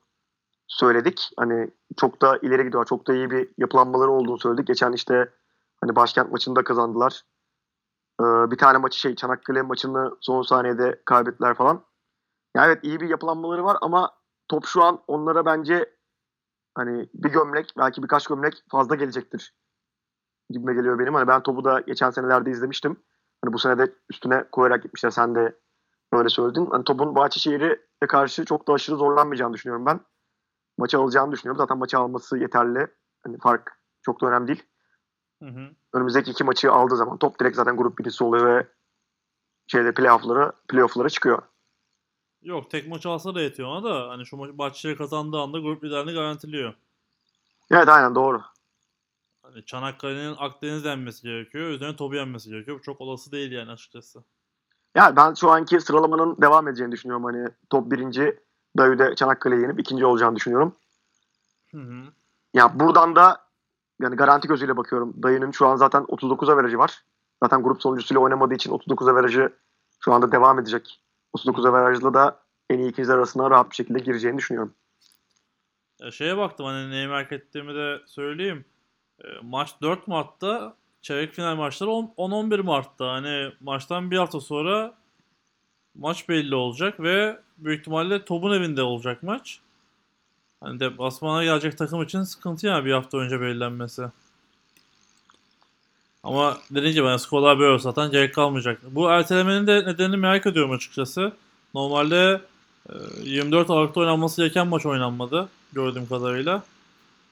söyledik. 0.67 1.29
Hani 1.37 1.69
çok 1.97 2.21
da 2.21 2.37
ileri 2.41 2.63
gidiyor. 2.63 2.85
Çok 2.85 3.07
da 3.07 3.13
iyi 3.13 3.31
bir 3.31 3.49
yapılanmaları 3.57 4.11
olduğunu 4.11 4.39
söyledik. 4.39 4.67
Geçen 4.67 4.93
işte 4.93 5.29
hani 5.81 5.95
başkent 5.95 6.31
maçında 6.31 6.63
kazandılar. 6.63 7.21
Ee, 8.21 8.51
bir 8.51 8.57
tane 8.57 8.77
maçı 8.77 8.99
şey 8.99 9.15
Çanakkale 9.15 9.61
maçını 9.61 10.17
son 10.21 10.41
saniyede 10.41 11.01
kaybettiler 11.05 11.53
falan. 11.53 11.85
Ya 12.55 12.65
evet 12.65 12.79
iyi 12.83 12.99
bir 12.99 13.09
yapılanmaları 13.09 13.63
var 13.63 13.77
ama 13.81 14.11
top 14.47 14.65
şu 14.65 14.83
an 14.83 15.03
onlara 15.07 15.45
bence 15.45 15.95
hani 16.75 17.09
bir 17.13 17.29
gömlek 17.29 17.73
belki 17.77 18.03
birkaç 18.03 18.27
gömlek 18.27 18.63
fazla 18.71 18.95
gelecektir 18.95 19.53
gibime 20.51 20.73
geliyor 20.73 20.99
benim. 20.99 21.13
Hani 21.13 21.27
ben 21.27 21.43
topu 21.43 21.63
da 21.63 21.79
geçen 21.79 22.09
senelerde 22.09 22.51
izlemiştim. 22.51 23.03
Hani 23.43 23.53
bu 23.53 23.59
sene 23.59 23.77
de 23.77 23.95
üstüne 24.09 24.43
koyarak 24.51 24.83
gitmişler. 24.83 25.09
Sen 25.09 25.35
de 25.35 25.59
öyle 26.13 26.29
söyledin. 26.29 26.65
Hani 26.71 26.83
topun 26.83 27.15
Bahçeşehir'e 27.15 27.79
karşı 28.07 28.45
çok 28.45 28.67
da 28.67 28.73
aşırı 28.73 28.95
zorlanmayacağını 28.95 29.53
düşünüyorum 29.53 29.85
ben. 29.85 29.99
Maçı 30.77 30.97
alacağını 30.97 31.31
düşünüyorum. 31.31 31.57
Zaten 31.57 31.77
maçı 31.77 31.97
alması 31.97 32.37
yeterli. 32.37 32.87
Hani 33.23 33.37
fark 33.37 33.79
çok 34.01 34.21
da 34.21 34.27
önemli 34.27 34.47
değil. 34.47 34.63
Hı 35.41 35.45
hı. 35.45 35.69
Önümüzdeki 35.93 36.31
iki 36.31 36.43
maçı 36.43 36.71
aldığı 36.71 36.95
zaman 36.95 37.17
top 37.17 37.39
direkt 37.39 37.55
zaten 37.55 37.77
grup 37.77 37.99
birincisi 37.99 38.23
oluyor 38.23 38.45
ve 38.45 38.67
şeyde 39.67 39.93
playoff'lara 39.93 40.51
playoff'lara 40.67 41.09
çıkıyor. 41.09 41.41
Yok 42.41 42.71
tek 42.71 42.87
maç 42.87 43.05
alsa 43.05 43.35
da 43.35 43.41
yetiyor 43.41 43.69
ona 43.69 43.83
da. 43.83 44.09
Hani 44.09 44.25
şu 44.25 44.37
maç 44.37 44.49
Bahçeşehir 44.53 44.97
kazandığı 44.97 45.39
anda 45.39 45.59
grup 45.59 45.83
liderini 45.83 46.13
garantiliyor. 46.13 46.73
Evet 47.71 47.89
aynen 47.89 48.15
doğru. 48.15 48.41
Hani 49.41 49.65
Çanakkale'nin 49.65 50.35
Akdeniz 50.39 50.85
yenmesi 50.85 51.23
gerekiyor. 51.23 51.69
Üzerine 51.69 51.95
Tobu 51.95 52.15
yenmesi 52.15 52.49
gerekiyor. 52.49 52.77
Bu 52.77 52.81
çok 52.81 53.01
olası 53.01 53.31
değil 53.31 53.51
yani 53.51 53.71
açıkçası. 53.71 54.23
Yani 54.95 55.15
ben 55.15 55.33
şu 55.33 55.49
anki 55.51 55.81
sıralamanın 55.81 56.37
devam 56.41 56.67
edeceğini 56.67 56.91
düşünüyorum. 56.91 57.23
Hani 57.23 57.49
top 57.69 57.91
birinci 57.91 58.39
Davide 58.77 59.15
Çanakkale'yi 59.15 59.61
yenip 59.61 59.79
ikinci 59.79 60.05
olacağını 60.05 60.35
düşünüyorum. 60.35 60.75
Hı 61.71 61.77
hı. 61.77 62.03
Ya 62.53 62.79
buradan 62.79 63.15
da 63.15 63.50
yani 64.01 64.15
garanti 64.15 64.47
gözüyle 64.47 64.77
bakıyorum. 64.77 65.13
Dayı'nın 65.23 65.51
şu 65.51 65.67
an 65.67 65.75
zaten 65.75 66.05
39 66.07 66.49
averajı 66.49 66.77
var. 66.77 67.01
Zaten 67.43 67.63
grup 67.63 67.81
sonuncusuyla 67.81 68.21
oynamadığı 68.21 68.53
için 68.53 68.71
39 68.71 69.07
averajı 69.07 69.53
şu 69.99 70.13
anda 70.13 70.31
devam 70.31 70.59
edecek. 70.59 71.01
39 71.33 71.65
averajla 71.65 72.13
da 72.13 72.39
en 72.69 72.79
iyi 72.79 72.89
ikinciler 72.89 73.15
arasına 73.17 73.49
rahat 73.49 73.69
bir 73.69 73.75
şekilde 73.75 73.99
gireceğini 73.99 74.37
düşünüyorum. 74.37 74.73
Ya 75.99 76.11
şeye 76.11 76.37
baktım 76.37 76.65
hani 76.65 76.91
neyi 76.91 77.07
merak 77.07 77.31
ettiğimi 77.31 77.75
de 77.75 78.01
söyleyeyim. 78.05 78.65
E, 79.23 79.27
maç 79.41 79.81
4 79.81 80.07
Mart'ta 80.07 80.75
çeyrek 81.01 81.33
final 81.33 81.55
maçları 81.55 81.89
10 81.89 82.13
10-11 82.17 82.61
Mart'ta. 82.61 83.07
Hani 83.07 83.51
maçtan 83.59 84.11
bir 84.11 84.17
hafta 84.17 84.39
sonra 84.39 84.93
maç 85.95 86.29
belli 86.29 86.55
olacak 86.55 86.99
ve 86.99 87.39
büyük 87.57 87.79
ihtimalle 87.79 88.25
Top'un 88.25 88.53
evinde 88.53 88.83
olacak 88.83 89.23
maç. 89.23 89.61
Hani 90.61 90.79
deplasmana 90.79 91.43
gelecek 91.43 91.77
takım 91.77 92.03
için 92.03 92.23
sıkıntı 92.23 92.67
yani 92.67 92.85
bir 92.85 92.93
hafta 92.93 93.17
önce 93.17 93.41
belirlenmesi. 93.41 94.03
Ama 96.23 96.57
dediğim 96.71 96.93
gibi 96.93 97.05
hani 97.05 97.19
skorlar 97.19 97.59
böyle 97.59 97.79
zaten 97.79 98.11
gerek 98.11 98.35
kalmayacak. 98.35 98.79
Bu 98.91 99.09
ertelemenin 99.09 99.67
de 99.67 99.85
nedenini 99.85 100.17
merak 100.17 100.45
ediyorum 100.45 100.71
açıkçası. 100.71 101.33
Normalde 101.73 102.41
e, 102.89 102.93
24 103.23 103.69
Aralık'ta 103.69 103.99
oynanması 103.99 104.41
gereken 104.41 104.67
maç 104.67 104.85
oynanmadı 104.85 105.49
gördüğüm 105.73 106.07
kadarıyla. 106.07 106.63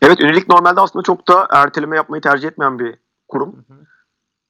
Evet 0.02 0.20
ünilik 0.20 0.50
normalde 0.50 0.82
aslında 0.82 1.04
çok 1.04 1.28
da 1.28 1.48
erteleme 1.52 1.96
yapmayı 1.96 2.22
tercih 2.22 2.48
etmeyen 2.48 2.80
bir 2.80 2.96
kurum. 3.28 3.66
Hı 3.68 3.74
hı. 3.74 3.86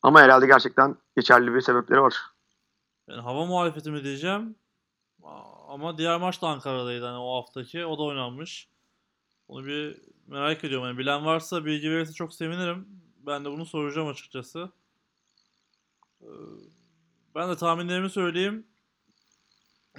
Ama 0.01 0.21
herhalde 0.21 0.47
gerçekten 0.47 0.95
geçerli 1.15 1.53
bir 1.53 1.61
sebepleri 1.61 2.01
var. 2.01 2.15
Yani 3.09 3.21
hava 3.21 3.45
muhalefeti 3.45 3.91
mi 3.91 4.03
diyeceğim. 4.03 4.55
Ama 5.69 5.97
diğer 5.97 6.17
maç 6.17 6.41
da 6.41 6.47
Ankara'daydı 6.47 7.05
hani 7.05 7.17
o 7.17 7.41
haftaki. 7.41 7.85
O 7.85 7.97
da 7.97 8.03
oynanmış. 8.03 8.68
Onu 9.49 9.65
bir 9.65 9.97
merak 10.27 10.63
ediyorum. 10.63 10.87
Yani 10.87 10.97
bilen 10.97 11.25
varsa 11.25 11.65
bilgi 11.65 11.91
verirse 11.91 12.13
çok 12.13 12.33
sevinirim. 12.33 12.87
Ben 13.27 13.45
de 13.45 13.51
bunu 13.51 13.65
soracağım 13.65 14.07
açıkçası. 14.07 14.71
Ee, 16.21 16.27
Ben 17.35 17.49
de 17.49 17.55
tahminlerimi 17.55 18.09
söyleyeyim. 18.09 18.67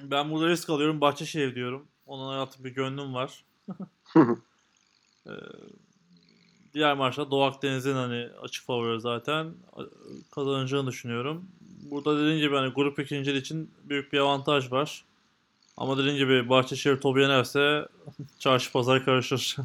Ben 0.02 0.30
burada 0.30 0.48
risk 0.48 0.70
alıyorum. 0.70 1.00
Bahçeşehir 1.00 1.54
diyorum. 1.54 1.88
Onun 2.06 2.28
hayatı 2.28 2.64
bir 2.64 2.70
gönlüm 2.70 3.14
var. 3.14 3.44
Ee, 5.26 5.30
Diğer 6.74 6.96
maçta 6.96 7.30
Doğu 7.30 7.42
Akdeniz'in 7.44 7.94
hani 7.94 8.28
açık 8.42 8.64
favori 8.66 9.00
zaten 9.00 9.54
kazanacağını 10.30 10.86
düşünüyorum. 10.86 11.48
Burada 11.60 12.18
dediğim 12.20 12.38
gibi 12.38 12.54
hani 12.56 12.72
grup 12.72 12.98
ikinciliği 12.98 13.40
için 13.40 13.74
büyük 13.84 14.12
bir 14.12 14.18
avantaj 14.18 14.72
var. 14.72 15.04
Ama 15.80 15.98
dediğim 15.98 16.16
gibi 16.16 16.48
Bahçeşehir 16.48 17.00
topu 17.00 17.18
yenerse 17.18 17.88
çarşı 18.38 18.72
pazar 18.72 19.04
karışır. 19.04 19.56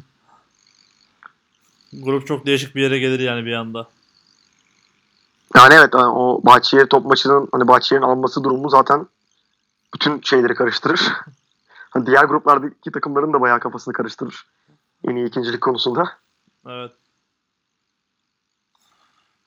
grup 1.92 2.26
çok 2.26 2.46
değişik 2.46 2.74
bir 2.74 2.82
yere 2.82 2.98
gelir 2.98 3.20
yani 3.20 3.46
bir 3.46 3.52
anda. 3.52 3.88
Yani 5.56 5.74
evet 5.74 5.94
yani 5.94 6.06
o 6.06 6.40
Bahçeşehir 6.44 6.86
top 6.86 7.06
maçının 7.06 7.48
hani 7.52 7.68
Bahçeşehir'in 7.68 8.04
alması 8.04 8.44
durumu 8.44 8.70
zaten 8.70 9.06
bütün 9.94 10.20
şeyleri 10.20 10.54
karıştırır. 10.54 11.00
Hani 11.90 12.06
diğer 12.06 12.24
gruplardaki 12.24 12.90
takımların 12.92 13.32
da 13.32 13.40
bayağı 13.40 13.60
kafasını 13.60 13.94
karıştırır. 13.94 14.46
En 15.04 15.16
iyi 15.16 15.28
ikincilik 15.28 15.60
konusunda. 15.60 16.12
Evet. 16.66 16.92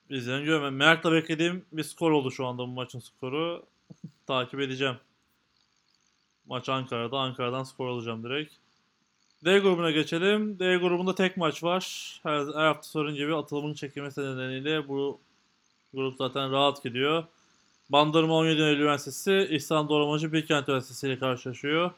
İzleyen 0.10 0.44
görmem. 0.44 0.76
Merakla 0.76 1.12
beklediğim 1.12 1.66
bir 1.72 1.84
skor 1.84 2.12
oldu 2.12 2.32
şu 2.32 2.46
anda 2.46 2.62
bu 2.62 2.68
maçın 2.68 3.00
skoru. 3.00 3.64
Takip 4.28 4.60
edeceğim. 4.60 4.96
Maç 6.50 6.70
Ankara'da. 6.70 7.18
Ankara'dan 7.18 7.64
skor 7.64 7.88
alacağım 7.88 8.24
direkt. 8.24 8.54
D 9.46 9.60
grubuna 9.60 9.92
geçelim. 9.92 10.60
D 10.60 10.78
grubunda 10.78 11.16
tek 11.16 11.38
maç 11.38 11.64
var. 11.64 12.14
Her, 12.24 12.40
her 12.40 12.66
hafta 12.66 12.84
sorun 12.84 13.16
gibi 13.16 13.36
atılımın 13.36 13.74
çekilmesi 13.74 14.22
nedeniyle 14.22 14.88
bu 14.88 15.20
grup 15.94 16.16
zaten 16.18 16.52
rahat 16.52 16.84
gidiyor. 16.84 17.24
Bandırma 17.90 18.34
17 18.34 18.62
Eylül 18.62 18.80
Üniversitesi 18.80 19.48
İhsan 19.52 19.90
Doğramacı 19.90 20.34
Bilkent 20.34 20.70
Üniversitesi 20.70 21.08
ile 21.08 21.20
karşılaşıyor. 21.20 21.92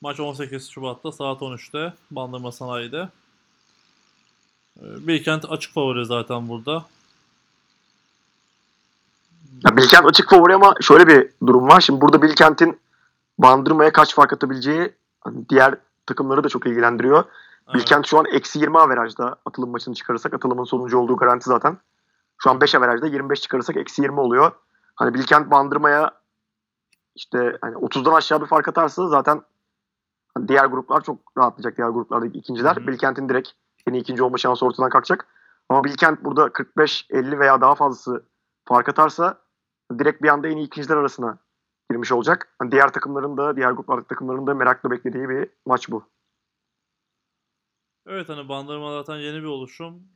Maç 0.00 0.20
18 0.20 0.70
Şubat'ta 0.70 1.12
saat 1.12 1.42
13'te 1.42 1.94
Bandırma 2.10 2.52
Sanayi'de. 2.52 3.08
Ee, 4.78 5.06
Bilkent 5.06 5.44
açık 5.44 5.74
favori 5.74 6.06
zaten 6.06 6.48
burada. 6.48 6.84
Ya 9.64 9.76
Bilkent 9.76 10.06
açık 10.06 10.30
favori 10.30 10.54
ama 10.54 10.74
şöyle 10.80 11.06
bir 11.06 11.46
durum 11.46 11.68
var. 11.68 11.80
Şimdi 11.80 12.00
burada 12.00 12.22
Bilkent'in 12.22 12.80
Bandırma'ya 13.42 13.92
kaç 13.92 14.14
fark 14.14 14.32
atabileceği 14.32 14.94
hani 15.20 15.48
diğer 15.48 15.74
takımları 16.06 16.44
da 16.44 16.48
çok 16.48 16.66
ilgilendiriyor. 16.66 17.24
Evet. 17.66 17.74
Bilkent 17.74 18.06
şu 18.06 18.18
an 18.18 18.24
eksi 18.32 18.58
20 18.58 18.78
averajda 18.78 19.36
atılım 19.46 19.70
maçını 19.70 19.94
çıkarırsak 19.94 20.34
atılımın 20.34 20.64
sonuncu 20.64 20.98
olduğu 20.98 21.16
garanti 21.16 21.48
zaten. 21.48 21.78
Şu 22.38 22.50
an 22.50 22.60
5 22.60 22.74
averajda 22.74 23.06
25 23.06 23.40
çıkarırsak 23.40 23.76
eksi 23.76 24.02
20 24.02 24.20
oluyor. 24.20 24.52
Hani 24.94 25.14
Bilkent 25.14 25.50
Bandırma'ya 25.50 26.10
işte 27.14 27.58
hani 27.60 27.74
30'dan 27.74 28.12
aşağı 28.12 28.40
bir 28.40 28.46
fark 28.46 28.68
atarsa 28.68 29.08
zaten 29.08 29.42
hani 30.34 30.48
diğer 30.48 30.64
gruplar 30.64 31.00
çok 31.00 31.18
rahatlayacak 31.38 31.76
diğer 31.76 31.88
gruplardaki 31.88 32.38
ikinciler. 32.38 32.76
Hı. 32.76 32.86
Bilkent'in 32.86 33.28
direkt 33.28 33.48
en 33.86 33.92
iyi 33.92 34.00
ikinci 34.00 34.22
olma 34.22 34.38
şansı 34.38 34.66
ortadan 34.66 34.88
kalkacak. 34.88 35.26
Ama 35.68 35.84
Bilkent 35.84 36.24
burada 36.24 36.46
45-50 36.46 37.38
veya 37.38 37.60
daha 37.60 37.74
fazlası 37.74 38.24
fark 38.64 38.88
atarsa 38.88 39.38
direkt 39.98 40.22
bir 40.22 40.28
anda 40.28 40.48
en 40.48 40.56
iyi 40.56 40.66
ikinciler 40.66 40.96
arasına 40.96 41.38
girmiş 41.92 42.12
olacak. 42.12 42.54
Hani 42.58 42.72
diğer 42.72 42.92
takımların 42.92 43.36
da 43.36 43.56
diğer 43.56 43.70
gruplardaki 43.70 44.08
takımların 44.08 44.46
da 44.46 44.54
merakla 44.54 44.90
beklediği 44.90 45.28
bir 45.28 45.48
maç 45.66 45.90
bu. 45.90 46.08
Evet 48.06 48.28
hani 48.28 48.48
Bandırma 48.48 48.92
zaten 48.92 49.16
yeni 49.16 49.38
bir 49.38 49.46
oluşum. 49.46 50.08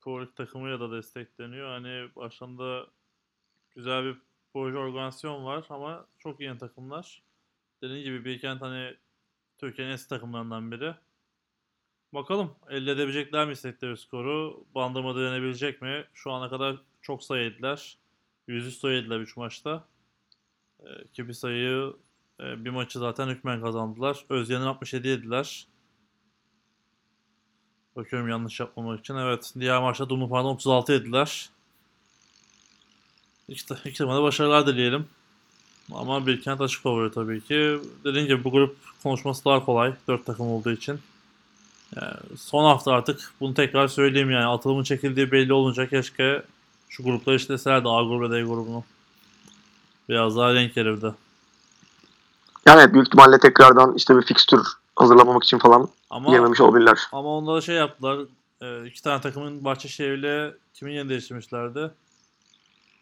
Pro 0.00 0.34
takımıyla 0.34 0.80
da 0.80 0.92
destekleniyor. 0.92 1.68
Hani 1.68 2.08
başında 2.16 2.86
güzel 3.74 4.04
bir 4.04 4.16
proje 4.52 4.78
organizasyon 4.78 5.44
var 5.44 5.66
ama 5.68 6.06
çok 6.18 6.40
yeni 6.40 6.58
takımlar. 6.58 7.22
Dediğim 7.82 8.04
gibi 8.04 8.24
Bilkent 8.24 8.62
hani 8.62 8.96
Türkiye'nin 9.58 9.92
eski 9.92 10.08
takımlarından 10.08 10.72
biri. 10.72 10.94
Bakalım 12.14 12.54
elde 12.68 12.90
edebilecekler 12.90 13.46
mi 13.46 13.52
istedikleri 13.52 13.96
skoru? 13.96 14.64
Bandırma 14.74 15.16
direnebilecek 15.16 15.82
mi? 15.82 16.04
Şu 16.14 16.32
ana 16.32 16.50
kadar 16.50 16.76
çok 17.02 17.24
sayı 17.24 17.44
yediler. 17.44 17.98
Yüzüstü 18.46 18.80
sayı 18.80 18.96
yediler 18.96 19.20
3 19.20 19.36
maçta. 19.36 19.84
Ee, 20.80 21.06
ki 21.12 21.28
bir 21.28 21.32
sayıyı 21.32 21.92
e, 22.40 22.64
bir 22.64 22.70
maçı 22.70 22.98
zaten 22.98 23.28
hükmen 23.28 23.60
kazandılar. 23.60 24.24
Özyeğin'in 24.28 24.66
67 24.66 25.08
yediler. 25.08 25.66
Bakıyorum 27.96 28.28
yanlış 28.28 28.60
yapmamak 28.60 29.00
için. 29.00 29.16
Evet. 29.16 29.52
Diğer 29.60 29.80
maçta 29.82 30.08
Dumlupınar'dan 30.08 30.50
36 30.50 30.92
yediler. 30.92 31.50
İki, 33.48 33.74
iki 33.84 33.98
takıma 33.98 34.22
başarılar 34.22 34.66
dileyelim. 34.66 35.06
Ama 35.92 36.26
Bilkent 36.26 36.60
açık 36.60 36.82
favori 36.82 37.12
tabii 37.12 37.40
ki. 37.40 37.78
Dediğim 38.04 38.26
gibi 38.26 38.44
bu 38.44 38.50
grup 38.50 38.76
konuşması 39.02 39.44
daha 39.44 39.64
kolay. 39.64 39.94
4 40.08 40.26
takım 40.26 40.46
olduğu 40.46 40.72
için. 40.72 41.00
Yani 41.96 42.16
son 42.36 42.64
hafta 42.64 42.92
artık 42.92 43.32
bunu 43.40 43.54
tekrar 43.54 43.88
söyleyeyim 43.88 44.30
yani. 44.30 44.46
Atılımın 44.46 44.82
çekildiği 44.82 45.32
belli 45.32 45.52
olunca 45.52 45.88
keşke 45.88 46.42
şu 46.88 47.02
grupları 47.02 47.36
işleselerdi 47.36 47.88
A 47.88 48.02
grubu 48.02 48.22
ve 48.22 48.30
D 48.30 48.42
grubunu. 48.42 48.84
Biraz 50.08 50.36
daha 50.36 50.54
renk 50.54 50.76
verirdi. 50.76 51.14
Yani 52.66 52.94
büyük 52.94 53.06
ihtimalle 53.06 53.38
tekrardan 53.38 53.94
işte 53.94 54.16
bir 54.16 54.22
fikstür 54.22 54.60
hazırlamamak 54.96 55.44
için 55.44 55.58
falan 55.58 55.88
Ama 56.10 56.30
girmemiş 56.30 56.60
olabilirler. 56.60 57.08
Ama 57.12 57.28
onda 57.28 57.54
da 57.54 57.60
şey 57.60 57.76
yaptılar. 57.76 58.18
E, 58.60 58.86
iki 58.86 59.02
tane 59.02 59.20
takımın 59.20 59.64
Bahçeşehir'le 59.64 60.54
kimin 60.74 60.92
yerini 60.92 61.08
değiştirmişlerdi? 61.08 61.90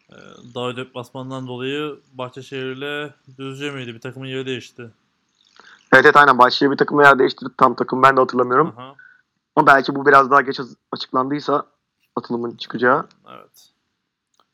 E, 0.09 0.15
Dağı 0.55 0.75
deplasmanından 0.75 1.47
dolayı 1.47 1.99
Bahçeşehir'le 2.13 3.13
Düzce 3.37 3.71
miydi? 3.71 3.95
Bir 3.95 4.01
takımın 4.01 4.27
yeri 4.27 4.45
değişti. 4.45 4.81
Evet 5.93 6.05
evet 6.05 6.15
aynen 6.17 6.37
Başşehir 6.37 6.71
bir 6.71 6.77
takımla 6.77 7.03
yer 7.03 7.19
değiştirdi 7.19 7.49
tam 7.57 7.75
takım 7.75 8.03
ben 8.03 8.17
de 8.17 8.19
hatırlamıyorum. 8.21 8.73
Aha, 8.77 8.95
Ama 9.55 9.67
belki 9.67 9.95
bu 9.95 10.05
biraz 10.05 10.31
daha 10.31 10.41
geç 10.41 10.59
açıklandıysa 10.91 11.63
atılımın 12.15 12.55
çıkacağı. 12.55 13.05
evet. 13.29 13.69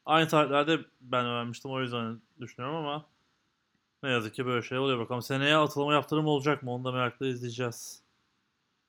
Aynı 0.05 0.27
tarihlerde 0.27 0.79
ben 1.01 1.25
öğrenmiştim 1.25 1.71
o 1.71 1.81
yüzden 1.81 2.21
düşünüyorum 2.41 2.77
ama 2.77 3.05
ne 4.03 4.09
yazık 4.09 4.35
ki 4.35 4.45
böyle 4.45 4.61
şey 4.61 4.77
oluyor. 4.77 4.99
Bakalım 4.99 5.21
seneye 5.21 5.57
atılma 5.57 5.93
yaptırım 5.93 6.27
olacak 6.27 6.63
mı? 6.63 6.71
Onu 6.71 6.83
da 6.83 6.91
merakla 6.91 7.27
izleyeceğiz. 7.27 8.01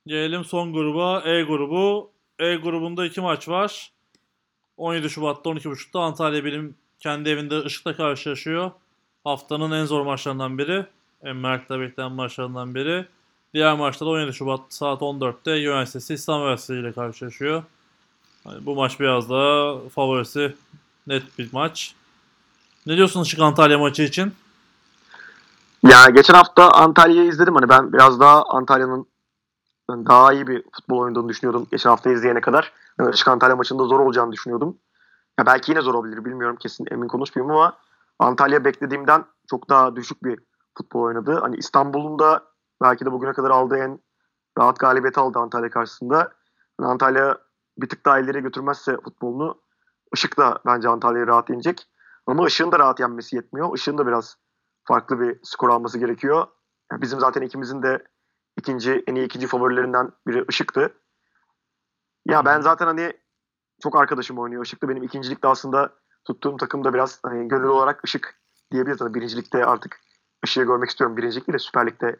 Gelelim 0.07 0.45
son 0.45 0.73
gruba. 0.73 1.23
E 1.25 1.43
grubu. 1.43 2.11
E 2.39 2.57
grubunda 2.57 3.07
iki 3.07 3.21
maç 3.21 3.49
var. 3.49 3.93
17 4.77 5.11
Şubat'ta 5.11 5.51
12.30'da 5.51 6.01
Antalya 6.01 6.45
Bilim 6.45 6.77
kendi 6.99 7.29
evinde 7.29 7.63
Işık'ta 7.65 7.97
karşılaşıyor. 7.97 8.71
Haftanın 9.25 9.71
en 9.71 9.85
zor 9.85 10.03
maçlarından 10.03 10.59
biri. 10.59 10.87
En 11.23 11.37
merakla 11.37 11.81
beklenen 11.81 12.13
maçlarından 12.13 12.75
biri. 12.75 13.07
Diğer 13.55 13.75
maçta 13.77 14.07
da 14.07 14.11
17 14.11 14.33
Şubat 14.33 14.61
saat 14.69 15.03
14'te 15.03 15.63
Üniversitesi 15.63 16.15
İslam 16.15 16.41
Üniversitesi 16.41 16.81
ile 16.81 16.93
karşılaşıyor. 16.93 17.63
Yani 18.47 18.67
bu 18.67 18.75
maç 18.75 19.01
biraz 19.01 19.31
daha 19.31 19.79
favorisi 19.89 20.55
net 21.07 21.39
bir 21.39 21.53
maç. 21.53 21.95
Ne 22.87 22.97
diyorsun 22.97 23.23
Işık 23.23 23.41
Antalya 23.41 23.79
maçı 23.79 24.03
için? 24.03 24.35
Ya 25.83 26.07
geçen 26.11 26.35
hafta 26.35 26.71
Antalya'yı 26.71 27.29
izledim 27.29 27.55
hani 27.55 27.69
ben 27.69 27.93
biraz 27.93 28.21
daha 28.21 28.45
Antalya'nın 28.45 29.07
daha 29.91 30.33
iyi 30.33 30.47
bir 30.47 30.63
futbol 30.73 30.99
oynadığını 30.99 31.29
düşünüyordum 31.29 31.67
geçen 31.71 31.91
hafta 31.91 32.11
izleyene 32.11 32.41
kadar. 32.41 32.73
Yani 32.99 33.15
Işık 33.15 33.29
Antalya 33.29 33.57
maçında 33.57 33.85
zor 33.85 34.01
olacağını 34.01 34.33
düşünüyordum. 34.33 34.79
Ya 35.39 35.47
belki 35.47 35.73
yine 35.73 35.81
zor 35.81 35.95
olabilir 35.95 36.25
bilmiyorum 36.25 36.57
kesin 36.61 36.87
emin 36.91 37.09
konuşmayayım 37.09 37.57
ama 37.57 37.79
Antalya 38.19 38.65
beklediğimden 38.65 39.25
çok 39.51 39.69
daha 39.71 39.97
düşük 39.97 40.25
bir 40.25 40.39
futbol 40.79 41.01
oynadı. 41.01 41.39
Hani 41.43 41.57
İstanbul'un 41.57 42.19
da 42.19 42.45
belki 42.83 43.05
de 43.05 43.13
bugüne 43.13 43.33
kadar 43.33 43.51
aldığı 43.51 43.77
en 43.77 43.99
rahat 44.59 44.79
galibiyeti 44.79 45.21
aldı 45.21 45.39
Antalya 45.39 45.71
karşısında. 45.71 46.33
Yani 46.81 46.91
Antalya 46.91 47.39
bir 47.79 47.89
tık 47.89 48.07
daha 48.07 48.19
ileri 48.19 48.41
götürmezse 48.41 48.97
futbolunu 48.97 49.64
Işık 50.15 50.39
da 50.39 50.59
bence 50.67 50.89
Antalya'yı 50.89 51.27
rahat 51.27 51.51
yenecek. 51.51 51.89
Ama 52.27 52.47
Işık'ın 52.47 52.73
da 52.73 52.79
rahat 52.79 53.01
yenmesi 53.01 53.37
yetmiyor. 53.37 53.77
Işık'ın 53.77 53.99
da 53.99 54.07
biraz 54.07 54.37
farklı 54.85 55.21
bir 55.21 55.39
skor 55.43 55.69
alması 55.69 55.99
gerekiyor. 55.99 56.47
Yani 56.93 57.03
bizim 57.03 57.21
zaten 57.21 57.43
ikimizin 57.43 57.83
de 57.83 58.05
ikinci 58.57 59.05
en 59.07 59.15
iyi 59.15 59.27
ikinci 59.27 59.47
favorilerinden 59.47 60.13
biri 60.27 60.45
Işık'tı. 60.49 60.95
Ya 62.27 62.45
ben 62.45 62.61
zaten 62.61 62.87
hani 62.87 63.13
çok 63.83 63.97
arkadaşım 63.97 64.39
oynuyor. 64.39 64.65
Işık'ta 64.65 64.89
benim 64.89 65.03
ikincilikte 65.03 65.49
aslında 65.49 65.93
tuttuğum 66.25 66.57
takım 66.57 66.85
da 66.85 66.95
biraz 66.95 67.21
hani 67.23 67.49
gönül 67.49 67.69
olarak 67.69 68.01
Işık 68.05 68.41
diyebiliriz. 68.73 69.01
Hani 69.01 69.15
birincilikte 69.15 69.67
artık 69.67 70.01
Işık'ı 70.45 70.67
görmek 70.67 70.91
istiyorum. 70.91 71.17
Birincilik 71.17 71.47
değil 71.47 71.55
de 71.55 71.59
Süper 71.59 71.87
Lig'de 71.87 72.17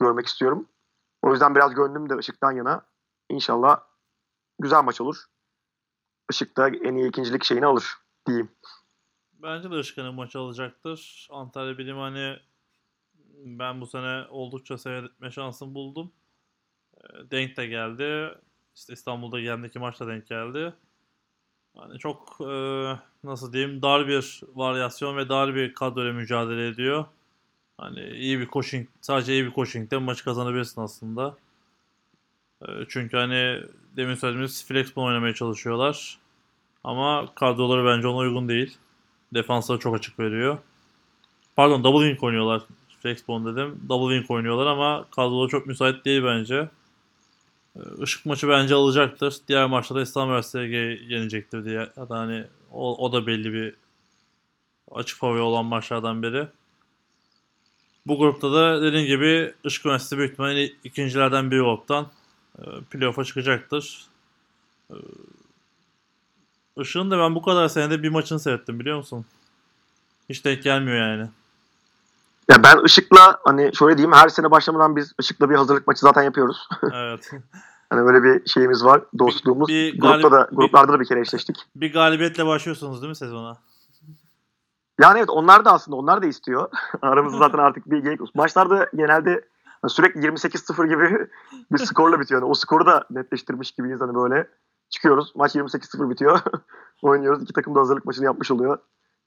görmek 0.00 0.26
istiyorum. 0.26 0.68
O 1.22 1.30
yüzden 1.30 1.54
biraz 1.54 1.74
gönlüm 1.74 2.10
de 2.10 2.14
Işık'tan 2.20 2.52
yana. 2.52 2.86
İnşallah 3.28 3.80
güzel 4.58 4.82
maç 4.84 5.00
olur. 5.00 5.31
Işık 6.30 6.56
da 6.56 6.68
en 6.68 6.94
iyi 6.94 7.08
ikincilik 7.08 7.44
şeyini 7.44 7.66
alır 7.66 7.84
diyeyim. 8.26 8.50
Bence 9.32 9.70
de 9.70 9.80
Işık'ın 9.80 10.14
maçı 10.14 10.38
alacaktır. 10.38 11.28
Antalya 11.30 11.78
Bilim 11.78 11.96
hani 11.96 12.36
ben 13.44 13.80
bu 13.80 13.86
sene 13.86 14.26
oldukça 14.30 14.78
seyretme 14.78 15.30
şansım 15.30 15.74
buldum. 15.74 16.12
Ee, 16.96 17.30
denk 17.30 17.56
de 17.56 17.66
geldi. 17.66 18.38
İşte 18.76 18.92
İstanbul'da 18.92 19.40
yendeki 19.40 19.78
maçta 19.78 20.06
denk 20.06 20.26
geldi. 20.26 20.74
Yani 21.76 21.98
çok 21.98 22.36
e, 22.40 22.54
nasıl 23.24 23.52
diyeyim 23.52 23.82
dar 23.82 24.08
bir 24.08 24.40
varyasyon 24.54 25.16
ve 25.16 25.28
dar 25.28 25.54
bir 25.54 25.74
kadroyla 25.74 26.12
mücadele 26.12 26.68
ediyor. 26.68 27.04
Hani 27.78 28.10
iyi 28.10 28.40
bir 28.40 28.48
coaching, 28.48 28.88
sadece 29.00 29.32
iyi 29.32 29.44
bir 29.44 29.52
coaching'de 29.52 29.98
maçı 29.98 30.24
kazanabilirsin 30.24 30.80
aslında. 30.80 31.36
E, 32.68 32.70
çünkü 32.88 33.16
hani 33.16 33.60
demin 33.96 34.14
söylediğimiz 34.14 34.66
flexball 34.66 35.02
oynamaya 35.02 35.34
çalışıyorlar. 35.34 36.18
Ama 36.84 37.34
kadroları 37.34 37.86
bence 37.86 38.08
ona 38.08 38.16
uygun 38.16 38.48
değil. 38.48 38.76
Defansları 39.34 39.78
çok 39.78 39.96
açık 39.96 40.18
veriyor. 40.18 40.58
Pardon 41.56 41.84
double 41.84 42.06
wing 42.06 42.24
oynuyorlar. 42.24 42.62
Flexball 43.02 43.44
dedim. 43.44 43.80
Double 43.88 44.14
wing 44.14 44.30
oynuyorlar 44.30 44.66
ama 44.66 45.06
kadroları 45.10 45.48
çok 45.48 45.66
müsait 45.66 46.04
değil 46.04 46.22
bence. 46.24 46.68
Ee, 47.76 47.80
Işık 48.02 48.26
maçı 48.26 48.48
bence 48.48 48.74
alacaktır. 48.74 49.34
Diğer 49.48 49.66
maçlarda 49.66 50.02
İstanbul 50.02 50.42
SG 50.42 50.72
yenecektir 51.10 51.64
diye. 51.64 51.88
Ya 51.96 52.08
da 52.08 52.18
hani 52.18 52.44
o, 52.72 53.06
o 53.06 53.12
da 53.12 53.26
belli 53.26 53.52
bir 53.52 53.74
açık 54.90 55.18
favori 55.18 55.40
olan 55.40 55.64
maçlardan 55.64 56.22
biri. 56.22 56.48
Bu 58.06 58.18
grupta 58.18 58.52
da 58.52 58.82
dediğim 58.82 59.06
gibi 59.06 59.54
Işık 59.64 59.86
Üniversitesi 59.86 60.18
büyük 60.18 60.32
ihtimalle 60.32 60.66
ikincilerden 60.84 61.50
biri 61.50 61.60
gruptan 61.60 62.06
playoff'a 62.90 63.24
çıkacaktır. 63.24 64.06
E, 64.90 64.94
Işık'ın 66.76 67.10
da 67.10 67.18
ben 67.18 67.34
bu 67.34 67.42
kadar 67.42 67.68
senede 67.68 68.02
bir 68.02 68.08
maçını 68.08 68.40
seyrettim 68.40 68.80
biliyor 68.80 68.96
musun? 68.96 69.24
Hiç 70.28 70.44
denk 70.44 70.62
gelmiyor 70.62 70.96
yani. 70.96 71.28
Ya 72.50 72.62
ben 72.62 72.84
Işık'la 72.84 73.40
hani 73.44 73.70
şöyle 73.76 73.98
diyeyim 73.98 74.16
her 74.16 74.28
sene 74.28 74.50
başlamadan 74.50 74.96
biz 74.96 75.12
Işık'la 75.20 75.50
bir 75.50 75.54
hazırlık 75.54 75.86
maçı 75.86 76.00
zaten 76.00 76.22
yapıyoruz. 76.22 76.68
Evet. 76.94 77.30
hani 77.90 78.04
böyle 78.06 78.22
bir 78.22 78.48
şeyimiz 78.48 78.84
var, 78.84 79.02
dostluğumuz. 79.18 79.68
bir 79.68 79.98
Grupta 80.00 80.28
galip- 80.28 80.30
da 80.32 80.48
gruplarda 80.52 80.92
da 80.92 81.00
bir 81.00 81.04
kere 81.06 81.20
eşleştik. 81.20 81.56
bir 81.76 81.92
galibiyetle 81.92 82.46
başlıyorsunuz 82.46 83.02
değil 83.02 83.08
mi 83.08 83.16
sezona? 83.16 83.56
Yani 85.00 85.18
evet 85.18 85.30
onlar 85.30 85.64
da 85.64 85.72
aslında 85.72 85.96
onlar 85.96 86.22
da 86.22 86.26
istiyor. 86.26 86.68
Aramızda 87.02 87.38
zaten 87.38 87.58
artık 87.68 87.90
bir 87.90 87.98
geyik. 87.98 88.34
Maçlarda 88.34 88.90
genelde 88.96 89.44
sürekli 89.88 90.20
28-0 90.20 90.88
gibi 90.88 91.28
bir 91.72 91.78
skorla 91.78 92.20
bitiyor. 92.20 92.42
Yani 92.42 92.50
o 92.50 92.54
skoru 92.54 92.86
da 92.86 93.06
netleştirmiş 93.10 93.72
gibiyiz 93.72 94.00
hani 94.00 94.14
böyle. 94.14 94.48
Çıkıyoruz. 94.90 95.32
Maç 95.36 95.54
28-0 95.54 96.10
bitiyor. 96.10 96.40
Oynuyoruz. 97.02 97.42
İki 97.42 97.52
takım 97.52 97.74
da 97.74 97.80
hazırlık 97.80 98.04
maçını 98.04 98.24
yapmış 98.24 98.50
oluyor. 98.50 98.78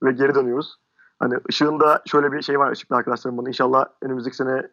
Ve 0.04 0.12
geri 0.12 0.36
dönüyoruz. 0.36 0.76
Hani 1.20 1.36
Işık'ın 1.50 1.80
da 1.80 2.02
şöyle 2.06 2.32
bir 2.32 2.42
şey 2.42 2.60
var 2.60 2.72
Işık'la 2.72 2.96
arkadaşlarım 2.96 3.38
bana. 3.38 3.50
İnşallah 3.50 3.86
önümüzdeki 4.02 4.36
sene 4.36 4.70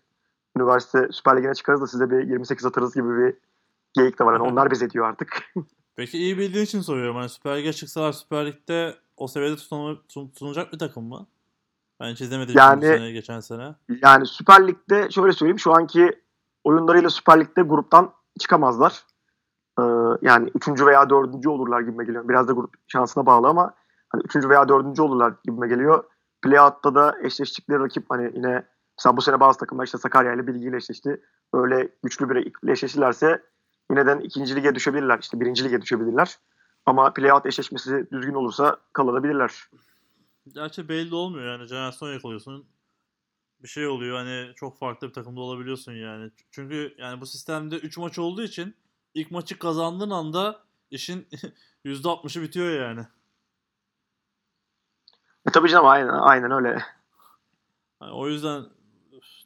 üniversite 0.56 1.08
Süper 1.12 1.36
Ligi'ne 1.36 1.54
çıkarız 1.54 1.80
da 1.80 1.86
size 1.86 2.10
bir 2.10 2.28
28 2.28 2.66
atarız 2.66 2.94
gibi 2.94 3.08
bir 3.08 3.34
geyik 3.92 4.18
de 4.18 4.24
var. 4.24 4.32
Yani 4.32 4.42
onlar 4.42 4.70
bize 4.70 4.90
diyor 4.90 5.08
artık. 5.08 5.52
Peki 5.96 6.18
iyi 6.18 6.38
bildiğin 6.38 6.64
için 6.64 6.80
soruyorum. 6.80 7.16
Hani 7.16 7.28
Süper 7.28 7.58
Lig'e 7.58 7.72
çıksalar 7.72 8.12
Süper 8.12 8.46
Lig'de 8.46 8.94
o 9.16 9.28
seviyede 9.28 9.56
tutunacak 10.08 10.72
bir 10.72 10.78
takım 10.78 11.04
mı? 11.04 11.26
Ben 12.02 12.12
hiç 12.12 12.20
izlemedim 12.20 12.54
Yani- 12.58 12.86
sene, 12.86 13.12
geçen 13.12 13.40
sene. 13.40 13.74
Yani 14.02 14.26
Süper 14.26 14.68
Lig'de 14.68 15.10
şöyle 15.10 15.32
söyleyeyim 15.32 15.58
şu 15.58 15.74
anki 15.74 16.20
oyunlarıyla 16.64 17.10
Süper 17.10 17.40
Lig'de 17.40 17.62
gruptan 17.62 18.12
çıkamazlar. 18.38 19.04
Ee, 19.78 19.82
yani 20.22 20.50
üçüncü 20.54 20.86
veya 20.86 21.10
dördüncü 21.10 21.48
olurlar 21.48 21.80
gibime 21.80 22.04
geliyor. 22.04 22.28
Biraz 22.28 22.48
da 22.48 22.52
grup 22.52 22.74
şansına 22.88 23.26
bağlı 23.26 23.48
ama 23.48 23.74
hani 24.08 24.22
üçüncü 24.24 24.48
veya 24.48 24.68
dördüncü 24.68 25.02
olurlar 25.02 25.32
gibime 25.44 25.68
geliyor. 25.68 26.04
Playout'ta 26.42 26.94
da 26.94 27.16
eşleştikleri 27.22 27.80
rakip 27.80 28.04
hani 28.08 28.32
yine 28.34 28.64
mesela 28.98 29.16
bu 29.16 29.22
sene 29.22 29.40
bazı 29.40 29.58
takımlar 29.58 29.84
işte 29.84 29.98
Sakarya 29.98 30.32
ile 30.32 30.46
Bilgi 30.46 30.66
ile 30.66 30.76
eşleşti. 30.76 31.20
Öyle 31.54 31.88
güçlü 32.04 32.30
bir 32.30 32.36
ekiple 32.36 32.72
eşleşirlerse 32.72 33.42
yineden 33.90 34.20
ikinci 34.20 34.56
lige 34.56 34.74
düşebilirler. 34.74 35.18
işte 35.18 35.40
birinci 35.40 35.64
lige 35.64 35.82
düşebilirler. 35.82 36.38
Ama 36.86 37.12
playout 37.12 37.46
eşleşmesi 37.46 38.06
düzgün 38.12 38.34
olursa 38.34 38.76
kalabilirler. 38.92 39.70
Gerçi 40.48 40.88
belli 40.88 41.14
olmuyor 41.14 41.52
yani. 41.52 41.68
Jenerasyon 41.68 42.12
yakalıyorsun. 42.12 42.66
Bir 43.62 43.68
şey 43.68 43.86
oluyor 43.86 44.16
hani 44.16 44.54
çok 44.54 44.78
farklı 44.78 45.08
bir 45.08 45.12
takımda 45.12 45.40
olabiliyorsun 45.40 45.92
yani. 45.92 46.30
Çünkü 46.50 46.94
yani 46.98 47.20
bu 47.20 47.26
sistemde 47.26 47.76
3 47.76 47.98
maç 47.98 48.18
olduğu 48.18 48.42
için 48.42 48.76
ilk 49.14 49.30
maçı 49.30 49.58
kazandığın 49.58 50.10
anda 50.10 50.64
işin 50.90 51.28
%60'ı 51.84 52.42
bitiyor 52.42 52.70
yani. 52.70 53.06
E 55.46 55.50
tabii 55.52 55.68
canım 55.68 55.86
aynen, 55.86 56.08
aynen 56.08 56.50
öyle. 56.50 56.82
Hani 58.00 58.12
o 58.12 58.28
yüzden 58.28 58.64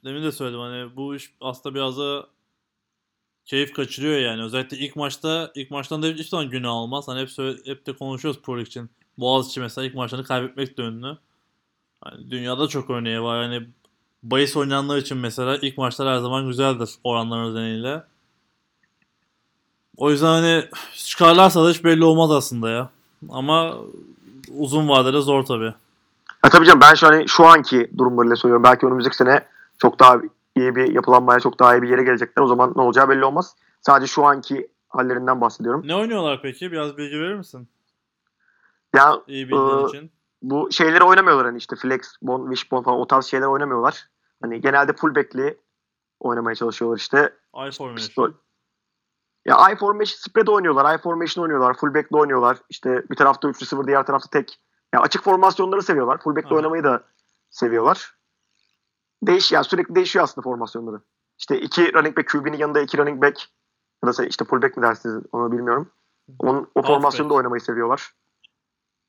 demin 0.04 0.22
de 0.22 0.32
söyledim 0.32 0.60
hani 0.60 0.96
bu 0.96 1.14
iş 1.14 1.34
aslında 1.40 1.74
biraz 1.74 1.98
da 1.98 2.26
keyif 3.44 3.72
kaçırıyor 3.72 4.18
yani. 4.18 4.42
Özellikle 4.42 4.76
ilk 4.76 4.96
maçta 4.96 5.52
ilk 5.54 5.70
maçtan 5.70 6.02
da 6.02 6.06
hiç 6.06 6.28
zaman 6.28 6.50
günah 6.50 6.70
almaz. 6.70 7.08
Hani 7.08 7.20
hep, 7.20 7.28
hep 7.66 7.86
de 7.86 7.96
konuşuyoruz 7.96 8.42
Pro 8.42 8.60
için. 8.60 8.90
Boğaziçi 9.18 9.60
mesela 9.60 9.86
ilk 9.86 9.94
maçlarını 9.94 10.26
kaybetmek 10.26 10.78
de 10.78 10.82
ünlü. 10.82 11.18
Hani 12.04 12.30
dünyada 12.30 12.68
çok 12.68 12.90
örneği 12.90 13.22
var. 13.22 13.42
Hani 13.42 13.68
bahis 14.22 14.56
oynayanlar 14.56 14.96
için 14.96 15.18
mesela 15.18 15.56
ilk 15.56 15.78
maçlar 15.78 16.08
her 16.08 16.18
zaman 16.18 16.46
güzeldir 16.46 16.90
oranlar 17.04 17.50
nedeniyle. 17.50 18.02
O 19.96 20.10
yüzden 20.10 20.26
hani 20.26 20.64
çıkarlarsa 20.94 21.64
da 21.64 21.70
hiç 21.70 21.84
belli 21.84 22.04
olmaz 22.04 22.30
aslında 22.30 22.70
ya. 22.70 22.90
Ama 23.30 23.74
uzun 24.58 24.88
vadede 24.88 25.20
zor 25.20 25.42
tabii. 25.42 25.74
Ha 26.42 26.48
tabii 26.50 26.66
canım 26.66 26.80
ben 26.80 26.94
şu 26.94 27.06
hani 27.06 27.28
şu 27.28 27.46
anki 27.46 27.90
durumlarıyla 27.98 28.36
söylüyorum. 28.36 28.64
Belki 28.64 28.86
önümüzdeki 28.86 29.16
sene 29.16 29.44
çok 29.78 30.00
daha 30.00 30.16
iyi 30.56 30.76
bir 30.76 30.94
yapılanmaya 30.94 31.40
çok 31.40 31.58
daha 31.58 31.76
iyi 31.76 31.82
bir 31.82 31.88
yere 31.88 32.02
gelecekler. 32.02 32.42
O 32.42 32.46
zaman 32.46 32.72
ne 32.76 32.82
olacağı 32.82 33.08
belli 33.08 33.24
olmaz. 33.24 33.54
Sadece 33.80 34.12
şu 34.12 34.24
anki 34.24 34.68
hallerinden 34.88 35.40
bahsediyorum. 35.40 35.82
Ne 35.86 35.94
oynuyorlar 35.94 36.40
peki? 36.42 36.72
Biraz 36.72 36.96
bilgi 36.96 37.20
verir 37.20 37.34
misin? 37.34 37.68
Ya 38.94 39.22
İyi 39.26 39.48
bildiğin 39.48 39.84
Ee, 39.84 39.86
için. 39.88 40.12
bu 40.42 40.72
şeyleri 40.72 41.04
oynamıyorlar 41.04 41.46
hani 41.46 41.58
işte 41.58 41.76
flex, 41.76 42.00
bon, 42.22 42.50
wishbone 42.50 42.84
falan 42.84 42.98
o 42.98 43.06
tarz 43.06 43.24
şeyler 43.24 43.46
oynamıyorlar. 43.46 44.08
Hani 44.42 44.60
genelde 44.60 44.92
full 44.92 45.14
back'li 45.14 45.60
oynamaya 46.20 46.54
çalışıyorlar 46.54 46.98
işte. 46.98 47.34
I 47.68 47.70
formation. 47.70 48.34
Ya 49.44 49.70
I 49.70 49.76
formation 49.76 50.16
spread 50.16 50.46
oynuyorlar, 50.46 50.94
I 50.94 50.98
formation 51.02 51.42
oynuyorlar, 51.42 51.76
full 51.76 51.94
back'li 51.94 52.16
oynuyorlar. 52.16 52.58
İşte 52.68 53.02
bir 53.10 53.16
tarafta 53.16 53.48
3 53.48 53.62
receiver, 53.62 53.86
diğer 53.86 54.06
tarafta 54.06 54.30
tek. 54.30 54.60
Ya 54.94 55.00
açık 55.00 55.22
formasyonları 55.24 55.82
seviyorlar. 55.82 56.18
Full 56.18 56.36
back'li 56.36 56.48
Aha. 56.48 56.54
oynamayı 56.54 56.84
da 56.84 57.04
seviyorlar. 57.50 58.16
Değiş 59.22 59.52
ya 59.52 59.64
sürekli 59.64 59.94
değişiyor 59.94 60.22
aslında 60.22 60.44
formasyonları. 60.44 61.00
İşte 61.38 61.60
iki 61.60 61.94
running 61.94 62.18
back 62.18 62.28
QB'nin 62.28 62.58
yanında 62.58 62.80
iki 62.80 62.98
running 62.98 63.22
back 63.22 63.48
ya 64.04 64.16
da 64.16 64.24
işte 64.24 64.44
full 64.44 64.62
back 64.62 64.76
mi 64.76 64.82
dersiniz 64.82 65.22
onu 65.32 65.52
bilmiyorum. 65.52 65.90
Onun, 66.38 66.70
o 66.74 66.82
formasyonda 66.82 67.34
oynamayı 67.34 67.60
seviyorlar. 67.60 68.12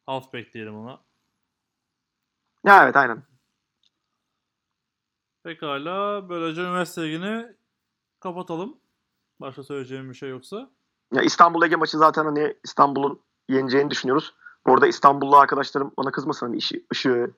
Halfback 0.08 0.54
diyelim 0.54 0.78
ona. 0.78 1.02
Ya 2.66 2.84
evet 2.84 2.96
aynen. 2.96 3.24
Pekala. 5.44 6.30
Böylece 6.30 6.62
üniversite 6.62 7.04
ligini 7.04 7.46
kapatalım. 8.20 8.78
Başka 9.40 9.64
söyleyeceğim 9.64 10.10
bir 10.10 10.16
şey 10.16 10.30
yoksa. 10.30 10.70
Ya 11.14 11.22
İstanbul 11.22 11.64
Ege 11.64 11.76
maçı 11.76 11.98
zaten 11.98 12.26
hani 12.26 12.56
İstanbul'un 12.64 13.22
yeneceğini 13.50 13.90
düşünüyoruz. 13.90 14.34
Bu 14.68 14.74
arada 14.74 14.88
İstanbullu 14.88 15.38
arkadaşlarım 15.38 15.92
bana 15.98 16.12
kızmasın 16.12 16.46
hani 16.46 16.58
işi, 16.58 16.86
ışığı 16.94 17.32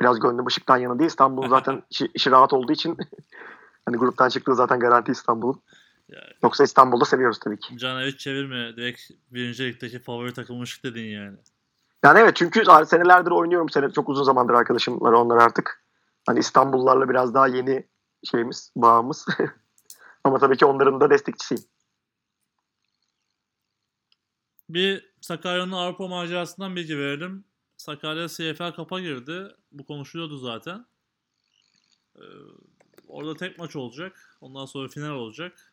biraz 0.00 0.20
gönlüm 0.20 0.46
ışıktan 0.46 0.76
yana 0.76 0.98
değil. 0.98 1.08
İstanbul'un 1.08 1.48
zaten 1.48 1.82
işi, 1.90 2.08
işi 2.14 2.30
rahat 2.30 2.52
olduğu 2.52 2.72
için 2.72 2.96
hani 3.86 3.96
gruptan 3.96 4.28
çıktığı 4.28 4.54
zaten 4.54 4.80
garanti 4.80 5.12
İstanbul'un. 5.12 5.62
Ya, 6.08 6.20
Yoksa 6.42 6.64
İstanbul'da 6.64 7.04
seviyoruz 7.04 7.38
tabii 7.38 7.58
ki. 7.58 7.78
Caner 7.78 8.06
hiç 8.06 8.20
çevirme. 8.20 8.76
Direkt 8.76 9.00
birinci 9.30 9.64
ligdeki 9.64 9.98
favori 9.98 10.34
takım 10.34 10.62
Işık 10.62 10.84
dedin 10.84 11.04
yani. 11.04 11.36
Yani 12.04 12.18
evet 12.18 12.36
çünkü 12.36 12.64
senelerdir 12.64 13.30
oynuyorum. 13.30 13.68
Sene, 13.68 13.90
çok 13.92 14.08
uzun 14.08 14.22
zamandır 14.22 14.54
arkadaşım 14.54 15.00
var 15.00 15.12
onlar 15.12 15.36
artık. 15.36 15.84
Hani 16.26 16.38
İstanbullularla 16.38 17.08
biraz 17.08 17.34
daha 17.34 17.46
yeni 17.46 17.88
şeyimiz, 18.30 18.72
bağımız. 18.76 19.26
Ama 20.24 20.38
tabii 20.38 20.56
ki 20.56 20.66
onların 20.66 21.00
da 21.00 21.10
destekçisiyim. 21.10 21.64
Bir 24.68 25.12
Sakarya'nın 25.20 25.72
Avrupa 25.72 26.08
macerasından 26.08 26.76
bilgi 26.76 26.98
verelim. 26.98 27.44
Sakarya 27.76 28.28
CFL 28.28 28.72
kapa 28.76 29.00
girdi. 29.00 29.48
Bu 29.72 29.86
konuşuluyordu 29.86 30.38
zaten. 30.38 30.86
Ee, 32.16 32.22
orada 33.08 33.36
tek 33.36 33.58
maç 33.58 33.76
olacak. 33.76 34.38
Ondan 34.40 34.66
sonra 34.66 34.88
final 34.88 35.10
olacak. 35.10 35.72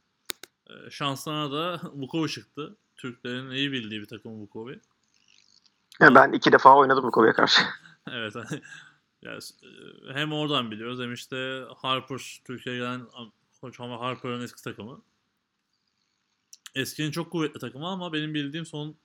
Ee, 0.70 0.90
şanslarına 0.90 1.52
da 1.52 1.82
Vukovi 1.94 2.30
çıktı. 2.30 2.78
Türklerin 2.96 3.52
iyi 3.52 3.72
bildiği 3.72 4.02
bir 4.02 4.08
takım 4.08 4.42
Vukovi. 4.42 4.80
Yani 6.02 6.16
ben 6.16 6.32
iki 6.32 6.52
defa 6.52 6.78
oynadım 6.78 7.04
Bukova'ya 7.04 7.34
karşı. 7.34 7.62
Evet. 8.12 8.36
ya, 9.22 9.32
e, 9.34 10.14
hem 10.14 10.34
oradan 10.34 10.72
biliyoruz 10.72 11.00
hem 11.00 11.14
işte 11.14 11.66
Harper 11.78 12.42
Türkiye'ye 12.46 12.82
gelen 12.82 13.08
ama 13.80 14.00
Harper'ın 14.00 14.42
eski 14.42 14.64
takımı. 14.64 15.02
Eskinin 16.76 17.12
çok 17.12 17.32
kuvvetli 17.32 17.60
takımı 17.60 17.88
ama 17.88 18.14
benim 18.14 18.34
bildiğim 18.34 18.66
son 18.66 18.96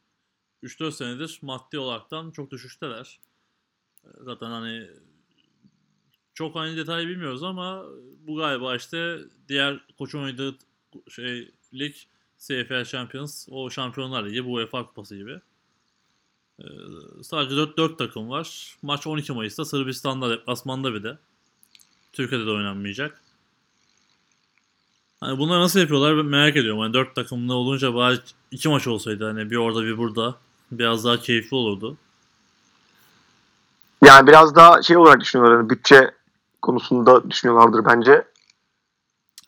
3-4 0.62 0.92
senedir 0.92 1.38
maddi 1.42 1.78
olaraktan 1.78 2.30
çok 2.30 2.50
düşüşteler. 2.50 3.20
Zaten 4.20 4.46
hani 4.46 4.90
çok 6.34 6.56
hani 6.56 6.76
detayı 6.76 7.08
bilmiyoruz 7.08 7.42
ama 7.42 7.84
bu 8.26 8.36
galiba 8.36 8.76
işte 8.76 9.18
diğer 9.48 9.80
koçun 9.98 10.22
oynadığı 10.22 10.58
şey 11.08 11.54
lig 11.74 11.94
CFL 12.38 12.84
Champions, 12.84 13.48
o 13.50 13.70
Şampiyonlar 13.70 14.26
Ligi, 14.26 14.44
bu 14.44 14.52
UEFA 14.52 14.86
Kupası 14.86 15.16
gibi. 15.16 15.40
Ee, 16.60 16.64
sadece 17.22 17.56
4, 17.56 17.76
4 17.76 17.98
takım 17.98 18.30
var. 18.30 18.76
Maç 18.82 19.06
12 19.06 19.32
Mayıs'ta 19.32 19.64
Sırbistan'da 19.64 20.30
deplasmanda 20.30 20.94
bir 20.94 21.02
de. 21.02 21.18
Türkiye'de 22.12 22.46
de 22.46 22.50
oynanmayacak. 22.50 23.20
Hani 25.20 25.38
bunları 25.38 25.60
nasıl 25.60 25.80
yapıyorlar 25.80 26.16
ben 26.16 26.26
merak 26.26 26.56
ediyorum. 26.56 26.80
Hani 26.80 26.94
4 26.94 27.14
takımlı 27.14 27.54
olunca 27.54 27.94
bari 27.94 28.18
2 28.50 28.68
maç 28.68 28.86
olsaydı 28.86 29.24
hani 29.24 29.50
bir 29.50 29.56
orada 29.56 29.84
bir 29.84 29.98
burada 29.98 30.34
biraz 30.72 31.04
daha 31.04 31.20
keyifli 31.20 31.56
olurdu. 31.56 31.96
Yani 34.04 34.26
biraz 34.26 34.54
daha 34.54 34.82
şey 34.82 34.96
olarak 34.96 35.20
düşünüyorlar. 35.20 35.58
Hani 35.58 35.70
bütçe 35.70 36.14
konusunda 36.62 37.30
düşünüyorlardır 37.30 37.84
bence. 37.84 38.24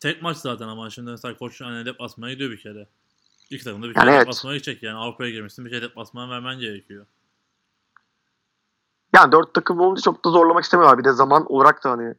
Tek 0.00 0.22
maç 0.22 0.36
zaten 0.36 0.68
ama 0.68 0.90
şimdi 0.90 1.10
mesela 1.10 1.36
koç 1.36 1.60
hani 1.60 1.86
deplasmana 1.86 2.32
gidiyor 2.32 2.50
bir 2.50 2.60
kere. 2.60 2.86
İki 3.50 3.64
takım 3.64 3.82
da 3.82 3.88
bir 3.88 3.96
Yani 3.96 4.04
kere 4.04 4.10
evet. 4.14 4.20
deplasmana 4.20 4.54
gidecek 4.54 4.82
yani 4.82 4.98
Avrupa'ya 4.98 5.30
girmişsin 5.30 5.64
bir 5.64 5.70
kere 5.70 5.82
deplasmana 5.82 6.30
vermen 6.30 6.58
gerekiyor. 6.58 7.06
Yani 9.14 9.32
dört 9.32 9.54
takım 9.54 9.80
olunca 9.80 10.02
çok 10.02 10.24
da 10.24 10.30
zorlamak 10.30 10.64
istemiyorlar. 10.64 10.98
Bir 10.98 11.04
de 11.04 11.12
zaman 11.12 11.52
olarak 11.52 11.84
da 11.84 11.90
hani 11.90 12.14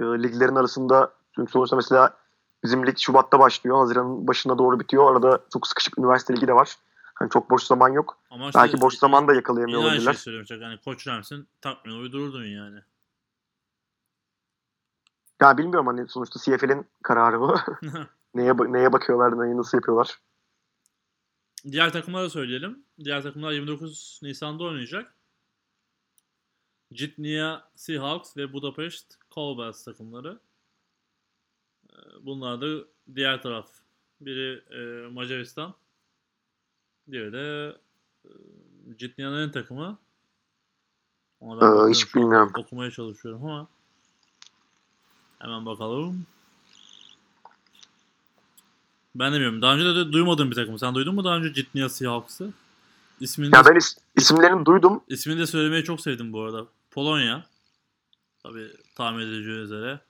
e, 0.00 0.04
liglerin 0.04 0.56
arasında 0.56 1.12
çünkü 1.34 1.52
sonuçta 1.52 1.76
mesela 1.76 2.16
bizim 2.64 2.86
lig 2.86 2.98
Şubat'ta 2.98 3.38
başlıyor. 3.38 3.76
Haziran'ın 3.76 4.26
başına 4.26 4.58
doğru 4.58 4.80
bitiyor. 4.80 5.12
Arada 5.12 5.40
çok 5.52 5.66
sıkışık 5.66 5.98
üniversite 5.98 6.36
ligi 6.36 6.46
de 6.46 6.52
var. 6.52 6.76
Hani 7.14 7.30
çok 7.30 7.50
boş 7.50 7.62
zaman 7.62 7.88
yok. 7.88 8.18
Ama 8.30 8.46
işte 8.46 8.58
Belki 8.60 8.80
boş 8.80 8.94
zaman 8.94 9.28
da 9.28 9.34
yakalayamıyor 9.34 9.78
yine 9.78 9.90
aynı 9.90 9.96
şey 10.00 10.02
olabilirler. 10.06 10.20
söylüyorum. 10.22 10.46
Çok 10.46 10.62
Yani 10.62 10.78
koç 10.84 11.06
Rams'in 11.08 11.48
takvimine 11.60 12.00
uydururdun 12.00 12.44
yani. 12.44 12.78
Ya 15.40 15.58
bilmiyorum 15.58 15.86
hani 15.86 16.08
sonuçta 16.08 16.40
CFL'in 16.40 16.86
kararı 17.02 17.40
bu. 17.40 17.56
neye, 18.34 18.54
neye 18.56 18.92
bakıyorlar, 18.92 19.46
neyi 19.46 19.56
nasıl 19.56 19.78
yapıyorlar. 19.78 20.18
Diğer 21.72 21.92
takımları 21.92 22.24
da 22.24 22.30
söyleyelim. 22.30 22.84
Diğer 23.04 23.22
takımlar 23.22 23.52
29 23.52 24.20
Nisan'da 24.22 24.64
oynayacak. 24.64 25.14
Jitnia 26.92 27.62
Seahawks 27.76 28.36
ve 28.36 28.52
Budapest 28.52 29.18
Cowboys 29.34 29.84
takımları. 29.84 30.40
Ee, 31.90 31.94
Bunlar 32.22 32.60
da 32.60 32.84
diğer 33.14 33.42
taraf. 33.42 33.70
Biri 34.20 34.64
e, 34.70 35.08
Macaristan. 35.08 35.74
Diğeri 37.10 37.32
de 37.32 37.76
e, 38.24 38.30
Jitnia'nın 38.98 39.50
takımı. 39.50 39.98
Ona 41.40 41.60
ben 41.60 41.88
Ee, 41.88 41.90
hiç 41.90 42.14
bilmiyorum. 42.14 42.52
Okumaya 42.58 42.90
çalışıyorum 42.90 43.44
ama 43.44 43.68
hemen 45.38 45.66
bakalım. 45.66 46.26
Ben 49.18 49.30
de 49.32 49.34
bilmiyorum. 49.34 49.62
Daha 49.62 49.74
önce 49.74 49.84
de, 49.84 49.94
de 49.94 50.12
duymadığım 50.12 50.50
bir 50.50 50.54
takım. 50.56 50.78
Sen 50.78 50.94
duydun 50.94 51.14
mu 51.14 51.24
daha 51.24 51.36
önce 51.36 51.54
Jitnia 51.54 51.88
Seahawks'ı? 51.88 52.50
İsmini 53.20 53.52
de, 53.52 53.56
Ya 53.56 53.64
ben 53.64 53.74
is- 53.74 53.98
isimlerini 54.16 54.66
duydum. 54.66 55.00
ismini 55.08 55.38
de 55.38 55.46
söylemeyi 55.46 55.84
çok 55.84 56.00
sevdim 56.00 56.32
bu 56.32 56.42
arada. 56.42 56.64
Polonya. 56.90 57.44
Tabii 58.42 58.68
tahmin 58.96 59.20
edileceği 59.20 59.58
üzere. 59.58 60.00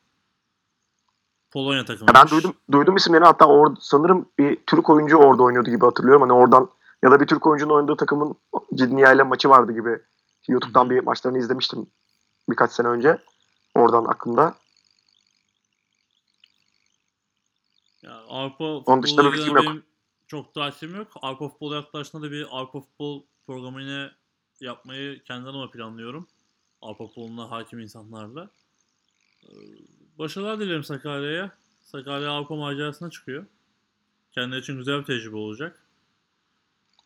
Polonya 1.51 1.85
takımı. 1.85 2.11
Ben 2.15 2.29
duydum 2.29 2.55
duydum 2.73 2.97
isimlerini 2.97 3.27
hatta 3.27 3.47
orada 3.47 3.77
sanırım 3.81 4.29
bir 4.39 4.59
Türk 4.67 4.91
oyuncu 4.91 5.17
orada 5.17 5.43
oynuyordu 5.43 5.71
gibi 5.71 5.85
hatırlıyorum. 5.85 6.23
Hani 6.23 6.33
oradan 6.33 6.69
ya 7.03 7.11
da 7.11 7.21
bir 7.21 7.27
Türk 7.27 7.47
oyuncunun 7.47 7.75
oynadığı 7.75 7.97
takımın 7.97 8.35
Cidniya 8.75 9.13
ile 9.13 9.23
maçı 9.23 9.49
vardı 9.49 9.73
gibi. 9.73 9.99
YouTube'dan 10.49 10.91
bir 10.91 11.01
maçlarını 11.03 11.39
izlemiştim 11.39 11.87
birkaç 12.51 12.73
sene 12.73 12.89
önce. 12.89 13.19
Oradan 13.75 14.05
aklımda. 14.05 14.55
Ya 18.07 18.13
Avrupa 18.29 18.65
Onun 18.65 19.03
dışında 19.03 19.23
ilgili 19.23 19.45
fikrim 19.45 19.65
yok. 19.65 19.83
çok 20.27 20.55
takipim 20.55 20.95
yok. 20.97 21.09
Avrupa 21.23 21.49
futbolu 21.49 21.75
yaklaştığında 21.75 22.27
da 22.27 22.31
bir 22.31 22.47
Avrupa 22.51 22.81
futbol 22.81 23.23
programı 23.47 23.83
yine 23.83 24.11
yapmayı 24.61 25.23
kendi 25.23 25.49
adıma 25.49 25.71
planlıyorum. 25.71 26.27
Avrupa 26.83 27.07
futboluna 27.07 27.51
hakim 27.51 27.79
insanlarla. 27.79 28.51
Ee, 29.45 29.49
Başarılar 30.19 30.61
dilerim 30.61 30.85
Sakarya'ya. 30.85 31.51
Sakarya 31.83 32.31
Avrupa 32.31 32.55
macerasına 32.57 33.11
çıkıyor. 33.11 33.47
Kendileri 34.33 34.61
için 34.61 34.77
güzel 34.79 34.99
bir 35.01 35.05
tecrübe 35.05 35.37
olacak. 35.37 35.83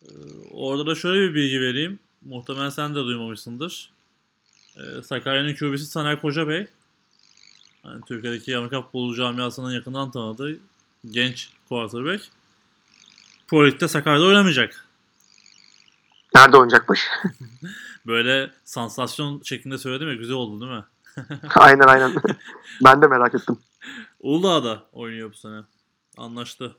Ee, 0.03 0.07
Orada 0.51 0.87
da 0.87 0.95
şöyle 0.95 1.31
bir 1.31 1.35
bilgi 1.35 1.61
vereyim. 1.61 1.99
Muhtemelen 2.23 2.69
sen 2.71 2.91
de 2.95 3.05
duymamışsındır. 3.05 3.91
Ee, 4.77 5.03
Sakarya'nın 5.03 5.55
QB'si 5.55 5.87
Saner 5.87 6.21
Kocabey. 6.21 6.67
Yani 7.85 8.01
Türkiye'deki 8.07 8.57
Amerika 8.57 8.83
futbolu 8.83 9.15
camiasının 9.17 9.71
yakından 9.71 10.11
tanıdığı 10.11 10.61
genç 11.11 11.51
quarterback. 11.69 12.25
Pro 13.49 13.67
Lig'de 13.67 13.89
Sakarya'da 13.89 14.25
oynamayacak. 14.25 14.87
Nerede 16.35 16.57
oynayacakmış? 16.57 17.09
Böyle 18.07 18.51
sansasyon 18.65 19.43
şeklinde 19.45 19.79
söyledim 19.79 20.09
ya 20.09 20.15
güzel 20.15 20.37
oldu 20.37 20.61
değil 20.61 20.73
mi? 20.73 20.85
aynen 21.55 21.87
aynen. 21.87 22.15
ben 22.85 23.03
de 23.03 23.07
merak 23.07 23.35
ettim. 23.35 23.59
Uludağ'da 24.21 24.85
oynuyor 24.93 25.33
bu 25.33 25.37
sene. 25.37 25.61
Anlaştı. 26.17 26.77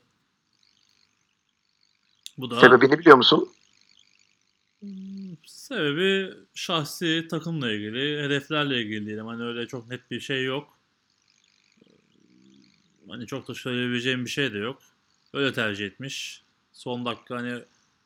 Bu 2.38 2.50
da 2.50 2.60
Sebebini 2.60 2.98
biliyor 2.98 3.16
musun? 3.16 3.48
Sebebi 5.46 6.34
şahsi 6.54 7.26
takımla 7.30 7.72
ilgili, 7.72 8.22
hedeflerle 8.22 8.82
ilgili 8.82 9.06
diyelim. 9.06 9.26
Hani 9.26 9.42
öyle 9.42 9.66
çok 9.66 9.88
net 9.88 10.10
bir 10.10 10.20
şey 10.20 10.44
yok. 10.44 10.78
Hani 13.08 13.26
çok 13.26 13.48
da 13.48 13.54
söyleyebileceğim 13.54 14.24
bir 14.24 14.30
şey 14.30 14.52
de 14.52 14.58
yok. 14.58 14.78
Öyle 15.34 15.52
tercih 15.52 15.86
etmiş. 15.86 16.42
Son 16.72 17.04
dakika 17.04 17.36
hani 17.36 17.58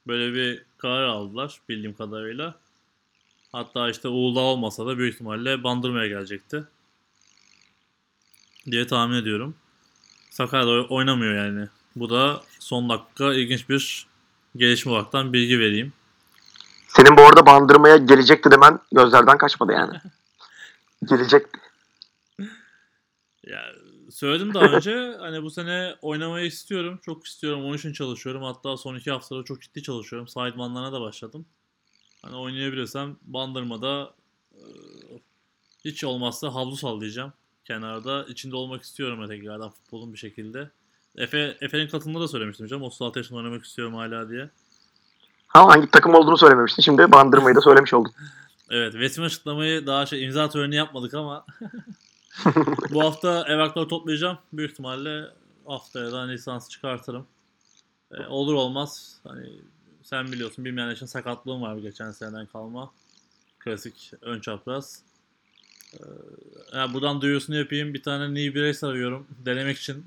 böyle 0.07 0.35
bir 0.35 0.63
karar 0.79 1.05
aldılar 1.05 1.61
bildiğim 1.69 1.95
kadarıyla. 1.95 2.55
Hatta 3.53 3.91
işte 3.91 4.09
Uludağ 4.09 4.41
olmasa 4.41 4.87
da 4.87 4.99
büyük 4.99 5.15
ihtimalle 5.15 5.65
Bandırma'ya 5.65 6.07
gelecekti. 6.07 6.65
Diye 8.71 8.87
tahmin 8.87 9.17
ediyorum. 9.17 9.57
Sakarya'da 10.31 10.71
oy- 10.71 10.87
oynamıyor 10.89 11.35
yani. 11.35 11.69
Bu 11.97 12.11
da 12.11 12.43
son 12.59 12.89
dakika 12.89 13.35
ilginç 13.35 13.69
bir 13.69 14.07
gelişme 14.57 14.93
olaraktan 14.93 15.33
bilgi 15.33 15.59
vereyim. 15.59 15.93
Senin 16.89 17.17
bu 17.17 17.23
arada 17.23 17.47
bandırmaya 17.47 17.97
gelecekti 17.97 18.51
demen 18.51 18.79
gözlerden 18.93 19.39
kaçmadı 19.39 19.73
yani. 19.73 19.99
Gelecek. 21.11 21.47
Ya 23.47 23.73
söyledim 24.17 24.55
daha 24.55 24.65
önce 24.65 25.17
hani 25.21 25.43
bu 25.43 25.51
sene 25.51 25.97
oynamayı 26.03 26.47
istiyorum. 26.47 27.01
Çok 27.03 27.27
istiyorum. 27.27 27.65
Onun 27.65 27.77
için 27.77 27.93
çalışıyorum. 27.93 28.43
Hatta 28.43 28.77
son 28.77 28.95
iki 28.95 29.11
haftada 29.11 29.43
çok 29.45 29.63
ciddi 29.63 29.83
çalışıyorum. 29.83 30.29
Sideman'larına 30.29 30.93
da 30.93 31.01
başladım. 31.01 31.47
Hani 32.23 32.37
oynayabilirsem 32.37 33.17
bandırmada 33.23 34.15
e, 34.53 34.63
hiç 35.85 36.05
olmazsa 36.05 36.55
havlu 36.55 36.77
sallayacağım. 36.77 37.33
Kenarda 37.65 38.25
içinde 38.25 38.57
olmak 38.57 38.83
istiyorum 38.83 39.29
tekrardan 39.29 39.71
futbolun 39.71 40.13
bir 40.13 40.19
şekilde. 40.19 40.71
Efe, 41.17 41.57
Efe'nin 41.61 41.89
katılımında 41.89 42.23
da 42.23 42.29
söylemiştim 42.29 42.67
canım. 42.67 42.83
36 42.83 43.19
yaşında 43.19 43.39
oynamak 43.39 43.65
istiyorum 43.65 43.95
hala 43.95 44.29
diye. 44.29 44.51
Ama 45.55 45.73
hangi 45.73 45.91
takım 45.91 46.15
olduğunu 46.15 46.39
söylememiştin. 46.39 46.83
Şimdi 46.83 47.13
bandırmayı 47.13 47.57
da 47.57 47.61
söylemiş 47.61 47.95
oldun. 47.95 48.13
Evet, 48.71 48.95
resim 48.95 49.25
açıklamayı 49.25 49.87
daha 49.87 50.07
şey 50.07 50.25
imza 50.25 50.49
töreni 50.49 50.75
yapmadık 50.75 51.15
ama 51.15 51.47
bu 52.91 53.05
hafta 53.05 53.45
evrakları 53.49 53.89
toplayacağım. 53.89 54.39
Büyük 54.53 54.71
ihtimalle 54.71 55.25
haftaya 55.67 56.13
da 56.13 56.21
lisans 56.21 56.69
çıkartırım. 56.69 57.27
Ee, 58.13 58.27
olur 58.27 58.55
olmaz 58.55 59.17
hani 59.25 59.51
sen 60.03 60.33
biliyorsun 60.33 60.65
bilmeyen 60.65 60.91
için 60.91 61.07
sakatlığım 61.07 61.63
var 61.63 61.77
geçen 61.77 62.11
seneden 62.11 62.47
kalma. 62.47 62.91
Klasik 63.59 64.13
ön 64.23 64.41
çapraz. 64.41 65.03
Ee, 65.95 65.99
yani 66.75 66.95
buradan 66.95 67.21
duyurusunu 67.21 67.57
yapayım. 67.57 67.95
Bir 67.95 68.03
tane 68.03 68.27
knee 68.27 68.55
brace 68.55 68.87
arıyorum 68.87 69.27
denemek 69.45 69.79
için. 69.79 70.05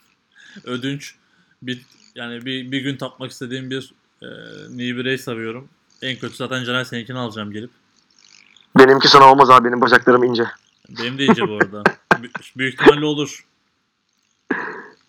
Ödünç. 0.64 1.14
Bir, 1.62 1.86
yani 2.14 2.44
bir, 2.44 2.72
bir 2.72 2.80
gün 2.80 2.96
tapmak 2.96 3.30
istediğim 3.30 3.70
bir 3.70 3.94
e, 4.22 4.26
knee 4.66 4.96
brace 4.96 5.30
arıyorum. 5.30 5.68
En 6.02 6.18
kötü 6.18 6.36
zaten 6.36 6.64
Caner 6.64 6.84
seninkini 6.84 7.18
alacağım 7.18 7.52
gelip. 7.52 7.70
Benimki 8.78 9.08
sana 9.08 9.32
olmaz 9.32 9.50
abi. 9.50 9.68
Benim 9.68 9.80
bacaklarım 9.80 10.24
ince. 10.24 10.44
Benim 10.98 11.18
de 11.18 11.26
iyice 11.26 11.48
bu 11.48 11.54
arada. 11.54 11.82
Bü- 12.12 12.56
büyük 12.56 12.74
ihtimalle 12.74 13.04
olur. 13.04 13.46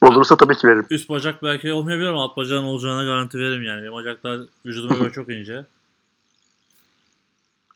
Olursa 0.01 0.37
tabii 0.37 0.55
ki 0.55 0.67
veririm. 0.67 0.85
Üst 0.89 1.09
bacak 1.09 1.43
belki 1.43 1.73
olmayabilir 1.73 2.07
ama 2.07 2.23
alt 2.23 2.37
bacağın 2.37 2.63
olacağına 2.63 3.03
garanti 3.03 3.39
veririm 3.39 3.63
yani. 3.63 3.81
Benim 3.81 3.93
bacaklar 3.93 4.39
vücuduma 4.65 4.97
göre 4.97 5.11
çok 5.11 5.29
ince. 5.29 5.65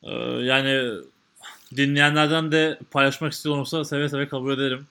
Ee, 0.04 0.12
yani 0.22 1.02
dinleyenlerden 1.78 2.52
de 2.52 2.80
paylaşmak 2.92 3.34
istiyorsa 3.34 3.86
seve 3.86 4.10
seve 4.10 4.28
kabul 4.28 4.54
ederim. 4.54 4.88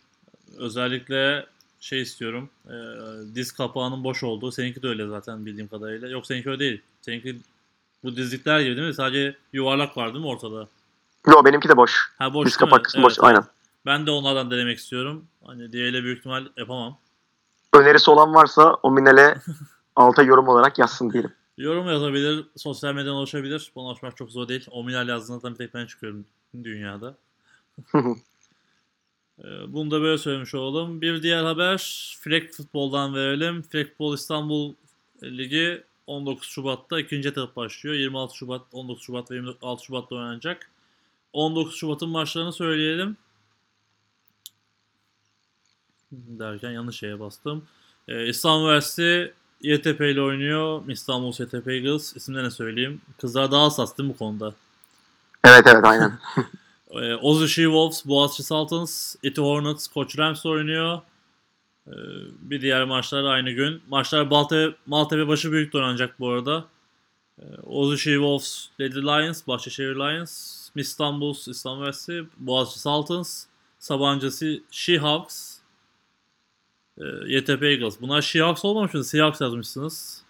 Özellikle 0.59 1.47
şey 1.81 2.03
istiyorum. 2.03 2.51
E, 2.67 2.75
diz 3.35 3.53
kapağının 3.53 4.05
boş 4.05 4.23
olduğu. 4.23 4.53
Seninki 4.53 4.83
de 4.83 4.89
öyle 4.89 5.07
zaten 5.07 5.47
bildiğim 5.47 5.69
kadarıyla. 5.69 6.09
Yok 6.09 6.27
seninki 6.27 6.49
öyle 6.51 6.59
değil. 6.61 6.81
Seninki 7.03 7.37
bu 8.05 8.17
dizlikler 8.17 8.61
gibi 8.61 8.77
değil 8.77 8.89
mi? 8.89 8.95
Sadece 8.95 9.37
yuvarlak 9.53 9.97
var 9.97 10.15
değil 10.15 10.25
mi 10.25 10.31
ortada? 10.31 10.69
Yo 11.27 11.45
benimki 11.45 11.69
de 11.69 11.77
boş. 11.77 12.13
Ha 12.19 12.35
boş 12.35 12.47
mi? 12.47 12.53
kapak 12.59 12.85
kısmı 12.85 13.01
Evet, 13.01 13.11
boş. 13.11 13.17
Aynen. 13.21 13.45
Ben 13.87 14.07
de 14.07 14.11
onlardan 14.11 14.51
denemek 14.51 14.79
istiyorum. 14.79 15.25
Hani 15.45 15.73
diğeriyle 15.73 16.03
büyük 16.03 16.19
ihtimal 16.19 16.47
yapamam. 16.57 16.99
önerisi 17.75 18.11
olan 18.11 18.35
varsa 18.35 18.75
o 18.83 18.91
minele 18.91 19.35
alta 19.97 20.23
yorum 20.23 20.49
olarak 20.49 20.79
yazsın 20.79 21.13
diyelim. 21.13 21.33
Yorum 21.59 21.87
yazabilir, 21.89 22.47
sosyal 22.57 22.95
medyadan 22.95 23.17
ulaşabilir. 23.19 23.73
Bana 23.77 23.85
ulaşmak 23.85 24.17
çok 24.17 24.31
zor 24.31 24.49
değil. 24.49 24.67
Ominal 24.71 25.09
yazdığında 25.09 25.51
bir 25.51 25.55
tek 25.57 25.75
ben 25.75 25.87
çıkıyorum 25.87 26.25
dünyada. 26.65 27.15
Ee, 29.39 29.73
Bunu 29.73 29.91
da 29.91 30.01
böyle 30.01 30.19
söylemiş 30.19 30.55
olalım. 30.55 31.01
Bir 31.01 31.23
diğer 31.23 31.45
haber 31.45 31.79
Frek 32.21 32.53
Futbol'dan 32.53 33.15
verelim. 33.15 33.63
Frek 33.63 33.89
Futbol 33.89 34.15
İstanbul 34.15 34.75
Ligi 35.23 35.85
19 36.07 36.49
Şubat'ta 36.49 37.01
ikinci 37.01 37.29
etap 37.29 37.57
başlıyor. 37.57 37.97
26 37.97 38.37
Şubat, 38.37 38.63
19 38.73 39.05
Şubat 39.05 39.31
ve 39.31 39.35
26 39.35 39.85
Şubat'ta 39.85 40.15
oynanacak. 40.15 40.71
19 41.35 41.77
Şubat'ın 41.77 42.09
maçlarını 42.09 42.53
söyleyelim. 42.53 43.17
Derken 46.13 46.71
yanlış 46.71 46.99
şeye 46.99 47.21
bastım. 47.21 47.65
Ee, 48.09 48.27
İstanbul 48.27 48.65
Üniversitesi 48.65 49.33
YTP 49.61 50.01
ile 50.01 50.23
oynuyor. 50.23 50.89
İstanbul 50.89 51.33
YTP 51.33 51.69
Eagles. 51.69 52.17
İsimlerini 52.17 52.51
söyleyeyim. 52.51 53.01
Kızlar 53.21 53.51
daha 53.51 53.65
hassas 53.65 53.99
değil 53.99 54.09
mi 54.09 54.15
bu 54.15 54.19
konuda? 54.19 54.55
Evet 55.45 55.67
evet 55.67 55.85
aynen. 55.85 56.19
Ee, 56.91 57.15
Ozzy 57.15 57.45
She-Wolves, 57.45 58.09
Boğaziçi 58.09 58.43
Sultans, 58.43 59.17
Eti 59.23 59.41
Hornets, 59.41 59.87
Koç 59.87 60.19
Rams 60.19 60.47
oynuyor. 60.47 61.01
Ee, 61.87 61.93
bir 62.41 62.61
diğer 62.61 62.85
maçlar 62.85 63.25
aynı 63.25 63.51
gün. 63.51 63.83
Maçlar 63.89 64.27
Maltepe, 64.27 64.77
Maltepe 64.87 65.29
başı 65.29 65.53
büyük 65.53 65.75
oynanacak 65.75 66.21
bu 66.21 66.31
arada. 66.31 66.65
Ee, 67.39 67.45
Ozzy 67.63 68.11
She-Wolves, 68.11 68.67
Lady 68.81 69.01
Lions, 69.01 69.47
Bahçeşehir 69.47 69.95
Lions, 69.95 70.64
İstanbul, 70.81 71.35
İstanbul 71.47 71.79
Üniversitesi, 71.79 72.29
Boğaziçi 72.37 72.81
Sultans, 72.81 73.47
Sabancısı 73.79 74.45
She-Hawks, 74.71 75.59
e, 76.99 77.05
YTP 77.27 77.63
Eagles. 77.63 78.01
Bunlar 78.01 78.23
She-Hawks 78.23 78.65
olmamış 78.67 78.95
mıydı? 78.95 79.05
Seahawks 79.05 79.41
yazmışsınız. 79.41 80.23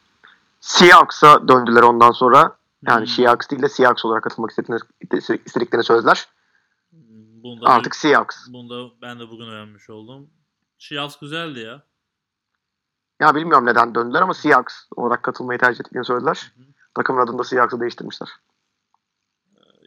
Seahawks'a 0.60 1.48
döndüler 1.48 1.82
ondan 1.82 2.10
sonra. 2.10 2.56
Yani 2.88 3.00
Hmm. 3.00 3.06
Seahawks 3.06 3.48
değil 3.50 3.62
de 3.62 3.68
Seahawks 3.68 4.04
olarak 4.04 4.22
katılmak 4.22 4.50
istediklerini, 4.50 5.84
söylediler. 5.84 6.28
Bunu 6.92 7.60
da, 7.60 7.66
Artık 7.66 7.96
Seahawks. 7.96 8.36
bunu 8.48 8.70
da 8.70 8.94
ben 9.02 9.20
de 9.20 9.30
bugün 9.30 9.44
öğrenmiş 9.46 9.90
oldum. 9.90 10.30
She-Hawks 10.78 11.20
güzeldi 11.20 11.60
ya. 11.60 11.82
Ya 13.20 13.34
bilmiyorum 13.34 13.66
neden 13.66 13.94
döndüler 13.94 14.22
ama 14.22 14.34
Seahawks 14.34 14.74
olarak 14.96 15.22
katılmayı 15.22 15.58
tercih 15.58 15.80
ettiklerini 15.80 16.06
söylediler. 16.06 16.52
Hı 16.56 16.60
hı. 16.62 16.66
Takımın 16.94 17.20
adını 17.20 17.38
da 17.38 17.44
Seahawks'a 17.44 17.80
değiştirmişler. 17.80 18.28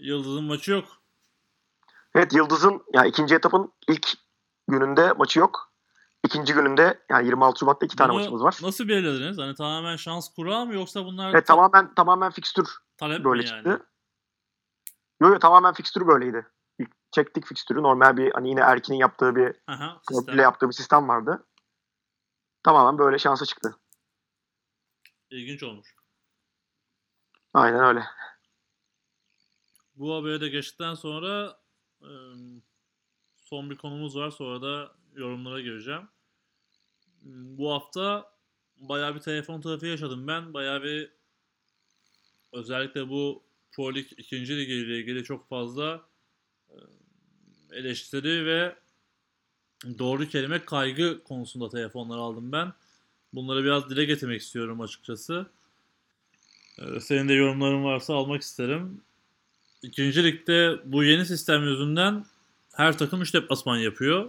Yıldız'ın 0.02 0.44
maçı 0.44 0.72
yok. 0.72 0.86
Evet 2.16 2.34
Yıldız'ın 2.34 2.84
yani 2.94 3.08
ikinci 3.10 3.36
etapın 3.36 3.74
ilk 3.88 4.08
gününde 4.68 5.14
maçı 5.14 5.40
yok. 5.40 5.74
İkinci 6.26 6.54
gününde 6.54 7.06
yani 7.10 7.26
26 7.26 7.60
Şubat'ta 7.60 7.86
iki 7.86 7.96
tane 7.96 8.10
Bunu 8.10 8.20
maçımız 8.20 8.44
var. 8.44 8.58
Nasıl 8.62 8.88
belirlediniz? 8.88 9.38
Hani 9.38 9.56
tamamen 9.56 9.96
şans 9.96 10.34
kurağı 10.34 10.66
mı 10.66 10.74
yoksa 10.74 11.06
bunlar 11.06 11.30
Evet 11.34 11.48
ta- 11.48 11.54
tamamen 11.54 11.94
tamamen 11.94 12.32
fikstür 12.32 12.68
talep 12.98 13.24
böyle 13.26 13.42
mi 13.44 13.50
yani? 13.50 13.64
çıktı. 13.64 13.88
Yo 15.22 15.30
yo 15.30 15.40
tamamen 15.40 15.74
fikstür 15.74 16.08
böyleydi. 16.08 16.48
İlk 16.80 16.90
çektik 17.12 17.46
fikstürü. 17.46 17.84
Normal 17.84 18.18
bir 18.18 18.32
hani 18.32 18.50
yine 18.50 18.60
Erkin'in 18.62 18.98
yaptığı 18.98 19.36
bir 19.36 19.56
Aha, 19.68 20.02
sistem. 20.10 20.40
yaptığı 20.40 20.68
bir 20.70 20.74
sistem 20.74 21.08
vardı. 21.08 21.48
Tamamen 22.64 22.98
böyle 22.98 23.20
şansa 23.20 23.46
çıktı. 23.46 23.76
İlginç 25.30 25.64
olmuş. 25.64 25.96
Aynen 27.54 27.84
öyle. 27.84 28.04
Bu 29.98 30.16
haberi 30.16 30.42
de 30.42 30.50
geçtikten 30.50 30.96
sonra 30.96 31.60
e, 32.02 32.12
son 33.38 33.70
bir 33.70 33.78
konumuz 33.78 34.16
var. 34.16 34.32
Sonra 34.32 34.62
da 34.62 34.92
yorumlara 35.16 35.62
gireceğim. 35.62 36.08
Bu 37.24 37.72
hafta 37.72 38.32
bayağı 38.78 39.16
bir 39.16 39.20
telefon 39.20 39.62
trafiği 39.62 39.92
yaşadım 39.92 40.28
ben. 40.28 40.54
Bayağı 40.54 40.84
bir 40.84 41.12
özellikle 42.52 43.10
bu 43.10 43.44
Pro 43.72 43.96
Lig 43.96 44.06
2. 44.18 44.58
Ligi 44.58 44.74
ile 44.74 45.00
ilgili 45.00 45.24
çok 45.24 45.50
fazla 45.50 46.02
e, 46.70 46.76
eleştiri 47.72 48.46
ve 48.46 48.76
doğru 50.00 50.28
kelime 50.28 50.66
kaygı 50.66 51.24
konusunda 51.24 51.70
telefonlar 51.70 52.18
aldım 52.18 52.52
ben. 52.52 52.74
Bunları 53.34 53.64
biraz 53.64 53.90
dile 53.90 54.06
getirmek 54.06 54.42
istiyorum 54.42 54.82
açıkçası. 54.82 55.46
E, 56.80 57.00
Senin 57.00 57.30
de 57.30 57.34
yorumların 57.34 57.84
varsa 57.84 58.16
almak 58.16 58.42
isterim. 58.42 59.02
İkinci 59.84 60.24
ligde 60.24 60.80
bu 60.86 61.04
yeni 61.04 61.26
sistem 61.26 61.64
yüzünden 61.64 62.26
her 62.74 62.98
takım 62.98 63.22
3 63.22 63.34
deplasman 63.34 63.78
yapıyor. 63.78 64.26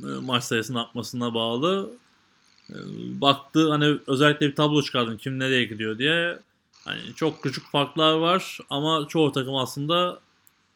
E, 0.00 0.06
Maç 0.06 0.44
sayısının 0.44 0.78
artmasına 0.78 1.34
bağlı. 1.34 1.90
E, 2.70 2.76
Baktı 3.20 3.70
hani 3.70 3.98
özellikle 4.06 4.48
bir 4.48 4.54
tablo 4.54 4.82
çıkardım 4.82 5.16
kim 5.16 5.38
nereye 5.38 5.64
gidiyor 5.64 5.98
diye. 5.98 6.38
Hani 6.84 7.00
çok 7.16 7.42
küçük 7.42 7.70
farklar 7.70 8.12
var 8.14 8.58
ama 8.70 9.06
çoğu 9.08 9.32
takım 9.32 9.56
aslında 9.56 10.20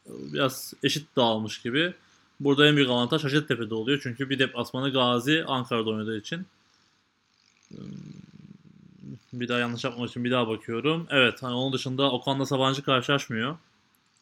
e, 0.06 0.10
biraz 0.32 0.74
eşit 0.82 1.16
dağılmış 1.16 1.62
gibi. 1.62 1.94
Burada 2.40 2.66
en 2.68 2.76
büyük 2.76 2.90
avantaj 2.90 3.24
Hacettepe'de 3.24 3.74
oluyor. 3.74 4.00
Çünkü 4.02 4.30
bir 4.30 4.38
deplasmanı 4.38 4.92
Gazi 4.92 5.44
Ankara'da 5.46 5.90
oynadığı 5.90 6.18
için. 6.18 6.46
E, 7.72 7.78
Bir 9.32 9.48
daha 9.48 9.58
yanlış 9.58 9.84
yapmamak 9.84 10.10
için 10.10 10.24
bir 10.24 10.30
daha 10.30 10.48
bakıyorum. 10.48 11.06
Evet 11.10 11.42
hani 11.42 11.54
onun 11.54 11.72
dışında 11.72 12.10
Okan'la 12.12 12.46
Sabancı 12.46 12.82
karşılaşmıyor. 12.82 13.56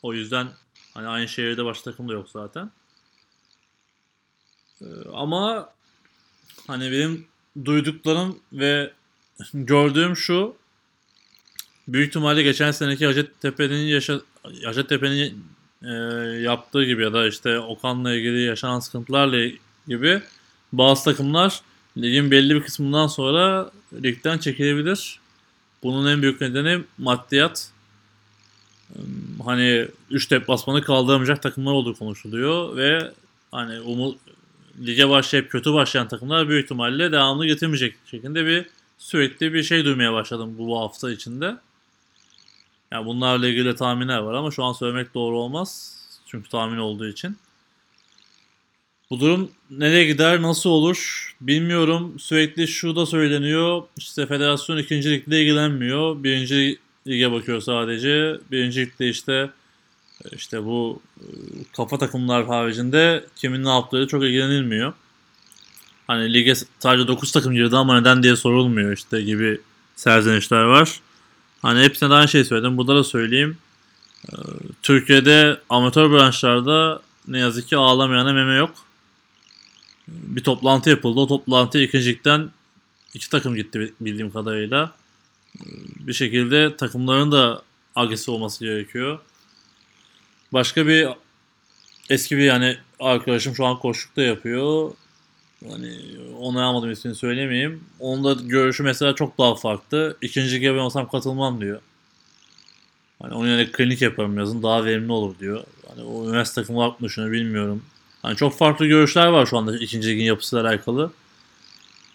O 0.02 0.14
yüzden 0.14 0.48
hani 0.94 1.06
aynı 1.06 1.28
şehirde 1.28 1.64
başka 1.64 1.90
takım 1.90 2.08
da 2.08 2.12
yok 2.12 2.28
zaten. 2.28 2.70
Ee, 4.80 4.84
ama 5.12 5.72
hani 6.66 6.92
benim 6.92 7.26
duyduklarım 7.64 8.38
ve 8.52 8.92
gördüğüm 9.54 10.16
şu 10.16 10.56
büyük 11.88 12.08
ihtimalle 12.08 12.42
geçen 12.42 12.70
seneki 12.70 13.06
Hacettepe'nin 13.06 13.86
yaşa 13.86 14.20
Hacettepe'nin 14.64 15.44
e, 15.82 15.92
yaptığı 16.42 16.84
gibi 16.84 17.02
ya 17.02 17.12
da 17.12 17.26
işte 17.26 17.58
Okan'la 17.58 18.14
ilgili 18.14 18.42
yaşanan 18.42 18.80
sıkıntılarla 18.80 19.50
gibi 19.88 20.22
bazı 20.72 21.04
takımlar 21.04 21.60
ligin 21.96 22.30
belli 22.30 22.54
bir 22.54 22.62
kısmından 22.62 23.06
sonra 23.06 23.70
ligden 24.02 24.38
çekilebilir. 24.38 25.20
Bunun 25.82 26.06
en 26.06 26.22
büyük 26.22 26.40
nedeni 26.40 26.84
maddiyat 26.98 27.70
hani 29.44 29.88
3 30.10 30.30
deplasmanı 30.30 30.82
kaldıramayacak 30.82 31.42
takımlar 31.42 31.72
olduğu 31.72 31.94
konuşuluyor 31.94 32.76
ve 32.76 33.12
hani 33.52 33.80
umut 33.80 34.18
lige 34.86 35.08
başlayıp 35.08 35.50
kötü 35.50 35.72
başlayan 35.72 36.08
takımlar 36.08 36.48
büyük 36.48 36.64
ihtimalle 36.64 37.12
devamlı 37.12 37.46
getirmeyecek 37.46 37.94
şekilde 38.06 38.46
bir 38.46 38.66
sürekli 38.98 39.54
bir 39.54 39.62
şey 39.62 39.84
duymaya 39.84 40.12
başladım 40.12 40.54
bu 40.58 40.80
hafta 40.80 41.10
içinde. 41.10 41.56
Yani 42.92 43.06
bunlarla 43.06 43.48
ilgili 43.48 43.74
tahminler 43.76 44.18
var 44.18 44.34
ama 44.34 44.50
şu 44.50 44.64
an 44.64 44.72
söylemek 44.72 45.14
doğru 45.14 45.38
olmaz. 45.38 45.96
Çünkü 46.26 46.48
tahmin 46.48 46.78
olduğu 46.78 47.08
için. 47.08 47.36
Bu 49.10 49.20
durum 49.20 49.50
nereye 49.70 50.04
gider, 50.04 50.42
nasıl 50.42 50.70
olur 50.70 51.30
bilmiyorum. 51.40 52.16
Sürekli 52.18 52.68
şu 52.68 52.96
da 52.96 53.06
söyleniyor. 53.06 53.82
İşte 53.96 54.26
federasyon 54.26 54.76
ikinci 54.76 55.10
ligle 55.10 55.42
ilgilenmiyor. 55.42 56.22
Birinci 56.22 56.78
lige 57.06 57.32
bakıyor 57.32 57.60
sadece. 57.60 58.40
Birinci 58.50 58.80
ligde 58.80 59.08
işte 59.08 59.50
işte 60.32 60.64
bu 60.64 61.02
e, 61.20 61.24
kafa 61.76 61.98
takımlar 61.98 62.46
haricinde 62.46 63.24
kimin 63.36 63.64
ne 63.64 63.68
yaptığı 63.68 64.06
çok 64.06 64.24
ilgilenilmiyor. 64.24 64.92
Hani 66.06 66.32
lige 66.32 66.54
sadece 66.78 67.08
9 67.08 67.32
takım 67.32 67.54
girdi 67.54 67.76
ama 67.76 68.00
neden 68.00 68.22
diye 68.22 68.36
sorulmuyor 68.36 68.92
işte 68.92 69.22
gibi 69.22 69.60
serzenişler 69.96 70.62
var. 70.62 71.00
Hani 71.62 71.80
hepsine 71.80 72.10
de 72.10 72.14
aynı 72.14 72.28
şey 72.28 72.44
söyledim. 72.44 72.76
Burada 72.76 72.96
da 72.96 73.04
söyleyeyim. 73.04 73.58
Ee, 74.32 74.36
Türkiye'de 74.82 75.60
amatör 75.68 76.10
branşlarda 76.10 77.02
ne 77.28 77.38
yazık 77.38 77.68
ki 77.68 77.76
ağlamayana 77.76 78.32
meme 78.32 78.54
yok. 78.54 78.74
Bir 80.08 80.42
toplantı 80.42 80.90
yapıldı. 80.90 81.20
O 81.20 81.26
toplantıya 81.26 81.84
ikincilikten 81.84 82.50
iki 83.14 83.30
takım 83.30 83.54
gitti 83.54 83.92
bildiğim 84.00 84.30
kadarıyla. 84.30 84.92
Bir 86.00 86.12
şekilde 86.12 86.76
takımların 86.76 87.32
da 87.32 87.62
agresif 87.94 88.28
olması 88.28 88.64
gerekiyor. 88.64 89.18
Başka 90.52 90.86
bir 90.86 91.08
eski 92.10 92.36
bir 92.36 92.42
yani 92.42 92.76
arkadaşım 93.00 93.54
şu 93.54 93.64
an 93.66 93.78
koşlukta 93.78 94.22
yapıyor. 94.22 94.90
Hani 95.70 95.92
onu 96.38 96.66
almadım 96.66 96.90
ismini 96.90 97.14
söylemeyeyim. 97.14 97.84
Onun 98.00 98.24
da 98.24 98.42
görüşü 98.42 98.82
mesela 98.82 99.14
çok 99.14 99.38
daha 99.38 99.54
farklı. 99.54 100.16
İkinci 100.22 100.62
ben 100.62 100.78
olsam 100.78 101.08
katılmam 101.08 101.60
diyor. 101.60 101.80
Hani 103.22 103.34
onun 103.34 103.48
yerine 103.48 103.72
klinik 103.72 104.02
yaparım 104.02 104.38
yazın 104.38 104.62
daha 104.62 104.84
verimli 104.84 105.12
olur 105.12 105.38
diyor. 105.38 105.64
Hani 105.88 106.02
o 106.02 106.28
üniversite 106.28 106.60
takımı 106.60 106.82
haklı 106.82 107.10
şunu 107.10 107.32
bilmiyorum. 107.32 107.82
Hani 108.22 108.36
çok 108.36 108.58
farklı 108.58 108.86
görüşler 108.86 109.26
var 109.26 109.46
şu 109.46 109.58
anda 109.58 109.78
ikinci 109.78 110.08
ligin 110.08 110.24
yapısıyla 110.24 110.68
alakalı. 110.68 111.12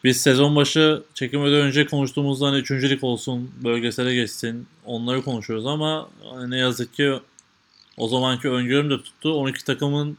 Biz 0.03 0.21
sezon 0.21 0.55
başı 0.55 1.03
çekimden 1.13 1.53
önce 1.53 1.85
konuştuğumuzda 1.85 2.47
hani 2.47 2.57
üçüncülük 2.57 3.03
olsun, 3.03 3.51
bölgesele 3.63 4.15
geçsin 4.15 4.67
onları 4.85 5.21
konuşuyoruz 5.21 5.65
ama 5.65 6.09
hani 6.33 6.51
ne 6.51 6.57
yazık 6.57 6.93
ki 6.93 7.19
o 7.97 8.07
zamanki 8.07 8.49
öngörüm 8.49 8.89
de 8.89 8.97
tuttu. 8.97 9.33
12 9.33 9.65
takımın 9.65 10.17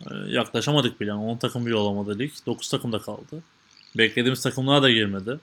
e, 0.00 0.14
yaklaşamadık 0.28 1.00
bile. 1.00 1.10
Yani 1.10 1.20
10 1.20 1.36
takım 1.38 1.66
bile 1.66 1.74
olamadı 1.74 2.18
lig. 2.18 2.32
9 2.46 2.68
takım 2.68 2.92
da 2.92 2.98
kaldı. 2.98 3.42
beklediğimiz 3.98 4.42
takımlar 4.42 4.82
da 4.82 4.90
girmedi. 4.90 5.40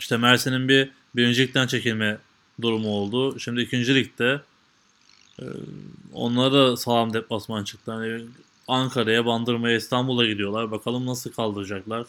İşte 0.00 0.16
Mersin'in 0.16 0.68
bir 0.68 0.90
birincilikten 1.16 1.66
çekilme 1.66 2.18
durumu 2.62 2.88
oldu. 2.88 3.40
Şimdi 3.40 3.60
ikinci 3.60 3.94
ligde 3.94 4.40
e, 5.42 5.44
onlara 6.12 6.52
da 6.52 6.76
sağlam 6.76 7.14
deplasman 7.14 7.64
çıktı. 7.64 7.92
Hani 7.92 8.22
Ankara'ya, 8.70 9.26
Bandırma'ya, 9.26 9.76
İstanbul'a 9.76 10.26
gidiyorlar. 10.26 10.70
Bakalım 10.70 11.06
nasıl 11.06 11.32
kaldıracaklar. 11.32 12.06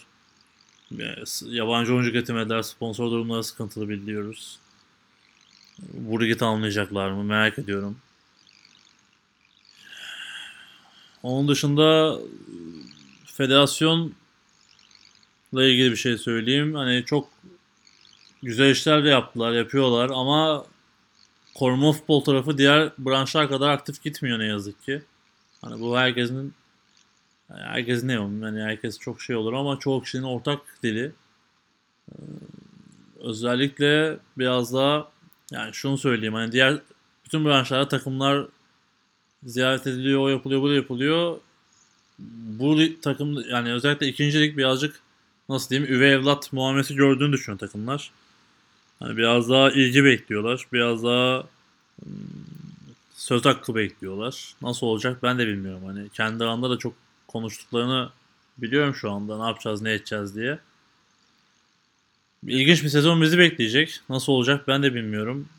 Yabancı 1.46 1.94
oyuncu 1.94 2.12
getirmediler. 2.12 2.62
Sponsor 2.62 3.12
durumları 3.12 3.44
sıkıntılı 3.44 3.90
biliyoruz. 3.90 4.60
Bu 5.94 6.22
ligi 6.22 6.38
tamamlayacaklar 6.38 7.12
mı? 7.12 7.24
Merak 7.24 7.60
ediyorum. 7.60 7.98
Onun 11.24 11.48
dışında 11.48 12.20
federasyonla 13.26 14.12
ilgili 15.54 15.92
bir 15.92 15.96
şey 15.96 16.18
söyleyeyim. 16.18 16.74
Hani 16.76 17.06
çok 17.06 17.30
güzel 18.44 18.70
işler 18.72 19.04
de 19.04 19.10
yaptılar, 19.10 19.52
yapıyorlar 19.52 20.10
ama 20.14 20.66
koruma 21.56 21.92
futbol 21.92 22.22
tarafı 22.24 22.58
diğer 22.58 22.92
branşlar 22.98 23.50
kadar 23.50 23.70
aktif 23.70 24.04
gitmiyor 24.04 24.40
ne 24.40 24.46
yazık 24.46 24.84
ki. 24.84 25.02
Hani 25.62 25.82
bu 25.82 25.98
herkesin 25.98 26.54
herkes 27.50 28.04
ne 28.04 28.14
yani 28.14 28.62
herkes 28.62 29.00
çok 29.00 29.22
şey 29.22 29.36
olur 29.36 29.54
ama 29.54 29.80
çoğu 29.80 30.04
kişinin 30.04 30.24
ortak 30.24 30.62
dili. 30.84 31.12
Özellikle 33.20 34.18
biraz 34.38 34.74
daha 34.74 35.12
yani 35.52 35.74
şunu 35.74 35.98
söyleyeyim 35.98 36.34
hani 36.34 36.52
diğer 36.52 36.80
bütün 37.26 37.46
branşlarda 37.46 37.88
takımlar 37.88 38.48
ziyaret 39.44 39.88
ediliyor, 39.88 40.22
o 40.22 40.30
yapılıyor, 40.30 40.62
bu 40.62 40.70
da 40.70 40.74
yapılıyor. 40.74 41.38
Bu 42.60 42.80
takım 43.02 43.50
yani 43.50 43.74
özellikle 43.74 44.08
ikincilik 44.08 44.58
birazcık 44.58 45.00
nasıl 45.50 45.70
diyeyim 45.70 45.94
üvey 45.94 46.14
evlat 46.14 46.54
muamelesi 46.54 46.96
gördüğünü 46.96 47.34
düşünüyor 47.34 47.60
takımlar. 47.60 48.12
Hani 49.00 49.18
biraz 49.18 49.50
daha 49.50 49.72
ilgi 49.72 50.04
bekliyorlar. 50.04 50.68
Biraz 50.74 51.04
daha 51.04 51.44
söz 53.32 53.46
hakkı 53.46 53.76
bekliyorlar. 53.76 54.56
Nasıl 54.62 54.88
olacak 54.88 55.24
ben 55.24 55.40
de 55.40 55.48
bilmiyorum. 55.48 55.84
Hani 55.86 56.10
kendi 56.10 56.44
aranda 56.44 56.70
da 56.70 56.78
çok 56.78 56.94
konuştuklarını 57.28 58.10
biliyorum 58.58 58.96
şu 58.96 59.12
anda. 59.12 59.38
Ne 59.38 59.46
yapacağız, 59.46 59.82
ne 59.82 59.94
edeceğiz 59.94 60.36
diye. 60.36 60.60
İlginç 62.48 62.84
bir 62.84 62.90
sezon 62.90 63.22
bizi 63.22 63.38
bekleyecek. 63.38 64.00
Nasıl 64.10 64.34
olacak 64.34 64.68
ben 64.68 64.84
de 64.84 64.94
bilmiyorum. 64.94 65.50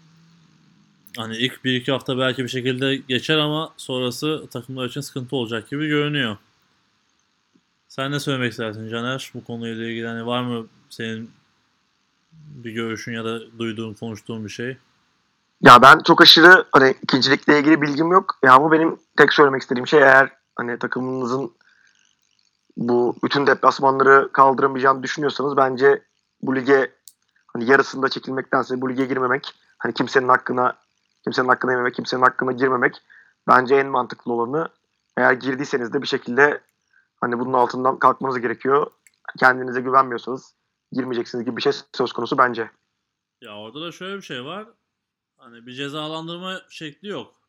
Hani 1.16 1.36
ilk 1.36 1.54
1-2 1.64 1.92
hafta 1.92 2.18
belki 2.18 2.42
bir 2.44 2.48
şekilde 2.48 2.96
geçer 2.96 3.38
ama 3.38 3.74
sonrası 3.76 4.46
takımlar 4.50 4.88
için 4.88 5.00
sıkıntı 5.00 5.36
olacak 5.36 5.70
gibi 5.70 5.88
görünüyor. 5.88 6.36
Sen 7.88 8.12
ne 8.12 8.20
söylemek 8.20 8.50
istersin 8.50 8.88
Caner 8.88 9.30
bu 9.34 9.44
konuyla 9.44 9.88
ilgili? 9.88 10.06
Hani 10.06 10.26
var 10.26 10.42
mı 10.42 10.66
senin 10.90 11.30
bir 12.32 12.72
görüşün 12.72 13.12
ya 13.12 13.24
da 13.24 13.58
duyduğun, 13.58 13.94
konuştuğun 13.94 14.44
bir 14.44 14.50
şey? 14.50 14.76
Ya 15.62 15.82
ben 15.82 15.98
çok 15.98 16.22
aşırı 16.22 16.64
hani 16.72 16.94
ikincilikle 17.02 17.58
ilgili 17.58 17.82
bilgim 17.82 18.12
yok. 18.12 18.38
Ya 18.42 18.62
bu 18.62 18.72
benim 18.72 18.98
tek 19.16 19.32
söylemek 19.32 19.62
istediğim 19.62 19.86
şey 19.86 20.00
eğer 20.00 20.32
hani 20.56 20.78
takımınızın 20.78 21.52
bu 22.76 23.16
bütün 23.24 23.46
deplasmanları 23.46 24.32
kaldıramayacağını 24.32 25.02
düşünüyorsanız 25.02 25.56
bence 25.56 26.02
bu 26.42 26.56
lige 26.56 26.92
hani 27.46 27.70
yarısında 27.70 28.08
çekilmektense 28.08 28.80
bu 28.80 28.90
lige 28.90 29.04
girmemek 29.04 29.54
hani 29.78 29.94
kimsenin 29.94 30.28
hakkına 30.28 30.76
kimsenin 31.24 31.48
hakkına 31.48 31.72
yememek, 31.72 31.94
kimsenin 31.94 32.22
hakkına 32.22 32.52
girmemek 32.52 33.02
bence 33.48 33.74
en 33.74 33.86
mantıklı 33.86 34.32
olanı. 34.32 34.68
Eğer 35.16 35.32
girdiyseniz 35.32 35.92
de 35.92 36.02
bir 36.02 36.06
şekilde 36.06 36.60
hani 37.20 37.38
bunun 37.38 37.52
altından 37.52 37.98
kalkmanız 37.98 38.40
gerekiyor. 38.40 38.86
Kendinize 39.38 39.80
güvenmiyorsanız 39.80 40.54
girmeyeceksiniz 40.92 41.44
gibi 41.44 41.56
bir 41.56 41.62
şey 41.62 41.72
söz 41.92 42.12
konusu 42.12 42.38
bence. 42.38 42.70
Ya 43.40 43.56
orada 43.56 43.80
da 43.80 43.92
şöyle 43.92 44.16
bir 44.16 44.22
şey 44.22 44.44
var. 44.44 44.66
Hani 45.42 45.66
bir 45.66 45.72
cezalandırma 45.72 46.62
şekli 46.70 47.08
yok 47.08 47.42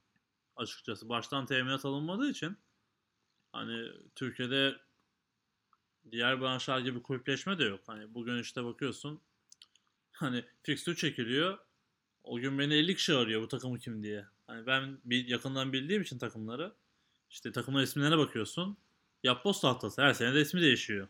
açıkçası. 0.56 1.10
Baştan 1.10 1.45
teminat 1.45 1.86
alınmadığı 1.86 2.30
için 2.30 2.57
hani 3.52 3.88
Türkiye'de 4.15 4.76
diğer 6.11 6.41
branşlar 6.41 6.80
gibi 6.80 7.02
kulüpleşme 7.02 7.60
de 7.60 7.64
yok. 7.64 7.80
Hani 7.88 8.14
bugün 8.14 8.41
işte 8.41 8.64
bakıyorsun 8.64 9.22
hani 10.11 10.45
fixture 10.64 10.95
çekiliyor. 10.95 11.57
O 12.24 12.40
gün 12.40 12.60
beni 12.60 12.74
50 12.74 12.95
kişi 12.95 13.14
arıyor 13.14 13.41
bu 13.41 13.48
takımı 13.48 13.80
kim 13.80 14.03
diye. 14.03 14.26
Hani 14.48 14.65
ben 14.68 14.98
bir 15.06 15.28
yakından 15.28 15.74
bildiğim 15.74 16.02
için 16.02 16.18
takımları 16.18 16.74
işte 17.30 17.52
takımların 17.52 17.84
isimlerine 17.84 18.18
bakıyorsun. 18.18 18.78
Yapboz 19.24 19.61
tahtası 19.61 20.02
her 20.02 20.14
sene 20.14 20.34
de 20.34 20.41
ismi 20.41 20.61
değişiyor. 20.61 21.07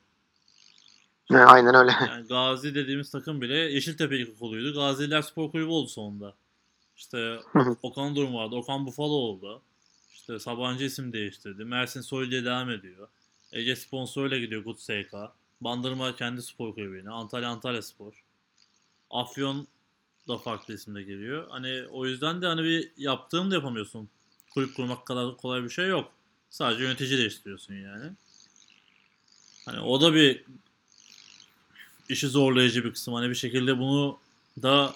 aynen 1.29 1.75
öyle. 1.75 1.91
Yani 2.07 2.27
Gazi 2.27 2.75
dediğimiz 2.75 3.11
takım 3.11 3.41
bile 3.41 3.55
Yeşiltepe 3.55 4.17
İlkokulu'ydu. 4.17 4.73
Gaziler 4.73 5.21
Spor 5.21 5.51
Kulübü 5.51 5.69
oldu 5.69 5.89
sonunda. 5.89 6.35
İşte 6.97 7.39
Okan 7.81 8.15
Durum 8.15 8.33
vardı. 8.33 8.55
Okan 8.55 8.85
Bufalo 8.85 9.13
oldu. 9.13 9.61
İşte 10.13 10.39
Sabancı 10.39 10.85
isim 10.85 11.13
değiştirdi. 11.13 11.65
Mersin 11.65 12.01
Soy 12.01 12.31
diye 12.31 12.45
devam 12.45 12.69
ediyor. 12.69 13.07
Ege 13.51 13.75
sponsoruyla 13.75 14.37
gidiyor 14.37 14.63
Gut 14.63 14.79
SK. 14.79 15.13
Bandırma 15.61 16.15
kendi 16.15 16.41
spor 16.41 16.75
kulübüne. 16.75 17.09
Antalya 17.09 17.49
Antalya 17.49 17.81
Spor. 17.81 18.23
Afyon 19.09 19.67
da 20.27 20.37
farklı 20.37 20.73
isimde 20.73 21.03
geliyor. 21.03 21.47
Hani 21.49 21.83
o 21.91 22.05
yüzden 22.05 22.41
de 22.41 22.45
hani 22.47 22.63
bir 22.63 22.91
yaptığını 22.97 23.51
da 23.51 23.55
yapamıyorsun. 23.55 24.09
Kulüp 24.53 24.75
kurmak 24.75 25.05
kadar 25.05 25.37
kolay 25.37 25.63
bir 25.63 25.69
şey 25.69 25.87
yok. 25.87 26.11
Sadece 26.49 26.83
yönetici 26.83 27.17
değiştiriyorsun 27.17 27.73
yani. 27.73 28.11
Hani 29.65 29.79
o 29.79 30.01
da 30.01 30.13
bir 30.13 30.43
işi 32.09 32.27
zorlayıcı 32.27 32.83
bir 32.83 32.93
kısım. 32.93 33.13
Hani 33.13 33.29
bir 33.29 33.35
şekilde 33.35 33.79
bunu 33.79 34.19
da 34.61 34.95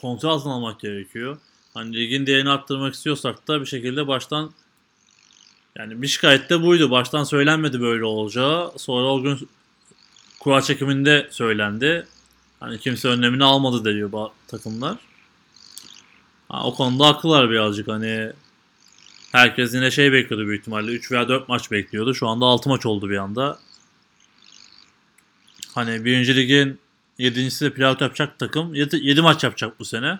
kontrol 0.00 0.30
altına 0.30 0.52
almak 0.52 0.80
gerekiyor. 0.80 1.38
Hani 1.74 1.96
ligin 1.96 2.26
değerini 2.26 2.50
arttırmak 2.50 2.94
istiyorsak 2.94 3.48
da 3.48 3.60
bir 3.60 3.66
şekilde 3.66 4.06
baştan 4.06 4.52
yani 5.78 6.02
bir 6.02 6.06
şikayet 6.06 6.50
de 6.50 6.62
buydu. 6.62 6.90
Baştan 6.90 7.24
söylenmedi 7.24 7.80
böyle 7.80 8.04
olacağı. 8.04 8.72
Sonra 8.76 9.06
o 9.06 9.22
gün 9.22 9.48
kura 10.40 10.62
çekiminde 10.62 11.28
söylendi. 11.30 12.06
Hani 12.60 12.78
kimse 12.78 13.08
önlemini 13.08 13.44
almadı 13.44 13.94
diyor 13.94 14.30
takımlar. 14.48 14.96
Ha, 16.48 16.64
o 16.64 16.74
konuda 16.74 17.06
haklılar 17.06 17.50
birazcık 17.50 17.88
hani 17.88 18.32
herkes 19.32 19.74
yine 19.74 19.90
şey 19.90 20.12
bekliyordu 20.12 20.46
büyük 20.46 20.60
ihtimalle 20.60 20.92
3 20.92 21.12
veya 21.12 21.28
4 21.28 21.48
maç 21.48 21.70
bekliyordu. 21.70 22.14
Şu 22.14 22.28
anda 22.28 22.44
6 22.46 22.68
maç 22.68 22.86
oldu 22.86 23.10
bir 23.10 23.16
anda. 23.16 23.58
Hani 25.74 26.04
birinci 26.04 26.36
ligin 26.36 26.78
7.si 27.18 27.64
de 27.64 27.74
playout 27.74 28.00
yapacak 28.00 28.38
takım 28.38 28.74
7, 28.74 28.96
7 29.02 29.22
maç 29.22 29.44
yapacak 29.44 29.80
bu 29.80 29.84
sene. 29.84 30.18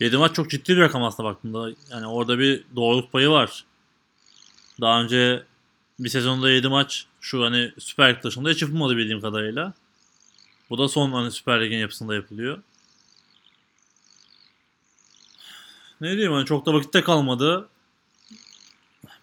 7 0.00 0.16
maç 0.16 0.34
çok 0.34 0.50
ciddi 0.50 0.76
bir 0.76 0.80
rakam 0.80 1.04
aslında 1.04 1.28
baktığında. 1.28 1.70
Yani 1.90 2.06
orada 2.06 2.38
bir 2.38 2.64
doğruluk 2.76 3.12
payı 3.12 3.28
var. 3.28 3.64
Daha 4.80 5.02
önce 5.02 5.44
bir 5.98 6.08
sezonda 6.08 6.50
7 6.50 6.68
maç 6.68 7.06
şu 7.20 7.44
hani 7.44 7.72
Süper 7.78 8.14
Lig 8.14 8.22
dışında 8.22 8.50
hiç 8.50 8.62
yapılmadı 8.62 8.96
bildiğim 8.96 9.20
kadarıyla. 9.20 9.72
Bu 10.70 10.78
da 10.78 10.88
son 10.88 11.12
hani 11.12 11.30
Süper 11.30 11.64
Lig'in 11.64 11.78
yapısında 11.78 12.14
yapılıyor. 12.14 12.62
Ne 16.00 16.12
diyeyim 16.12 16.32
hani 16.32 16.46
çok 16.46 16.66
da 16.66 16.74
vakitte 16.74 17.02
kalmadı. 17.02 17.68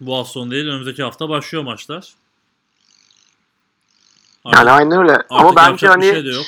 Bu 0.00 0.16
hafta 0.16 0.32
sonu 0.32 0.50
değil 0.50 0.66
önümüzdeki 0.66 1.02
hafta 1.02 1.28
başlıyor 1.28 1.64
maçlar. 1.64 2.14
Artık, 4.44 4.58
yani 4.58 4.70
aynen 4.70 4.98
öyle. 4.98 5.22
Ama 5.30 5.56
bence 5.56 5.86
hani 5.88 6.04
şey 6.04 6.24
yok. 6.24 6.46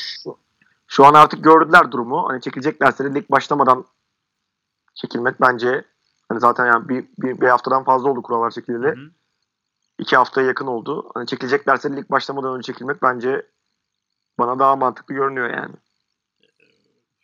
Şu, 0.86 1.04
an 1.04 1.14
artık 1.14 1.44
gördüler 1.44 1.92
durumu. 1.92 2.28
Hani 2.28 2.40
çekileceklerse 2.40 3.04
de 3.04 3.14
lig 3.14 3.30
başlamadan 3.30 3.84
çekilmek 4.94 5.40
bence 5.40 5.84
hani 6.28 6.40
zaten 6.40 6.66
yani 6.66 6.88
bir, 6.88 7.04
bir, 7.18 7.40
bir 7.40 7.46
haftadan 7.46 7.84
fazla 7.84 8.10
oldu 8.10 8.22
kurallar 8.22 8.50
çekildi. 8.50 8.94
İki 9.98 10.16
haftaya 10.16 10.46
yakın 10.46 10.66
oldu. 10.66 11.10
Hani 11.14 11.26
çekileceklerse 11.26 11.96
lig 11.96 12.10
başlamadan 12.10 12.56
önce 12.56 12.72
çekilmek 12.72 13.02
bence 13.02 13.46
bana 14.38 14.58
daha 14.58 14.76
mantıklı 14.76 15.14
görünüyor 15.14 15.50
yani. 15.50 15.74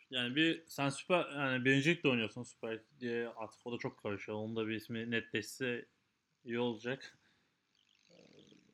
Yani 0.09 0.35
bir 0.35 0.63
sen 0.67 0.89
süper 0.89 1.29
yani 1.29 1.65
birincilik 1.65 2.03
de 2.03 2.07
oynuyorsun 2.07 2.43
süper 2.43 2.79
diye 2.99 3.29
artık 3.35 3.67
o 3.67 3.71
da 3.71 3.77
çok 3.77 4.03
karışıyor. 4.03 4.37
Onun 4.37 4.55
da 4.55 4.67
bir 4.67 4.75
ismi 4.75 5.11
netleşse 5.11 5.85
iyi 6.43 6.59
olacak. 6.59 7.17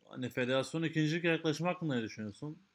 Hani 0.10 0.30
federasyon 0.30 0.84
ikincilik 0.84 1.24
yaklaşım 1.24 1.68
hakkında 1.68 1.96
ne 1.96 2.02
düşünüyorsun? 2.02 2.69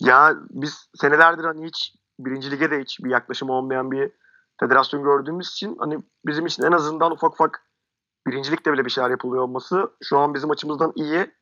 Ya 0.00 0.36
biz 0.50 0.90
senelerdir 0.94 1.44
hani 1.44 1.66
hiç 1.66 1.94
birinci 2.18 2.50
lige 2.50 2.70
de 2.70 2.80
hiç 2.80 3.00
bir 3.04 3.10
yaklaşım 3.10 3.50
olmayan 3.50 3.90
bir 3.90 4.12
federasyon 4.60 5.02
gördüğümüz 5.02 5.48
için 5.48 5.76
hani 5.78 5.98
bizim 6.26 6.46
için 6.46 6.62
en 6.62 6.72
azından 6.72 7.12
ufak 7.12 7.32
ufak 7.32 7.66
birincilikte 8.26 8.72
bile 8.72 8.84
bir 8.84 8.90
şeyler 8.90 9.10
yapılıyor 9.10 9.42
olması 9.42 9.90
şu 10.02 10.18
an 10.18 10.34
bizim 10.34 10.50
açımızdan 10.50 10.92
iyi 10.96 11.34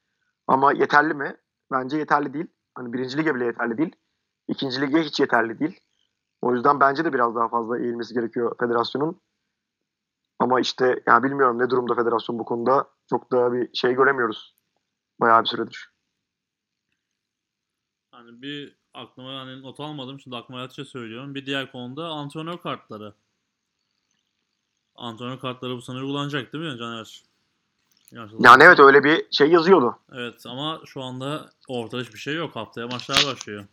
ama 0.46 0.72
yeterli 0.72 1.14
mi? 1.14 1.36
Bence 1.72 1.98
yeterli 1.98 2.34
değil. 2.34 2.46
Hani 2.74 2.92
birinci 2.92 3.18
lige 3.18 3.34
bile 3.34 3.44
yeterli 3.44 3.78
değil. 3.78 3.96
İkinci 4.48 4.80
lige 4.80 5.02
hiç 5.02 5.20
yeterli 5.20 5.58
değil. 5.58 5.80
O 6.42 6.54
yüzden 6.54 6.80
bence 6.80 7.04
de 7.04 7.12
biraz 7.12 7.34
daha 7.34 7.48
fazla 7.48 7.78
eğilmesi 7.78 8.14
gerekiyor 8.14 8.56
federasyonun. 8.60 9.20
Ama 10.38 10.60
işte 10.60 11.02
yani 11.06 11.22
bilmiyorum 11.22 11.58
ne 11.58 11.70
durumda 11.70 11.94
federasyon 11.94 12.38
bu 12.38 12.44
konuda. 12.44 12.88
Çok 13.10 13.32
daha 13.32 13.52
bir 13.52 13.70
şey 13.74 13.94
göremiyoruz. 13.94 14.54
bayağı 15.20 15.42
bir 15.42 15.48
süredir. 15.48 15.89
Hani 18.20 18.42
bir 18.42 18.76
aklıma 18.94 19.40
hani 19.40 19.62
not 19.62 19.80
almadım 19.80 20.20
şimdi 20.20 20.36
aklıma 20.36 20.60
yatışa 20.60 20.84
söylüyorum. 20.84 21.34
Bir 21.34 21.46
diğer 21.46 21.72
konuda 21.72 22.08
antrenör 22.08 22.58
kartları. 22.58 23.14
Antrenör 24.94 25.40
kartları 25.40 25.76
bu 25.76 25.82
sene 25.82 25.96
uygulanacak 25.96 26.52
değil 26.52 26.64
mi 26.64 26.78
Caner? 26.78 27.22
Yanlış 28.12 28.32
Yani 28.40 28.62
evet 28.62 28.80
öyle 28.80 29.04
bir 29.04 29.26
şey 29.30 29.50
yazıyordu. 29.50 29.98
Evet 30.12 30.46
ama 30.46 30.80
şu 30.86 31.02
anda 31.02 31.50
ortada 31.68 32.02
hiçbir 32.02 32.18
şey 32.18 32.34
yok. 32.34 32.56
Haftaya 32.56 32.86
maçlar 32.86 33.26
başlıyor. 33.32 33.64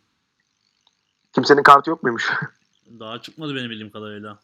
Kimsenin 1.32 1.62
kartı 1.62 1.90
yok 1.90 2.02
muymuş? 2.02 2.32
Daha 3.00 3.22
çıkmadı 3.22 3.54
benim 3.54 3.70
bildiğim 3.70 3.90
kadarıyla. 3.90 4.38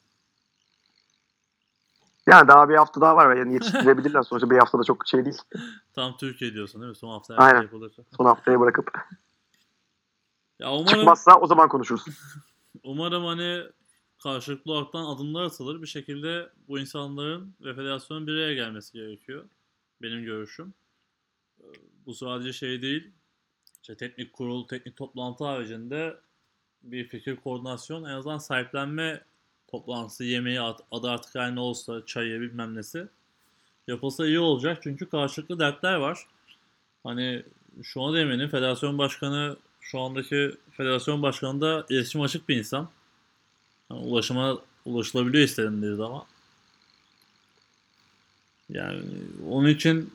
yani 2.26 2.48
daha 2.48 2.68
bir 2.68 2.74
hafta 2.74 3.00
daha 3.00 3.16
var. 3.16 3.36
Yani 3.36 3.54
yetiştirebilirler. 3.54 4.22
Sonuçta 4.28 4.50
bir 4.50 4.58
haftada 4.58 4.84
çok 4.84 5.06
şey 5.08 5.24
değil. 5.24 5.38
Tam 5.94 6.16
Türkiye 6.16 6.54
diyorsun 6.54 6.80
değil 6.80 6.90
mi? 6.90 6.96
Son 6.96 7.10
hafta 7.10 7.36
Aynen. 7.36 7.68
şey. 7.70 8.04
Son 8.16 8.24
haftaya 8.24 8.60
bırakıp. 8.60 8.90
Ya 10.60 10.72
umarım, 10.72 10.86
Çıkmazsa 10.86 11.40
o 11.40 11.46
zaman 11.46 11.68
konuşuruz. 11.68 12.02
umarım 12.84 13.24
hani 13.24 13.62
karşılıklı 14.22 14.72
olaraktan 14.72 15.04
adımlar 15.04 15.44
atılır. 15.44 15.82
Bir 15.82 15.86
şekilde 15.86 16.48
bu 16.68 16.78
insanların 16.78 17.54
ve 17.60 17.74
federasyonun 17.74 18.26
bir 18.26 18.32
araya 18.32 18.54
gelmesi 18.54 18.92
gerekiyor. 18.92 19.44
Benim 20.02 20.24
görüşüm. 20.24 20.74
Ee, 21.60 21.64
Bu 22.06 22.14
sadece 22.14 22.52
şey 22.52 22.82
değil. 22.82 23.10
İşte 23.82 23.96
teknik 23.96 24.32
kurul, 24.32 24.68
teknik 24.68 24.96
toplantı 24.96 25.44
haricinde 25.44 26.16
bir 26.82 27.08
fikir 27.08 27.36
koordinasyon, 27.36 28.04
en 28.04 28.14
azından 28.14 28.38
sahiplenme 28.38 29.24
toplantısı, 29.68 30.24
yemeği 30.24 30.60
ad- 30.60 30.80
adı 30.90 31.10
artık 31.10 31.34
her 31.34 31.54
ne 31.54 31.60
olsa, 31.60 32.06
çayı 32.06 32.40
bilmem 32.40 32.74
nesi 32.74 33.08
yapılsa 33.88 34.26
iyi 34.26 34.40
olacak. 34.40 34.78
Çünkü 34.82 35.08
karşılıklı 35.08 35.58
dertler 35.58 35.94
var. 35.94 36.26
Hani 37.04 37.42
şu 37.82 38.02
an 38.02 38.14
eminim 38.14 38.48
federasyon 38.48 38.98
başkanı 38.98 39.56
şu 39.84 40.00
andaki 40.00 40.54
federasyon 40.72 41.22
başkanı 41.22 41.60
da 41.60 41.86
iletişim 41.90 42.20
açık 42.20 42.48
bir 42.48 42.56
insan. 42.56 42.88
Yani 43.90 44.00
ulaşıma 44.00 44.58
ulaşılabiliyor 44.84 45.44
istediğinde 45.44 45.94
zaman. 45.94 46.22
Yani 48.68 49.02
onun 49.50 49.68
için 49.68 50.12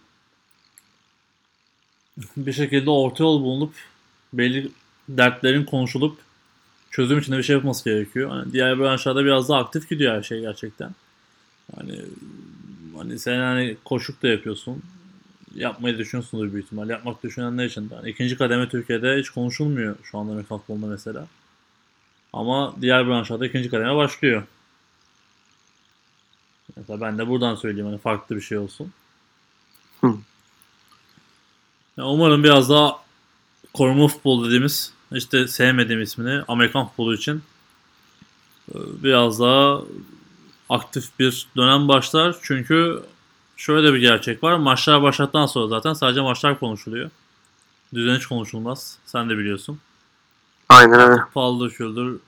bir 2.38 2.54
şekilde 2.54 2.90
orta 2.90 3.24
yol 3.24 3.41
bulunup 3.41 3.74
belli 4.34 4.72
dertlerin 5.10 5.66
konuşulup 5.66 6.18
çözüm 6.91 7.20
içinde 7.20 7.38
bir 7.38 7.44
şey 7.44 7.54
yapılması 7.54 7.90
gerekiyor. 7.90 8.30
Hani 8.30 8.54
diğer 8.54 8.80
branşlarda 8.80 9.26
biraz 9.26 9.50
daha 9.50 9.60
aktif 9.60 9.90
gidiyor 9.90 10.16
her 10.16 10.24
şey 10.24 10.41
gerçekten. 10.41 10.96
Hani 11.76 12.02
hani 12.98 13.20
sen 13.20 13.40
hani 13.40 13.78
koşuk 13.86 14.24
da 14.24 14.28
yapıyorsun. 14.28 14.84
Yapmayı 15.55 15.97
düşünüyorsundur 15.97 16.53
büyük 16.53 16.65
ihtimal. 16.65 16.89
Yapmak 16.89 17.23
düşünenler 17.23 17.65
için 17.65 17.89
de. 17.89 17.95
Hani 17.95 18.09
ikinci 18.09 18.38
kademe 18.38 18.69
Türkiye'de 18.69 19.17
hiç 19.19 19.30
konuşulmuyor 19.30 19.95
şu 20.03 20.17
anda 20.17 20.31
Amerikan 20.31 20.57
futbolunda 20.57 20.88
mesela. 20.88 21.27
Ama 22.34 22.76
diğer 22.81 23.07
branşlarda 23.07 23.45
ikinci 23.45 23.69
kademe 23.69 23.95
başlıyor. 23.95 24.43
Mesela 26.77 27.01
ben 27.01 27.17
de 27.17 27.27
buradan 27.27 27.55
söyleyeyim 27.55 27.88
hani 27.88 27.97
farklı 27.97 28.35
bir 28.35 28.41
şey 28.41 28.57
olsun. 28.57 28.91
Hı. 30.01 30.15
Ya 31.97 32.05
umarım 32.05 32.43
biraz 32.43 32.69
daha 32.69 32.99
koruma 33.73 34.07
futbol 34.07 34.45
dediğimiz 34.45 34.93
işte 35.11 35.47
sevmediğim 35.47 36.01
ismini 36.01 36.43
Amerikan 36.47 36.88
futbolu 36.88 37.15
için 37.15 37.43
e, 38.71 38.77
biraz 39.03 39.39
daha 39.39 39.81
aktif 40.69 41.19
bir 41.19 41.47
dönem 41.57 41.88
başlar. 41.88 42.35
Çünkü 42.41 43.03
şöyle 43.60 43.94
bir 43.94 43.99
gerçek 43.99 44.44
var. 44.44 44.57
Maçlar 44.57 45.02
başlattıktan 45.02 45.45
sonra 45.45 45.68
zaten 45.68 45.94
sadece 45.94 46.22
maçlar 46.22 46.60
konuşuluyor. 46.60 47.11
Düzen 47.94 48.15
hiç 48.15 48.26
konuşulmaz. 48.26 48.98
Sen 49.06 49.30
de 49.30 49.38
biliyorsun. 49.38 49.80
Aynen 50.69 50.99
öyle. 50.99 51.22
Paldır 51.34 51.69
küldür 51.69 52.19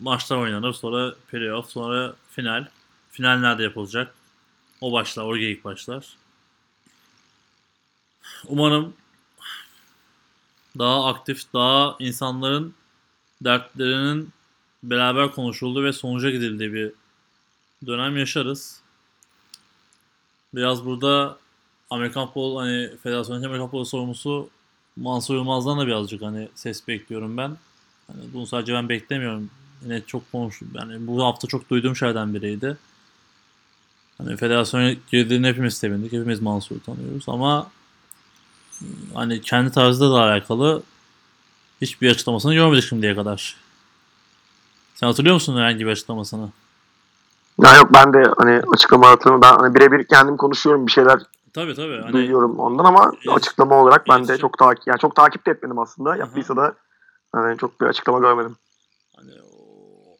maçlar 0.00 0.36
oynanır. 0.36 0.72
Sonra 0.72 1.14
playoff, 1.30 1.70
sonra 1.70 2.14
final. 2.30 2.68
Final 3.10 3.38
nerede 3.38 3.62
yapılacak? 3.62 4.14
O 4.80 4.92
başlar, 4.92 5.24
o 5.24 5.36
geyik 5.36 5.64
başlar. 5.64 6.16
Umarım 8.46 8.94
daha 10.78 11.06
aktif, 11.06 11.52
daha 11.52 11.96
insanların 11.98 12.74
dertlerinin 13.40 14.32
beraber 14.82 15.32
konuşulduğu 15.32 15.84
ve 15.84 15.92
sonuca 15.92 16.30
gidildiği 16.30 16.72
bir 16.72 16.92
dönem 17.86 18.16
yaşarız. 18.16 18.80
Biraz 20.54 20.84
burada 20.84 21.38
Amerikan 21.90 22.26
futbol 22.26 22.58
hani 22.58 22.90
Federasyon'un 23.02 23.42
Amerikan 23.42 23.66
futbolu 23.66 23.86
sorumlusu 23.86 24.50
Mansur 24.96 25.34
Yılmaz'dan 25.34 25.78
da 25.78 25.86
birazcık 25.86 26.22
hani 26.22 26.48
ses 26.54 26.88
bekliyorum 26.88 27.36
ben. 27.36 27.56
Hani 28.06 28.20
bunu 28.34 28.46
sadece 28.46 28.74
ben 28.74 28.88
beklemiyorum. 28.88 29.50
Yine 29.82 30.02
çok 30.06 30.32
konuştum. 30.32 30.68
Yani 30.74 31.06
bu 31.06 31.24
hafta 31.24 31.48
çok 31.48 31.70
duyduğum 31.70 31.96
şeylerden 31.96 32.34
biriydi. 32.34 32.76
Hani 34.18 34.36
federasyona 34.36 34.92
girdiğini 34.92 35.46
hepimiz 35.46 35.74
sevindik. 35.74 36.12
Hepimiz 36.12 36.42
Mansur'u 36.42 36.80
tanıyoruz 36.80 37.24
ama 37.28 37.70
hani 39.14 39.40
kendi 39.40 39.72
tarzıyla 39.72 40.12
da 40.12 40.22
alakalı 40.22 40.82
hiçbir 41.80 42.10
açıklamasını 42.10 42.54
görmedik 42.54 42.84
şimdiye 42.84 43.14
kadar. 43.14 43.56
Sen 44.94 45.06
hatırlıyor 45.06 45.34
musun 45.34 45.56
herhangi 45.56 45.86
bir 45.86 45.90
açıklamasını? 45.90 46.48
Ya 47.62 47.76
yok 47.76 47.90
ben 47.94 48.12
de 48.12 48.32
hani 48.38 48.62
açıklama 48.74 49.10
hatırlamıyorum. 49.10 49.42
Ben 49.42 49.62
hani 49.62 49.74
birebir 49.74 50.04
kendim 50.04 50.36
konuşuyorum 50.36 50.86
bir 50.86 50.92
şeyler 50.92 51.18
Tabii 51.52 51.74
tabii. 51.74 52.00
Hani 52.00 52.12
duyuyorum 52.12 52.58
ondan 52.58 52.84
ama 52.84 53.12
Evet. 53.14 53.36
açıklama 53.36 53.82
olarak 53.82 54.08
ben 54.08 54.16
de 54.16 54.22
İletişim. 54.22 54.40
çok 54.40 54.58
takip 54.58 54.86
yani 54.86 54.98
çok 54.98 55.16
takip 55.16 55.46
de 55.46 55.50
etmedim 55.50 55.78
aslında. 55.78 56.16
Yaptıysa 56.16 56.56
da 56.56 56.74
hani 57.32 57.58
çok 57.58 57.80
bir 57.80 57.86
açıklama 57.86 58.18
görmedim. 58.18 58.56
Hani 59.16 59.30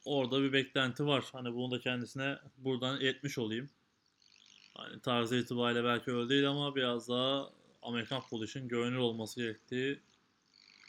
orada 0.05 0.41
bir 0.43 0.53
beklenti 0.53 1.07
var. 1.07 1.25
Hani 1.33 1.55
bunu 1.55 1.71
da 1.71 1.81
kendisine 1.81 2.39
buradan 2.57 3.01
iletmiş 3.01 3.39
olayım. 3.39 3.69
Hani 4.75 5.01
tarzı 5.01 5.37
itibariyle 5.37 5.85
belki 5.85 6.13
öyle 6.13 6.29
değil 6.29 6.49
ama 6.49 6.75
biraz 6.75 7.09
daha 7.09 7.47
Amerikan 7.83 8.21
futbolu 8.21 8.45
için 8.45 8.69
görünür 8.69 8.99
olması 8.99 9.41
gerektiği 9.41 10.01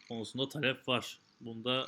konusunda 0.07 0.49
talep 0.49 0.87
var. 0.87 1.19
Bunda 1.41 1.87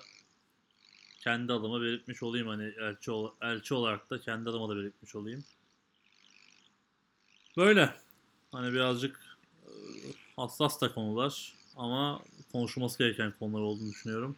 kendi 1.23 1.53
adıma 1.53 1.81
belirtmiş 1.81 2.23
olayım 2.23 2.47
hani 2.47 2.63
elçi, 2.63 3.11
ol- 3.11 3.31
elçi 3.41 3.73
olarak 3.73 4.09
da 4.09 4.21
kendi 4.21 4.49
adıma 4.49 4.69
da 4.69 4.75
belirtmiş 4.75 5.15
olayım. 5.15 5.43
Böyle. 7.57 7.95
Hani 8.51 8.73
birazcık 8.73 9.19
e, 9.65 9.71
hassas 10.35 10.81
da 10.81 10.93
konular 10.93 11.53
ama 11.75 12.21
konuşulması 12.51 12.97
gereken 12.97 13.33
konular 13.39 13.61
olduğunu 13.61 13.89
düşünüyorum. 13.89 14.35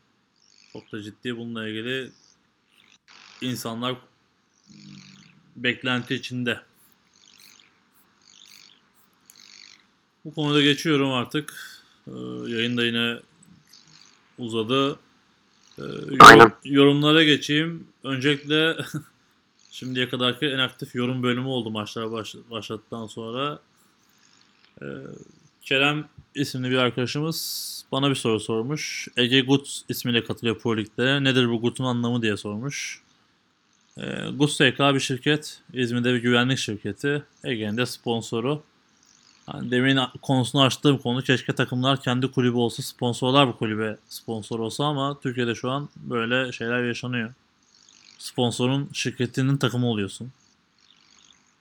Çok 0.73 0.91
da 0.91 1.03
ciddi 1.03 1.37
bununla 1.37 1.67
ilgili 1.67 2.11
insanlar 3.41 3.95
beklenti 5.55 6.15
içinde. 6.15 6.61
Bu 10.25 10.33
konuda 10.33 10.61
geçiyorum 10.61 11.11
artık. 11.11 11.53
Ee, 12.07 12.11
yayın 12.47 12.77
da 12.77 12.85
yine 12.85 13.19
uzadı. 14.37 14.99
Ee, 15.79 15.81
yorum- 15.81 16.17
Aynen. 16.19 16.51
yorumlara 16.65 17.23
geçeyim. 17.23 17.87
Öncelikle 18.03 18.75
şimdiye 19.71 20.09
kadarki 20.09 20.45
en 20.45 20.59
aktif 20.59 20.95
yorum 20.95 21.23
bölümü 21.23 21.47
oldu 21.47 21.69
maçlar 21.71 22.11
baş, 22.11 22.35
başladıktan 22.51 23.07
sonra. 23.07 23.59
Ee, 24.81 24.85
Kerem 25.61 26.07
isimli 26.35 26.69
bir 26.69 26.77
arkadaşımız 26.77 27.63
bana 27.91 28.09
bir 28.09 28.15
soru 28.15 28.39
sormuş. 28.39 29.07
Ege 29.17 29.41
Gut 29.41 29.81
ismiyle 29.89 30.23
katılıyor 30.23 30.59
Pro 30.59 30.77
Lig'de. 30.77 31.23
Nedir 31.23 31.49
bu 31.49 31.61
Gut'un 31.61 31.83
anlamı 31.83 32.21
diye 32.21 32.37
sormuş. 32.37 33.01
Ee, 33.97 34.29
Gut 34.37 34.51
SK 34.51 34.79
bir 34.79 34.99
şirket. 34.99 35.61
İzmir'de 35.73 36.13
bir 36.13 36.19
güvenlik 36.19 36.57
şirketi. 36.57 37.23
Ege'nin 37.43 37.77
de 37.77 37.85
sponsoru. 37.85 38.63
Yani 39.47 39.71
demin 39.71 39.99
konusunu 40.21 40.61
açtığım 40.61 40.97
konu 40.97 41.21
keşke 41.23 41.55
takımlar 41.55 42.01
kendi 42.01 42.31
kulübü 42.31 42.57
olsa 42.57 42.83
sponsorlar 42.83 43.47
bu 43.47 43.57
kulübe 43.57 43.97
sponsor 44.09 44.59
olsa 44.59 44.85
ama 44.85 45.19
Türkiye'de 45.19 45.55
şu 45.55 45.71
an 45.71 45.89
böyle 45.95 46.51
şeyler 46.51 46.83
yaşanıyor. 46.83 47.33
Sponsorun 48.17 48.89
şirketinin 48.93 49.57
takımı 49.57 49.87
oluyorsun. 49.87 50.31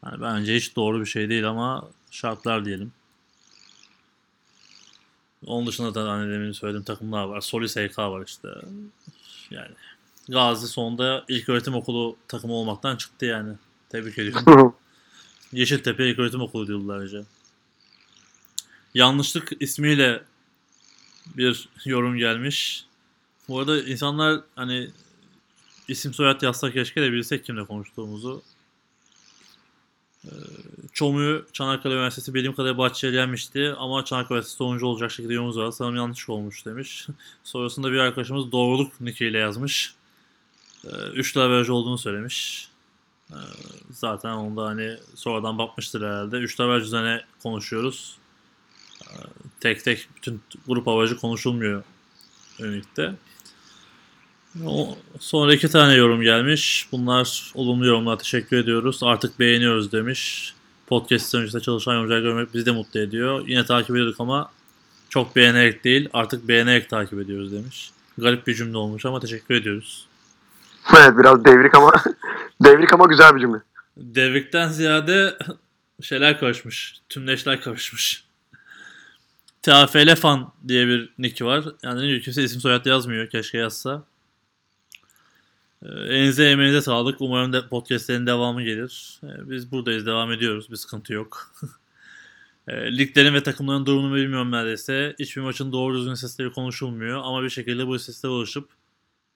Yani 0.05 0.21
bence 0.21 0.57
hiç 0.57 0.77
doğru 0.77 1.01
bir 1.01 1.07
şey 1.07 1.29
değil 1.29 1.49
ama 1.49 1.89
şartlar 2.11 2.65
diyelim. 2.65 2.93
Onun 5.47 5.67
dışında 5.67 5.95
da 5.95 6.11
hani 6.11 6.33
demin 6.33 6.53
söylediğim 6.53 6.85
takımlar 6.85 7.25
var. 7.25 7.41
Soli 7.41 7.69
SK 7.69 7.99
var 7.99 8.25
işte. 8.27 8.49
Yani 9.51 9.71
Gazi 10.29 10.69
sonunda 10.69 11.25
ilk 11.29 11.49
öğretim 11.49 11.75
okulu 11.75 12.17
takımı 12.29 12.53
olmaktan 12.53 12.97
çıktı 12.97 13.25
yani. 13.27 13.55
Tebrik 13.89 14.19
ediyorum. 14.19 14.75
Yeşiltepe 15.53 16.11
İlk 16.11 16.19
Öğretim 16.19 16.41
Okulu 16.41 16.67
diyorlar 16.67 16.99
önce. 16.99 17.23
Yanlışlık 18.95 19.53
ismiyle 19.61 20.23
bir 21.37 21.69
yorum 21.85 22.17
gelmiş. 22.17 22.85
Bu 23.49 23.59
arada 23.59 23.83
insanlar 23.83 24.41
hani 24.57 24.91
isim 25.89 26.15
soyad 26.15 26.43
yazsak 26.43 26.73
keşke 26.73 27.03
de 27.03 27.13
bilsek 27.13 27.45
kimle 27.45 27.65
konuştuğumuzu. 27.65 28.43
Ee, 30.25 30.29
Çomu 30.93 31.43
Çanakkale 31.53 31.95
Üniversitesi 31.95 32.35
Bilim 32.35 32.55
Kadar 32.55 32.79
Bahçeli 32.79 33.17
yenmişti 33.17 33.75
ama 33.79 34.05
Çanakkale 34.05 34.35
Üniversitesi 34.35 34.57
sonuncu 34.57 34.87
olacak 34.87 35.11
şekilde 35.11 35.35
yorumumuz 35.35 35.59
var. 35.59 35.71
Sanırım 35.71 35.97
yanlış 35.97 36.29
olmuş 36.29 36.67
demiş. 36.67 37.07
Sonrasında 37.45 37.93
bir 37.93 37.99
arkadaşımız 37.99 38.53
doğruluk 38.53 39.01
nickiyle 39.01 39.39
yazmış. 39.39 39.95
3 41.15 41.37
lira 41.37 41.45
averaj 41.45 41.71
olduğunu 41.71 41.99
söylemiş. 41.99 42.69
Ee, 43.31 43.35
zaten 43.91 44.33
onu 44.33 44.57
da 44.57 44.67
hani 44.67 44.97
sonradan 45.15 45.59
bakmıştır 45.59 46.03
herhalde. 46.03 46.37
3 46.37 46.61
averaj 46.61 46.83
üzerine 46.83 47.25
konuşuyoruz. 47.43 48.17
Tek 49.61 49.85
tek 49.85 50.09
bütün 50.17 50.41
grup 50.67 50.89
averajı 50.89 51.17
konuşulmuyor. 51.17 51.83
O, 54.67 54.99
sonra 55.19 55.55
iki 55.55 55.69
tane 55.69 55.95
yorum 55.95 56.23
gelmiş. 56.23 56.89
Bunlar 56.93 57.53
olumlu 57.55 57.87
yorumlar. 57.87 58.19
Teşekkür 58.19 58.57
ediyoruz. 58.57 59.01
Artık 59.03 59.41
beğeniyoruz 59.41 59.93
demiş. 59.93 60.55
Podcast 60.87 61.35
öncesinde 61.35 61.63
çalışan 61.63 61.95
yorumcular 61.95 62.21
görmek 62.21 62.55
bizi 62.55 62.67
de 62.67 62.71
mutlu 62.71 63.01
ediyor. 63.01 63.45
Yine 63.49 63.65
takip 63.65 63.91
ediyorduk 63.91 64.21
ama 64.21 64.51
çok 65.09 65.37
beğenerek 65.37 65.85
değil 65.85 66.09
artık 66.13 66.49
beğenerek 66.49 66.91
takip 66.91 67.19
ediyoruz 67.19 67.53
demiş. 67.53 67.91
Garip 68.19 68.47
bir 68.47 68.55
cümle 68.55 68.77
olmuş 68.77 69.07
ama 69.07 69.21
teşekkür 69.21 69.55
ediyoruz. 69.55 70.07
Evet 70.97 71.19
biraz 71.19 71.45
devrik 71.45 71.75
ama 71.75 71.93
devrik 72.65 72.93
ama 72.93 73.05
güzel 73.05 73.35
bir 73.35 73.41
cümle. 73.41 73.59
Devrikten 73.97 74.69
ziyade 74.69 75.39
şeyler 76.03 76.41
karışmış. 76.41 77.01
Tümleşler 77.09 77.61
karışmış. 77.61 78.25
TAFL 79.63 80.15
fan 80.17 80.53
diye 80.69 80.87
bir 80.87 81.13
nick 81.19 81.45
var. 81.45 81.65
Yani 81.83 82.21
kimse 82.21 82.45
isim 82.45 82.61
soyad 82.61 82.87
yazmıyor. 82.87 83.29
Keşke 83.31 83.59
yazsa. 83.59 84.05
Ee, 85.83 85.89
elinize 85.89 86.51
emeğinize 86.51 86.83
sağlık. 86.83 87.21
Umarım 87.21 87.53
de 87.53 87.69
podcastlerin 87.69 88.27
devamı 88.27 88.63
gelir. 88.63 89.21
Ee, 89.25 89.51
biz 89.51 89.73
buradayız. 89.73 90.07
Devam 90.07 90.33
ediyoruz. 90.33 90.71
Bir 90.71 90.77
sıkıntı 90.77 91.13
yok. 91.13 91.53
Ee, 92.69 92.99
liglerin 92.99 93.35
ve 93.35 93.43
takımların 93.43 93.87
durumunu 93.87 94.15
bilmiyorum 94.15 94.51
neredeyse. 94.51 95.15
Hiçbir 95.19 95.43
maçın 95.43 95.73
doğru 95.73 95.99
düzgün 95.99 96.13
istatistikleri 96.13 96.53
konuşulmuyor. 96.53 97.21
Ama 97.25 97.43
bir 97.43 97.51
şekilde 97.51 97.87
bu 97.87 97.97
istatistiklere 97.97 98.33
ulaşıp 98.33 98.69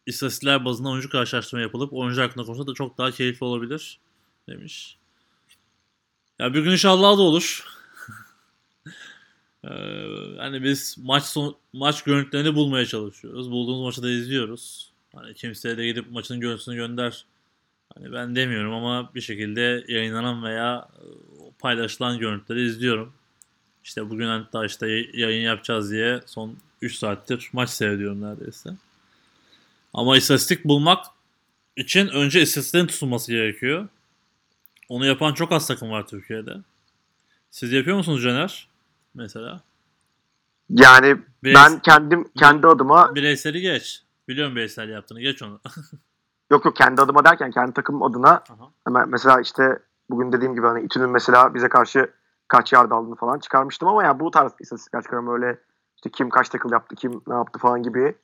istatistikler 0.06 0.64
bazında 0.64 0.88
oyuncu 0.88 1.10
karşılaştırma 1.10 1.62
yapılıp 1.62 1.92
oyuncu 1.92 2.22
hakkında 2.22 2.44
konuşmak 2.44 2.68
da 2.68 2.74
çok 2.74 2.98
daha 2.98 3.10
keyifli 3.10 3.46
olabilir 3.46 4.00
demiş. 4.48 4.96
Ya 6.38 6.54
bir 6.54 6.62
gün 6.62 6.70
inşallah 6.70 7.18
da 7.18 7.22
olur. 7.22 7.64
Ee, 9.66 10.36
hani 10.38 10.62
biz 10.62 10.96
maç 10.98 11.24
son, 11.24 11.56
maç 11.72 12.02
görüntülerini 12.02 12.54
bulmaya 12.54 12.86
çalışıyoruz. 12.86 13.50
Bulduğumuz 13.50 13.82
maçı 13.82 14.02
da 14.02 14.10
izliyoruz. 14.10 14.92
Hani 15.14 15.34
kimseye 15.34 15.76
de 15.76 15.86
gidip 15.86 16.10
maçın 16.10 16.40
görüntüsünü 16.40 16.76
gönder. 16.76 17.24
Hani 17.94 18.12
ben 18.12 18.36
demiyorum 18.36 18.74
ama 18.74 19.14
bir 19.14 19.20
şekilde 19.20 19.84
yayınlanan 19.88 20.44
veya 20.44 20.88
paylaşılan 21.58 22.18
görüntüleri 22.18 22.66
izliyorum. 22.66 23.12
İşte 23.84 24.10
bugün 24.10 24.26
hatta 24.26 24.66
işte 24.66 24.88
yayın 25.14 25.42
yapacağız 25.42 25.90
diye 25.90 26.20
son 26.26 26.56
3 26.82 26.94
saattir 26.94 27.50
maç 27.52 27.70
seyrediyorum 27.70 28.22
neredeyse. 28.22 28.70
Ama 29.94 30.16
istatistik 30.16 30.64
bulmak 30.64 31.04
için 31.76 32.08
önce 32.08 32.42
istatistiklerin 32.42 32.86
tutulması 32.86 33.32
gerekiyor. 33.32 33.88
Onu 34.88 35.06
yapan 35.06 35.34
çok 35.34 35.52
az 35.52 35.66
takım 35.66 35.90
var 35.90 36.06
Türkiye'de. 36.06 36.56
Siz 37.50 37.72
yapıyor 37.72 37.96
musunuz 37.96 38.22
Caner? 38.22 38.68
Mesela. 39.16 39.60
Yani 40.68 41.16
Bireys- 41.44 41.54
ben 41.54 41.78
kendim 41.78 42.28
kendi 42.38 42.66
adıma 42.66 43.14
bireyseli 43.14 43.60
geç. 43.60 44.02
Biliyorum 44.28 44.56
bireysel 44.56 44.88
yaptığını. 44.88 45.20
Geç 45.20 45.42
onu. 45.42 45.60
yok 46.50 46.64
yok 46.64 46.76
kendi 46.76 47.02
adıma 47.02 47.24
derken 47.24 47.50
kendi 47.50 47.72
takımım 47.72 48.02
adına 48.02 48.30
Aha. 48.30 49.06
mesela 49.06 49.40
işte 49.40 49.78
bugün 50.10 50.32
dediğim 50.32 50.54
gibi 50.54 50.66
hani 50.66 50.84
İTÜ'nün 50.84 51.10
mesela 51.10 51.54
bize 51.54 51.68
karşı 51.68 52.10
kaç 52.48 52.72
yard 52.72 52.90
aldığını 52.90 53.16
falan 53.16 53.38
çıkarmıştım 53.38 53.88
ama 53.88 54.04
yani 54.04 54.20
bu 54.20 54.30
tarz 54.30 54.52
istatistikler 54.60 55.02
çıkarım 55.02 55.28
öyle 55.28 55.60
işte 55.96 56.10
kim 56.10 56.30
kaç 56.30 56.48
takıl 56.48 56.72
yaptı 56.72 56.94
kim 56.96 57.22
ne 57.26 57.34
yaptı 57.34 57.58
falan 57.58 57.82
gibi 57.82 58.14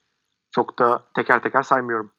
çok 0.51 0.79
da 0.79 1.05
teker 1.15 1.43
teker 1.43 1.63
saymıyorum. 1.63 2.13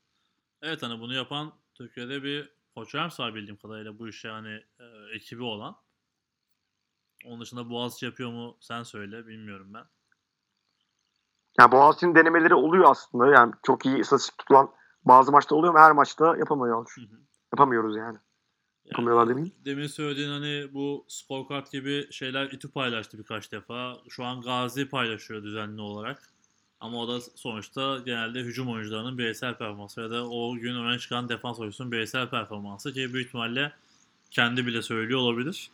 Evet 0.62 0.84
hani 0.84 1.00
bunu 1.00 1.14
yapan 1.14 1.52
Türkiye'de 1.74 2.24
bir 2.24 2.50
Koç 2.76 2.96
Rams 2.96 3.20
var 3.20 3.36
bildiğim 3.36 3.58
kadarıyla 3.58 4.00
bu 4.00 4.08
işe 4.08 4.30
hani 4.30 4.64
e, 4.80 4.86
ekibi 5.16 5.44
olan. 5.44 5.76
Onun 7.26 7.42
dışında 7.42 7.70
Boğaziçi 7.70 8.06
yapıyor 8.06 8.32
mu 8.32 8.58
sen 8.60 8.84
söyle 8.84 9.28
bilmiyorum 9.28 9.68
ben. 9.74 9.84
Yani 11.60 11.72
Boğaziçi'nin 11.72 12.16
denemeleri 12.16 12.56
oluyor 12.56 12.92
aslında. 12.92 13.28
Yani 13.28 13.54
çok 13.64 13.86
iyi 13.86 13.98
istatistik 13.98 14.38
tutulan 14.38 14.70
bazı 15.06 15.32
maçta 15.32 15.56
oluyor 15.56 15.74
ama 15.74 15.86
her 15.86 15.92
maçta 15.92 16.38
yapamıyor. 16.38 16.86
Hı 16.96 17.02
hı. 17.02 17.20
Yapamıyoruz 17.54 17.98
yani. 17.98 18.18
Yapamıyorlar 18.86 19.30
demeyeyim. 19.30 19.56
Demin 19.66 19.88
söylediğin 19.88 20.30
hani 20.30 20.74
bu 20.74 21.06
scorecard 21.08 21.68
gibi 21.72 22.08
şeyler 22.12 22.46
İTÜ 22.46 22.72
paylaştı 22.72 23.18
birkaç 23.18 23.52
defa. 23.52 23.98
Şu 24.10 24.24
an 24.24 24.42
Gazi 24.42 24.90
paylaşıyor 24.90 25.44
düzenli 25.44 25.82
olarak. 25.82 26.34
Ama 26.80 26.98
o 26.98 27.08
da 27.08 27.22
sonuçta 27.22 28.00
genelde 28.06 28.40
hücum 28.40 28.70
oyuncularının 28.70 29.18
bireysel 29.18 29.58
performansı 29.58 30.02
ya 30.02 30.12
da 30.12 30.30
o 30.30 30.56
gün 30.56 30.76
öne 30.76 31.00
çıkan 31.00 31.30
defans 31.30 31.60
oyuncusunun 31.60 31.92
bireysel 31.92 32.30
performansı 32.30 32.94
ki 32.94 33.14
büyük 33.14 33.28
ihtimalle 33.28 33.74
kendi 34.32 34.66
bile 34.68 34.82
söylüyor 34.82 35.20
olabilir. 35.20 35.72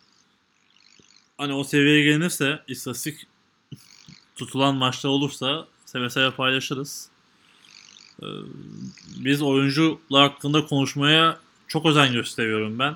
Hani 1.40 1.54
o 1.54 1.64
seviyeye 1.64 2.04
gelinirse 2.04 2.60
istatistik 2.68 3.28
tutulan 4.36 4.76
maçta 4.76 5.10
olursa 5.10 5.68
seve 5.86 6.10
seve 6.10 6.32
paylaşırız. 6.32 7.10
Ee, 8.24 8.26
biz 9.18 9.42
oyuncular 9.42 10.30
hakkında 10.30 10.66
konuşmaya 10.66 11.40
çok 11.68 11.86
özen 11.86 12.14
gösteriyorum 12.14 12.80
ben. 12.80 12.96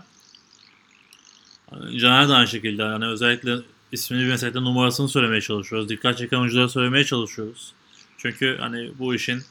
Yani 1.71 1.99
Caner 1.99 2.29
de 2.29 2.33
aynı 2.33 2.47
şekilde 2.47 2.81
yani 2.81 3.05
özellikle 3.05 3.55
ismini 3.91 4.21
bilmesek 4.21 4.53
de 4.53 4.61
numarasını 4.61 5.09
söylemeye 5.09 5.41
çalışıyoruz. 5.41 5.89
Dikkat 5.89 6.17
çeken 6.17 6.37
oyuncuları 6.37 6.69
söylemeye 6.69 7.03
çalışıyoruz. 7.03 7.73
Çünkü 8.17 8.57
hani 8.59 8.91
bu 8.99 9.15
işin 9.15 9.41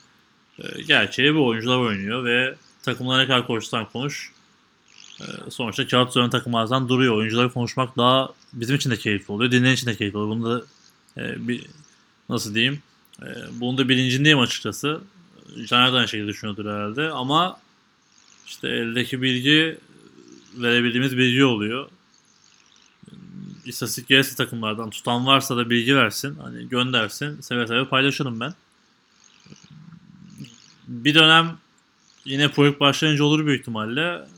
e, 0.59 0.83
gerçeği 0.83 1.35
bu 1.35 1.47
oyuncular 1.47 1.79
oynuyor 1.79 2.25
ve 2.25 2.55
takımlara 2.83 3.23
ne 3.23 3.27
kadar 3.27 3.47
konuşsan 3.47 3.89
konuş. 3.89 4.33
E, 5.21 5.51
sonuçta 5.51 5.87
kağıt 5.87 6.11
üzerinde 6.11 6.31
takımlardan 6.31 6.89
duruyor. 6.89 7.17
Oyuncuları 7.17 7.53
konuşmak 7.53 7.97
daha 7.97 8.29
bizim 8.53 8.77
için 8.77 8.91
de 8.91 8.97
keyifli 8.97 9.33
oluyor. 9.33 9.51
Dinleyen 9.51 9.75
için 9.75 9.87
de 9.87 9.97
keyifli 9.97 10.19
oluyor. 10.19 10.37
Bunu 10.37 10.51
da 10.51 10.65
e, 11.17 11.49
bir, 11.49 11.67
nasıl 12.29 12.55
diyeyim 12.55 12.83
e, 13.23 13.27
bunun 13.53 13.79
da 13.79 13.89
bilincindeyim 13.89 14.39
açıkçası. 14.39 15.01
Caner 15.67 15.93
de 15.93 15.97
aynı 15.97 16.09
şekilde 16.09 16.29
düşünüyordur 16.29 16.67
herhalde. 16.67 17.11
Ama 17.11 17.61
işte 18.47 18.69
eldeki 18.69 19.23
bilgi 19.23 19.79
verebildiğimiz 20.55 21.17
bilgi 21.17 21.45
oluyor. 21.45 21.89
İstatistik 23.65 24.09
gelirse 24.09 24.37
takımlardan 24.37 24.91
tutan 24.91 25.27
varsa 25.27 25.57
da 25.57 25.71
bilgi 25.71 25.97
versin. 25.97 26.37
Hani 26.43 26.69
göndersin. 26.69 27.41
Seve 27.41 27.67
seve 27.67 27.89
paylaşırım 27.89 28.41
ben. 28.41 28.55
Bir 30.89 31.15
dönem 31.15 31.59
yine 32.25 32.49
proje 32.49 32.81
başlayınca 32.81 33.25
olur 33.25 33.47
büyük 33.47 33.61
ihtimalle. 33.61 34.29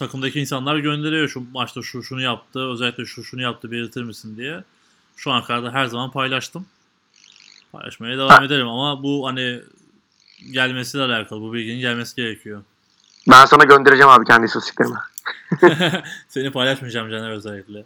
Takımdaki 0.00 0.40
insanlar 0.40 0.76
gönderiyor 0.76 1.28
şu 1.28 1.42
maçta 1.52 1.82
şu 1.82 2.02
şunu 2.02 2.20
yaptı, 2.20 2.70
özellikle 2.70 3.04
şu 3.04 3.24
şunu 3.24 3.42
yaptı 3.42 3.70
belirtir 3.70 4.02
misin 4.02 4.36
diye. 4.36 4.64
Şu 5.16 5.30
an 5.30 5.44
kadar 5.44 5.72
her 5.72 5.86
zaman 5.86 6.10
paylaştım. 6.10 6.66
Paylaşmaya 7.72 8.18
devam 8.18 8.44
ederim 8.44 8.68
ama 8.68 9.02
bu 9.02 9.26
hani 9.26 9.60
gelmesiyle 10.50 11.04
alakalı. 11.04 11.40
Bu 11.40 11.52
bilginin 11.52 11.80
gelmesi 11.80 12.16
gerekiyor. 12.16 12.62
Ben 13.30 13.44
sana 13.44 13.64
göndereceğim 13.64 14.08
abi 14.08 14.24
kendi 14.24 14.46
istatistiklerimi. 14.46 14.98
Seni 16.28 16.52
paylaşmayacağım 16.52 17.10
Caner 17.10 17.30
özellikle. 17.30 17.84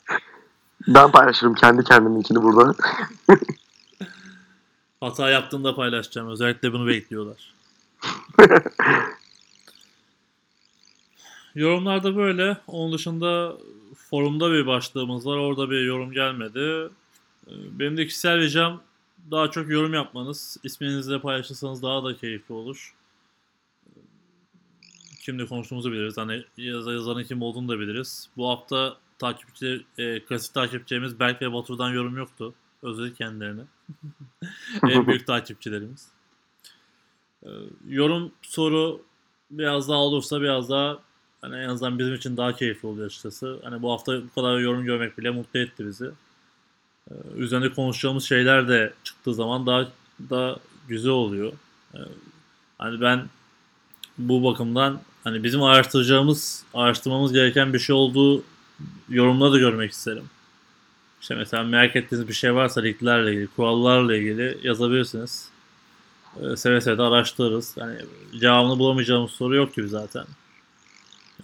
ben 0.88 1.10
paylaşırım 1.10 1.54
kendi 1.54 1.84
kendiminkini 1.84 2.42
burada. 2.42 2.74
Hata 5.00 5.30
yaptığında 5.30 5.74
paylaşacağım. 5.74 6.28
Özellikle 6.28 6.72
bunu 6.72 6.86
bekliyorlar. 6.86 7.54
Yorumlarda 11.54 12.16
böyle. 12.16 12.56
Onun 12.66 12.92
dışında 12.92 13.56
forumda 13.96 14.52
bir 14.52 14.66
başlığımız 14.66 15.26
var. 15.26 15.36
Orada 15.36 15.70
bir 15.70 15.80
yorum 15.80 16.12
gelmedi. 16.12 16.90
Benim 17.48 17.96
de 17.96 18.06
kişisel 18.06 18.38
ricam 18.38 18.82
daha 19.30 19.50
çok 19.50 19.70
yorum 19.70 19.94
yapmanız. 19.94 20.56
İsminizle 20.64 21.20
paylaşırsanız 21.20 21.82
daha 21.82 22.04
da 22.04 22.16
keyifli 22.16 22.54
olur. 22.54 22.94
Kimle 25.20 25.46
konuştuğumuzu 25.46 25.92
biliriz. 25.92 26.16
Hani 26.16 26.44
yazarın 26.56 27.24
kim 27.24 27.42
olduğunu 27.42 27.68
da 27.68 27.80
biliriz. 27.80 28.28
Bu 28.36 28.48
hafta 28.48 28.96
takipçi, 29.18 29.86
e, 29.98 30.20
klasik 30.20 30.54
takipçilerimiz 30.54 31.20
Berk 31.20 31.42
ve 31.42 31.52
Batur'dan 31.52 31.90
yorum 31.90 32.16
yoktu. 32.16 32.54
Özledik 32.82 33.16
kendilerini. 33.16 33.62
en 34.90 35.06
büyük 35.06 35.26
takipçilerimiz. 35.26 36.08
E, 37.42 37.48
yorum 37.88 38.32
soru 38.42 39.02
biraz 39.50 39.88
daha 39.88 39.98
olursa 39.98 40.40
biraz 40.40 40.70
daha 40.70 40.98
hani 41.42 41.56
en 41.56 41.68
azından 41.68 41.98
bizim 41.98 42.14
için 42.14 42.36
daha 42.36 42.56
keyifli 42.56 42.88
oluyor 42.88 43.06
açıkçası. 43.06 43.58
Hani 43.64 43.82
bu 43.82 43.92
hafta 43.92 44.22
bu 44.22 44.34
kadar 44.34 44.58
yorum 44.58 44.84
görmek 44.84 45.18
bile 45.18 45.30
mutlu 45.30 45.60
etti 45.60 45.86
bizi. 45.86 46.10
Ee, 47.10 47.14
üzerinde 47.36 47.72
konuşacağımız 47.72 48.24
şeyler 48.24 48.68
de 48.68 48.92
çıktığı 49.04 49.34
zaman 49.34 49.66
daha 49.66 49.88
da 50.30 50.58
güzel 50.88 51.12
oluyor. 51.12 51.52
Ee, 51.94 51.98
hani 52.78 53.00
ben 53.00 53.28
bu 54.18 54.44
bakımdan 54.44 55.00
hani 55.24 55.44
bizim 55.44 55.62
araştıracağımız, 55.62 56.64
araştırmamız 56.74 57.32
gereken 57.32 57.72
bir 57.72 57.78
şey 57.78 57.96
olduğu 57.96 58.44
yorumları 59.08 59.52
da 59.52 59.58
görmek 59.58 59.92
isterim. 59.92 60.24
İşte 61.20 61.34
mesela 61.34 61.62
merak 61.62 61.96
ettiğiniz 61.96 62.28
bir 62.28 62.32
şey 62.32 62.54
varsa 62.54 62.80
liglerle 62.80 63.30
ilgili, 63.32 63.46
kurallarla 63.46 64.16
ilgili 64.16 64.58
yazabilirsiniz. 64.62 65.48
Ee, 66.40 66.56
seve 66.56 66.80
seve 66.80 66.98
de 66.98 67.02
araştırırız. 67.02 67.74
Yani 67.76 67.96
cevabını 68.40 68.78
bulamayacağımız 68.78 69.30
soru 69.30 69.56
yok 69.56 69.74
gibi 69.74 69.88
zaten. 69.88 70.24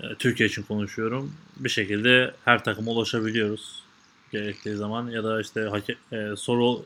Ee, 0.01 0.15
Türkiye 0.19 0.49
için 0.49 0.62
konuşuyorum. 0.62 1.33
Bir 1.57 1.69
şekilde 1.69 2.35
her 2.45 2.65
takıma 2.65 2.91
ulaşabiliyoruz 2.91 3.83
gerektiği 4.33 4.77
zaman 4.77 5.11
ya 5.11 5.25
da 5.25 5.41
işte 5.41 5.70
e, 6.12 6.37
soru 6.37 6.85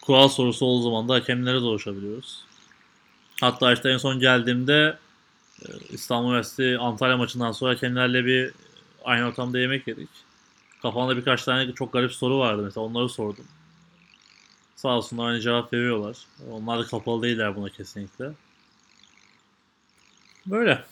kural 0.00 0.28
sorusu 0.28 0.66
olduğu 0.66 0.82
zaman 0.82 1.08
da 1.08 1.14
hakemlere 1.14 1.54
de 1.54 1.64
ulaşabiliyoruz. 1.64 2.44
Hatta 3.40 3.72
işte 3.72 3.90
en 3.90 3.96
son 3.98 4.18
geldiğimde 4.20 4.98
e, 5.62 5.68
İstanbul 5.90 6.28
Üniversitesi 6.28 6.78
Antalya 6.78 7.16
maçından 7.16 7.52
sonra 7.52 7.74
hakemlerle 7.74 8.24
bir 8.24 8.52
aynı 9.04 9.26
ortamda 9.26 9.58
yemek 9.58 9.86
yedik. 9.86 10.08
Kafamda 10.82 11.16
birkaç 11.16 11.44
tane 11.44 11.72
çok 11.72 11.92
garip 11.92 12.12
soru 12.12 12.38
vardı 12.38 12.62
mesela 12.62 12.86
onları 12.86 13.08
sordum. 13.08 13.44
Sağ 14.76 14.88
olsunlar 14.88 15.28
aynı 15.28 15.40
cevap 15.40 15.72
veriyorlar. 15.72 16.16
Onlar 16.50 16.78
da 16.78 16.84
kapalı 16.84 17.22
değiller 17.22 17.56
buna 17.56 17.68
kesinlikle. 17.68 18.32
Böyle. 20.46 20.84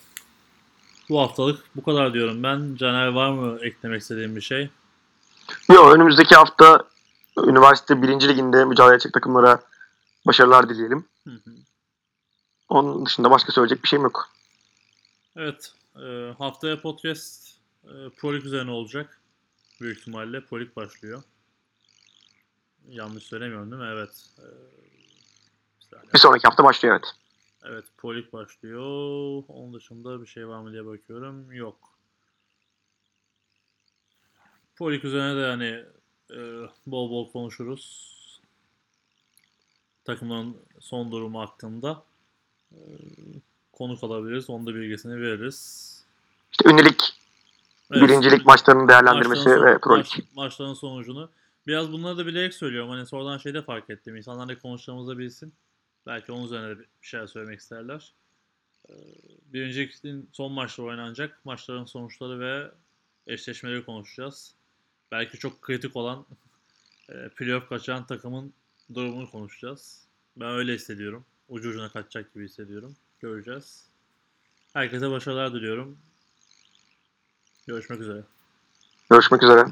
Bu 1.11 1.21
haftalık 1.21 1.65
bu 1.77 1.83
kadar 1.83 2.15
diyorum 2.15 2.43
ben. 2.43 2.77
Caner 2.77 3.09
var 3.09 3.31
mı 3.31 3.59
eklemek 3.63 4.03
istediğim 4.03 4.37
bir 4.37 4.41
şey? 4.41 4.71
Yok 5.69 5.95
önümüzdeki 5.95 6.35
hafta 6.35 6.85
üniversite 7.39 8.03
birinci 8.03 8.29
liginde 8.29 8.65
mücadele 8.65 8.95
edecek 8.95 9.13
takımlara 9.13 9.61
başarılar 10.27 10.69
dileyelim. 10.69 11.05
Hı 11.25 11.31
hı. 11.31 11.51
Onun 12.69 13.07
dışında 13.07 13.31
başka 13.31 13.53
söyleyecek 13.53 13.83
bir 13.83 13.89
şeyim 13.89 14.03
yok. 14.03 14.29
Evet. 15.37 15.73
e, 15.97 16.35
haftaya 16.39 16.81
podcast 16.81 17.49
e, 17.85 17.93
Pro 18.17 18.35
Lig 18.35 18.45
üzerine 18.45 18.71
olacak. 18.71 19.21
Büyük 19.81 19.99
ihtimalle 19.99 20.45
Pro 20.45 20.61
Lig 20.61 20.77
başlıyor. 20.77 21.23
Yanlış 22.89 23.25
söylemiyorum 23.25 23.71
değil 23.71 23.83
mi? 23.83 23.89
Evet. 23.93 24.27
E. 24.39 24.45
Bir 26.15 26.19
sonraki 26.19 26.43
hafta 26.49 26.65
başlıyor 26.65 26.95
evet. 26.95 27.15
Evet 27.65 27.85
Pro 27.97 28.15
Lig 28.15 28.33
başlıyor. 28.33 29.43
Onun 29.49 29.75
dışında 29.75 30.23
bir 30.23 30.27
şey 30.27 30.49
var 30.49 30.61
mı 30.61 30.73
diye 30.73 30.87
bakıyorum. 30.87 31.53
Yok. 31.53 31.77
Pro 34.77 34.93
Lig 34.93 35.05
üzerine 35.05 35.37
de 35.43 35.47
hani 35.47 35.85
e, 36.31 36.69
bol 36.87 37.11
bol 37.11 37.33
konuşuruz. 37.33 38.11
Takımların 40.05 40.57
son 40.81 41.13
durumu 41.13 41.41
hakkında. 41.41 42.03
E, 42.73 42.79
konuk 43.73 44.05
alabiliriz. 44.05 44.51
Onun 44.51 44.67
da 44.67 44.75
bilgisini 44.75 45.21
veririz. 45.21 45.91
İşte 46.53 46.71
ünlülük, 46.71 47.01
Evet. 47.93 48.03
birincilik 48.03 48.47
maçlarının 48.47 48.89
değerlendirmesi 48.89 49.39
Maçların 49.49 49.59
son- 49.59 49.67
ve 49.67 49.79
Pro 49.79 49.97
maç- 49.97 50.21
maçların 50.35 50.75
sonucunu. 50.75 51.31
Biraz 51.67 51.93
bunları 51.93 52.19
da 52.19 52.27
bilerek 52.27 52.55
söylüyorum. 52.55 52.91
Hani 52.91 53.07
sonradan 53.07 53.39
şeyde 53.39 53.63
fark 53.63 53.91
ettim. 53.91 54.17
İnsanlar 54.17 54.49
ne 54.49 54.59
konuşacağımızı 54.59 55.19
bilsin. 55.19 55.53
Belki 56.11 56.33
onun 56.33 56.45
üzerine 56.45 56.79
bir 56.79 56.87
şeyler 57.03 57.27
söylemek 57.27 57.61
isterler. 57.61 58.13
Ee, 58.89 58.95
Birincilik'in 59.53 60.31
son 60.33 60.53
maçları 60.53 60.87
oynanacak. 60.87 61.45
Maçların 61.45 61.85
sonuçları 61.85 62.41
ve 62.41 62.71
eşleşmeleri 63.27 63.85
konuşacağız. 63.85 64.55
Belki 65.13 65.39
çok 65.39 65.63
kritik 65.63 65.97
olan 65.97 66.27
e, 67.09 67.29
playoff 67.29 67.69
kaçan 67.69 68.07
takımın 68.07 68.53
durumunu 68.95 69.31
konuşacağız. 69.31 70.05
Ben 70.37 70.49
öyle 70.49 70.75
hissediyorum. 70.75 71.25
Ucu 71.49 71.69
ucuna 71.69 71.89
kaçacak 71.89 72.35
gibi 72.35 72.45
hissediyorum. 72.45 72.97
Göreceğiz. 73.21 73.85
Herkese 74.73 75.11
başarılar 75.11 75.53
diliyorum. 75.55 75.99
Görüşmek 77.67 78.01
üzere. 78.01 78.23
Görüşmek 79.11 79.43
üzere. 79.43 79.65